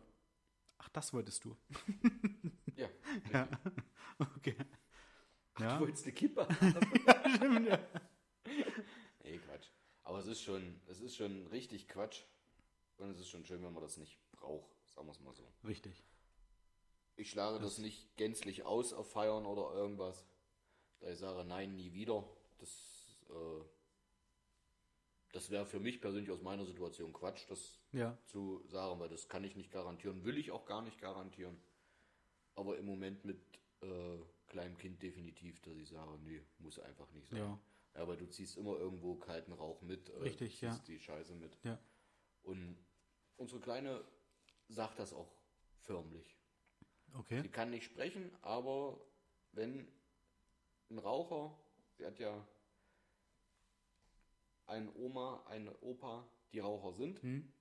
Ach, 0.79 0.89
das 0.89 1.13
wolltest 1.13 1.45
du. 1.45 1.55
Ja. 2.75 2.89
Ja. 3.31 3.47
Okay. 4.35 4.55
Ja. 5.59 5.75
Du 5.77 5.85
wolltest 5.85 6.03
eine 6.05 6.13
Kippe 6.13 6.47
Stimmt, 7.35 7.67
ja. 7.67 7.79
Nee, 9.23 9.37
Quatsch. 9.39 9.67
Aber 10.03 10.19
es 10.19 10.27
ist 10.27 10.41
schon, 10.41 10.79
es 10.87 10.99
ist 11.01 11.15
schon 11.15 11.47
richtig 11.47 11.87
Quatsch. 11.87 12.21
Und 12.97 13.11
es 13.11 13.19
ist 13.19 13.29
schon 13.29 13.45
schön, 13.45 13.61
wenn 13.63 13.73
man 13.73 13.83
das 13.83 13.97
nicht 13.97 14.17
braucht. 14.31 14.71
Sagen 14.87 15.07
wir 15.07 15.11
es 15.11 15.19
mal 15.19 15.33
so. 15.33 15.47
Richtig. 15.65 16.03
Ich 17.15 17.29
schlage 17.29 17.59
das 17.59 17.77
nicht 17.77 18.15
gänzlich 18.17 18.63
aus 18.63 18.93
auf 18.93 19.11
Feiern 19.11 19.45
oder 19.45 19.73
irgendwas. 19.73 20.25
Da 20.99 21.09
ich 21.11 21.19
sage, 21.19 21.43
nein, 21.45 21.75
nie 21.75 21.93
wieder. 21.93 22.27
Das, 22.59 22.69
äh, 23.29 23.63
das 25.33 25.49
wäre 25.51 25.65
für 25.65 25.79
mich 25.79 26.01
persönlich 26.01 26.31
aus 26.31 26.41
meiner 26.41 26.65
Situation 26.65 27.13
Quatsch, 27.13 27.43
das 27.49 27.79
Ja. 27.91 28.17
zu 28.27 28.63
sagen, 28.67 28.99
weil 28.99 29.09
das 29.09 29.27
kann 29.27 29.43
ich 29.43 29.55
nicht 29.55 29.71
garantieren, 29.71 30.23
will 30.23 30.37
ich 30.37 30.51
auch 30.51 30.65
gar 30.65 30.81
nicht 30.81 30.99
garantieren. 30.99 31.59
Aber 32.55 32.77
im 32.77 32.85
Moment 32.85 33.23
mit 33.25 33.39
äh, 33.81 34.17
kleinem 34.47 34.77
Kind 34.77 35.01
definitiv, 35.01 35.59
dass 35.61 35.75
ich 35.77 35.89
sage, 35.89 36.17
nee, 36.23 36.41
muss 36.59 36.79
einfach 36.79 37.09
nicht 37.11 37.29
sein. 37.29 37.39
Ja. 37.39 37.59
Aber 37.93 38.15
du 38.15 38.29
ziehst 38.29 38.57
immer 38.57 38.77
irgendwo 38.77 39.15
kalten 39.15 39.51
Rauch 39.53 39.81
mit. 39.81 40.09
Äh, 40.09 40.17
Richtig, 40.19 40.59
du 40.59 40.65
ja. 40.67 40.71
ziehst 40.71 40.87
die 40.87 40.99
Scheiße 40.99 41.33
mit. 41.35 41.57
Ja. 41.63 41.79
Und 42.43 42.77
unsere 43.37 43.59
Kleine 43.59 44.03
sagt 44.69 44.99
das 44.99 45.13
auch 45.13 45.31
förmlich. 45.81 46.37
Okay. 47.13 47.41
Sie 47.41 47.49
kann 47.49 47.71
nicht 47.71 47.85
sprechen, 47.85 48.29
aber 48.41 48.99
wenn 49.53 49.87
ein 50.89 50.99
Raucher, 50.99 51.57
sie 51.97 52.05
hat 52.05 52.19
ja 52.19 52.45
eine 54.67 54.93
Oma, 54.95 55.43
eine 55.47 55.75
Opa, 55.81 56.27
die 56.51 56.59
Raucher 56.59 56.93
sind, 56.93 57.21
Hm. 57.23 57.51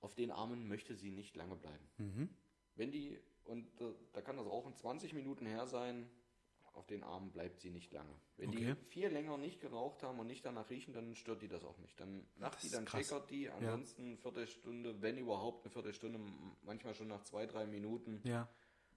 auf 0.00 0.14
den 0.14 0.30
Armen 0.30 0.66
möchte 0.68 0.94
sie 0.96 1.10
nicht 1.10 1.36
lange 1.36 1.56
bleiben. 1.56 1.88
Mhm. 1.98 2.28
Wenn 2.74 2.90
die, 2.92 3.18
und 3.44 3.66
äh, 3.80 3.92
da 4.12 4.20
kann 4.22 4.36
das 4.36 4.46
Rauchen 4.46 4.74
20 4.74 5.12
Minuten 5.14 5.46
her 5.46 5.66
sein, 5.66 6.08
auf 6.74 6.86
den 6.86 7.02
Armen 7.02 7.30
bleibt 7.32 7.60
sie 7.60 7.70
nicht 7.70 7.92
lange. 7.92 8.14
Wenn 8.36 8.50
Okay. 8.50 8.74
die 8.74 8.84
viel 8.86 9.08
länger 9.08 9.36
nicht 9.36 9.60
geraucht 9.60 10.02
haben 10.04 10.18
und 10.20 10.28
nicht 10.28 10.44
danach 10.46 10.70
riechen, 10.70 10.94
dann 10.94 11.14
stört 11.16 11.42
die 11.42 11.48
das 11.48 11.64
auch 11.64 11.76
nicht. 11.78 11.98
Dann 11.98 12.24
macht 12.36 12.62
die, 12.62 12.70
dann 12.70 12.86
checkert 12.86 13.28
die, 13.30 13.50
ansonsten 13.50 14.06
eine 14.06 14.16
Viertelstunde, 14.16 15.02
wenn 15.02 15.18
überhaupt 15.18 15.64
eine 15.64 15.72
Viertelstunde, 15.72 16.20
manchmal 16.62 16.94
schon 16.94 17.08
nach 17.08 17.22
zwei, 17.24 17.46
drei 17.46 17.66
Minuten, 17.66 18.20
Ja. 18.24 18.48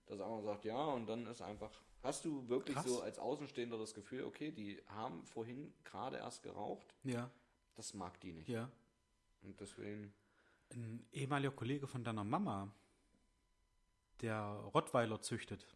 dass 0.05 0.19
einer 0.21 0.41
sagt, 0.43 0.65
ja, 0.65 0.85
und 0.85 1.07
dann 1.07 1.25
ist 1.25 1.41
einfach, 1.41 1.71
hast 2.03 2.25
du 2.25 2.47
wirklich 2.47 2.75
Krass. 2.75 2.85
so 2.85 3.01
als 3.01 3.17
Außenstehender 3.17 3.77
das 3.79 3.93
Gefühl, 3.95 4.23
okay, 4.25 4.51
die 4.51 4.79
haben 4.89 5.25
vorhin 5.25 5.73
gerade 5.83 6.17
erst 6.17 6.43
geraucht, 6.43 6.93
Ja. 7.03 7.31
das 7.75 7.93
mag 7.95 8.19
die 8.21 8.33
nicht. 8.33 8.49
Ja. 8.49 8.69
Und 9.41 9.59
deswegen, 9.59 10.13
Ein 10.69 11.05
ehemaliger 11.11 11.51
Kollege 11.51 11.87
von 11.87 12.03
deiner 12.03 12.23
Mama, 12.23 12.71
der 14.21 14.43
Rottweiler 14.73 15.21
züchtet, 15.21 15.67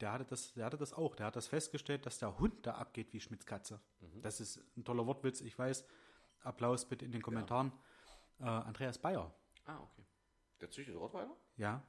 der 0.00 0.12
hatte, 0.12 0.24
das, 0.24 0.52
der 0.54 0.66
hatte 0.66 0.76
das 0.76 0.92
auch. 0.92 1.14
Der 1.14 1.26
hat 1.26 1.36
das 1.36 1.46
festgestellt, 1.46 2.04
dass 2.06 2.18
der 2.18 2.38
Hund 2.38 2.66
da 2.66 2.74
abgeht 2.74 3.12
wie 3.12 3.20
Schmitz 3.20 3.46
Katze. 3.46 3.80
Das 4.22 4.40
ist 4.40 4.60
ein 4.76 4.84
toller 4.84 5.06
Wortwitz, 5.06 5.40
ich 5.40 5.58
weiß. 5.58 5.86
Applaus 6.40 6.86
bitte 6.88 7.04
in 7.04 7.12
den 7.12 7.22
Kommentaren. 7.22 7.72
Äh, 8.40 8.44
Andreas 8.44 8.98
Bayer, 8.98 9.32
ah, 9.64 9.78
okay. 9.80 10.04
Der 10.60 10.70
züchtet 10.70 10.96
Rottweiler? 10.96 11.36
ja. 11.56 11.82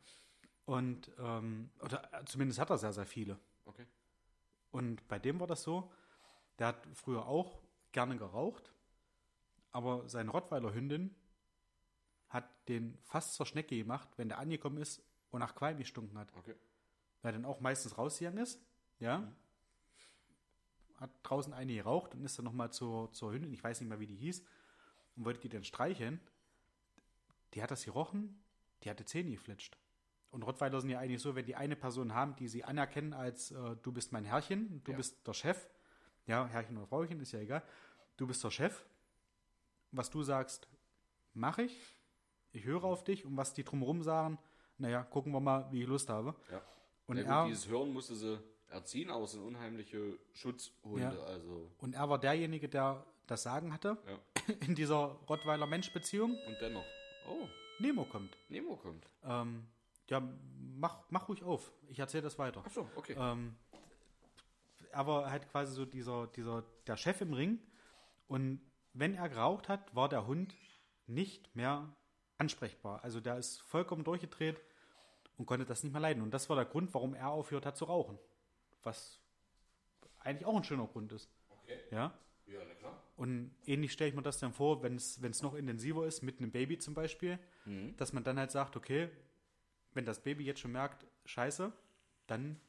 Und, 0.66 1.12
ähm, 1.20 1.70
oder 1.80 2.12
äh, 2.12 2.26
zumindest 2.26 2.60
hat 2.60 2.72
er 2.72 2.78
sehr, 2.78 2.94
sehr 2.94 3.06
viele. 3.06 3.40
Okay. 3.66 3.86
Und 4.72 5.08
bei 5.08 5.20
dem 5.20 5.40
war 5.40 5.48
das 5.48 5.62
so, 5.62 5.92
der 6.58 6.68
hat 6.68 6.88
früher 6.94 7.28
auch 7.28 7.62
gerne 7.92 8.18
geraucht, 8.18 8.74
aber 9.72 10.10
seine 10.10 10.32
Rottweiler-Hündin 10.32 11.16
hat 12.36 12.68
den 12.68 12.98
fast 13.04 13.34
zur 13.36 13.46
Schnecke 13.46 13.78
gemacht, 13.78 14.10
wenn 14.18 14.28
der 14.30 14.40
angekommen 14.40 14.78
ist 14.78 15.02
und 15.32 15.40
nach 15.40 15.56
Qualm 15.56 15.78
gestunken 15.78 16.18
hat. 16.18 16.32
Okay. 16.36 16.56
Weil 17.22 17.34
dann 17.34 17.46
auch 17.46 17.62
meistens 17.62 17.98
rausgegangen 17.98 18.44
ist, 18.44 18.62
ja, 19.00 19.32
hat 20.98 21.12
draußen 21.24 21.54
eine 21.54 21.74
geraucht 21.74 22.14
und 22.14 22.24
ist 22.24 22.38
dann 22.38 22.46
nochmal 22.46 22.72
zur, 22.72 23.12
zur 23.12 23.32
Hündin, 23.34 23.54
ich 23.54 23.64
weiß 23.64 23.80
nicht 23.82 23.90
mehr, 23.90 24.00
wie 24.00 24.08
die 24.08 24.16
hieß, 24.16 24.44
und 25.16 25.26
wollte 25.26 25.40
die 25.40 25.50
dann 25.50 25.64
streicheln. 25.64 26.20
Die 27.54 27.64
hat 27.64 27.72
das 27.72 27.86
gerochen, 27.86 28.44
die 28.84 28.90
hatte 28.90 29.06
Zähne 29.06 29.32
gefletscht. 29.32 29.78
Und 30.32 30.44
Rottweiler 30.44 30.82
sind 30.82 30.90
ja 30.90 31.00
eigentlich 31.00 31.22
so, 31.22 31.36
wenn 31.36 31.46
die 31.46 31.56
eine 31.56 31.78
Person 31.78 32.14
haben, 32.14 32.36
die 32.36 32.50
sie 32.50 32.66
anerkennen 32.66 33.14
als 33.14 33.52
äh, 33.52 33.76
du 33.82 33.92
bist 33.94 34.12
mein 34.12 34.26
Herrchen, 34.26 34.84
du 34.84 34.92
Ja. 34.92 34.98
bist 34.98 35.26
der 35.26 35.34
Chef, 35.34 35.70
ja, 36.28 36.46
Herrchen 36.48 36.78
oder 36.78 36.88
Frauchen, 36.88 37.20
ist 37.22 37.32
ja 37.32 37.40
egal, 37.40 37.64
du 38.18 38.28
bist 38.28 38.44
der 38.44 38.52
Chef, 38.52 38.86
was 39.92 40.10
du 40.10 40.24
sagst, 40.24 40.68
mache 41.34 41.64
ich, 41.64 41.96
ich 42.56 42.64
höre 42.64 42.84
auf 42.84 43.04
dich 43.04 43.26
und 43.26 43.36
was 43.38 43.54
die 43.54 43.64
drumherum 43.64 44.02
sagen, 44.02 44.40
naja, 44.78 45.04
gucken 45.04 45.32
wir 45.34 45.40
mal, 45.40 45.68
wie 45.72 45.82
ich 45.82 45.88
Lust 45.88 46.10
habe. 46.10 46.34
Ja. 46.52 46.62
Und 47.08 47.18
ja, 47.18 47.24
er, 47.24 47.42
gut, 47.44 47.52
dieses 47.52 47.68
Hören 47.68 47.94
musste 47.94 48.16
sie 48.16 48.40
erziehen, 48.70 49.10
aber 49.10 49.26
es 49.26 49.32
sind 49.32 49.44
unheimliche 49.44 50.18
Schutzhunde. 50.34 51.02
Ja. 51.02 51.24
Also, 51.24 51.70
und 51.80 51.94
er 51.94 52.10
war 52.10 52.20
derjenige, 52.20 52.68
der 52.68 53.06
das 53.28 53.44
Sagen 53.44 53.74
hatte 53.74 53.98
ja. 54.08 54.54
in 54.68 54.76
dieser 54.76 55.18
Rottweiler-Mensch-Beziehung. 55.30 56.32
Und 56.48 56.58
dennoch. 56.62 56.86
Oh, 57.28 57.48
Nemo 57.80 58.06
kommt. 58.06 58.38
Nemo 58.50 58.76
kommt. 58.78 59.06
Ähm, 59.24 59.66
ja, 60.08 60.22
mach, 60.78 61.00
mach 61.10 61.28
ruhig 61.28 61.44
auf. 61.44 61.72
Ich 61.90 62.00
erzähle 62.00 62.24
das 62.24 62.38
weiter. 62.38 62.64
Ach 62.66 62.72
so, 62.72 62.88
okay. 62.96 63.16
Ähm, 63.18 63.56
er 64.92 65.08
war 65.08 65.30
halt 65.30 65.50
quasi 65.50 65.74
so 65.74 65.86
dieser, 65.86 66.28
dieser, 66.28 66.64
der 66.88 66.98
Chef 66.98 67.20
im 67.22 67.34
Ring. 67.34 67.60
Und 68.28 68.62
wenn 68.94 69.16
er 69.16 69.28
geraucht 69.30 69.68
hat, 69.68 69.94
war 69.96 70.08
der 70.08 70.26
Hund 70.28 70.56
nicht 71.08 71.56
mehr 71.56 71.94
ansprechbar. 72.38 73.04
Also 73.04 73.20
der 73.20 73.38
ist 73.38 73.62
vollkommen 73.62 74.04
durchgedreht 74.04 74.60
und 75.38 75.46
konnte 75.46 75.66
das 75.66 75.84
nicht 75.84 75.92
mehr 75.94 76.02
leiden. 76.02 76.22
Und 76.24 76.32
das 76.34 76.50
war 76.50 76.56
der 76.56 76.66
Grund, 76.66 76.94
warum 76.94 77.14
er 77.14 77.30
aufgehört 77.30 77.66
hat 77.66 77.78
zu 77.78 77.86
rauchen. 77.86 78.18
Was 78.84 79.20
eigentlich 80.20 80.46
auch 80.46 80.56
ein 80.56 80.64
schöner 80.64 80.88
Grund 80.88 81.12
ist. 81.12 81.30
Okay. 81.50 81.80
Ja. 81.92 82.14
Ja, 82.48 82.60
na 82.68 82.74
klar. 82.76 83.02
Und 83.18 83.56
ähnlich 83.66 83.92
stelle 83.92 84.10
ich 84.10 84.16
mir 84.16 84.22
das 84.22 84.40
dann 84.40 84.54
vor, 84.54 84.84
wenn 84.84 84.96
es 84.96 85.22
wenn 85.22 85.32
es 85.32 85.42
noch 85.42 85.56
intensiver 85.56 86.06
ist, 86.06 86.22
mit 86.22 86.40
einem 86.40 86.52
Baby 86.52 86.78
zum 86.78 86.94
Beispiel, 86.94 87.40
dass 87.98 88.14
man 88.14 88.24
dann 88.24 88.38
halt 88.38 88.52
sagt, 88.52 88.76
okay, 88.76 89.10
wenn 89.94 90.06
das 90.06 90.22
Baby 90.22 90.44
jetzt 90.46 90.60
schon 90.60 90.72
merkt, 90.72 91.06
scheiße, 91.26 91.72
dann 92.28 92.60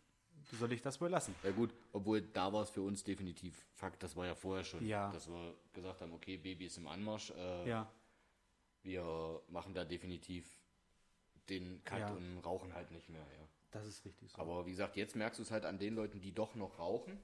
soll 0.53 0.73
ich 0.73 0.81
das 0.81 1.01
wohl 1.01 1.09
lassen. 1.11 1.35
Ja 1.43 1.51
gut, 1.51 1.75
obwohl 1.93 2.23
da 2.23 2.53
war 2.53 2.63
es 2.63 2.71
für 2.71 2.81
uns 2.83 3.03
definitiv 3.05 3.67
Fakt, 3.75 4.03
das 4.03 4.17
war 4.17 4.25
ja 4.27 4.35
vorher 4.35 4.65
schon, 4.65 4.87
Ja. 4.87 5.11
dass 5.11 5.29
wir 5.29 5.55
gesagt 5.75 6.01
haben, 6.01 6.13
okay, 6.15 6.37
Baby 6.39 6.67
ist 6.67 6.79
im 6.79 6.87
Anmarsch, 6.87 7.31
äh, 7.37 7.69
Ja, 7.69 7.91
wir 8.87 9.43
machen 9.49 9.75
da 9.75 9.85
definitiv 9.85 10.47
den 11.51 11.83
Cut 11.85 11.99
Ja. 12.01 12.09
und 12.13 12.39
rauchen 12.39 12.73
halt 12.75 12.91
nicht 12.91 13.09
mehr, 13.11 13.21
ja. 13.21 13.49
das 13.73 13.87
ist 13.87 14.05
richtig 14.05 14.31
so. 14.33 14.41
Aber 14.41 14.65
wie 14.67 14.71
gesagt, 14.71 14.97
jetzt 14.97 15.15
merkst 15.17 15.39
du 15.39 15.43
es 15.43 15.51
halt 15.51 15.65
an 15.65 15.79
den 15.79 15.95
Leuten, 15.95 16.21
die 16.21 16.33
doch 16.33 16.55
noch 16.55 16.79
rauchen. 16.79 17.21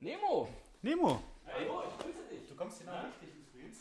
Nemo! 0.00 0.48
Nemo, 0.82 1.20
Hallo, 1.46 1.82
ich 1.88 1.98
grüße 2.04 2.28
dich. 2.30 2.48
du 2.48 2.54
kommst 2.54 2.80
genau 2.80 3.00
richtig 3.06 3.30
übrigens. 3.52 3.78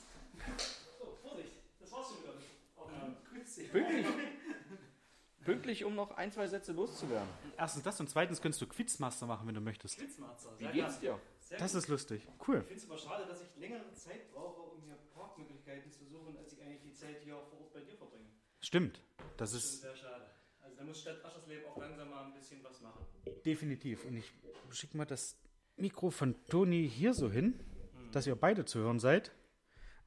So, 0.97 1.15
Vorsicht, 1.21 1.51
das 1.79 1.91
war's 1.91 2.07
schon 2.07 2.23
wieder 2.23 2.33
nicht. 2.35 2.47
Aufnahme. 2.75 3.15
Pünktlich, 3.71 4.05
pünktlich, 5.45 5.83
um 5.85 5.93
noch 5.95 6.11
ein, 6.17 6.31
zwei 6.31 6.47
Sätze 6.47 6.71
loszuwerden. 6.73 7.29
Erstens 7.57 7.83
das 7.83 7.99
und 7.99 8.09
zweitens 8.09 8.41
könntest 8.41 8.61
du 8.61 8.67
Quizmaster 8.67 9.27
machen, 9.27 9.47
wenn 9.47 9.55
du 9.55 9.61
möchtest. 9.61 9.97
Blitzmarzer. 9.97 10.57
Wie 10.57 10.67
geht's 10.67 10.99
dir? 10.99 11.19
Sehr 11.39 11.59
Das 11.59 11.73
gut. 11.73 11.83
ist 11.83 11.87
lustig. 11.87 12.27
Cool. 12.47 12.57
Ich 12.61 12.65
finde 12.67 12.75
es 12.83 12.89
aber 12.89 12.97
schade, 12.97 13.25
dass 13.27 13.41
ich 13.43 13.55
längere 13.57 13.93
Zeit 13.93 14.33
brauche, 14.33 14.61
um 14.61 14.81
hier 14.81 14.95
Parkmöglichkeiten 15.13 15.91
zu 15.91 16.03
suchen, 16.05 16.35
als 16.37 16.51
ich 16.53 16.56
Zeit 16.97 17.21
hier 17.23 17.35
vor 17.35 17.61
Ort 17.61 17.73
bei 17.73 17.81
dir 17.81 17.95
verbringe. 17.95 18.25
Stimmt. 18.59 19.01
Das 19.37 19.51
Das 19.51 19.63
ist 19.63 19.81
sehr 19.81 19.95
schade. 19.95 20.25
Also 20.61 20.75
da 20.75 20.83
muss 20.83 21.01
Stadt 21.01 21.23
Aschersleben 21.23 21.65
auch 21.67 21.77
langsam 21.77 22.09
mal 22.09 22.25
ein 22.25 22.33
bisschen 22.33 22.63
was 22.63 22.81
machen. 22.81 23.05
definitiv. 23.45 24.03
Und 24.05 24.17
ich 24.17 24.31
schicke 24.71 24.97
mal 24.97 25.05
das 25.05 25.37
Mikro 25.77 26.09
von 26.09 26.35
Toni 26.47 26.89
hier 26.89 27.13
so 27.13 27.29
hin, 27.31 27.59
dass 28.11 28.25
ihr 28.27 28.35
beide 28.35 28.65
zu 28.65 28.79
hören 28.79 28.99
seid. 28.99 29.31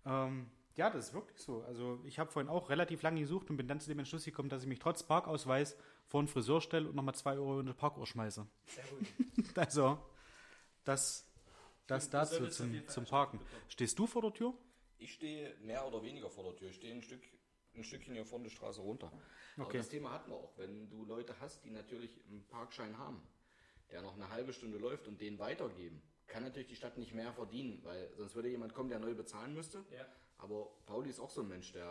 Ähm, 0.05 0.51
ja, 0.77 0.91
das 0.91 1.09
ist 1.09 1.15
wirklich 1.15 1.39
so. 1.41 1.63
Also 1.63 2.01
ich 2.05 2.19
habe 2.19 2.31
vorhin 2.31 2.49
auch 2.49 2.71
relativ 2.71 3.03
lange 3.03 3.21
gesucht 3.21 3.51
und 3.51 3.57
bin 3.57 3.69
dann 3.69 3.81
zu 3.81 3.89
dem 3.89 3.99
Entschluss 3.99 4.25
gekommen, 4.25 4.49
dass 4.49 4.63
ich 4.63 4.69
mich 4.69 4.79
trotz 4.79 5.03
Parkausweis 5.03 5.77
vor 6.07 6.21
einen 6.21 6.29
Friseur 6.29 6.61
stelle 6.61 6.89
und 6.89 6.97
nochmal 6.97 7.15
zwei 7.15 7.35
Euro 7.35 7.61
in 7.61 7.67
die 7.67 7.73
Parkuhr 7.73 8.07
schmeiße. 8.07 8.47
Sehr 8.67 8.85
gut. 8.85 9.07
Also, 9.57 9.99
das, 10.85 11.27
das 11.87 12.09
dazu 12.11 12.47
zum, 12.49 12.89
zum 12.89 13.05
Parken. 13.05 13.41
Stehst 13.69 13.99
du 13.99 14.07
vor 14.07 14.23
der 14.23 14.33
Tür? 14.33 14.55
Ich 15.01 15.15
stehe 15.15 15.55
mehr 15.63 15.87
oder 15.87 16.03
weniger 16.03 16.31
vor 16.31 16.45
der 16.45 16.57
Tür. 16.57 16.69
Ich 16.69 16.77
stehe 16.77 16.95
ein, 16.95 17.03
Stück, 17.03 17.23
ein 17.75 17.83
Stückchen 17.85 18.15
hier 18.15 18.25
vorne 18.27 18.45
die 18.45 18.51
Straße 18.55 18.81
runter. 18.81 19.11
Aber 19.57 19.67
Okay. 19.67 19.79
das 19.79 19.89
Thema 19.89 20.13
hatten 20.13 20.31
wir 20.31 20.37
auch. 20.37 20.57
Wenn 20.59 20.89
du 20.91 21.05
Leute 21.05 21.35
hast, 21.41 21.65
die 21.65 21.71
natürlich 21.71 22.21
einen 22.29 22.47
Parkschein 22.49 22.97
haben, 22.99 23.21
der 23.91 24.03
noch 24.03 24.15
eine 24.15 24.31
halbe 24.31 24.53
Stunde 24.53 24.79
läuft 24.79 25.09
und 25.09 25.21
den 25.21 25.39
weitergeben, 25.39 26.03
kann 26.27 26.43
natürlich 26.45 26.69
die 26.69 26.77
Stadt 26.77 26.97
nicht 26.99 27.15
mehr 27.15 27.33
verdienen, 27.33 27.81
weil 27.83 28.13
sonst 28.17 28.35
würde 28.35 28.49
jemand 28.49 28.75
kommen, 28.75 28.89
der 28.91 29.01
neu 29.01 29.15
bezahlen 29.15 29.55
müsste. 29.55 29.85
Ja. 29.91 30.07
Aber 30.39 30.71
Pauli 30.87 31.11
ist 31.11 31.19
auch 31.21 31.29
so 31.31 31.41
ein 31.43 31.49
Mensch, 31.49 31.73
der 31.73 31.85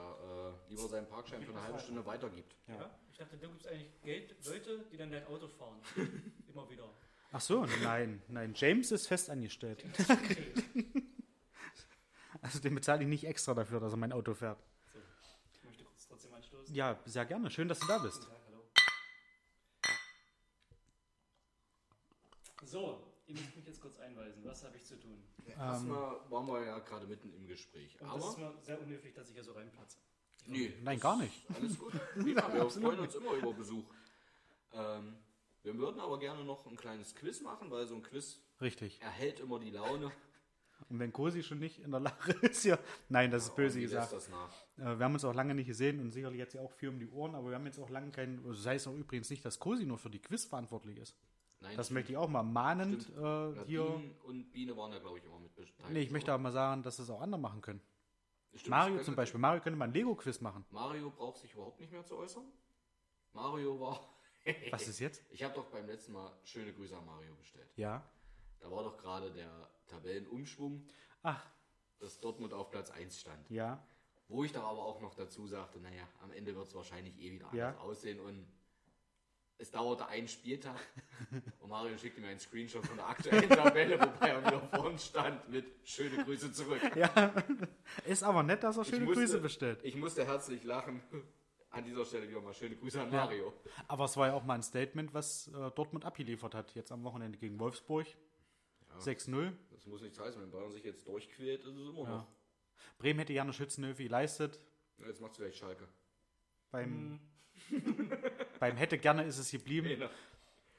äh, 0.67 0.69
lieber 0.69 0.87
seinen 0.87 1.07
Parkschein 1.07 1.43
für 1.43 1.51
eine 1.51 1.61
halbe 1.61 1.79
Stunde 1.79 2.05
weitergibt. 2.05 2.55
Ja. 2.67 2.89
Ich 3.11 3.17
dachte, 3.17 3.37
du 3.37 3.49
gibst 3.49 3.67
eigentlich 3.67 4.01
Geld 4.01 4.35
Leute, 4.45 4.85
die 4.91 4.97
dann 4.97 5.11
dein 5.11 5.25
Auto 5.27 5.47
fahren. 5.47 5.79
Immer 6.47 6.69
wieder. 6.69 6.89
Ach 7.31 7.41
so, 7.41 7.65
nein, 7.83 8.21
nein. 8.27 8.53
James 8.55 8.91
ist 8.91 9.07
fest 9.07 9.29
angestellt. 9.29 9.83
Okay. 10.09 10.53
Also 12.41 12.59
den 12.59 12.75
bezahle 12.75 13.01
ich 13.03 13.07
nicht 13.09 13.25
extra 13.25 13.53
dafür, 13.53 13.79
dass 13.79 13.93
er 13.93 13.97
mein 13.97 14.11
Auto 14.13 14.33
fährt. 14.33 14.59
So, 14.93 14.99
ich 15.53 15.63
möchte 15.63 15.83
kurz 15.83 16.07
trotzdem 16.07 16.33
anstoßen. 16.33 16.73
Ja, 16.73 16.99
sehr 17.05 17.25
gerne. 17.25 17.49
Schön, 17.49 17.67
dass 17.67 17.79
du 17.79 17.87
da 17.87 17.97
bist. 17.97 18.21
Guten 18.21 18.31
Tag, 18.31 18.41
hallo. 18.47 18.63
So, 22.63 23.03
ihr 23.27 23.35
müsst 23.35 23.55
mich 23.55 23.65
jetzt 23.65 23.81
kurz 23.81 23.97
einweisen. 23.99 24.43
Was 24.45 24.63
habe 24.63 24.77
ich 24.77 24.85
zu 24.85 24.97
tun? 24.99 25.21
Erstmal 25.45 26.17
waren 26.29 26.47
wir 26.47 26.65
ja 26.65 26.79
gerade 26.79 27.07
mitten 27.07 27.33
im 27.33 27.47
Gespräch. 27.47 27.99
Und 27.99 28.07
das 28.07 28.17
ist 28.17 28.23
Aber 28.37 28.53
mir 28.53 28.61
sehr 28.61 28.79
unhöflich, 28.81 29.13
dass 29.13 29.27
ich 29.29 29.33
hier 29.33 29.43
so 29.43 29.53
reinplatze. 29.53 29.97
nee, 30.45 30.73
Nein, 30.81 30.99
gar 30.99 31.17
nicht. 31.17 31.43
alles 31.55 31.77
gut. 31.77 31.93
Wir 32.15 32.35
freuen 32.69 32.99
uns 32.99 33.15
immer 33.15 33.33
über 33.33 33.53
Besuch. 33.53 33.85
Ähm, 34.71 35.17
wir 35.63 35.73
Wir 35.73 35.77
würden 35.79 35.99
aber 35.99 36.19
gerne 36.19 36.45
noch 36.45 36.65
ein 36.67 36.77
kleines 36.77 37.15
Quiz 37.15 37.41
machen, 37.41 37.69
weil 37.69 37.85
so 37.85 37.95
ein 37.95 38.03
Quiz 38.03 38.39
Richtig. 38.61 39.01
erhält 39.01 39.39
immer 39.41 39.59
die 39.59 39.71
Laune. 39.71 40.11
Und 40.89 40.99
wenn 40.99 41.11
Cosi 41.13 41.43
schon 41.43 41.59
nicht 41.59 41.79
in 41.79 41.91
der 41.91 41.99
Lage 41.99 42.31
ist, 42.41 42.63
ja. 42.63 42.77
Nein, 43.09 43.29
das 43.31 43.45
ist 43.45 43.55
böse 43.55 43.79
gesagt. 43.81 44.13
das. 44.13 44.27
Äh, 44.27 44.31
wir 44.97 44.99
haben 45.05 45.13
uns 45.13 45.25
auch 45.25 45.33
lange 45.35 45.53
nicht 45.53 45.67
gesehen 45.67 45.99
und 45.99 46.11
sicherlich 46.11 46.39
jetzt 46.39 46.53
ja 46.53 46.61
auch 46.61 46.71
viel 46.71 46.89
um 46.89 46.99
die 46.99 47.09
Ohren, 47.09 47.35
aber 47.35 47.49
wir 47.49 47.55
haben 47.55 47.65
jetzt 47.65 47.79
auch 47.79 47.89
lange 47.89 48.11
keinen. 48.11 48.43
Das 48.47 48.65
heißt 48.65 48.87
auch 48.87 48.95
übrigens 48.95 49.29
nicht, 49.29 49.43
dass 49.45 49.59
Cosi 49.59 49.85
nur 49.85 49.97
für 49.97 50.09
die 50.09 50.19
Quiz 50.19 50.45
verantwortlich 50.45 50.97
ist. 50.97 51.15
Nein, 51.61 51.75
Das 51.75 51.91
möchte 51.91 52.11
ich 52.13 52.17
auch 52.17 52.29
mal 52.29 52.41
mahnend 52.43 53.03
Stimmt. 53.03 53.17
äh, 53.17 53.65
hier. 53.65 53.83
Nadine 53.83 54.15
und 54.23 54.51
Biene 54.51 54.77
waren 54.77 54.91
da, 54.91 54.99
glaube 54.99 55.17
ich, 55.19 55.25
immer 55.25 55.39
mit 55.39 55.53
beteiligt. 55.55 55.89
Nee, 55.91 56.01
ich 56.01 56.11
möchte 56.11 56.31
aber 56.31 56.41
mal 56.41 56.51
sagen, 56.53 56.83
dass 56.83 56.99
es 56.99 57.09
auch 57.09 57.21
andere 57.21 57.41
machen 57.41 57.61
können. 57.61 57.81
Stimmt, 58.55 58.69
Mario 58.69 58.95
das 58.95 59.05
zum 59.05 59.15
Beispiel. 59.15 59.39
Mario 59.39 59.61
könnte 59.61 59.77
mal 59.77 59.85
ein 59.85 59.93
Lego-Quiz 59.93 60.39
machen. 60.41 60.65
Mario 60.71 61.11
braucht 61.11 61.37
sich 61.37 61.53
überhaupt 61.53 61.79
nicht 61.81 61.91
mehr 61.91 62.03
zu 62.05 62.15
äußern. 62.17 62.45
Mario 63.33 63.79
war. 63.79 63.99
Was 64.71 64.87
ist 64.87 64.99
jetzt? 64.99 65.21
Ich 65.31 65.43
habe 65.43 65.53
doch 65.53 65.65
beim 65.65 65.85
letzten 65.85 66.13
Mal 66.13 66.31
schöne 66.43 66.73
Grüße 66.73 66.97
an 66.97 67.05
Mario 67.05 67.35
bestellt. 67.35 67.67
Ja. 67.75 68.03
Da 68.59 68.69
war 68.71 68.83
doch 68.83 68.97
gerade 68.97 69.31
der 69.31 69.69
Tabellenumschwung, 69.87 70.85
Ach, 71.23 71.45
dass 71.99 72.19
Dortmund 72.19 72.53
auf 72.53 72.69
Platz 72.71 72.89
1 72.91 73.19
stand. 73.19 73.49
ja. 73.49 73.83
Wo 74.31 74.43
ich 74.43 74.51
doch 74.51 74.63
aber 74.63 74.85
auch 74.85 75.01
noch 75.01 75.15
dazu 75.15 75.47
sagte, 75.47 75.79
naja, 75.79 76.03
am 76.21 76.31
Ende 76.31 76.55
wird 76.55 76.67
es 76.67 76.75
wahrscheinlich 76.75 77.19
eh 77.19 77.31
wieder 77.31 77.49
Ja. 77.51 77.69
anders 77.69 77.81
aussehen 77.81 78.19
und 78.19 78.45
es 79.57 79.71
dauerte 79.71 80.05
einen 80.07 80.27
Spieltag 80.27 80.79
und 81.59 81.67
Mario 81.69 81.97
schickte 81.97 82.21
mir 82.21 82.27
einen 82.27 82.39
Screenshot 82.39 82.85
von 82.85 82.95
der 82.95 83.07
aktuellen 83.07 83.49
Tabelle, 83.49 83.99
wobei 83.99 84.29
er 84.29 84.45
wieder 84.45 84.61
vorn 84.67 84.99
stand 84.99 85.49
mit 85.49 85.65
schöne 85.83 86.23
Grüße 86.23 86.51
zurück. 86.53 86.79
Ja. 86.95 87.33
Ist 88.05 88.21
aber 88.21 88.43
nett, 88.43 88.63
dass 88.63 88.77
er 88.77 88.85
schöne 88.85 89.05
musste- 89.05 89.21
Grüße 89.21 89.39
bestellt. 89.39 89.79
Ich 89.83 89.95
musste 89.95 90.25
herzlich 90.27 90.63
lachen. 90.63 91.01
An 91.71 91.83
dieser 91.85 92.05
Stelle 92.05 92.27
wieder 92.29 92.41
mal 92.41 92.53
schöne 92.53 92.75
Grüße 92.75 93.01
an 93.01 93.11
Ja. 93.11 93.25
Mario. 93.25 93.51
Aber 93.87 94.05
es 94.05 94.15
war 94.15 94.27
ja 94.27 94.33
auch 94.35 94.43
mal 94.43 94.55
ein 94.55 94.63
Statement, 94.63 95.11
was 95.13 95.47
äh, 95.49 95.71
Dortmund 95.71 96.05
abgeliefert 96.05 96.53
hat. 96.55 96.73
Jetzt 96.75 96.91
am 96.91 97.03
Wochenende 97.03 97.37
gegen 97.39 97.59
Wolfsburg. 97.59 98.05
6-0. 99.07 99.51
Das 99.71 99.85
muss 99.85 100.01
nichts 100.01 100.19
heißen, 100.19 100.41
wenn 100.41 100.51
Bayern 100.51 100.71
sich 100.71 100.83
jetzt 100.83 101.07
durchquält, 101.07 101.61
ist 101.63 101.75
es 101.75 101.89
immer 101.89 102.03
Ja. 102.03 102.09
noch. 102.09 102.27
Bremen 102.97 103.19
hätte 103.19 103.33
gerne 103.33 103.53
Schützenhöfe 103.53 104.03
geleistet. 104.03 104.59
Ja, 104.97 105.07
Jetzt 105.07 105.21
macht 105.21 105.31
es 105.31 105.37
vielleicht 105.37 105.57
Schalke. 105.57 105.87
Beim, 106.71 107.19
beim 108.59 108.77
hätte 108.77 108.97
gerne 108.97 109.23
ist 109.23 109.37
es 109.37 109.51
geblieben. 109.51 109.87
Genau. 109.87 110.09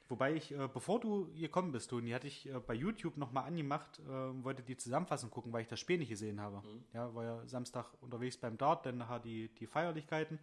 Wobei 0.09 0.35
ich, 0.35 0.51
äh, 0.53 0.69
bevor 0.73 0.99
du 0.99 1.33
gekommen 1.35 1.71
bist, 1.73 1.91
Toni, 1.91 2.11
hatte 2.11 2.27
ich 2.27 2.47
äh, 2.49 2.59
bei 2.59 2.75
YouTube 2.75 3.17
nochmal 3.17 3.45
angemacht, 3.45 4.01
äh, 4.01 4.09
wollte 4.45 4.63
die 4.63 4.77
Zusammenfassung 4.77 5.31
gucken, 5.31 5.53
weil 5.53 5.63
ich 5.63 5.69
das 5.69 5.79
Spiel 5.79 5.99
nicht 5.99 6.09
gesehen 6.09 6.41
habe. 6.41 6.63
Ja, 6.93 7.15
war 7.15 7.25
ja 7.25 7.47
Samstag 7.47 7.93
unterwegs 8.03 8.37
beim 8.37 8.59
Dart, 8.59 8.87
dann 8.87 8.99
nachher 8.99 9.21
die, 9.21 9.49
die 9.55 9.67
Feierlichkeiten. 9.67 10.41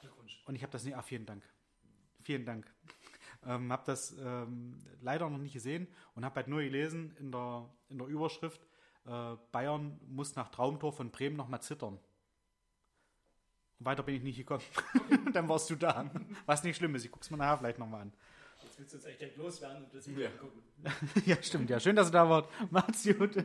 Glückwunsch. 0.00 0.42
Und 0.46 0.54
ich 0.54 0.62
habe 0.62 0.72
das 0.72 0.84
nicht, 0.84 0.96
ah, 0.96 1.02
vielen 1.02 1.26
Dank. 1.26 1.42
Vielen 2.22 2.46
Dank. 2.46 2.66
Ähm, 3.46 3.72
habe 3.72 3.82
das 3.86 4.14
ähm, 4.20 4.76
leider 5.00 5.28
noch 5.30 5.38
nicht 5.38 5.54
gesehen 5.54 5.88
und 6.14 6.24
habe 6.24 6.36
halt 6.36 6.48
nur 6.48 6.60
gelesen 6.60 7.16
in 7.18 7.32
der, 7.32 7.68
in 7.88 7.96
der 7.98 8.06
Überschrift, 8.06 8.60
äh, 9.06 9.36
Bayern 9.50 9.98
muss 10.08 10.36
nach 10.36 10.48
Traumtor 10.50 10.92
von 10.92 11.10
Bremen 11.10 11.36
nochmal 11.36 11.62
zittern. 11.62 11.98
Und 13.78 13.86
weiter 13.86 14.02
bin 14.02 14.14
ich 14.16 14.22
nicht 14.22 14.36
gekommen. 14.36 14.62
Dann 15.32 15.48
warst 15.48 15.70
du 15.70 15.74
da. 15.76 16.10
Was 16.44 16.62
nicht 16.64 16.76
schlimm 16.76 16.94
ist, 16.94 17.04
ich 17.04 17.10
guck's 17.10 17.30
mir 17.30 17.38
nachher 17.38 17.58
vielleicht 17.58 17.78
nochmal 17.78 18.02
an. 18.02 18.12
Jetzt 18.62 18.78
willst 18.78 18.92
du 18.92 18.96
uns 18.98 19.06
echt 19.06 19.36
loswerden 19.38 19.84
und 19.84 19.94
das 19.94 20.06
Video 20.06 20.24
Ja. 20.24 20.30
angucken. 20.30 20.62
ja, 21.26 21.42
stimmt, 21.42 21.70
ja. 21.70 21.80
Schön, 21.80 21.96
dass 21.96 22.08
du 22.08 22.12
da 22.12 22.28
wart. 22.28 22.48
Macht's 22.70 23.04
gut. 23.04 23.42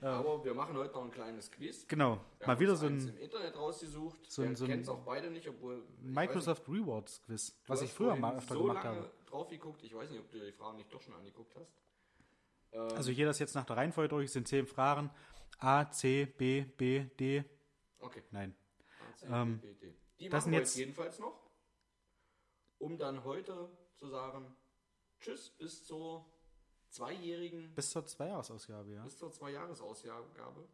Aber 0.00 0.42
wir 0.44 0.54
machen 0.54 0.74
heute 0.78 0.94
noch 0.94 1.04
ein 1.04 1.10
kleines 1.10 1.50
Quiz. 1.50 1.86
Genau. 1.88 2.18
Wir 2.38 2.46
Mal 2.46 2.52
haben 2.54 2.60
wieder 2.60 2.70
uns 2.72 2.80
so 2.80 2.86
ein 2.86 2.98
im 3.08 3.18
Internet 3.18 3.54
rausgesucht. 3.56 4.18
so 4.30 4.42
ein- 4.42 4.56
so 4.56 4.64
ein- 4.64 4.70
kennen 4.70 4.82
es 4.82 4.88
auch 4.88 5.00
beide 5.04 5.30
nicht, 5.30 5.46
obwohl 5.48 5.82
Microsoft 6.00 6.66
Rewards 6.68 7.20
Quiz, 7.26 7.54
was 7.66 7.82
ich 7.82 7.92
früher 7.92 8.16
mal 8.16 8.36
öfter 8.36 8.54
so 8.54 8.62
gemacht 8.62 8.84
lange 8.84 8.96
habe. 9.00 9.10
Drauf 9.34 9.48
geguckt. 9.48 9.82
Ich 9.82 9.94
weiß 9.94 10.10
nicht, 10.10 10.20
ob 10.20 10.30
du 10.30 10.38
die 10.38 10.52
Fragen 10.52 10.76
nicht 10.78 10.92
doch 10.92 11.02
schon 11.02 11.14
angeguckt 11.14 11.54
hast. 11.56 11.72
Also 12.72 13.10
jeder 13.10 13.30
ist 13.30 13.38
jetzt 13.38 13.54
nach 13.54 13.64
der 13.64 13.76
Reihenfolge 13.76 14.08
durch, 14.08 14.26
es 14.26 14.32
sind 14.32 14.48
zehn 14.48 14.66
Fragen. 14.66 15.10
A, 15.58 15.88
C, 15.90 16.26
B, 16.26 16.62
B, 16.62 17.04
D. 17.04 17.44
Okay. 18.00 18.22
Nein. 18.30 18.54
A, 19.12 19.16
C, 19.16 19.26
Ähm, 19.26 19.60
B, 19.60 19.74
D. 19.74 19.94
Die 20.18 20.28
das 20.28 20.44
machen 20.44 20.52
wir 20.52 20.58
jetzt- 20.60 20.76
jedenfalls 20.76 21.18
noch, 21.18 21.40
um 22.78 22.98
dann 22.98 23.22
heute 23.24 23.70
zu 23.96 24.08
sagen, 24.08 24.56
tschüss 25.20 25.50
bis 25.50 25.84
zur 25.84 26.26
zweijährigen, 26.88 27.74
Bis 27.74 27.90
zur 27.90 28.04
Zweijahresausgabe, 28.06 28.92
ja. 28.92 29.02
bis 29.04 29.16
zur 29.18 29.30
Zweijahresausgabe. 29.32 30.68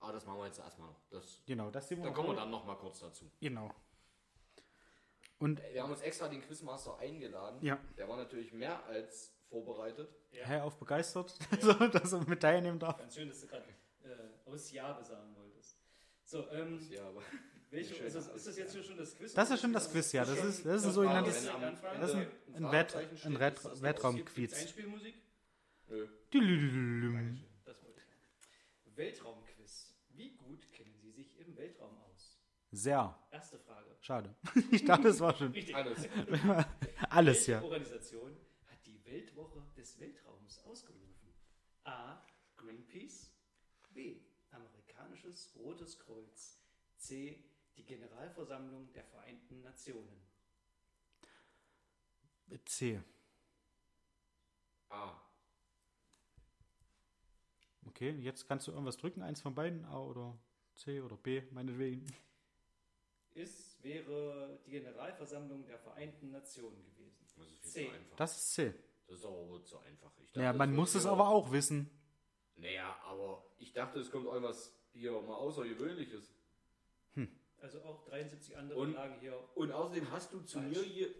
Aber 0.00 0.12
das 0.12 0.26
machen 0.26 0.38
wir 0.38 0.46
jetzt 0.46 0.58
erstmal 0.58 0.88
noch. 0.88 1.00
Das, 1.10 1.42
Genau, 1.46 1.70
das 1.70 1.88
sehen 1.88 1.98
wir 1.98 2.06
da 2.10 2.12
kommen 2.12 2.30
wir 2.30 2.36
dann 2.36 2.50
noch 2.50 2.64
mal 2.64 2.76
kurz 2.76 2.98
dazu. 3.00 3.30
Genau. 3.40 3.72
Und, 5.42 5.60
Wir 5.72 5.82
haben 5.82 5.90
uns 5.90 6.00
extra 6.02 6.28
den 6.28 6.40
Quizmaster 6.42 6.98
eingeladen. 6.98 7.58
ja, 7.62 7.78
Der 7.98 8.08
war 8.08 8.16
natürlich 8.16 8.52
mehr 8.52 8.84
als 8.86 9.32
vorbereitet. 9.48 10.08
Ja. 10.30 10.44
Herr 10.46 10.64
auf 10.64 10.76
begeistert, 10.78 11.36
so, 11.60 11.72
dass 11.72 12.12
er 12.12 12.26
mit 12.28 12.40
teilnehmen 12.40 12.78
darf. 12.78 12.96
Ganz 12.98 13.14
schön, 13.14 13.28
dass 13.28 13.40
du 13.40 13.46
gerade 13.48 13.64
äh, 14.04 14.48
aus 14.50 14.70
Jabe 14.72 15.04
sagen 15.04 15.34
wolltest. 15.36 15.78
So, 16.24 16.48
ähm, 16.50 16.80
Ja, 16.90 17.08
aber 17.08 17.22
welche, 17.70 17.94
ist, 17.96 18.14
das, 18.16 18.28
ist 18.28 18.46
das 18.46 18.56
jetzt 18.56 18.72
hier 18.72 18.82
schon 18.82 18.96
das 18.96 19.16
Quiz? 19.16 19.34
Das 19.34 19.50
ist 19.50 19.60
schon 19.60 19.72
das 19.72 19.90
Quiz, 19.90 20.12
ja. 20.12 20.24
Das 20.24 20.38
ist, 20.44 20.64
das 20.64 20.76
ist 20.82 20.86
ein 20.86 20.92
sogenanntes 20.92 21.44
das 21.44 22.10
ist 22.10 22.16
ein- 22.16 22.28
ein 22.54 22.72
Wett- 22.72 22.94
ein 22.96 23.40
Wett- 23.40 23.54
ist 23.56 23.64
das 23.64 23.82
Wettraum- 23.82 24.10
raus. 24.10 24.16
Gibt's 24.16 24.34
Quiz. 24.34 24.54
Einspielmusik? 24.60 25.14
Nö. 25.88 26.06
Das 27.64 27.82
wollte 27.82 28.00
ich. 28.00 28.96
Weltraumquiz. 28.96 29.94
Wie 30.10 30.36
gut 30.36 30.70
kennen 30.72 30.94
Sie 31.00 31.10
sich 31.10 31.38
im 31.40 31.56
Weltraum 31.56 31.96
aus? 32.10 32.38
Sehr. 32.70 33.18
Erste 33.30 33.58
Frage. 33.58 33.71
Schade. 34.02 34.34
Ich 34.72 34.84
dachte, 34.84 35.08
es 35.08 35.20
war 35.20 35.34
schon 35.34 35.52
Richtig. 35.52 35.76
Alles. 35.76 36.08
alles, 37.08 37.46
ja. 37.46 37.62
Organisation 37.62 38.36
hat 38.66 38.84
die 38.84 39.02
Weltwoche 39.04 39.62
des 39.76 39.98
Weltraums 40.00 40.58
ausgerufen? 40.64 41.32
A. 41.84 42.20
Greenpeace. 42.56 43.32
B. 43.94 44.20
Amerikanisches 44.50 45.54
Rotes 45.56 45.98
Kreuz. 46.00 46.58
C. 46.96 47.44
Die 47.76 47.84
Generalversammlung 47.84 48.92
der 48.92 49.04
Vereinten 49.04 49.62
Nationen. 49.62 50.20
C. 52.64 53.00
A. 54.90 55.12
Okay, 57.86 58.10
jetzt 58.20 58.48
kannst 58.48 58.66
du 58.66 58.72
irgendwas 58.72 58.96
drücken, 58.96 59.22
eins 59.22 59.40
von 59.40 59.54
beiden, 59.54 59.84
A 59.84 60.00
oder 60.00 60.36
C 60.74 61.00
oder 61.00 61.16
B, 61.16 61.42
meinetwegen. 61.52 62.04
Es 63.34 63.82
wäre 63.82 64.58
die 64.66 64.70
Generalversammlung 64.72 65.64
der 65.66 65.78
Vereinten 65.78 66.30
Nationen 66.30 66.84
gewesen. 66.84 67.16
Das 67.36 67.46
ist 67.48 67.60
viel 67.62 67.70
C. 67.70 67.86
zu 67.88 67.92
einfach. 67.94 68.16
Das 68.16 68.36
ist 68.36 68.52
C. 68.54 68.74
Das 69.06 69.18
ist 69.18 69.24
aber 69.24 69.48
wohl 69.48 69.62
zu 69.64 69.78
einfach. 69.78 70.10
Ich 70.20 70.30
dachte, 70.32 70.42
Ja, 70.42 70.52
man 70.52 70.74
muss 70.74 70.94
es 70.94 71.06
aber 71.06 71.28
auch 71.28 71.50
wissen. 71.52 71.90
Naja, 72.56 72.96
aber 73.04 73.44
ich 73.58 73.72
dachte, 73.72 74.00
es 74.00 74.10
kommt 74.10 74.26
irgendwas 74.26 74.74
hier 74.92 75.12
mal 75.22 75.34
Außergewöhnliches. 75.36 76.30
Also 77.58 77.80
auch 77.84 78.04
73 78.08 78.56
andere 78.56 78.76
Und- 78.78 78.94
lagen 78.94 79.20
hier. 79.20 79.38
Und 79.54 79.70
außerdem 79.70 80.10
hast 80.10 80.32
du 80.32 80.40
zu 80.40 80.58
Falsch. 80.58 80.76
mir 80.78 80.82
hier, 80.82 81.14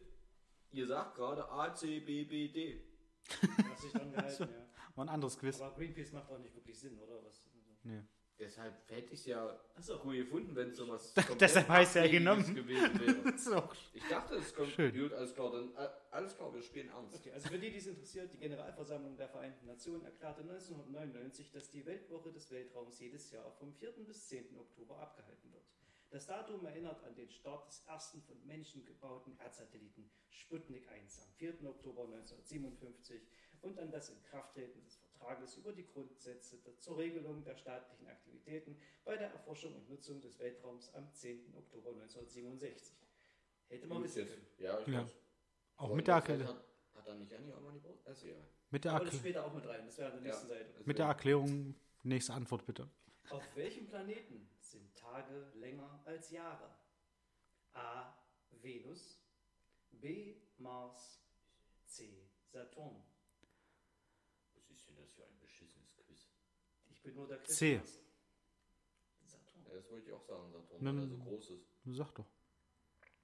ihr 0.72 0.86
sagt 0.88 1.14
gerade 1.14 1.48
A, 1.48 1.72
C, 1.72 2.00
B, 2.00 2.24
B, 2.24 2.48
D. 2.48 2.82
Hast 3.70 3.84
dich 3.84 3.92
dran 3.92 4.10
gehalten, 4.10 4.42
ja. 4.52 4.68
War 4.96 5.04
ein 5.04 5.08
anderes 5.08 5.38
Quiz. 5.38 5.60
Aber 5.60 5.72
Greenpeace 5.76 6.10
macht 6.10 6.28
auch 6.28 6.38
nicht 6.40 6.52
wirklich 6.56 6.76
Sinn, 6.80 6.98
oder? 6.98 7.22
Was? 7.24 7.44
Nee. 7.84 8.02
Deshalb 8.38 8.74
hätte 8.90 9.12
ich 9.14 9.20
es 9.20 9.26
ja 9.26 9.60
Achso, 9.74 10.00
cool 10.04 10.16
gefunden, 10.16 10.54
wenn 10.56 10.74
sowas 10.74 11.14
Deshalb 11.40 11.68
heißt 11.68 11.96
er 11.96 12.06
ja 12.06 12.10
genommen. 12.10 12.54
gewesen 12.54 12.98
wäre. 13.00 13.56
Auch 13.56 13.74
Ich 13.92 14.08
dachte, 14.08 14.34
es 14.36 14.52
kommt 14.54 14.70
Schön. 14.70 14.92
gut, 14.92 15.12
alles 15.12 15.34
klar, 15.34 15.52
dann 15.52 15.74
äh, 15.76 15.88
alles 16.10 16.34
klar, 16.36 16.52
wir 16.52 16.62
spielen 16.62 16.88
ernst. 16.88 17.14
Okay, 17.18 17.30
also 17.32 17.48
für 17.48 17.58
die, 17.58 17.70
die 17.70 17.76
es 17.78 17.86
interessiert, 17.86 18.32
die 18.32 18.38
Generalversammlung 18.38 19.16
der 19.16 19.28
Vereinten 19.28 19.66
Nationen 19.66 20.04
erklärte 20.04 20.40
1999, 20.40 21.50
dass 21.52 21.70
die 21.70 21.86
Weltwoche 21.86 22.32
des 22.32 22.50
Weltraums 22.50 22.98
jedes 22.98 23.30
Jahr 23.30 23.52
vom 23.52 23.72
4. 23.74 23.92
bis 24.06 24.26
10. 24.28 24.56
Oktober 24.58 24.98
abgehalten 24.98 25.52
wird. 25.52 25.62
Das 26.10 26.26
Datum 26.26 26.66
erinnert 26.66 27.02
an 27.04 27.14
den 27.14 27.30
Start 27.30 27.66
des 27.68 27.84
ersten 27.86 28.20
von 28.22 28.36
Menschen 28.46 28.84
gebauten 28.84 29.38
Erdsatelliten 29.38 30.10
Sputnik 30.28 30.88
1 30.90 31.20
am 31.22 31.32
4. 31.36 31.54
Oktober 31.68 32.02
1957 32.04 33.22
und 33.62 33.78
an 33.78 33.90
das 33.90 34.10
Inkrafttreten 34.10 34.82
des 34.84 34.98
Vertrages 35.22 35.56
über 35.56 35.72
die 35.72 35.86
Grundsätze 35.86 36.58
der- 36.58 36.78
zur 36.80 36.98
Regelung 36.98 37.44
der 37.44 37.54
staatlichen 37.56 38.06
Aktivitäten 38.08 38.76
bei 39.04 39.16
der 39.16 39.30
Erforschung 39.30 39.74
und 39.76 39.88
Nutzung 39.88 40.20
des 40.20 40.38
Weltraums 40.38 40.92
am 40.94 41.12
10. 41.14 41.54
Oktober 41.56 41.90
1967. 41.92 42.96
Hätte 43.68 43.86
man 43.86 44.02
wissen 44.02 44.18
jetzt. 44.20 44.30
können. 44.34 44.46
Ja, 44.58 44.80
ich 44.80 44.86
Ja. 44.88 45.06
auch 45.76 45.94
mit 45.94 46.06
der, 46.08 46.20
das 46.20 46.28
Erklä 46.28 46.44
Hat, 46.46 46.64
hat 46.94 47.08
dann 47.08 47.18
nicht 47.20 47.32
Anni 47.34 47.52
auch 47.52 47.60
mal 47.60 47.72
die 47.72 47.78
Brust? 47.78 48.06
Also, 48.06 48.26
ja. 48.26 48.34
mit, 48.70 48.84
der 48.84 48.92
Aber 48.92 49.04
das 49.04 49.14
Erklä 49.14 49.28
später 49.30 49.46
auch 49.46 49.54
mit 49.54 49.66
rein. 49.66 49.86
Das 49.86 49.96
wäre 49.98 50.08
an 50.12 50.14
der 50.16 50.22
nächsten 50.32 50.48
Ja. 50.50 50.56
Seite. 50.58 50.82
mit 50.84 50.98
der 50.98 51.06
Erklärung, 51.06 51.74
nächste 52.02 52.32
Antwort 52.34 52.66
bitte. 52.66 52.90
Auf 53.30 53.56
welchem 53.56 53.86
Planeten 53.86 54.48
sind 54.60 54.94
Tage 54.96 55.52
länger 55.54 56.02
als 56.04 56.30
Jahre? 56.30 56.74
A. 57.74 58.12
Venus. 58.60 59.20
B. 59.92 60.34
Mars. 60.58 61.20
C. 61.86 62.26
Saturn. 62.44 63.02
Was 64.54 64.68
ist 64.70 64.86
denn 64.88 64.96
das 64.96 65.12
für 65.12 65.24
ein 65.24 65.38
beschissenes 65.38 65.96
Quiz? 65.96 66.28
Ich 66.90 66.91
bin 67.02 67.14
nur 67.14 67.26
der 67.28 67.42
C. 67.44 67.78
Quizmaster. 67.78 68.00
Saturn. 69.24 69.64
Ja, 69.68 69.74
das 69.74 69.90
wollte 69.90 70.06
ich 70.08 70.12
auch 70.12 70.22
sagen, 70.22 70.50
Saturn, 70.52 70.86
weil 70.86 70.98
er 70.98 71.06
so 71.08 71.16
groß 71.18 71.50
ist. 71.50 71.66
Sag 71.96 72.14
doch. 72.14 72.26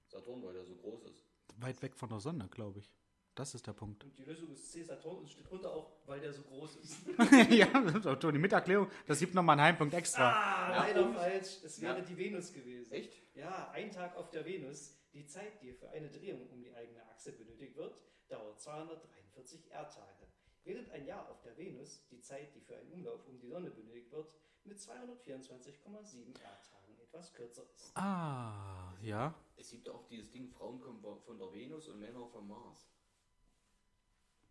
Saturn, 0.07 0.43
weil 0.43 0.55
er 0.55 0.65
so 0.65 0.75
groß 0.75 1.03
ist. 1.05 1.25
Weit 1.57 1.81
weg 1.81 1.95
von 1.95 2.09
der 2.09 2.19
Sonne, 2.19 2.47
glaube 2.49 2.79
ich. 2.79 2.91
Das 3.35 3.53
ist 3.55 3.65
der 3.67 3.73
Punkt. 3.73 4.03
Und 4.03 4.17
die 4.17 4.23
Lösung 4.23 4.51
ist 4.51 4.69
C 4.71 4.83
Saturn 4.83 5.17
und 5.19 5.29
steht 5.29 5.49
drunter 5.49 5.71
auch, 5.71 5.91
weil 6.05 6.19
der 6.19 6.33
so 6.33 6.41
groß 6.41 6.75
ist. 6.77 6.97
ja, 7.49 7.67
das 7.81 7.95
ist 7.95 8.07
auch 8.07 8.15
Toni, 8.17 8.37
mit 8.37 8.51
Erklärung. 8.51 8.89
Das 9.05 9.19
gibt 9.19 9.33
nochmal 9.33 9.53
einen 9.53 9.67
Heimpunkt 9.67 9.93
extra. 9.93 10.29
Ah, 10.31 10.71
Ja, 10.71 10.77
leider 10.87 11.13
falsch. 11.13 11.63
Es 11.63 11.79
wäre 11.79 11.99
Ja. 11.99 12.03
die 12.05 12.17
Venus 12.17 12.51
gewesen. 12.51 12.91
Echt? 12.91 13.13
Ja, 13.35 13.69
ein 13.71 13.91
Tag 13.91 14.15
auf 14.17 14.29
der 14.29 14.43
Venus. 14.45 14.95
Die 15.13 15.25
Zeit, 15.25 15.61
die 15.61 15.73
für 15.73 15.89
eine 15.89 16.09
Drehung 16.09 16.49
um 16.49 16.61
die 16.61 16.73
eigene 16.73 17.01
Achse 17.09 17.31
benötigt 17.31 17.75
wird, 17.75 17.97
dauert 18.27 18.59
243 18.61 19.71
Erdtage. 19.71 20.27
Während 20.63 20.89
ein 20.91 21.05
Jahr 21.05 21.29
auf 21.29 21.41
der 21.41 21.57
Venus 21.57 22.01
die 22.11 22.19
Zeit, 22.21 22.53
die 22.55 22.59
für 22.61 22.75
einen 22.77 22.91
Umlauf 22.91 23.25
um 23.27 23.39
die 23.39 23.47
Sonne 23.47 23.69
benötigt 23.69 24.11
wird, 24.11 24.31
mit 24.65 24.77
224,7 24.77 26.41
Erdtagen 26.41 26.99
etwas 27.01 27.33
kürzer 27.33 27.63
ist. 27.73 27.95
Ah, 27.95 28.93
ja. 29.01 29.33
Es 29.57 29.71
gibt 29.71 29.89
auch 29.89 30.05
dieses 30.07 30.29
Ding, 30.31 30.47
Frauen 30.49 30.79
kommen 30.79 31.01
von 31.01 31.37
der 31.37 31.51
Venus 31.51 31.87
und 31.87 31.99
Männer 31.99 32.27
vom 32.27 32.47
Mars. 32.47 32.87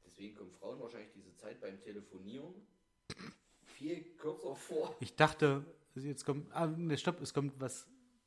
Deswegen 0.04 0.34
kommen 0.34 0.50
Frauen 0.50 0.80
wahrscheinlich 0.80 1.12
diese 1.12 1.34
Zeit 1.36 1.60
beim 1.60 1.80
Telefonieren 1.80 2.66
viel 3.62 4.02
kürzer 4.16 4.54
vor. 4.56 4.96
Ich 5.00 5.14
dachte, 5.14 5.64
jetzt 5.94 6.24
kommt. 6.24 6.50
Ah, 6.52 6.66
ne, 6.66 6.96
stopp, 6.98 7.20
es 7.20 7.32
kommt 7.32 7.60
was. 7.60 7.86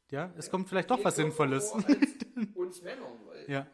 Ja, 0.09 0.33
es 0.37 0.49
kommt 0.49 0.69
vielleicht 0.69 0.89
doch 0.89 1.03
was 1.03 1.15
Sinnvolles. 1.15 1.69
vor 1.69 1.85
als 1.85 2.55
uns 2.55 2.81
Männern. 2.81 3.19
Weil 3.25 3.49
Ja. 3.49 3.67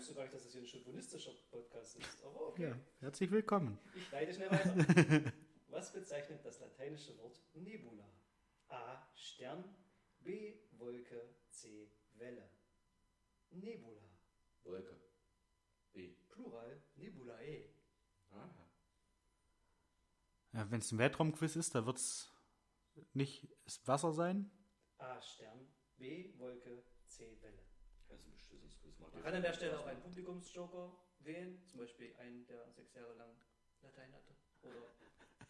Ich 0.00 0.06
wusste 0.06 0.14
gar 0.14 0.22
nicht, 0.22 0.34
dass 0.34 0.44
das 0.44 0.52
hier 0.52 0.62
ein 0.62 0.66
chauvinistischer 0.66 1.32
Podcast 1.50 1.98
ist, 1.98 2.24
aber 2.24 2.48
okay. 2.48 2.70
ja. 2.70 2.80
Herzlich 3.00 3.30
willkommen. 3.30 3.78
Ich 3.94 4.10
leite 4.10 4.32
schnell 4.32 4.50
weiter. 4.50 5.32
Was 5.68 5.92
bezeichnet 5.92 6.42
das 6.42 6.58
lateinische 6.58 7.18
Wort 7.18 7.38
Nebula? 7.52 8.08
A. 8.68 9.06
Stern, 9.14 9.62
B. 10.20 10.54
Wolke, 10.78 11.34
C. 11.50 11.90
Welle. 12.14 12.48
Nebula. 13.50 14.00
Wolke. 14.62 14.98
B. 15.92 16.14
Plural 16.30 16.82
Nebulae. 16.94 17.68
Ah. 18.30 18.48
Ja, 20.54 20.70
Wenn 20.70 20.80
es 20.80 20.92
ein 20.92 20.98
Weltraumquiz 20.98 21.56
ist, 21.56 21.74
da 21.74 21.84
wird 21.84 21.98
es 21.98 22.32
nicht 23.12 23.46
Wasser 23.84 24.14
sein. 24.14 24.50
A. 24.96 25.20
Stern, 25.20 25.68
B. 25.98 26.32
Wolke, 26.38 26.84
C. 27.06 27.36
Welle. 27.42 27.66
Das 28.08 28.18
ist 28.18 28.26
ein 28.26 28.32
beschissenes 28.32 28.76
Quiz. 28.80 28.98
Macht 28.98 28.99
Man 29.12 29.22
kann 29.22 29.34
an 29.34 29.42
der 29.42 29.52
Stelle 29.52 29.78
auch 29.78 29.86
einen 29.86 30.00
Publikumsjoker 30.00 30.92
wählen, 31.20 31.62
zum 31.66 31.80
Beispiel 31.80 32.14
einen, 32.18 32.46
der 32.46 32.70
sechs 32.72 32.94
Jahre 32.94 33.14
lang 33.14 33.30
Latein 33.82 34.12
hatte 34.12 34.34
oder 34.62 34.94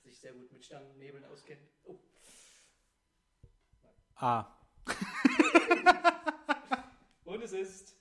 sich 0.02 0.18
sehr 0.18 0.32
gut 0.32 0.50
mit 0.52 0.64
Sternennebeln 0.64 1.24
auskennt. 1.24 1.68
Oh, 1.84 1.98
Ah. 4.22 4.54
und 7.24 7.42
es 7.42 7.52
ist 7.52 7.96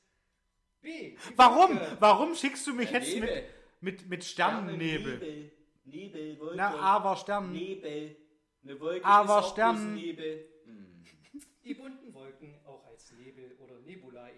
B. 0.82 1.16
Warum? 1.38 1.80
Wolke. 1.80 1.98
Warum 2.00 2.36
schickst 2.36 2.68
du 2.68 2.74
mich 2.74 2.92
Ja, 2.92 3.00
jetzt 3.00 3.14
mit, 3.16 3.24
Nebel. 3.30 3.44
mit, 3.80 4.10
mit 4.10 4.24
Sternennebel? 4.26 5.14
Nebel. 5.20 5.52
Nebel, 5.86 6.40
Wolke. 6.40 6.56
Na, 6.58 6.78
aber 6.78 7.16
Stern. 7.16 7.54
Nebel. 7.54 8.18
Eine 8.64 8.80
Wolke 8.82 9.06
Aber 9.06 9.40
ist 9.40 9.46
auch 9.46 9.54
Stern- 9.54 9.96
Nebel. 9.96 10.46
Die 11.64 11.74
bunten 11.74 12.14
Wolken, 12.14 12.60
auch 12.66 12.84
als 12.86 13.12
Nebel 13.14 13.56
oder 13.60 13.80
Nebulae 13.80 14.34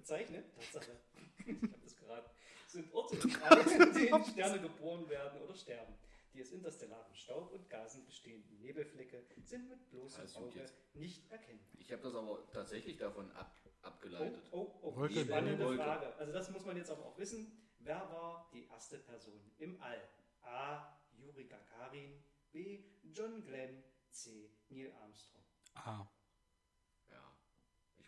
bezeichnet, 0.00 0.44
Tatsache, 0.54 0.96
ich 1.46 1.62
habe 1.62 1.78
das 1.82 1.96
geraten, 1.96 2.30
sind 2.66 2.92
Orte, 2.94 3.16
an 3.48 3.94
denen 3.94 4.24
Sterne 4.24 4.60
geboren 4.60 5.08
werden 5.08 5.40
oder 5.42 5.54
sterben. 5.54 5.94
Die 6.32 6.42
aus 6.42 6.52
interstellarem 6.52 7.12
Staub 7.12 7.50
und 7.52 7.68
Gasen 7.68 8.06
bestehenden 8.06 8.60
Nebelflecke 8.60 9.24
sind 9.42 9.68
mit 9.68 9.90
bloßem 9.90 10.24
gut 10.26 10.36
Auge 10.36 10.60
jetzt. 10.60 10.74
nicht 10.94 11.28
erkennbar. 11.30 11.66
Ich 11.78 11.90
habe 11.90 12.02
das 12.02 12.14
aber 12.14 12.46
tatsächlich 12.52 12.96
davon 12.98 13.30
ab, 13.32 13.52
Oh, 13.82 13.86
abgeleitet. 13.86 14.48
oh, 14.52 14.70
oh, 14.82 14.94
Wolke, 14.96 15.24
spannende 15.24 15.64
Wolke. 15.64 15.82
Frage. 15.82 16.14
Also 16.16 16.32
das 16.32 16.50
muss 16.50 16.64
man 16.64 16.76
jetzt 16.76 16.90
aber 16.90 17.04
auch 17.06 17.18
wissen. 17.18 17.50
Wer 17.80 17.96
war 18.12 18.48
die 18.52 18.64
erste 18.66 18.98
Person 18.98 19.40
im 19.58 19.80
All? 19.82 20.00
A. 20.42 20.96
Juri 21.16 21.44
Gagarin, 21.46 22.22
B. 22.52 22.84
John 23.12 23.42
Glenn, 23.44 23.82
C. 24.10 24.50
Neil 24.68 24.92
Armstrong. 25.02 25.42
Ah. 25.74 26.06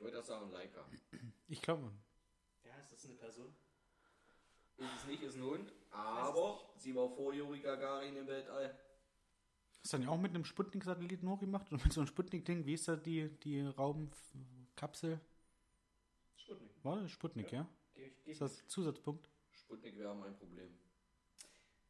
Ja. 0.03 0.09
Ich 0.09 0.15
wollte 0.15 0.17
das 0.17 0.27
sagen, 0.27 0.51
Leica. 0.51 0.85
Ich 1.49 1.63
glaube. 1.63 1.93
Ja, 2.65 2.77
ist 2.79 2.93
das 2.93 3.05
eine 3.05 3.15
Person? 3.15 3.55
Ist 4.79 4.89
es 4.97 5.07
nicht, 5.07 5.23
ist 5.23 5.37
ein 5.37 5.45
Hund, 5.45 5.73
aber 5.91 6.73
sie 6.77 6.95
war 6.95 7.09
vor 7.09 7.33
Juri 7.33 7.61
Gagarin 7.61 8.17
im 8.17 8.27
Weltall. 8.27 8.77
Hast 9.83 9.93
du 9.93 9.99
dann 9.99 10.09
auch 10.09 10.19
mit 10.19 10.35
einem 10.35 10.45
Sputnik-Satelliten 10.45 11.29
hochgemacht? 11.29 11.71
Und 11.71 11.85
mit 11.85 11.93
so 11.93 12.01
einem 12.01 12.09
Sputnik-Ding, 12.09 12.67
wie 12.67 12.75
ist 12.75 12.89
da 12.89 12.97
die, 12.97 13.29
die 13.41 13.61
Raumkapsel? 13.61 15.21
Sputnik. 16.37 16.71
War 16.85 17.01
das 17.01 17.11
Sputnik, 17.11 17.53
ja? 17.53 17.69
Geh 17.95 18.07
ich, 18.07 18.25
geh 18.25 18.31
Ist 18.33 18.41
das 18.41 18.67
Zusatzpunkt? 18.67 19.29
Sputnik 19.51 19.97
wäre 19.99 20.15
mein 20.15 20.35
Problem. 20.37 20.79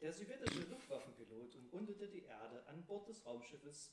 Der 0.00 0.12
sowjetische 0.12 0.68
Luftwaffenpilot 0.68 1.54
umrundete 1.54 2.08
die 2.08 2.24
Erde 2.24 2.66
an 2.66 2.84
Bord 2.84 3.08
des 3.08 3.24
Raumschiffes 3.24 3.92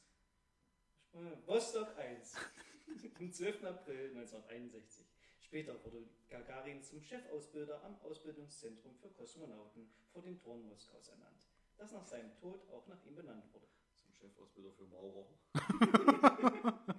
Vostok 1.45 1.97
1 1.97 2.35
am 3.19 3.31
12. 3.31 3.63
April 3.63 4.09
1961. 4.15 5.05
Später 5.41 5.83
wurde 5.83 6.07
Gagarin 6.29 6.83
zum 6.83 7.01
Chefausbilder 7.01 7.83
am 7.83 7.99
Ausbildungszentrum 8.01 8.95
für 8.95 9.09
Kosmonauten 9.09 9.89
vor 10.13 10.21
den 10.21 10.39
Toren 10.39 10.67
Moskaus 10.67 11.07
ernannt, 11.09 11.47
das 11.77 11.91
nach 11.91 12.05
seinem 12.05 12.35
Tod 12.35 12.69
auch 12.69 12.85
nach 12.87 13.03
ihm 13.05 13.15
benannt 13.15 13.51
wurde. 13.51 13.65
Zum 14.03 14.13
Chefausbilder 14.13 14.71
für 14.73 14.85
Maurer. 14.85 15.25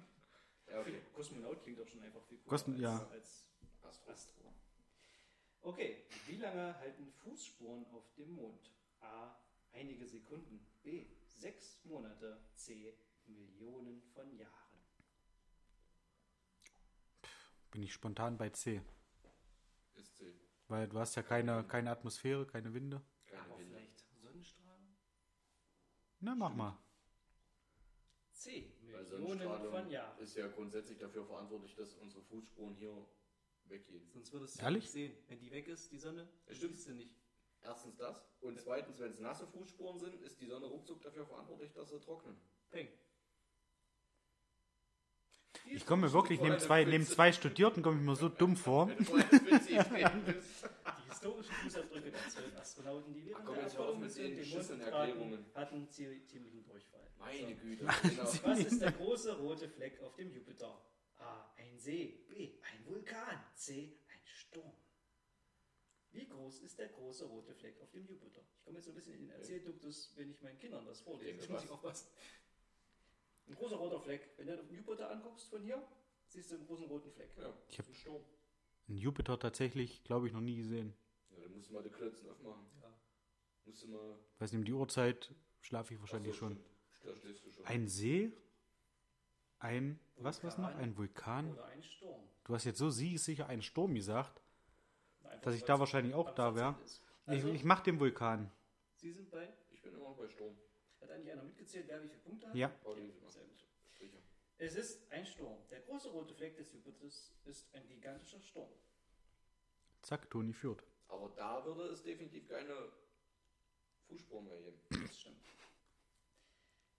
ja, 0.67 0.79
okay. 0.81 1.01
Kosmonaut 1.13 1.63
klingt 1.63 1.79
doch 1.79 1.87
schon 1.87 2.01
einfach 2.01 2.23
viel 2.25 2.39
cooler 2.39 2.57
Kosmo- 2.57 2.73
als, 2.73 2.81
ja. 2.81 3.07
als 3.11 3.45
Astro. 3.83 4.11
Astro. 4.11 4.53
Okay, 5.61 6.03
wie 6.27 6.37
lange 6.37 6.77
halten 6.79 7.07
Fußspuren 7.23 7.85
auf 7.93 8.11
dem 8.15 8.35
Mond? 8.35 8.71
A. 8.99 9.35
Einige 9.73 10.05
Sekunden. 10.05 10.65
B. 10.83 11.05
Sechs 11.23 11.79
Monate. 11.85 12.37
C. 12.55 12.93
Millionen 13.35 14.01
von 14.13 14.31
Jahren. 14.37 14.51
Bin 17.71 17.83
ich 17.83 17.93
spontan 17.93 18.37
bei 18.37 18.49
C. 18.49 18.81
Ist 19.95 20.17
C. 20.17 20.33
Weil 20.67 20.87
du 20.87 20.99
hast 20.99 21.15
ja 21.15 21.23
keine, 21.23 21.63
keine 21.65 21.91
Atmosphäre, 21.91 22.45
keine 22.45 22.73
Winde. 22.73 23.01
Keine 23.27 23.41
Aber 23.43 23.59
Winde. 23.59 23.75
vielleicht 23.77 24.05
Sonnenstrahlen? 24.21 24.97
Na, 26.19 26.35
mach 26.35 26.53
mal. 26.53 26.77
C. 28.33 28.73
Millionen 28.81 29.07
Sonnenstrahlung 29.07 29.71
von 29.71 29.89
Jahren. 29.89 30.19
ist 30.19 30.35
ja 30.35 30.47
grundsätzlich 30.47 30.97
dafür 30.97 31.25
verantwortlich, 31.25 31.75
dass 31.75 31.93
unsere 31.95 32.23
Fußspuren 32.23 32.75
hier 32.75 33.05
weggehen. 33.65 34.09
Sonst 34.09 34.33
würdest 34.33 34.57
du 34.59 34.63
Ehrlich? 34.63 34.83
nicht 34.83 34.91
sehen. 34.91 35.13
Wenn 35.27 35.39
die 35.39 35.51
weg 35.51 35.67
ist, 35.67 35.91
die 35.91 35.97
Sonne, 35.99 36.27
Ja, 36.47 36.55
stimmt. 36.55 36.87
nicht. 36.97 37.15
Erstens 37.61 37.95
das. 37.97 38.21
Und 38.41 38.59
zweitens, 38.59 38.99
wenn 38.99 39.11
es 39.11 39.19
nasse 39.19 39.45
Fußspuren 39.47 39.99
sind, 39.99 40.19
ist 40.21 40.41
die 40.41 40.47
Sonne 40.47 40.65
ruckzuck 40.65 41.01
dafür 41.03 41.25
verantwortlich, 41.27 41.71
dass 41.73 41.89
sie 41.89 41.99
trocknen. 41.99 42.35
Peng. 42.71 42.87
Ich 45.65 45.85
komme 45.85 46.07
mir 46.07 46.13
wirklich 46.13 46.41
neben 46.41 46.59
zwei, 46.59 46.83
neben 46.85 47.05
zwei 47.05 47.31
Studierten 47.31 47.81
komme 47.83 47.97
ich 47.99 48.03
mir 48.05 48.15
so 48.15 48.29
dumm 48.29 48.55
vor. 48.57 48.87
Die 49.71 51.09
historischen 51.09 51.53
Fußabdrücke 51.53 52.11
der 52.11 52.27
zwölf 52.29 52.55
Astronauten, 52.57 53.13
die 53.13 53.25
während 53.25 53.41
Ach 53.41 53.45
komm, 53.45 53.55
der 53.55 53.65
Apollo-Mission 53.67 55.45
hatten 55.55 55.87
zie- 55.89 56.25
ziemlichen 56.25 56.65
Durchfall. 56.65 57.07
Meine. 57.19 57.55
Güte. 57.55 57.85
Genau. 58.01 58.23
Was 58.43 58.59
ist 58.59 58.81
der 58.81 58.91
große 58.91 59.37
rote 59.37 59.69
Fleck 59.69 60.01
auf 60.01 60.15
dem 60.15 60.31
Jupiter? 60.33 60.81
A. 61.19 61.51
Ein 61.57 61.77
See. 61.77 62.25
B. 62.27 62.53
Ein 62.63 62.85
Vulkan. 62.85 63.43
C. 63.55 63.93
Ein 64.09 64.19
Sturm. 64.25 64.71
Wie 66.11 66.27
groß 66.27 66.59
ist 66.61 66.79
der 66.79 66.89
große 66.89 67.25
rote 67.25 67.53
Fleck 67.53 67.79
auf 67.81 67.91
dem 67.91 68.05
Jupiter? 68.07 68.41
Ich 68.57 68.63
komme 68.65 68.77
jetzt 68.77 68.85
so 68.85 68.91
ein 68.91 68.95
bisschen 68.95 69.13
in 69.13 69.21
den 69.21 69.29
Erzählduktus, 69.29 70.11
wenn 70.15 70.31
ich 70.31 70.41
meinen 70.41 70.59
Kindern 70.59 70.85
das 70.85 71.01
vorlese. 71.01 71.25
Denke 71.25 71.41
Jetzt 71.41 71.49
muss 71.51 71.57
was. 71.59 71.65
ich 71.65 71.71
aufpassen. 71.71 72.07
Ein 73.51 73.55
großer 73.57 73.75
roter 73.75 73.99
Fleck. 73.99 74.29
Wenn 74.37 74.47
du 74.47 74.55
den 74.55 74.73
Jupiter 74.73 75.11
anguckst 75.11 75.49
von 75.49 75.61
hier, 75.61 75.81
siehst 76.27 76.51
du 76.51 76.55
einen 76.55 76.65
großen 76.65 76.85
roten 76.85 77.11
Fleck. 77.11 77.29
Ja, 77.37 77.53
Ich 77.67 77.77
hab- 77.79 77.87
ein 77.87 77.93
Sturm. 77.95 78.23
Einen 78.87 78.97
Jupiter 78.97 79.37
tatsächlich, 79.37 80.03
glaube 80.05 80.27
ich, 80.27 80.33
noch 80.33 80.39
nie 80.41 80.55
gesehen. 80.55 80.93
Ja, 81.31 81.43
dann 81.43 81.51
musst 81.53 81.69
du 81.69 81.73
mal 81.73 81.83
die 81.83 81.89
Klötzen 81.89 82.29
aufmachen. 82.29 82.65
Ja. 82.81 82.93
Musst 83.65 83.83
du 83.83 83.87
mal. 83.89 84.17
Weiß 84.39 84.51
nicht, 84.53 84.59
um 84.59 84.65
die 84.65 84.71
Uhrzeit 84.73 85.33
schlafe 85.59 85.93
ich 85.93 85.99
wahrscheinlich 85.99 86.31
so, 86.33 86.39
schon. 86.39 86.63
Da 87.03 87.13
stehst 87.15 87.45
du 87.45 87.51
schon. 87.51 87.65
Ein 87.65 87.87
See? 87.89 88.31
Ein, 89.59 89.99
was, 90.15 90.43
was 90.43 90.57
noch? 90.57 90.69
Vulkan. 90.69 90.81
Ein 90.83 90.97
Vulkan? 90.97 91.51
Oder 91.51 91.65
ein 91.65 91.83
Sturm. 91.83 92.23
Du 92.45 92.53
hast 92.53 92.63
jetzt 92.63 92.79
so 92.79 92.89
sicher 92.89 93.47
einen 93.47 93.61
Sturm 93.61 93.93
gesagt. 93.95 94.41
Einfach, 95.23 95.41
Dass 95.41 95.55
ich 95.55 95.63
da 95.65 95.77
wahrscheinlich 95.79 96.13
auch 96.15 96.33
da 96.33 96.55
wär. 96.55 96.67
absetzend 96.67 96.85
ist. 96.85 97.01
Ich, 97.25 97.27
Also, 97.33 97.47
ich 97.49 97.63
mach 97.65 97.81
den 97.81 97.99
Vulkan. 97.99 98.49
Sie 98.95 99.11
sind 99.11 99.29
bei. 99.29 99.53
Ich 99.71 99.81
bin 99.81 99.93
immer 99.93 100.05
noch 100.09 100.17
bei 100.17 100.27
Sturm. 100.29 100.55
Hat 101.01 101.09
eigentlich 101.09 101.31
einer 101.31 101.43
mitgezählt, 101.43 101.87
wer 101.87 102.01
wie 102.03 102.07
viele 102.07 102.21
Punkte 102.21 102.47
hat? 102.47 102.55
Ja. 102.55 102.71
Sicher. 103.97 104.17
Es 104.57 104.75
ist 104.75 105.11
ein 105.11 105.25
Sturm. 105.25 105.57
Der 105.69 105.81
große 105.81 106.09
rote 106.09 106.33
Fleck 106.33 106.55
des 106.55 106.71
Jupiters 106.71 107.33
ist 107.45 107.73
ein 107.73 107.87
gigantischer 107.87 108.39
Sturm. 108.39 108.71
Zack, 110.01 110.29
Toni 110.29 110.53
führt. 110.53 110.83
Aber 111.07 111.29
da 111.35 111.65
würde 111.65 111.85
es 111.85 112.03
definitiv 112.03 112.47
keine 112.47 112.91
Fußspuren 114.07 114.45
mehr 114.45 114.57
geben. 114.57 114.79
Das 114.89 115.19
stimmt. 115.19 115.41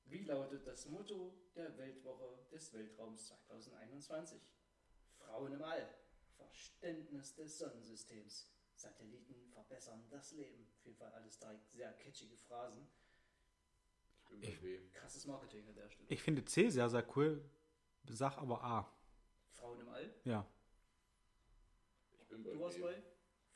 Wie 0.05 0.25
lautet 0.25 0.67
das 0.67 0.87
Motto 0.89 1.33
der 1.57 1.77
Weltwoche 1.79 2.39
des 2.51 2.73
Weltraums 2.73 3.33
2021? 3.47 4.41
Frauen 5.19 5.53
im 5.53 5.63
All. 5.63 5.89
Verständnis 6.37 7.35
des 7.35 7.59
Sonnensystems. 7.59 8.49
Satelliten 8.75 9.49
verbessern 9.53 10.05
das 10.11 10.33
Leben. 10.33 10.67
Auf 10.77 10.85
jeden 10.85 10.99
Fall 10.99 11.13
alles 11.13 11.39
drei 11.39 11.57
sehr 11.57 11.93
catchige 11.95 12.37
Phrasen. 12.37 12.87
Ich. 14.41 14.93
Krasses 14.93 15.27
Marketing 15.27 15.67
an 15.69 15.75
der 15.75 15.89
Stelle. 15.89 16.09
Ich 16.09 16.23
finde 16.23 16.45
C 16.45 16.69
sehr, 16.71 16.89
sehr 16.89 17.05
cool. 17.17 17.45
Sag 18.09 18.39
aber 18.39 18.63
A. 18.63 18.93
Frauen 19.53 19.81
im 19.81 19.89
All. 19.89 20.15
Ja. 20.25 20.47
Ich 22.21 22.27
bin 22.29 22.43
bei 22.43 22.51
Du 22.53 22.61
warst 22.61 22.81
bei 22.81 23.03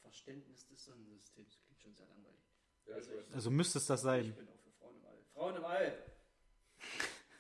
Verständnis 0.03 0.67
des 0.69 0.85
Sonnensystems. 0.85 1.59
Klingt 1.65 1.81
schon 1.81 1.95
sehr 1.95 2.07
langweilig. 2.07 2.41
Ja, 2.87 2.99
ich 2.99 3.09
weiß. 3.09 3.33
Also 3.35 3.51
müsste 3.51 3.79
es 3.79 3.87
das 3.87 4.01
Ich 4.01 4.05
sein. 4.05 4.35
bin 4.35 4.49
auch 4.49 4.59
für 4.61 4.71
Frauen 4.73 4.97
im 4.97 5.05
All. 5.07 5.23
Frauen 5.33 5.57
im 5.57 5.65
All! 5.65 6.03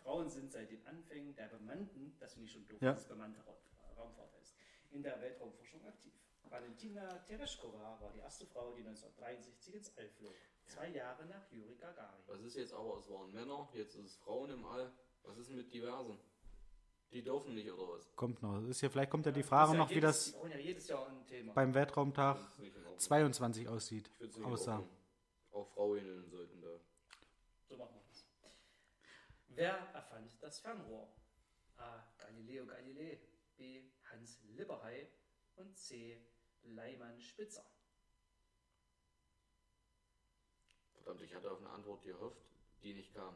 Frauen 0.02 0.28
sind 0.30 0.50
seit 0.52 0.70
den 0.70 0.84
Anfängen 0.86 1.34
der 1.34 1.48
bemannten, 1.48 2.16
das 2.18 2.32
finde 2.34 2.46
ich 2.46 2.52
schon 2.52 2.66
doof, 2.68 2.80
Ja. 2.80 2.92
dass 2.92 3.02
es 3.02 3.08
bemannte 3.08 3.44
Ra 3.46 3.56
Raumfahrt 3.96 4.32
heißt, 4.34 4.54
in 4.90 5.02
der 5.02 5.20
Weltraumforschung 5.20 5.84
aktiv. 5.84 6.12
Valentina 6.44 7.18
Tereshkova 7.24 8.00
war 8.00 8.12
die 8.12 8.20
erste 8.20 8.46
Frau, 8.46 8.72
die 8.74 8.82
1963 8.82 9.74
ins 9.74 9.96
All 9.98 10.08
flog. 10.10 10.34
Zwei 10.66 10.88
Jahre 10.88 11.24
nach 11.26 11.51
Juri 11.51 11.76
Gagarin. 11.76 12.20
Was 12.26 12.40
ist 12.40 12.56
jetzt 12.56 12.72
aber, 12.72 12.98
es 12.98 13.09
waren 13.09 13.32
Männer, 13.32 13.68
jetzt 13.72 13.94
ist 13.94 14.05
es 14.05 14.16
Frauen 14.16 14.51
im 14.51 14.64
All. 14.64 14.93
Was 15.22 15.38
ist 15.38 15.51
mit 15.51 15.72
diversen? 15.72 16.18
Die 17.12 17.22
dürfen 17.22 17.55
nicht, 17.55 17.70
oder 17.70 17.94
was? 17.94 18.14
Kommt 18.16 18.43
noch. 18.43 18.60
Das 18.60 18.68
ist 18.70 18.80
ja, 18.80 18.88
vielleicht 18.88 19.10
kommt 19.10 19.26
ja 19.26 19.32
die 19.32 19.40
Das 19.40 19.48
Frage 19.48 19.72
ja 19.72 19.78
noch, 19.78 19.90
wie 19.90 19.94
jedes, 19.94 20.16
das 20.16 20.24
Die 20.26 20.32
brauchen 20.32 20.51
ja 20.51 20.59
jedes 20.59 20.88
Jahr 20.88 21.09
ein 21.09 21.26
Thema. 21.26 21.52
beim 21.52 21.72
Weltraumtag 21.74 22.36
Das 22.36 22.48
ist 22.52 22.59
nicht 22.59 22.76
in 22.76 22.82
Ordnung. 22.82 22.98
22 22.98 23.68
aussieht. 23.68 24.10
Aussah. 24.44 24.82
Auch 25.52 25.68
Frauen 25.68 26.28
sollten 26.28 26.60
da. 26.60 26.80
So 27.68 27.76
machen 27.76 27.94
wir 27.94 28.02
das. 28.09 28.24
Wer 29.48 29.72
erfand 29.94 30.36
das 30.43 30.59
Fernrohr? 30.60 31.09
A. 31.76 32.05
Galileo 32.18 32.66
Galilei, 32.66 33.20
B. 33.56 33.82
Hans 34.10 34.40
Lipperhey 34.43 35.09
und 35.55 35.76
C. 35.78 36.20
Leimann 36.64 37.20
Spitzer. 37.20 37.64
Verdammt, 41.06 41.22
ich 41.24 41.32
hatte 41.36 41.48
auf 41.52 41.60
eine 41.60 41.70
Antwort 41.70 42.02
gehofft, 42.02 42.36
die 42.82 42.92
nicht 42.92 43.14
kam. 43.14 43.32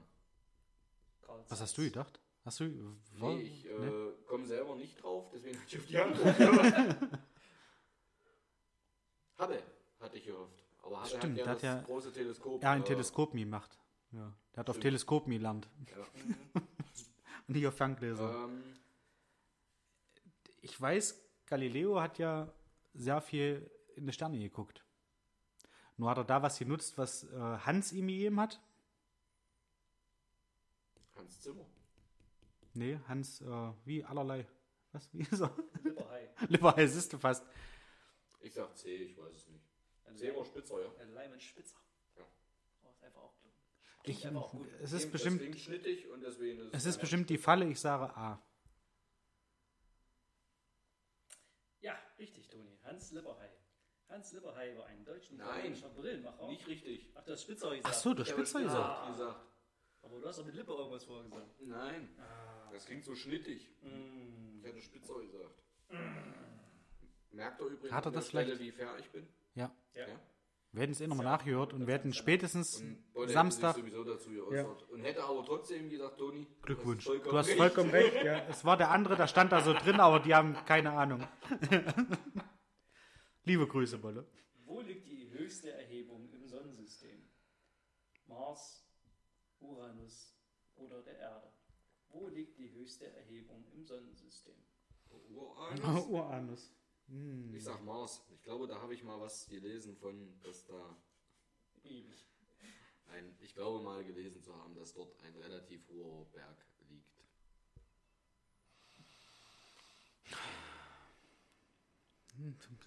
Was 1.48 1.60
hast 1.60 1.78
du 1.78 1.82
gedacht? 1.82 2.20
Hast 2.44 2.58
du. 2.58 2.96
war- 3.12 3.34
Nee, 3.34 3.42
ich 3.42 3.64
äh, 3.66 3.78
ne? 3.78 4.12
komme 4.26 4.44
selber 4.44 4.74
nicht 4.74 5.00
drauf, 5.00 5.30
deswegen 5.32 5.56
hatte 5.60 5.68
ich 5.68 5.78
auf 5.78 5.86
die 5.86 5.98
Antwort 6.26 6.36
gehofft. 6.36 7.20
Hubble 9.38 9.62
hatte 10.00 10.16
ich 10.18 10.24
gehofft. 10.24 10.64
Aber 10.82 10.96
Hubble 11.04 11.18
Stimmt, 11.18 11.24
hat 11.24 11.36
ja 11.38 11.44
der 11.44 11.44
das 11.44 11.54
hat 11.54 11.62
ja- 11.62 11.82
große 11.82 12.12
Teleskop. 12.12 12.62
Ja, 12.62 12.72
ein 12.72 12.82
äh, 12.82 12.84
Teleskop 12.84 13.32
gemacht. 13.32 13.78
Ja. 14.10 14.32
Der 14.54 14.60
hat 14.60 14.68
auf 14.70 14.74
Stimmt. 14.76 14.82
Teleskop 14.82 15.26
gelernt. 15.26 15.68
Ja. 15.96 16.06
Und 17.46 17.54
nicht 17.54 17.66
auf 17.68 17.76
Ferngläser. 17.76 18.44
Ähm, 18.46 18.62
Ich 20.62 20.80
weiß, 20.80 21.22
Galileo 21.46 22.00
hat 22.00 22.18
ja 22.18 22.52
sehr 22.94 23.20
viel 23.20 23.70
in 23.94 24.06
die 24.06 24.12
Sterne 24.12 24.38
geguckt. 24.40 24.84
Nur 26.00 26.08
hat 26.08 26.16
er 26.16 26.24
da 26.24 26.42
was 26.42 26.58
genutzt, 26.58 26.96
was 26.96 27.24
äh, 27.24 27.36
Hans 27.36 27.92
ihm 27.92 28.06
gegeben 28.08 28.40
hat. 28.40 28.58
Hans 31.14 31.42
Zimmer. 31.42 31.66
Nee, 32.72 32.98
Hans, 33.06 33.42
äh, 33.42 33.72
wie 33.84 34.02
allerlei. 34.02 34.46
Was, 34.92 35.12
wie 35.12 35.24
ist 35.30 35.42
er? 35.42 35.54
Lipperhey. 35.82 36.30
Lieber 36.48 36.74
siehst 36.88 37.12
du 37.12 37.18
fast. 37.18 37.44
Ich 38.40 38.54
sag 38.54 38.74
C, 38.78 38.94
ich 38.94 39.18
weiß 39.18 39.30
es 39.30 39.48
nicht. 39.48 39.62
Ein 40.06 40.16
C 40.16 40.34
war 40.34 40.46
Spitzer, 40.46 40.80
ja. 40.80 40.90
Ein 41.02 41.12
Leimann 41.12 41.38
Spitzer. 41.38 41.76
Ja. 42.16 42.24
Oh, 42.82 42.90
ist 42.92 43.04
einfach 43.04 43.20
auch 43.20 43.36
klug. 43.36 43.52
Ich, 44.04 44.26
einfach 44.26 44.40
auch 44.40 44.52
gut. 44.52 44.68
es 44.80 44.92
ist 44.92 45.04
Das 45.04 45.12
bestimmt, 45.12 45.54
schnittig 45.60 46.08
und 46.08 46.22
deswegen 46.22 46.60
ist 46.60 46.74
es 46.74 46.86
ist 46.86 46.98
bestimmt 46.98 47.28
die 47.28 47.36
Falle, 47.36 47.66
ich 47.68 47.78
sage 47.78 48.16
A. 48.16 48.42
Ja, 51.82 51.94
richtig, 52.18 52.48
Toni. 52.48 52.78
Hans 52.84 53.12
Lipperhey. 53.12 53.49
Hans 54.10 54.32
Lipperhey 54.32 54.76
war 54.76 54.86
ein 54.86 55.04
deutscher 55.04 55.34
Nein. 55.34 55.74
Brillenmacher. 55.96 56.46
Nicht 56.48 56.66
richtig. 56.66 57.06
Ach, 57.14 57.22
du 57.24 57.32
hast 57.32 57.42
Spitzer 57.42 57.70
gesagt. 57.70 57.86
Ach 57.86 57.92
so, 57.94 58.14
du 58.14 58.22
hast 58.22 58.30
Spitzer 58.30 58.60
gesagt. 58.60 58.98
Ah. 59.02 59.10
gesagt. 59.10 59.40
Aber 60.02 60.18
du 60.20 60.26
hast 60.26 60.38
doch 60.38 60.44
mit 60.46 60.54
Lippe 60.54 60.72
irgendwas 60.72 61.04
vorher 61.04 61.24
gesagt. 61.28 61.60
Nein, 61.60 62.08
Ah. 62.18 62.70
das 62.72 62.86
klingt 62.86 63.04
so 63.04 63.14
schnittig. 63.14 63.68
Mm. 63.82 64.58
Ich 64.60 64.64
hätte 64.66 64.80
Spitzer 64.80 65.14
gesagt. 65.20 65.62
Merkt 67.32 67.60
ihr 67.60 67.66
übrigens 67.66 67.92
Hat 67.92 68.04
er 68.04 68.06
an 68.08 68.12
der 68.12 68.20
das 68.20 68.28
Stelle, 68.28 68.44
vielleicht- 68.56 68.60
wie 68.60 68.72
fair 68.72 68.98
ich 68.98 69.10
bin? 69.10 69.28
Ja. 69.54 69.70
Ja. 69.94 70.08
Ja. 70.08 70.14
Wir 70.72 70.82
hätten 70.82 70.92
es 70.92 71.00
eh 71.00 71.06
nochmal 71.08 71.26
nachgehört 71.26 71.72
und 71.72 71.86
wir 71.86 71.94
hätten 71.94 72.12
spätestens 72.12 72.82
Und 73.12 73.28
Samstag. 73.28 73.74
sowieso 73.76 74.04
dazu 74.04 74.30
geäußert. 74.30 74.88
Und 74.90 75.02
hätte 75.02 75.22
aber 75.24 75.44
trotzdem 75.44 75.90
gesagt, 75.90 76.18
Toni, 76.18 76.46
Glückwunsch. 76.62 77.04
Du 77.04 77.14
hast 77.18 77.24
Du 77.26 77.36
hast 77.38 77.48
recht. 77.48 77.56
vollkommen 77.58 77.90
recht. 77.90 78.14
Ja. 78.24 78.46
Es 78.48 78.64
war 78.64 78.76
der 78.76 78.90
andere, 78.90 79.16
da 79.16 79.26
stand 79.26 79.50
da 79.52 79.60
so 79.62 79.72
drin, 79.72 79.98
aber 80.00 80.20
die 80.20 80.34
haben 80.34 80.54
keine 80.66 80.92
Ahnung. 80.92 81.26
Liebe 83.44 83.66
Grüße, 83.66 83.98
Bolle. 83.98 84.26
Wo 84.66 84.80
liegt 84.80 85.08
die 85.08 85.30
höchste 85.30 85.72
Erhebung 85.72 86.28
im 86.32 86.46
Sonnensystem? 86.46 87.22
Mars, 88.26 88.84
Uranus 89.60 90.34
oder 90.76 91.02
der 91.02 91.18
Erde? 91.18 91.52
Wo 92.10 92.28
liegt 92.28 92.58
die 92.58 92.70
höchste 92.72 93.06
Erhebung 93.10 93.64
im 93.72 93.84
Sonnensystem? 93.84 94.54
Uranus. 95.30 96.06
Uranus. 96.06 96.72
Ich 97.52 97.64
sag 97.64 97.82
Mars. 97.82 98.22
Ich 98.30 98.42
glaube, 98.42 98.68
da 98.68 98.80
habe 98.80 98.94
ich 98.94 99.02
mal 99.02 99.18
was 99.20 99.48
gelesen 99.48 99.96
von, 99.96 100.38
dass 100.42 100.64
da 100.66 100.96
Ewig. 101.82 102.26
ein, 103.06 103.36
ich 103.40 103.54
glaube 103.54 103.82
mal 103.82 104.04
gelesen 104.04 104.42
zu 104.42 104.54
haben, 104.54 104.74
dass 104.76 104.92
dort 104.92 105.20
ein 105.22 105.34
relativ 105.34 105.88
hoher 105.88 106.26
Berg 106.26 106.64
liegt. 106.88 107.24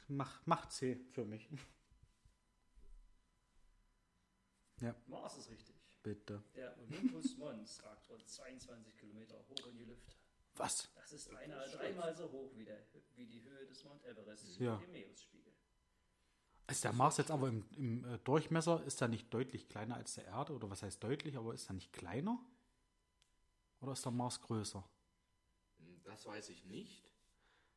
Mach, 0.08 0.42
mach 0.46 0.68
C 0.70 0.96
für 1.12 1.26
mich. 1.26 1.48
Mars 5.08 5.38
ist 5.38 5.50
richtig. 5.50 5.76
Bitte. 6.02 6.44
Der 6.56 6.78
Olympus 6.78 7.38
Mons 7.38 7.82
ragt 7.84 8.10
rund 8.10 8.28
22 8.28 8.98
Kilometer 8.98 9.38
hoch 9.48 9.68
in 9.68 9.78
die 9.78 9.86
Lüfte. 9.86 10.12
Was? 10.56 10.90
Das 10.96 11.14
ist 11.14 11.32
beinahe 11.32 11.70
dreimal 11.70 12.16
so 12.16 12.30
hoch 12.30 12.52
wie, 12.56 12.66
der, 12.66 12.86
wie 13.16 13.26
die 13.26 13.42
Höhe 13.44 13.66
des 13.66 13.84
Mount 13.86 14.04
Everest 14.06 14.60
Ja. 14.60 14.76
dem 14.78 14.92
Meeresspiegel. 14.92 15.54
Ist 16.70 16.84
der 16.84 16.94
Mars 16.94 17.18
jetzt 17.18 17.32
aber 17.32 17.48
im, 17.48 17.66
im 17.78 18.06
äh, 18.06 18.18
Durchmesser, 18.20 18.84
ist 18.84 19.02
er 19.02 19.08
nicht 19.08 19.34
deutlich 19.34 19.68
kleiner 19.70 19.96
als 19.96 20.16
der 20.16 20.26
Erde? 20.26 20.54
Oder 20.54 20.70
was 20.70 20.84
heißt 20.84 21.02
deutlich, 21.04 21.38
aber 21.38 21.54
ist 21.54 21.70
er 21.70 21.74
nicht 21.74 21.94
kleiner? 21.94 22.38
Oder 23.80 23.94
ist 23.94 24.04
der 24.06 24.12
Mars 24.12 24.42
größer? 24.42 24.84
Hm, 25.80 26.02
Das 26.04 26.26
weiß 26.26 26.50
ich 26.50 26.66
nicht. 26.66 27.10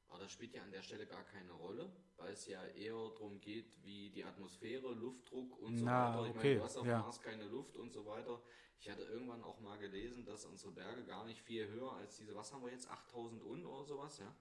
Aber 0.09 0.21
das 0.21 0.33
spielt 0.33 0.55
ja 0.55 0.63
an 0.63 0.71
der 0.71 0.83
Stelle 0.83 1.07
gar 1.07 1.25
keine 1.25 1.53
Rolle, 1.53 1.91
weil 2.17 2.33
es 2.33 2.47
ja 2.47 2.65
eher 2.65 2.95
darum 2.95 3.41
geht, 3.41 3.83
wie 3.85 4.11
die 4.11 4.25
Atmosphäre, 4.25 4.93
Luftdruck 4.95 5.59
und 5.59 5.77
so 5.77 5.85
Na, 5.85 6.17
weiter. 6.17 6.25
Ich 6.27 6.31
okay, 6.31 6.37
meine, 6.37 6.55
du 6.59 6.63
hast 6.65 6.77
auf 6.77 6.87
ja. 6.87 6.99
Mars 6.99 7.21
keine 7.21 7.45
Luft 7.45 7.77
und 7.77 7.93
so 7.93 8.07
weiter. 8.07 8.43
Ich 8.79 8.91
hatte 8.91 9.03
irgendwann 9.03 9.43
auch 9.43 9.61
mal 9.61 9.79
gelesen, 9.79 10.25
dass 10.25 10.45
unsere 10.45 10.73
Berge 10.73 11.05
gar 11.05 11.25
nicht 11.25 11.41
viel 11.41 11.67
höher 11.69 11.93
als 11.93 12.17
diese, 12.17 12.35
was 12.35 12.53
haben 12.53 12.63
wir 12.63 12.71
jetzt, 12.71 12.89
8000 12.91 13.43
und 13.43 13.65
oder 13.65 13.85
sowas, 13.85 14.19
ja? 14.19 14.35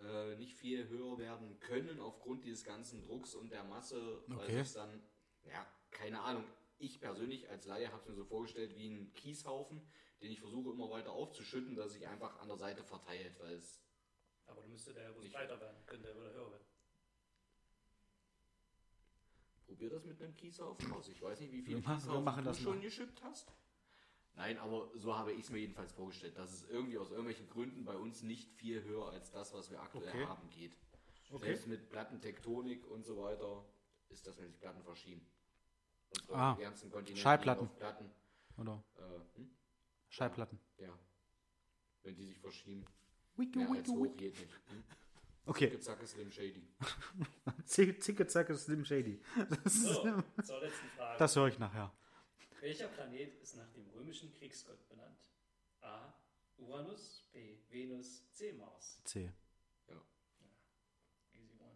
Äh, 0.00 0.36
nicht 0.36 0.54
viel 0.56 0.88
höher 0.88 1.18
werden 1.18 1.58
können 1.60 2.00
aufgrund 2.00 2.44
dieses 2.44 2.64
ganzen 2.64 3.02
Drucks 3.02 3.34
und 3.34 3.50
der 3.50 3.64
Masse, 3.64 4.22
weil 4.28 4.46
Okay. 4.46 4.60
es 4.60 4.72
dann, 4.72 5.02
ja, 5.44 5.66
keine 5.90 6.20
Ahnung. 6.20 6.44
Ich 6.78 7.00
persönlich 7.00 7.48
als 7.50 7.66
Laie 7.66 7.88
habe 7.88 8.00
es 8.00 8.06
mir 8.08 8.14
so 8.14 8.24
vorgestellt 8.24 8.76
wie 8.76 8.88
ein 8.88 9.12
Kieshaufen, 9.14 9.82
den 10.22 10.30
ich 10.30 10.40
versuche 10.40 10.70
immer 10.70 10.90
weiter 10.90 11.12
aufzuschütten, 11.12 11.74
dass 11.74 11.92
sich 11.92 12.06
einfach 12.06 12.38
an 12.40 12.48
der 12.48 12.56
Seite 12.56 12.84
verteilt, 12.84 13.38
weil 13.40 13.54
es 13.54 13.82
Aber 14.48 14.62
du 14.62 14.68
müsste 14.68 14.92
der 14.92 15.04
ja 15.04 15.10
bloß 15.12 15.22
Nicht. 15.24 15.34
breiter 15.34 15.60
werden, 15.60 15.76
könnte 15.86 16.08
er 16.08 16.14
wieder 16.16 16.32
höher 16.32 16.50
werden. 16.50 16.64
Probier 19.66 19.90
das 19.90 20.04
mit 20.04 20.20
einem 20.22 20.34
Kieshaufen 20.34 20.92
aus. 20.92 21.08
Ich 21.08 21.20
weiß 21.22 21.40
nicht, 21.40 21.52
wie 21.52 21.66
wir 21.66 21.80
Kieshaufen 21.80 22.24
du 22.36 22.42
das 22.42 22.58
schon 22.58 22.76
mal. 22.76 22.80
geschippt 22.80 23.22
hast. 23.22 23.52
Nein, 24.34 24.56
aber 24.58 24.90
so 24.94 25.16
habe 25.16 25.32
ich 25.32 25.40
es 25.40 25.50
mir 25.50 25.58
jedenfalls 25.58 25.92
vorgestellt, 25.92 26.38
dass 26.38 26.52
es 26.52 26.64
irgendwie 26.68 26.96
aus 26.96 27.10
irgendwelchen 27.10 27.48
Gründen 27.48 27.84
bei 27.84 27.96
uns 27.96 28.22
nicht 28.22 28.50
viel 28.52 28.82
höher 28.84 29.08
als 29.10 29.30
das, 29.30 29.52
was 29.52 29.70
wir 29.70 29.80
aktuell 29.82 30.08
Okay. 30.08 30.26
haben, 30.26 30.48
geht. 30.50 30.76
Okay. 31.30 31.46
Selbst 31.46 31.66
mit 31.66 31.90
Plattentektonik 31.90 32.86
und 32.86 33.04
so 33.04 33.18
weiter 33.18 33.64
ist 34.08 34.26
das, 34.26 34.38
wenn 34.38 34.46
sich 34.48 34.58
Platten 34.60 34.82
verschieben. 34.82 35.26
Unsere 36.10 36.38
Ah, 36.38 36.54
ganzen 36.54 36.90
Kontinente 36.90 37.20
Schallplatten. 37.20 37.66
auf 37.66 37.76
Platten. 37.76 38.10
Oder 38.56 38.82
Äh, 38.96 39.36
hm? 39.38 39.50
Schallplatten. 40.08 40.58
Ja. 40.78 40.96
Wenn 42.02 42.14
die 42.14 42.24
sich 42.24 42.38
verschieben, 42.38 42.86
Wiki, 43.38 43.58
mehr 43.58 43.68
als 43.70 43.78
wiki, 43.78 43.90
hoch 43.90 44.04
wiki. 44.04 44.16
geht 44.16 44.40
nicht. 44.40 44.52
Hm? 44.68 44.84
Okay. 45.46 45.70
Gezacke 45.70 46.06
Slim 46.06 46.30
Shady. 46.30 46.68
Zick- 47.64 48.02
Zicke, 48.02 48.26
zacke, 48.26 48.54
Slim 48.56 48.84
Shady. 48.84 49.20
Das, 49.64 49.74
ist- 49.76 49.82
So, 49.84 50.02
zur 50.42 50.60
letzten 50.60 50.88
Frage. 50.96 51.18
das 51.18 51.36
höre 51.36 51.48
ich 51.48 51.58
nachher. 51.58 51.92
Welcher 52.60 52.88
Planet 52.88 53.34
ist 53.40 53.56
nach 53.56 53.70
dem 53.70 53.88
römischen 53.90 54.32
Kriegsgott 54.34 54.86
benannt? 54.88 55.18
A. 55.80 56.12
Uranus, 56.58 57.24
B. 57.32 57.56
Venus, 57.70 58.28
C. 58.32 58.52
Mars. 58.52 59.00
C. 59.04 59.32
Easy 61.32 61.54
one. 61.60 61.70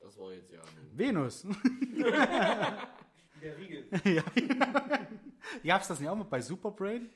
Das 0.00 0.18
war 0.18 0.32
jetzt 0.32 0.50
ja. 0.50 0.60
Venus. 0.92 1.42
Der 3.40 3.56
Riegel. 3.56 3.88
ja. 4.04 4.22
Gab 5.64 5.82
es 5.82 5.88
das 5.88 6.00
nicht 6.00 6.08
auch 6.08 6.16
mal 6.16 6.24
bei 6.24 6.40
Superbrain? 6.40 7.08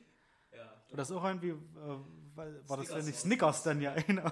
Ja. 0.52 0.64
War 0.88 0.96
das 0.96 1.10
auch 1.10 1.24
irgendwie, 1.24 1.48
äh, 1.50 1.98
war, 2.34 2.46
war 2.68 2.76
das 2.76 2.86
Snickers 2.86 3.06
nicht. 3.06 3.18
Snickers 3.18 3.62
dann 3.62 3.80
ja? 3.80 3.94
Genau. 4.06 4.30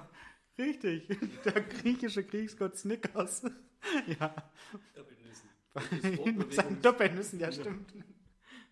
Richtig. 0.59 1.09
Der 1.45 1.63
griechische 1.63 2.25
Kriegsgott 2.25 2.77
Snickers. 2.77 3.43
ja. 4.21 4.35
Doppelnüssen. 4.95 6.83
Doppelnüssen, 6.83 7.41
ja 7.41 7.51
stimmt. 7.51 7.95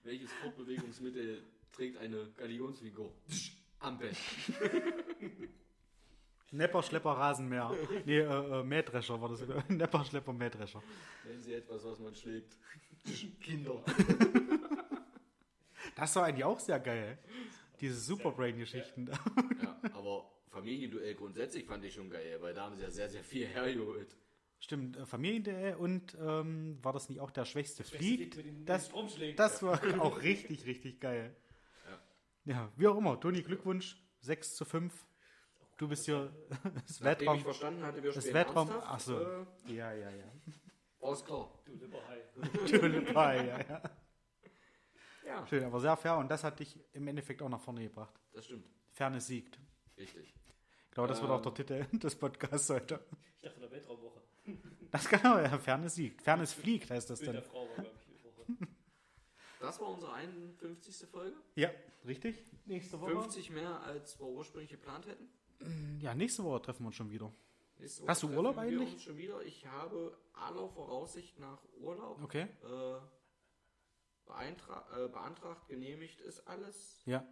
welches 0.03 0.31
Fortbewegungsmittel 0.33 1.43
trägt 1.73 1.97
eine 1.99 2.31
Galionsfigur? 2.37 3.15
Am 3.81 3.97
Bett. 3.97 4.17
Nepper, 6.51 6.83
Schlepper, 6.83 7.11
Rasenmäher. 7.13 7.75
Nee, 8.05 8.19
äh, 8.19 8.61
äh, 8.61 8.65
Mähdrescher 8.65 9.21
war 9.21 9.29
das. 9.29 9.43
Nepper, 9.69 10.05
Schlepper, 10.05 10.33
Mähdrescher. 10.33 10.83
Nennen 11.25 11.43
Sie 11.43 11.55
etwas, 11.55 11.85
was 11.85 11.99
man 12.01 12.15
schlägt. 12.15 12.57
Kinder. 13.41 13.83
Das 15.95 16.15
war 16.17 16.25
eigentlich 16.25 16.45
auch 16.45 16.61
sehr 16.61 16.81
geil. 16.81 17.19
Diese 17.81 17.99
Superbrain-Geschichten. 18.01 19.09
Ja, 19.63 19.81
aber 19.95 20.31
Familienduell 20.51 21.15
grundsätzlich 21.15 21.65
fand 21.67 21.85
ich 21.85 21.95
schon 21.95 22.11
geil, 22.11 22.39
weil 22.41 22.55
da 22.55 22.65
haben 22.65 22.77
sie 22.77 22.83
ja 22.83 22.91
sehr, 22.91 23.09
sehr 23.09 23.23
viel 23.25 23.47
hergeholt. 23.47 24.17
Stimmt, 24.61 24.97
äh, 24.97 25.07
Familienduell 25.07 25.77
und 25.77 26.17
ähm, 26.21 26.79
war 26.83 26.93
das 26.93 27.09
nicht 27.09 27.21
auch 27.21 27.31
der 27.31 27.45
Schwächste 27.45 27.85
fliegt? 27.85 28.37
den 28.37 28.65
Das, 28.67 28.91
das 29.37 29.63
war 29.63 29.81
auch 30.01 30.21
richtig, 30.23 30.67
richtig 30.67 31.01
geil. 31.01 31.37
Ja, 32.45 32.73
wie 32.77 32.87
auch 32.89 32.97
immer. 32.97 33.21
Toni, 33.21 33.43
Glückwunsch. 33.43 34.03
6 34.21 34.57
zu 34.57 34.65
5. 34.65 35.07
Du 35.77 35.87
bist 35.87 36.07
hier 36.07 36.33
das 36.51 36.65
Nachdem 36.65 36.79
ich 36.99 37.05
Weltraum. 37.05 37.41
verstanden 37.41 37.83
hatte, 37.85 38.03
wir 38.03 38.11
Das 38.13 38.33
Weltraum. 38.33 38.69
ernsthaft, 38.71 38.87
Ach 38.91 39.01
so. 39.01 39.21
Äh, 39.21 39.75
Ja, 39.77 39.93
ja, 39.93 40.11
ja. 40.11 40.33
alles 41.03 41.25
klar. 41.25 41.53
Du 41.67 41.75
Lipperhai. 41.75 42.21
Tulipai, 42.67 43.47
ja, 43.47 43.61
ja. 43.61 43.83
Ja, 45.29 45.47
Schön, 45.47 45.65
aber 45.65 45.79
sehr 45.81 45.97
fair 45.97 46.17
und 46.17 46.29
das 46.31 46.43
hat 46.45 46.59
dich 46.61 46.79
im 46.93 47.07
Endeffekt 47.07 47.43
auch 47.43 47.49
nach 47.49 47.61
vorne 47.61 47.83
gebracht. 47.83 48.15
das 48.33 48.47
stimmt. 48.47 48.67
Fairness 48.93 49.27
siegt. 49.27 49.59
Richtig. 49.97 50.35
Ich 50.89 50.91
glaube, 50.93 51.09
das 51.09 51.21
wird 51.21 51.31
Ähm. 51.31 51.37
auch 51.37 51.43
der 51.43 51.55
Titel 51.55 51.99
des 51.99 52.17
Podcasts 52.17 52.71
heute. 52.71 53.01
Ich 53.37 53.43
dachte 53.43 53.61
der 53.61 53.71
Weltraumwoche. 53.71 54.23
Das 54.91 55.07
kann 55.07 55.21
auch, 55.27 55.39
ja, 55.39 55.59
Fairness 55.59 55.95
siegt. 55.97 56.23
Fairness 56.23 56.55
fliegt 56.55 56.91
heißt 56.91 57.11
das 57.11 57.21
Bild 57.21 57.35
der 57.35 57.43
dann. 57.43 57.51
Frau 57.51 57.69
war, 57.69 57.75
glaube 57.75 57.91
ich, 58.01 58.07
die 58.07 58.25
Woche. 58.25 58.69
Das 59.61 59.81
war 59.81 59.89
unsere 59.89 60.13
51. 60.15 61.09
Folge. 61.09 61.37
Ja, 61.57 61.69
richtig. 62.07 62.37
Nächste 62.65 62.99
Woche. 63.01 63.11
50 63.11 63.51
mehr, 63.51 63.81
als 63.83 64.19
wir 64.19 64.27
ursprünglich 64.27 64.71
geplant 64.71 65.07
hätten. 65.07 65.29
Ja, 66.01 66.15
nächste 66.15 66.45
Woche 66.45 66.63
treffen 66.63 66.85
wir 66.85 66.87
uns 66.87 66.97
schon 66.97 67.11
wieder. 67.11 67.31
Nächste 67.79 68.07
Hast 68.07 68.23
du 68.23 68.29
Urlaub 68.29 68.55
wir 68.57 68.63
eigentlich? 68.63 68.93
Uns 68.95 69.03
schon 69.03 69.19
wieder. 69.19 69.43
Ich 69.43 69.67
habe 69.67 70.17
aller 70.33 70.69
Voraussicht 70.69 71.39
nach 71.41 71.59
Urlaub 71.81 72.23
Okay. 72.23 72.47
äh, 72.63 72.99
äh, 74.31 75.09
beantragt, 75.09 75.69
genehmigt 75.69 76.21
ist 76.21 76.47
alles. 76.47 77.03
Ja. 77.07 77.27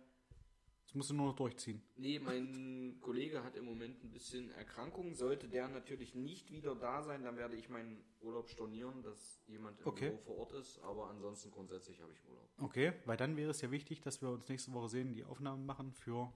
Das 0.84 0.94
musst 0.94 1.10
du 1.10 1.14
nur 1.14 1.26
noch 1.26 1.36
durchziehen. 1.36 1.82
Nee, 1.96 2.18
mein 2.20 2.98
Kollege 3.00 3.42
hat 3.42 3.56
im 3.56 3.64
Moment 3.64 4.02
ein 4.04 4.12
bisschen 4.12 4.50
Erkrankung. 4.52 5.14
Sollte 5.14 5.48
der 5.48 5.68
natürlich 5.68 6.14
nicht 6.14 6.50
wieder 6.52 6.76
da 6.76 7.02
sein, 7.02 7.24
dann 7.24 7.36
werde 7.36 7.56
ich 7.56 7.68
meinen 7.68 8.04
Urlaub 8.20 8.48
stornieren, 8.48 9.02
dass 9.02 9.42
jemand 9.46 9.80
im 9.80 9.86
Okay. 9.88 10.10
Büro 10.10 10.18
vor 10.22 10.36
Ort 10.38 10.52
ist. 10.52 10.78
Aber 10.80 11.08
ansonsten 11.10 11.50
grundsätzlich 11.50 12.00
habe 12.02 12.12
ich 12.12 12.24
Urlaub. 12.24 12.48
Okay, 12.58 12.92
weil 13.04 13.16
dann 13.16 13.36
wäre 13.36 13.50
es 13.50 13.60
ja 13.60 13.70
wichtig, 13.70 14.00
dass 14.00 14.22
wir 14.22 14.30
uns 14.30 14.48
nächste 14.48 14.72
Woche 14.72 14.88
sehen, 14.88 15.12
die 15.12 15.24
Aufnahmen 15.24 15.66
machen 15.66 15.92
für 15.92 16.32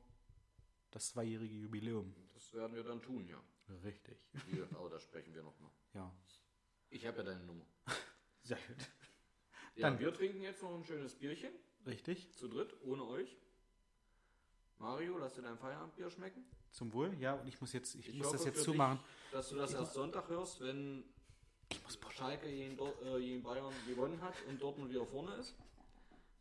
das 0.91 1.11
zweijährige 1.11 1.55
Jubiläum. 1.55 2.13
Das 2.35 2.53
werden 2.53 2.75
wir 2.75 2.83
dann 2.83 3.01
tun, 3.01 3.27
ja. 3.29 3.41
Richtig. 3.85 4.19
Wir, 4.47 4.69
aber 4.75 4.91
da 4.91 4.99
sprechen 4.99 5.33
wir 5.33 5.43
nochmal. 5.45 5.71
Ja, 5.95 6.13
Ich 6.89 7.07
habe 7.07 7.19
ja 7.19 7.23
deine 7.23 7.45
Nummer. 7.45 7.65
sehr 8.43 8.59
gut. 8.67 8.91
Ja, 9.77 9.89
Dann- 9.91 9.99
wir 9.99 10.13
trinken 10.13 10.43
jetzt 10.43 10.63
noch 10.63 10.75
ein 10.75 10.85
schönes 10.85 11.15
Bierchen. 11.15 11.51
Richtig. 11.87 12.31
Zu 12.33 12.49
dritt, 12.49 12.75
ohne 12.85 13.05
euch. 13.07 13.37
Mario, 14.79 15.19
lass 15.19 15.35
dir 15.35 15.43
dein 15.43 15.59
Feierabendbier 15.59 16.11
schmecken. 16.11 16.45
Zum 16.71 16.93
Wohl. 16.93 17.15
Ja, 17.19 17.35
und 17.35 17.47
ich 17.49 17.61
muss 17.61 17.73
jetzt, 17.73 17.95
ich, 17.95 18.09
Ich 18.09 18.15
muss 18.17 18.31
das 18.33 18.45
jetzt 18.45 18.63
zumachen. 18.63 18.99
Dich, 18.99 19.33
dass 19.33 19.49
du 19.51 19.57
das 19.57 19.75
erst 19.75 19.95
Sonntag 19.95 20.29
hörst, 20.29 20.61
wenn 20.61 21.05
Schalke 22.11 22.49
gegen, 22.49 22.77
Dor- 22.77 22.95
äh, 23.03 23.21
gegen 23.21 23.43
Bayern 23.43 23.73
gewonnen 23.89 24.21
hat 24.21 24.35
und 24.49 24.61
Dortmund 24.61 24.91
wieder 24.91 25.05
vorne 25.07 25.35
ist. 25.35 25.55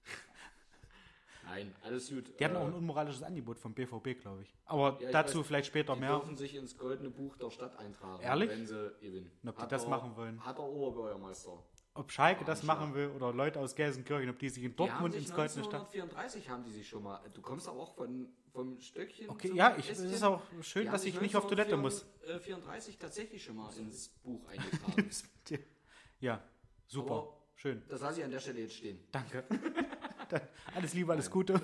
Nein, 1.46 1.74
alles 1.84 2.10
gut. 2.10 2.26
Die 2.40 2.46
hatten 2.46 2.56
Äh, 2.56 2.60
auch 2.60 2.68
ein 2.68 2.74
unmoralisches 2.74 3.24
Angebot 3.24 3.58
vom 3.60 3.74
BVB, 3.74 4.14
glaube 4.20 4.44
ich. 4.44 4.54
Aber 4.66 4.98
Ja, 5.02 5.08
ich 5.08 5.14
dazu 5.14 5.40
weiß, 5.40 5.48
vielleicht 5.48 5.68
später 5.68 5.94
die 5.96 6.02
mehr. 6.02 6.12
dürfen 6.18 6.38
sich 6.38 6.56
ins 6.56 6.78
goldene 6.78 7.10
Buch 7.10 7.36
der 7.38 7.50
Stadt 7.50 7.78
eintragen, 7.78 8.22
Ehrlich? 8.24 8.50
wenn 8.50 8.68
sie 8.68 8.92
gewinnen. 9.02 9.32
Ob 9.46 9.58
die 9.58 9.68
das 9.68 9.88
machen 9.88 10.16
wollen? 10.16 10.44
Hat 10.46 10.58
der 10.58 10.66
Oberbürgermeister. 10.66 11.64
Ob 11.96 12.12
Schalke 12.12 12.46
das 12.46 12.64
machen 12.64 12.94
will 12.94 13.08
oder 13.10 13.34
Leute 13.34 13.60
aus 13.60 13.76
Gelsenkirchen, 13.76 14.30
ob 14.30 14.40
die 14.40 14.50
sich 14.50 14.64
in 14.64 14.76
Die 14.76 14.84
haben 14.84 14.90
Dortmund 14.90 15.14
sich 15.16 15.24
ins 15.24 15.34
goldene 15.36 15.64
Stadt. 15.64 15.82
1934 15.94 16.50
haben 16.50 16.64
die 16.64 16.72
sich 16.72 16.88
schon 16.88 17.04
mal. 17.04 17.20
Du 17.34 17.42
kommst 17.42 17.68
aber 17.68 17.80
auch 17.80 17.94
von, 17.96 18.30
vom 18.54 18.80
Stöckchen. 18.80 19.30
Okay, 19.30 19.48
zum 19.50 19.58
ja, 19.58 19.76
ich, 19.78 19.90
es 19.90 20.00
ist 20.00 20.24
auch 20.24 20.42
schön, 20.62 20.86
dass 20.90 21.04
ich 21.04 21.20
nicht 21.20 21.36
auf 21.36 21.48
Toilette 21.48 21.76
muss. 21.78 22.04
1934 22.22 22.98
tatsächlich 23.00 23.44
schon 23.44 23.56
mal 23.58 23.70
ins 23.78 24.10
Buch 24.10 24.46
eingetragen. 24.48 25.10
Ja, 26.20 26.44
super. 26.88 27.12
Aber- 27.14 27.36
Schön. 27.56 27.84
das 27.90 28.00
lasse 28.00 28.20
ich 28.20 28.26
an 28.26 28.32
der 28.32 28.40
Stelle 28.40 28.62
jetzt 28.62 28.76
stehen. 28.76 29.00
Danke. 29.12 29.44
Dann 30.30 30.42
alles 30.76 30.94
Liebe, 30.94 31.12
alles 31.12 31.30
Gute. 31.30 31.60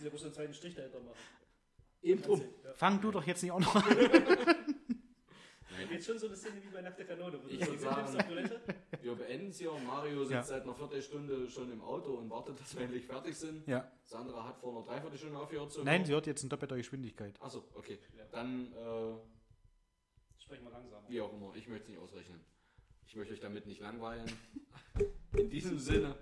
Sie 0.00 0.08
bloß 0.08 0.24
einen 0.24 0.34
zweiten 0.34 0.52
Strich 0.54 0.74
dahinter 0.74 0.98
machen. 0.98 1.14
Eben 2.02 2.22
drum. 2.22 2.42
Fang 2.74 3.00
du 3.00 3.12
doch 3.12 3.24
jetzt 3.24 3.40
nicht 3.42 3.52
auch 3.52 3.60
noch 3.60 3.76
an. 3.76 3.84
Jetzt 5.90 6.06
schon 6.06 6.18
so 6.18 6.26
eine 6.26 6.36
Szene 6.36 6.62
wie 6.62 6.68
bei 6.68 6.80
Nacht 6.82 6.98
der 6.98 7.06
Kanone, 7.06 7.38
Ich 7.48 7.60
so 7.64 7.70
würd 7.72 7.80
nimmst 7.96 8.12
sagen-. 8.12 8.50
Wir 9.02 9.14
beenden 9.14 9.48
es 9.50 9.58
hier. 9.58 9.72
Mario 9.86 10.20
sitzt 10.20 10.32
Ja. 10.32 10.42
seit 10.42 10.62
einer 10.62 10.74
Viertelstunde 10.74 11.48
schon 11.48 11.70
im 11.72 11.80
Auto 11.82 12.14
und 12.14 12.28
wartet, 12.30 12.58
dass 12.60 12.74
wir 12.76 12.82
endlich 12.84 13.04
fertig 13.06 13.36
sind. 13.36 13.66
Ja. 13.68 13.90
Sandra 14.04 14.46
hat 14.48 14.58
vor 14.58 14.72
einer 14.76 14.84
Dreiviertelstunde 14.86 15.38
aufgehört 15.38 15.70
zu 15.72 15.84
Nein, 15.84 15.98
hören. 16.00 16.06
sie 16.06 16.12
hört 16.12 16.26
jetzt 16.26 16.42
in 16.42 16.48
doppelter 16.48 16.76
Geschwindigkeit. 16.76 17.40
Achso, 17.40 17.64
okay. 17.74 17.98
Dann, 18.32 18.72
äh, 18.72 19.16
Sprechen 20.42 20.64
wir 20.64 20.70
langsam. 20.70 21.02
wie 21.08 21.20
auch 21.20 21.32
immer, 21.32 21.54
ich 21.56 21.68
möchte 21.68 21.84
es 21.84 21.88
nicht 21.90 21.98
ausrechnen. 21.98 22.40
Ich 23.06 23.14
möchte 23.16 23.34
euch 23.34 23.40
damit 23.40 23.66
nicht 23.66 23.80
langweilen. 23.80 24.26
In 25.36 25.50
diesem 25.50 25.78
Sinne, 25.78 26.16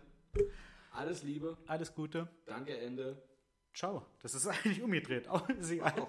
alles 0.92 1.22
Liebe, 1.22 1.56
Alles 1.66 1.94
Gute. 1.94 2.28
danke, 2.46 2.76
Ende. 2.76 3.22
Ciao. 3.72 4.04
Das 4.22 4.34
ist 4.34 4.46
eigentlich 4.46 4.82
umgedreht. 4.82 5.26
Aber 5.28 5.48
ist 5.54 5.70
egal. 5.70 5.94
Oh. 6.00 6.08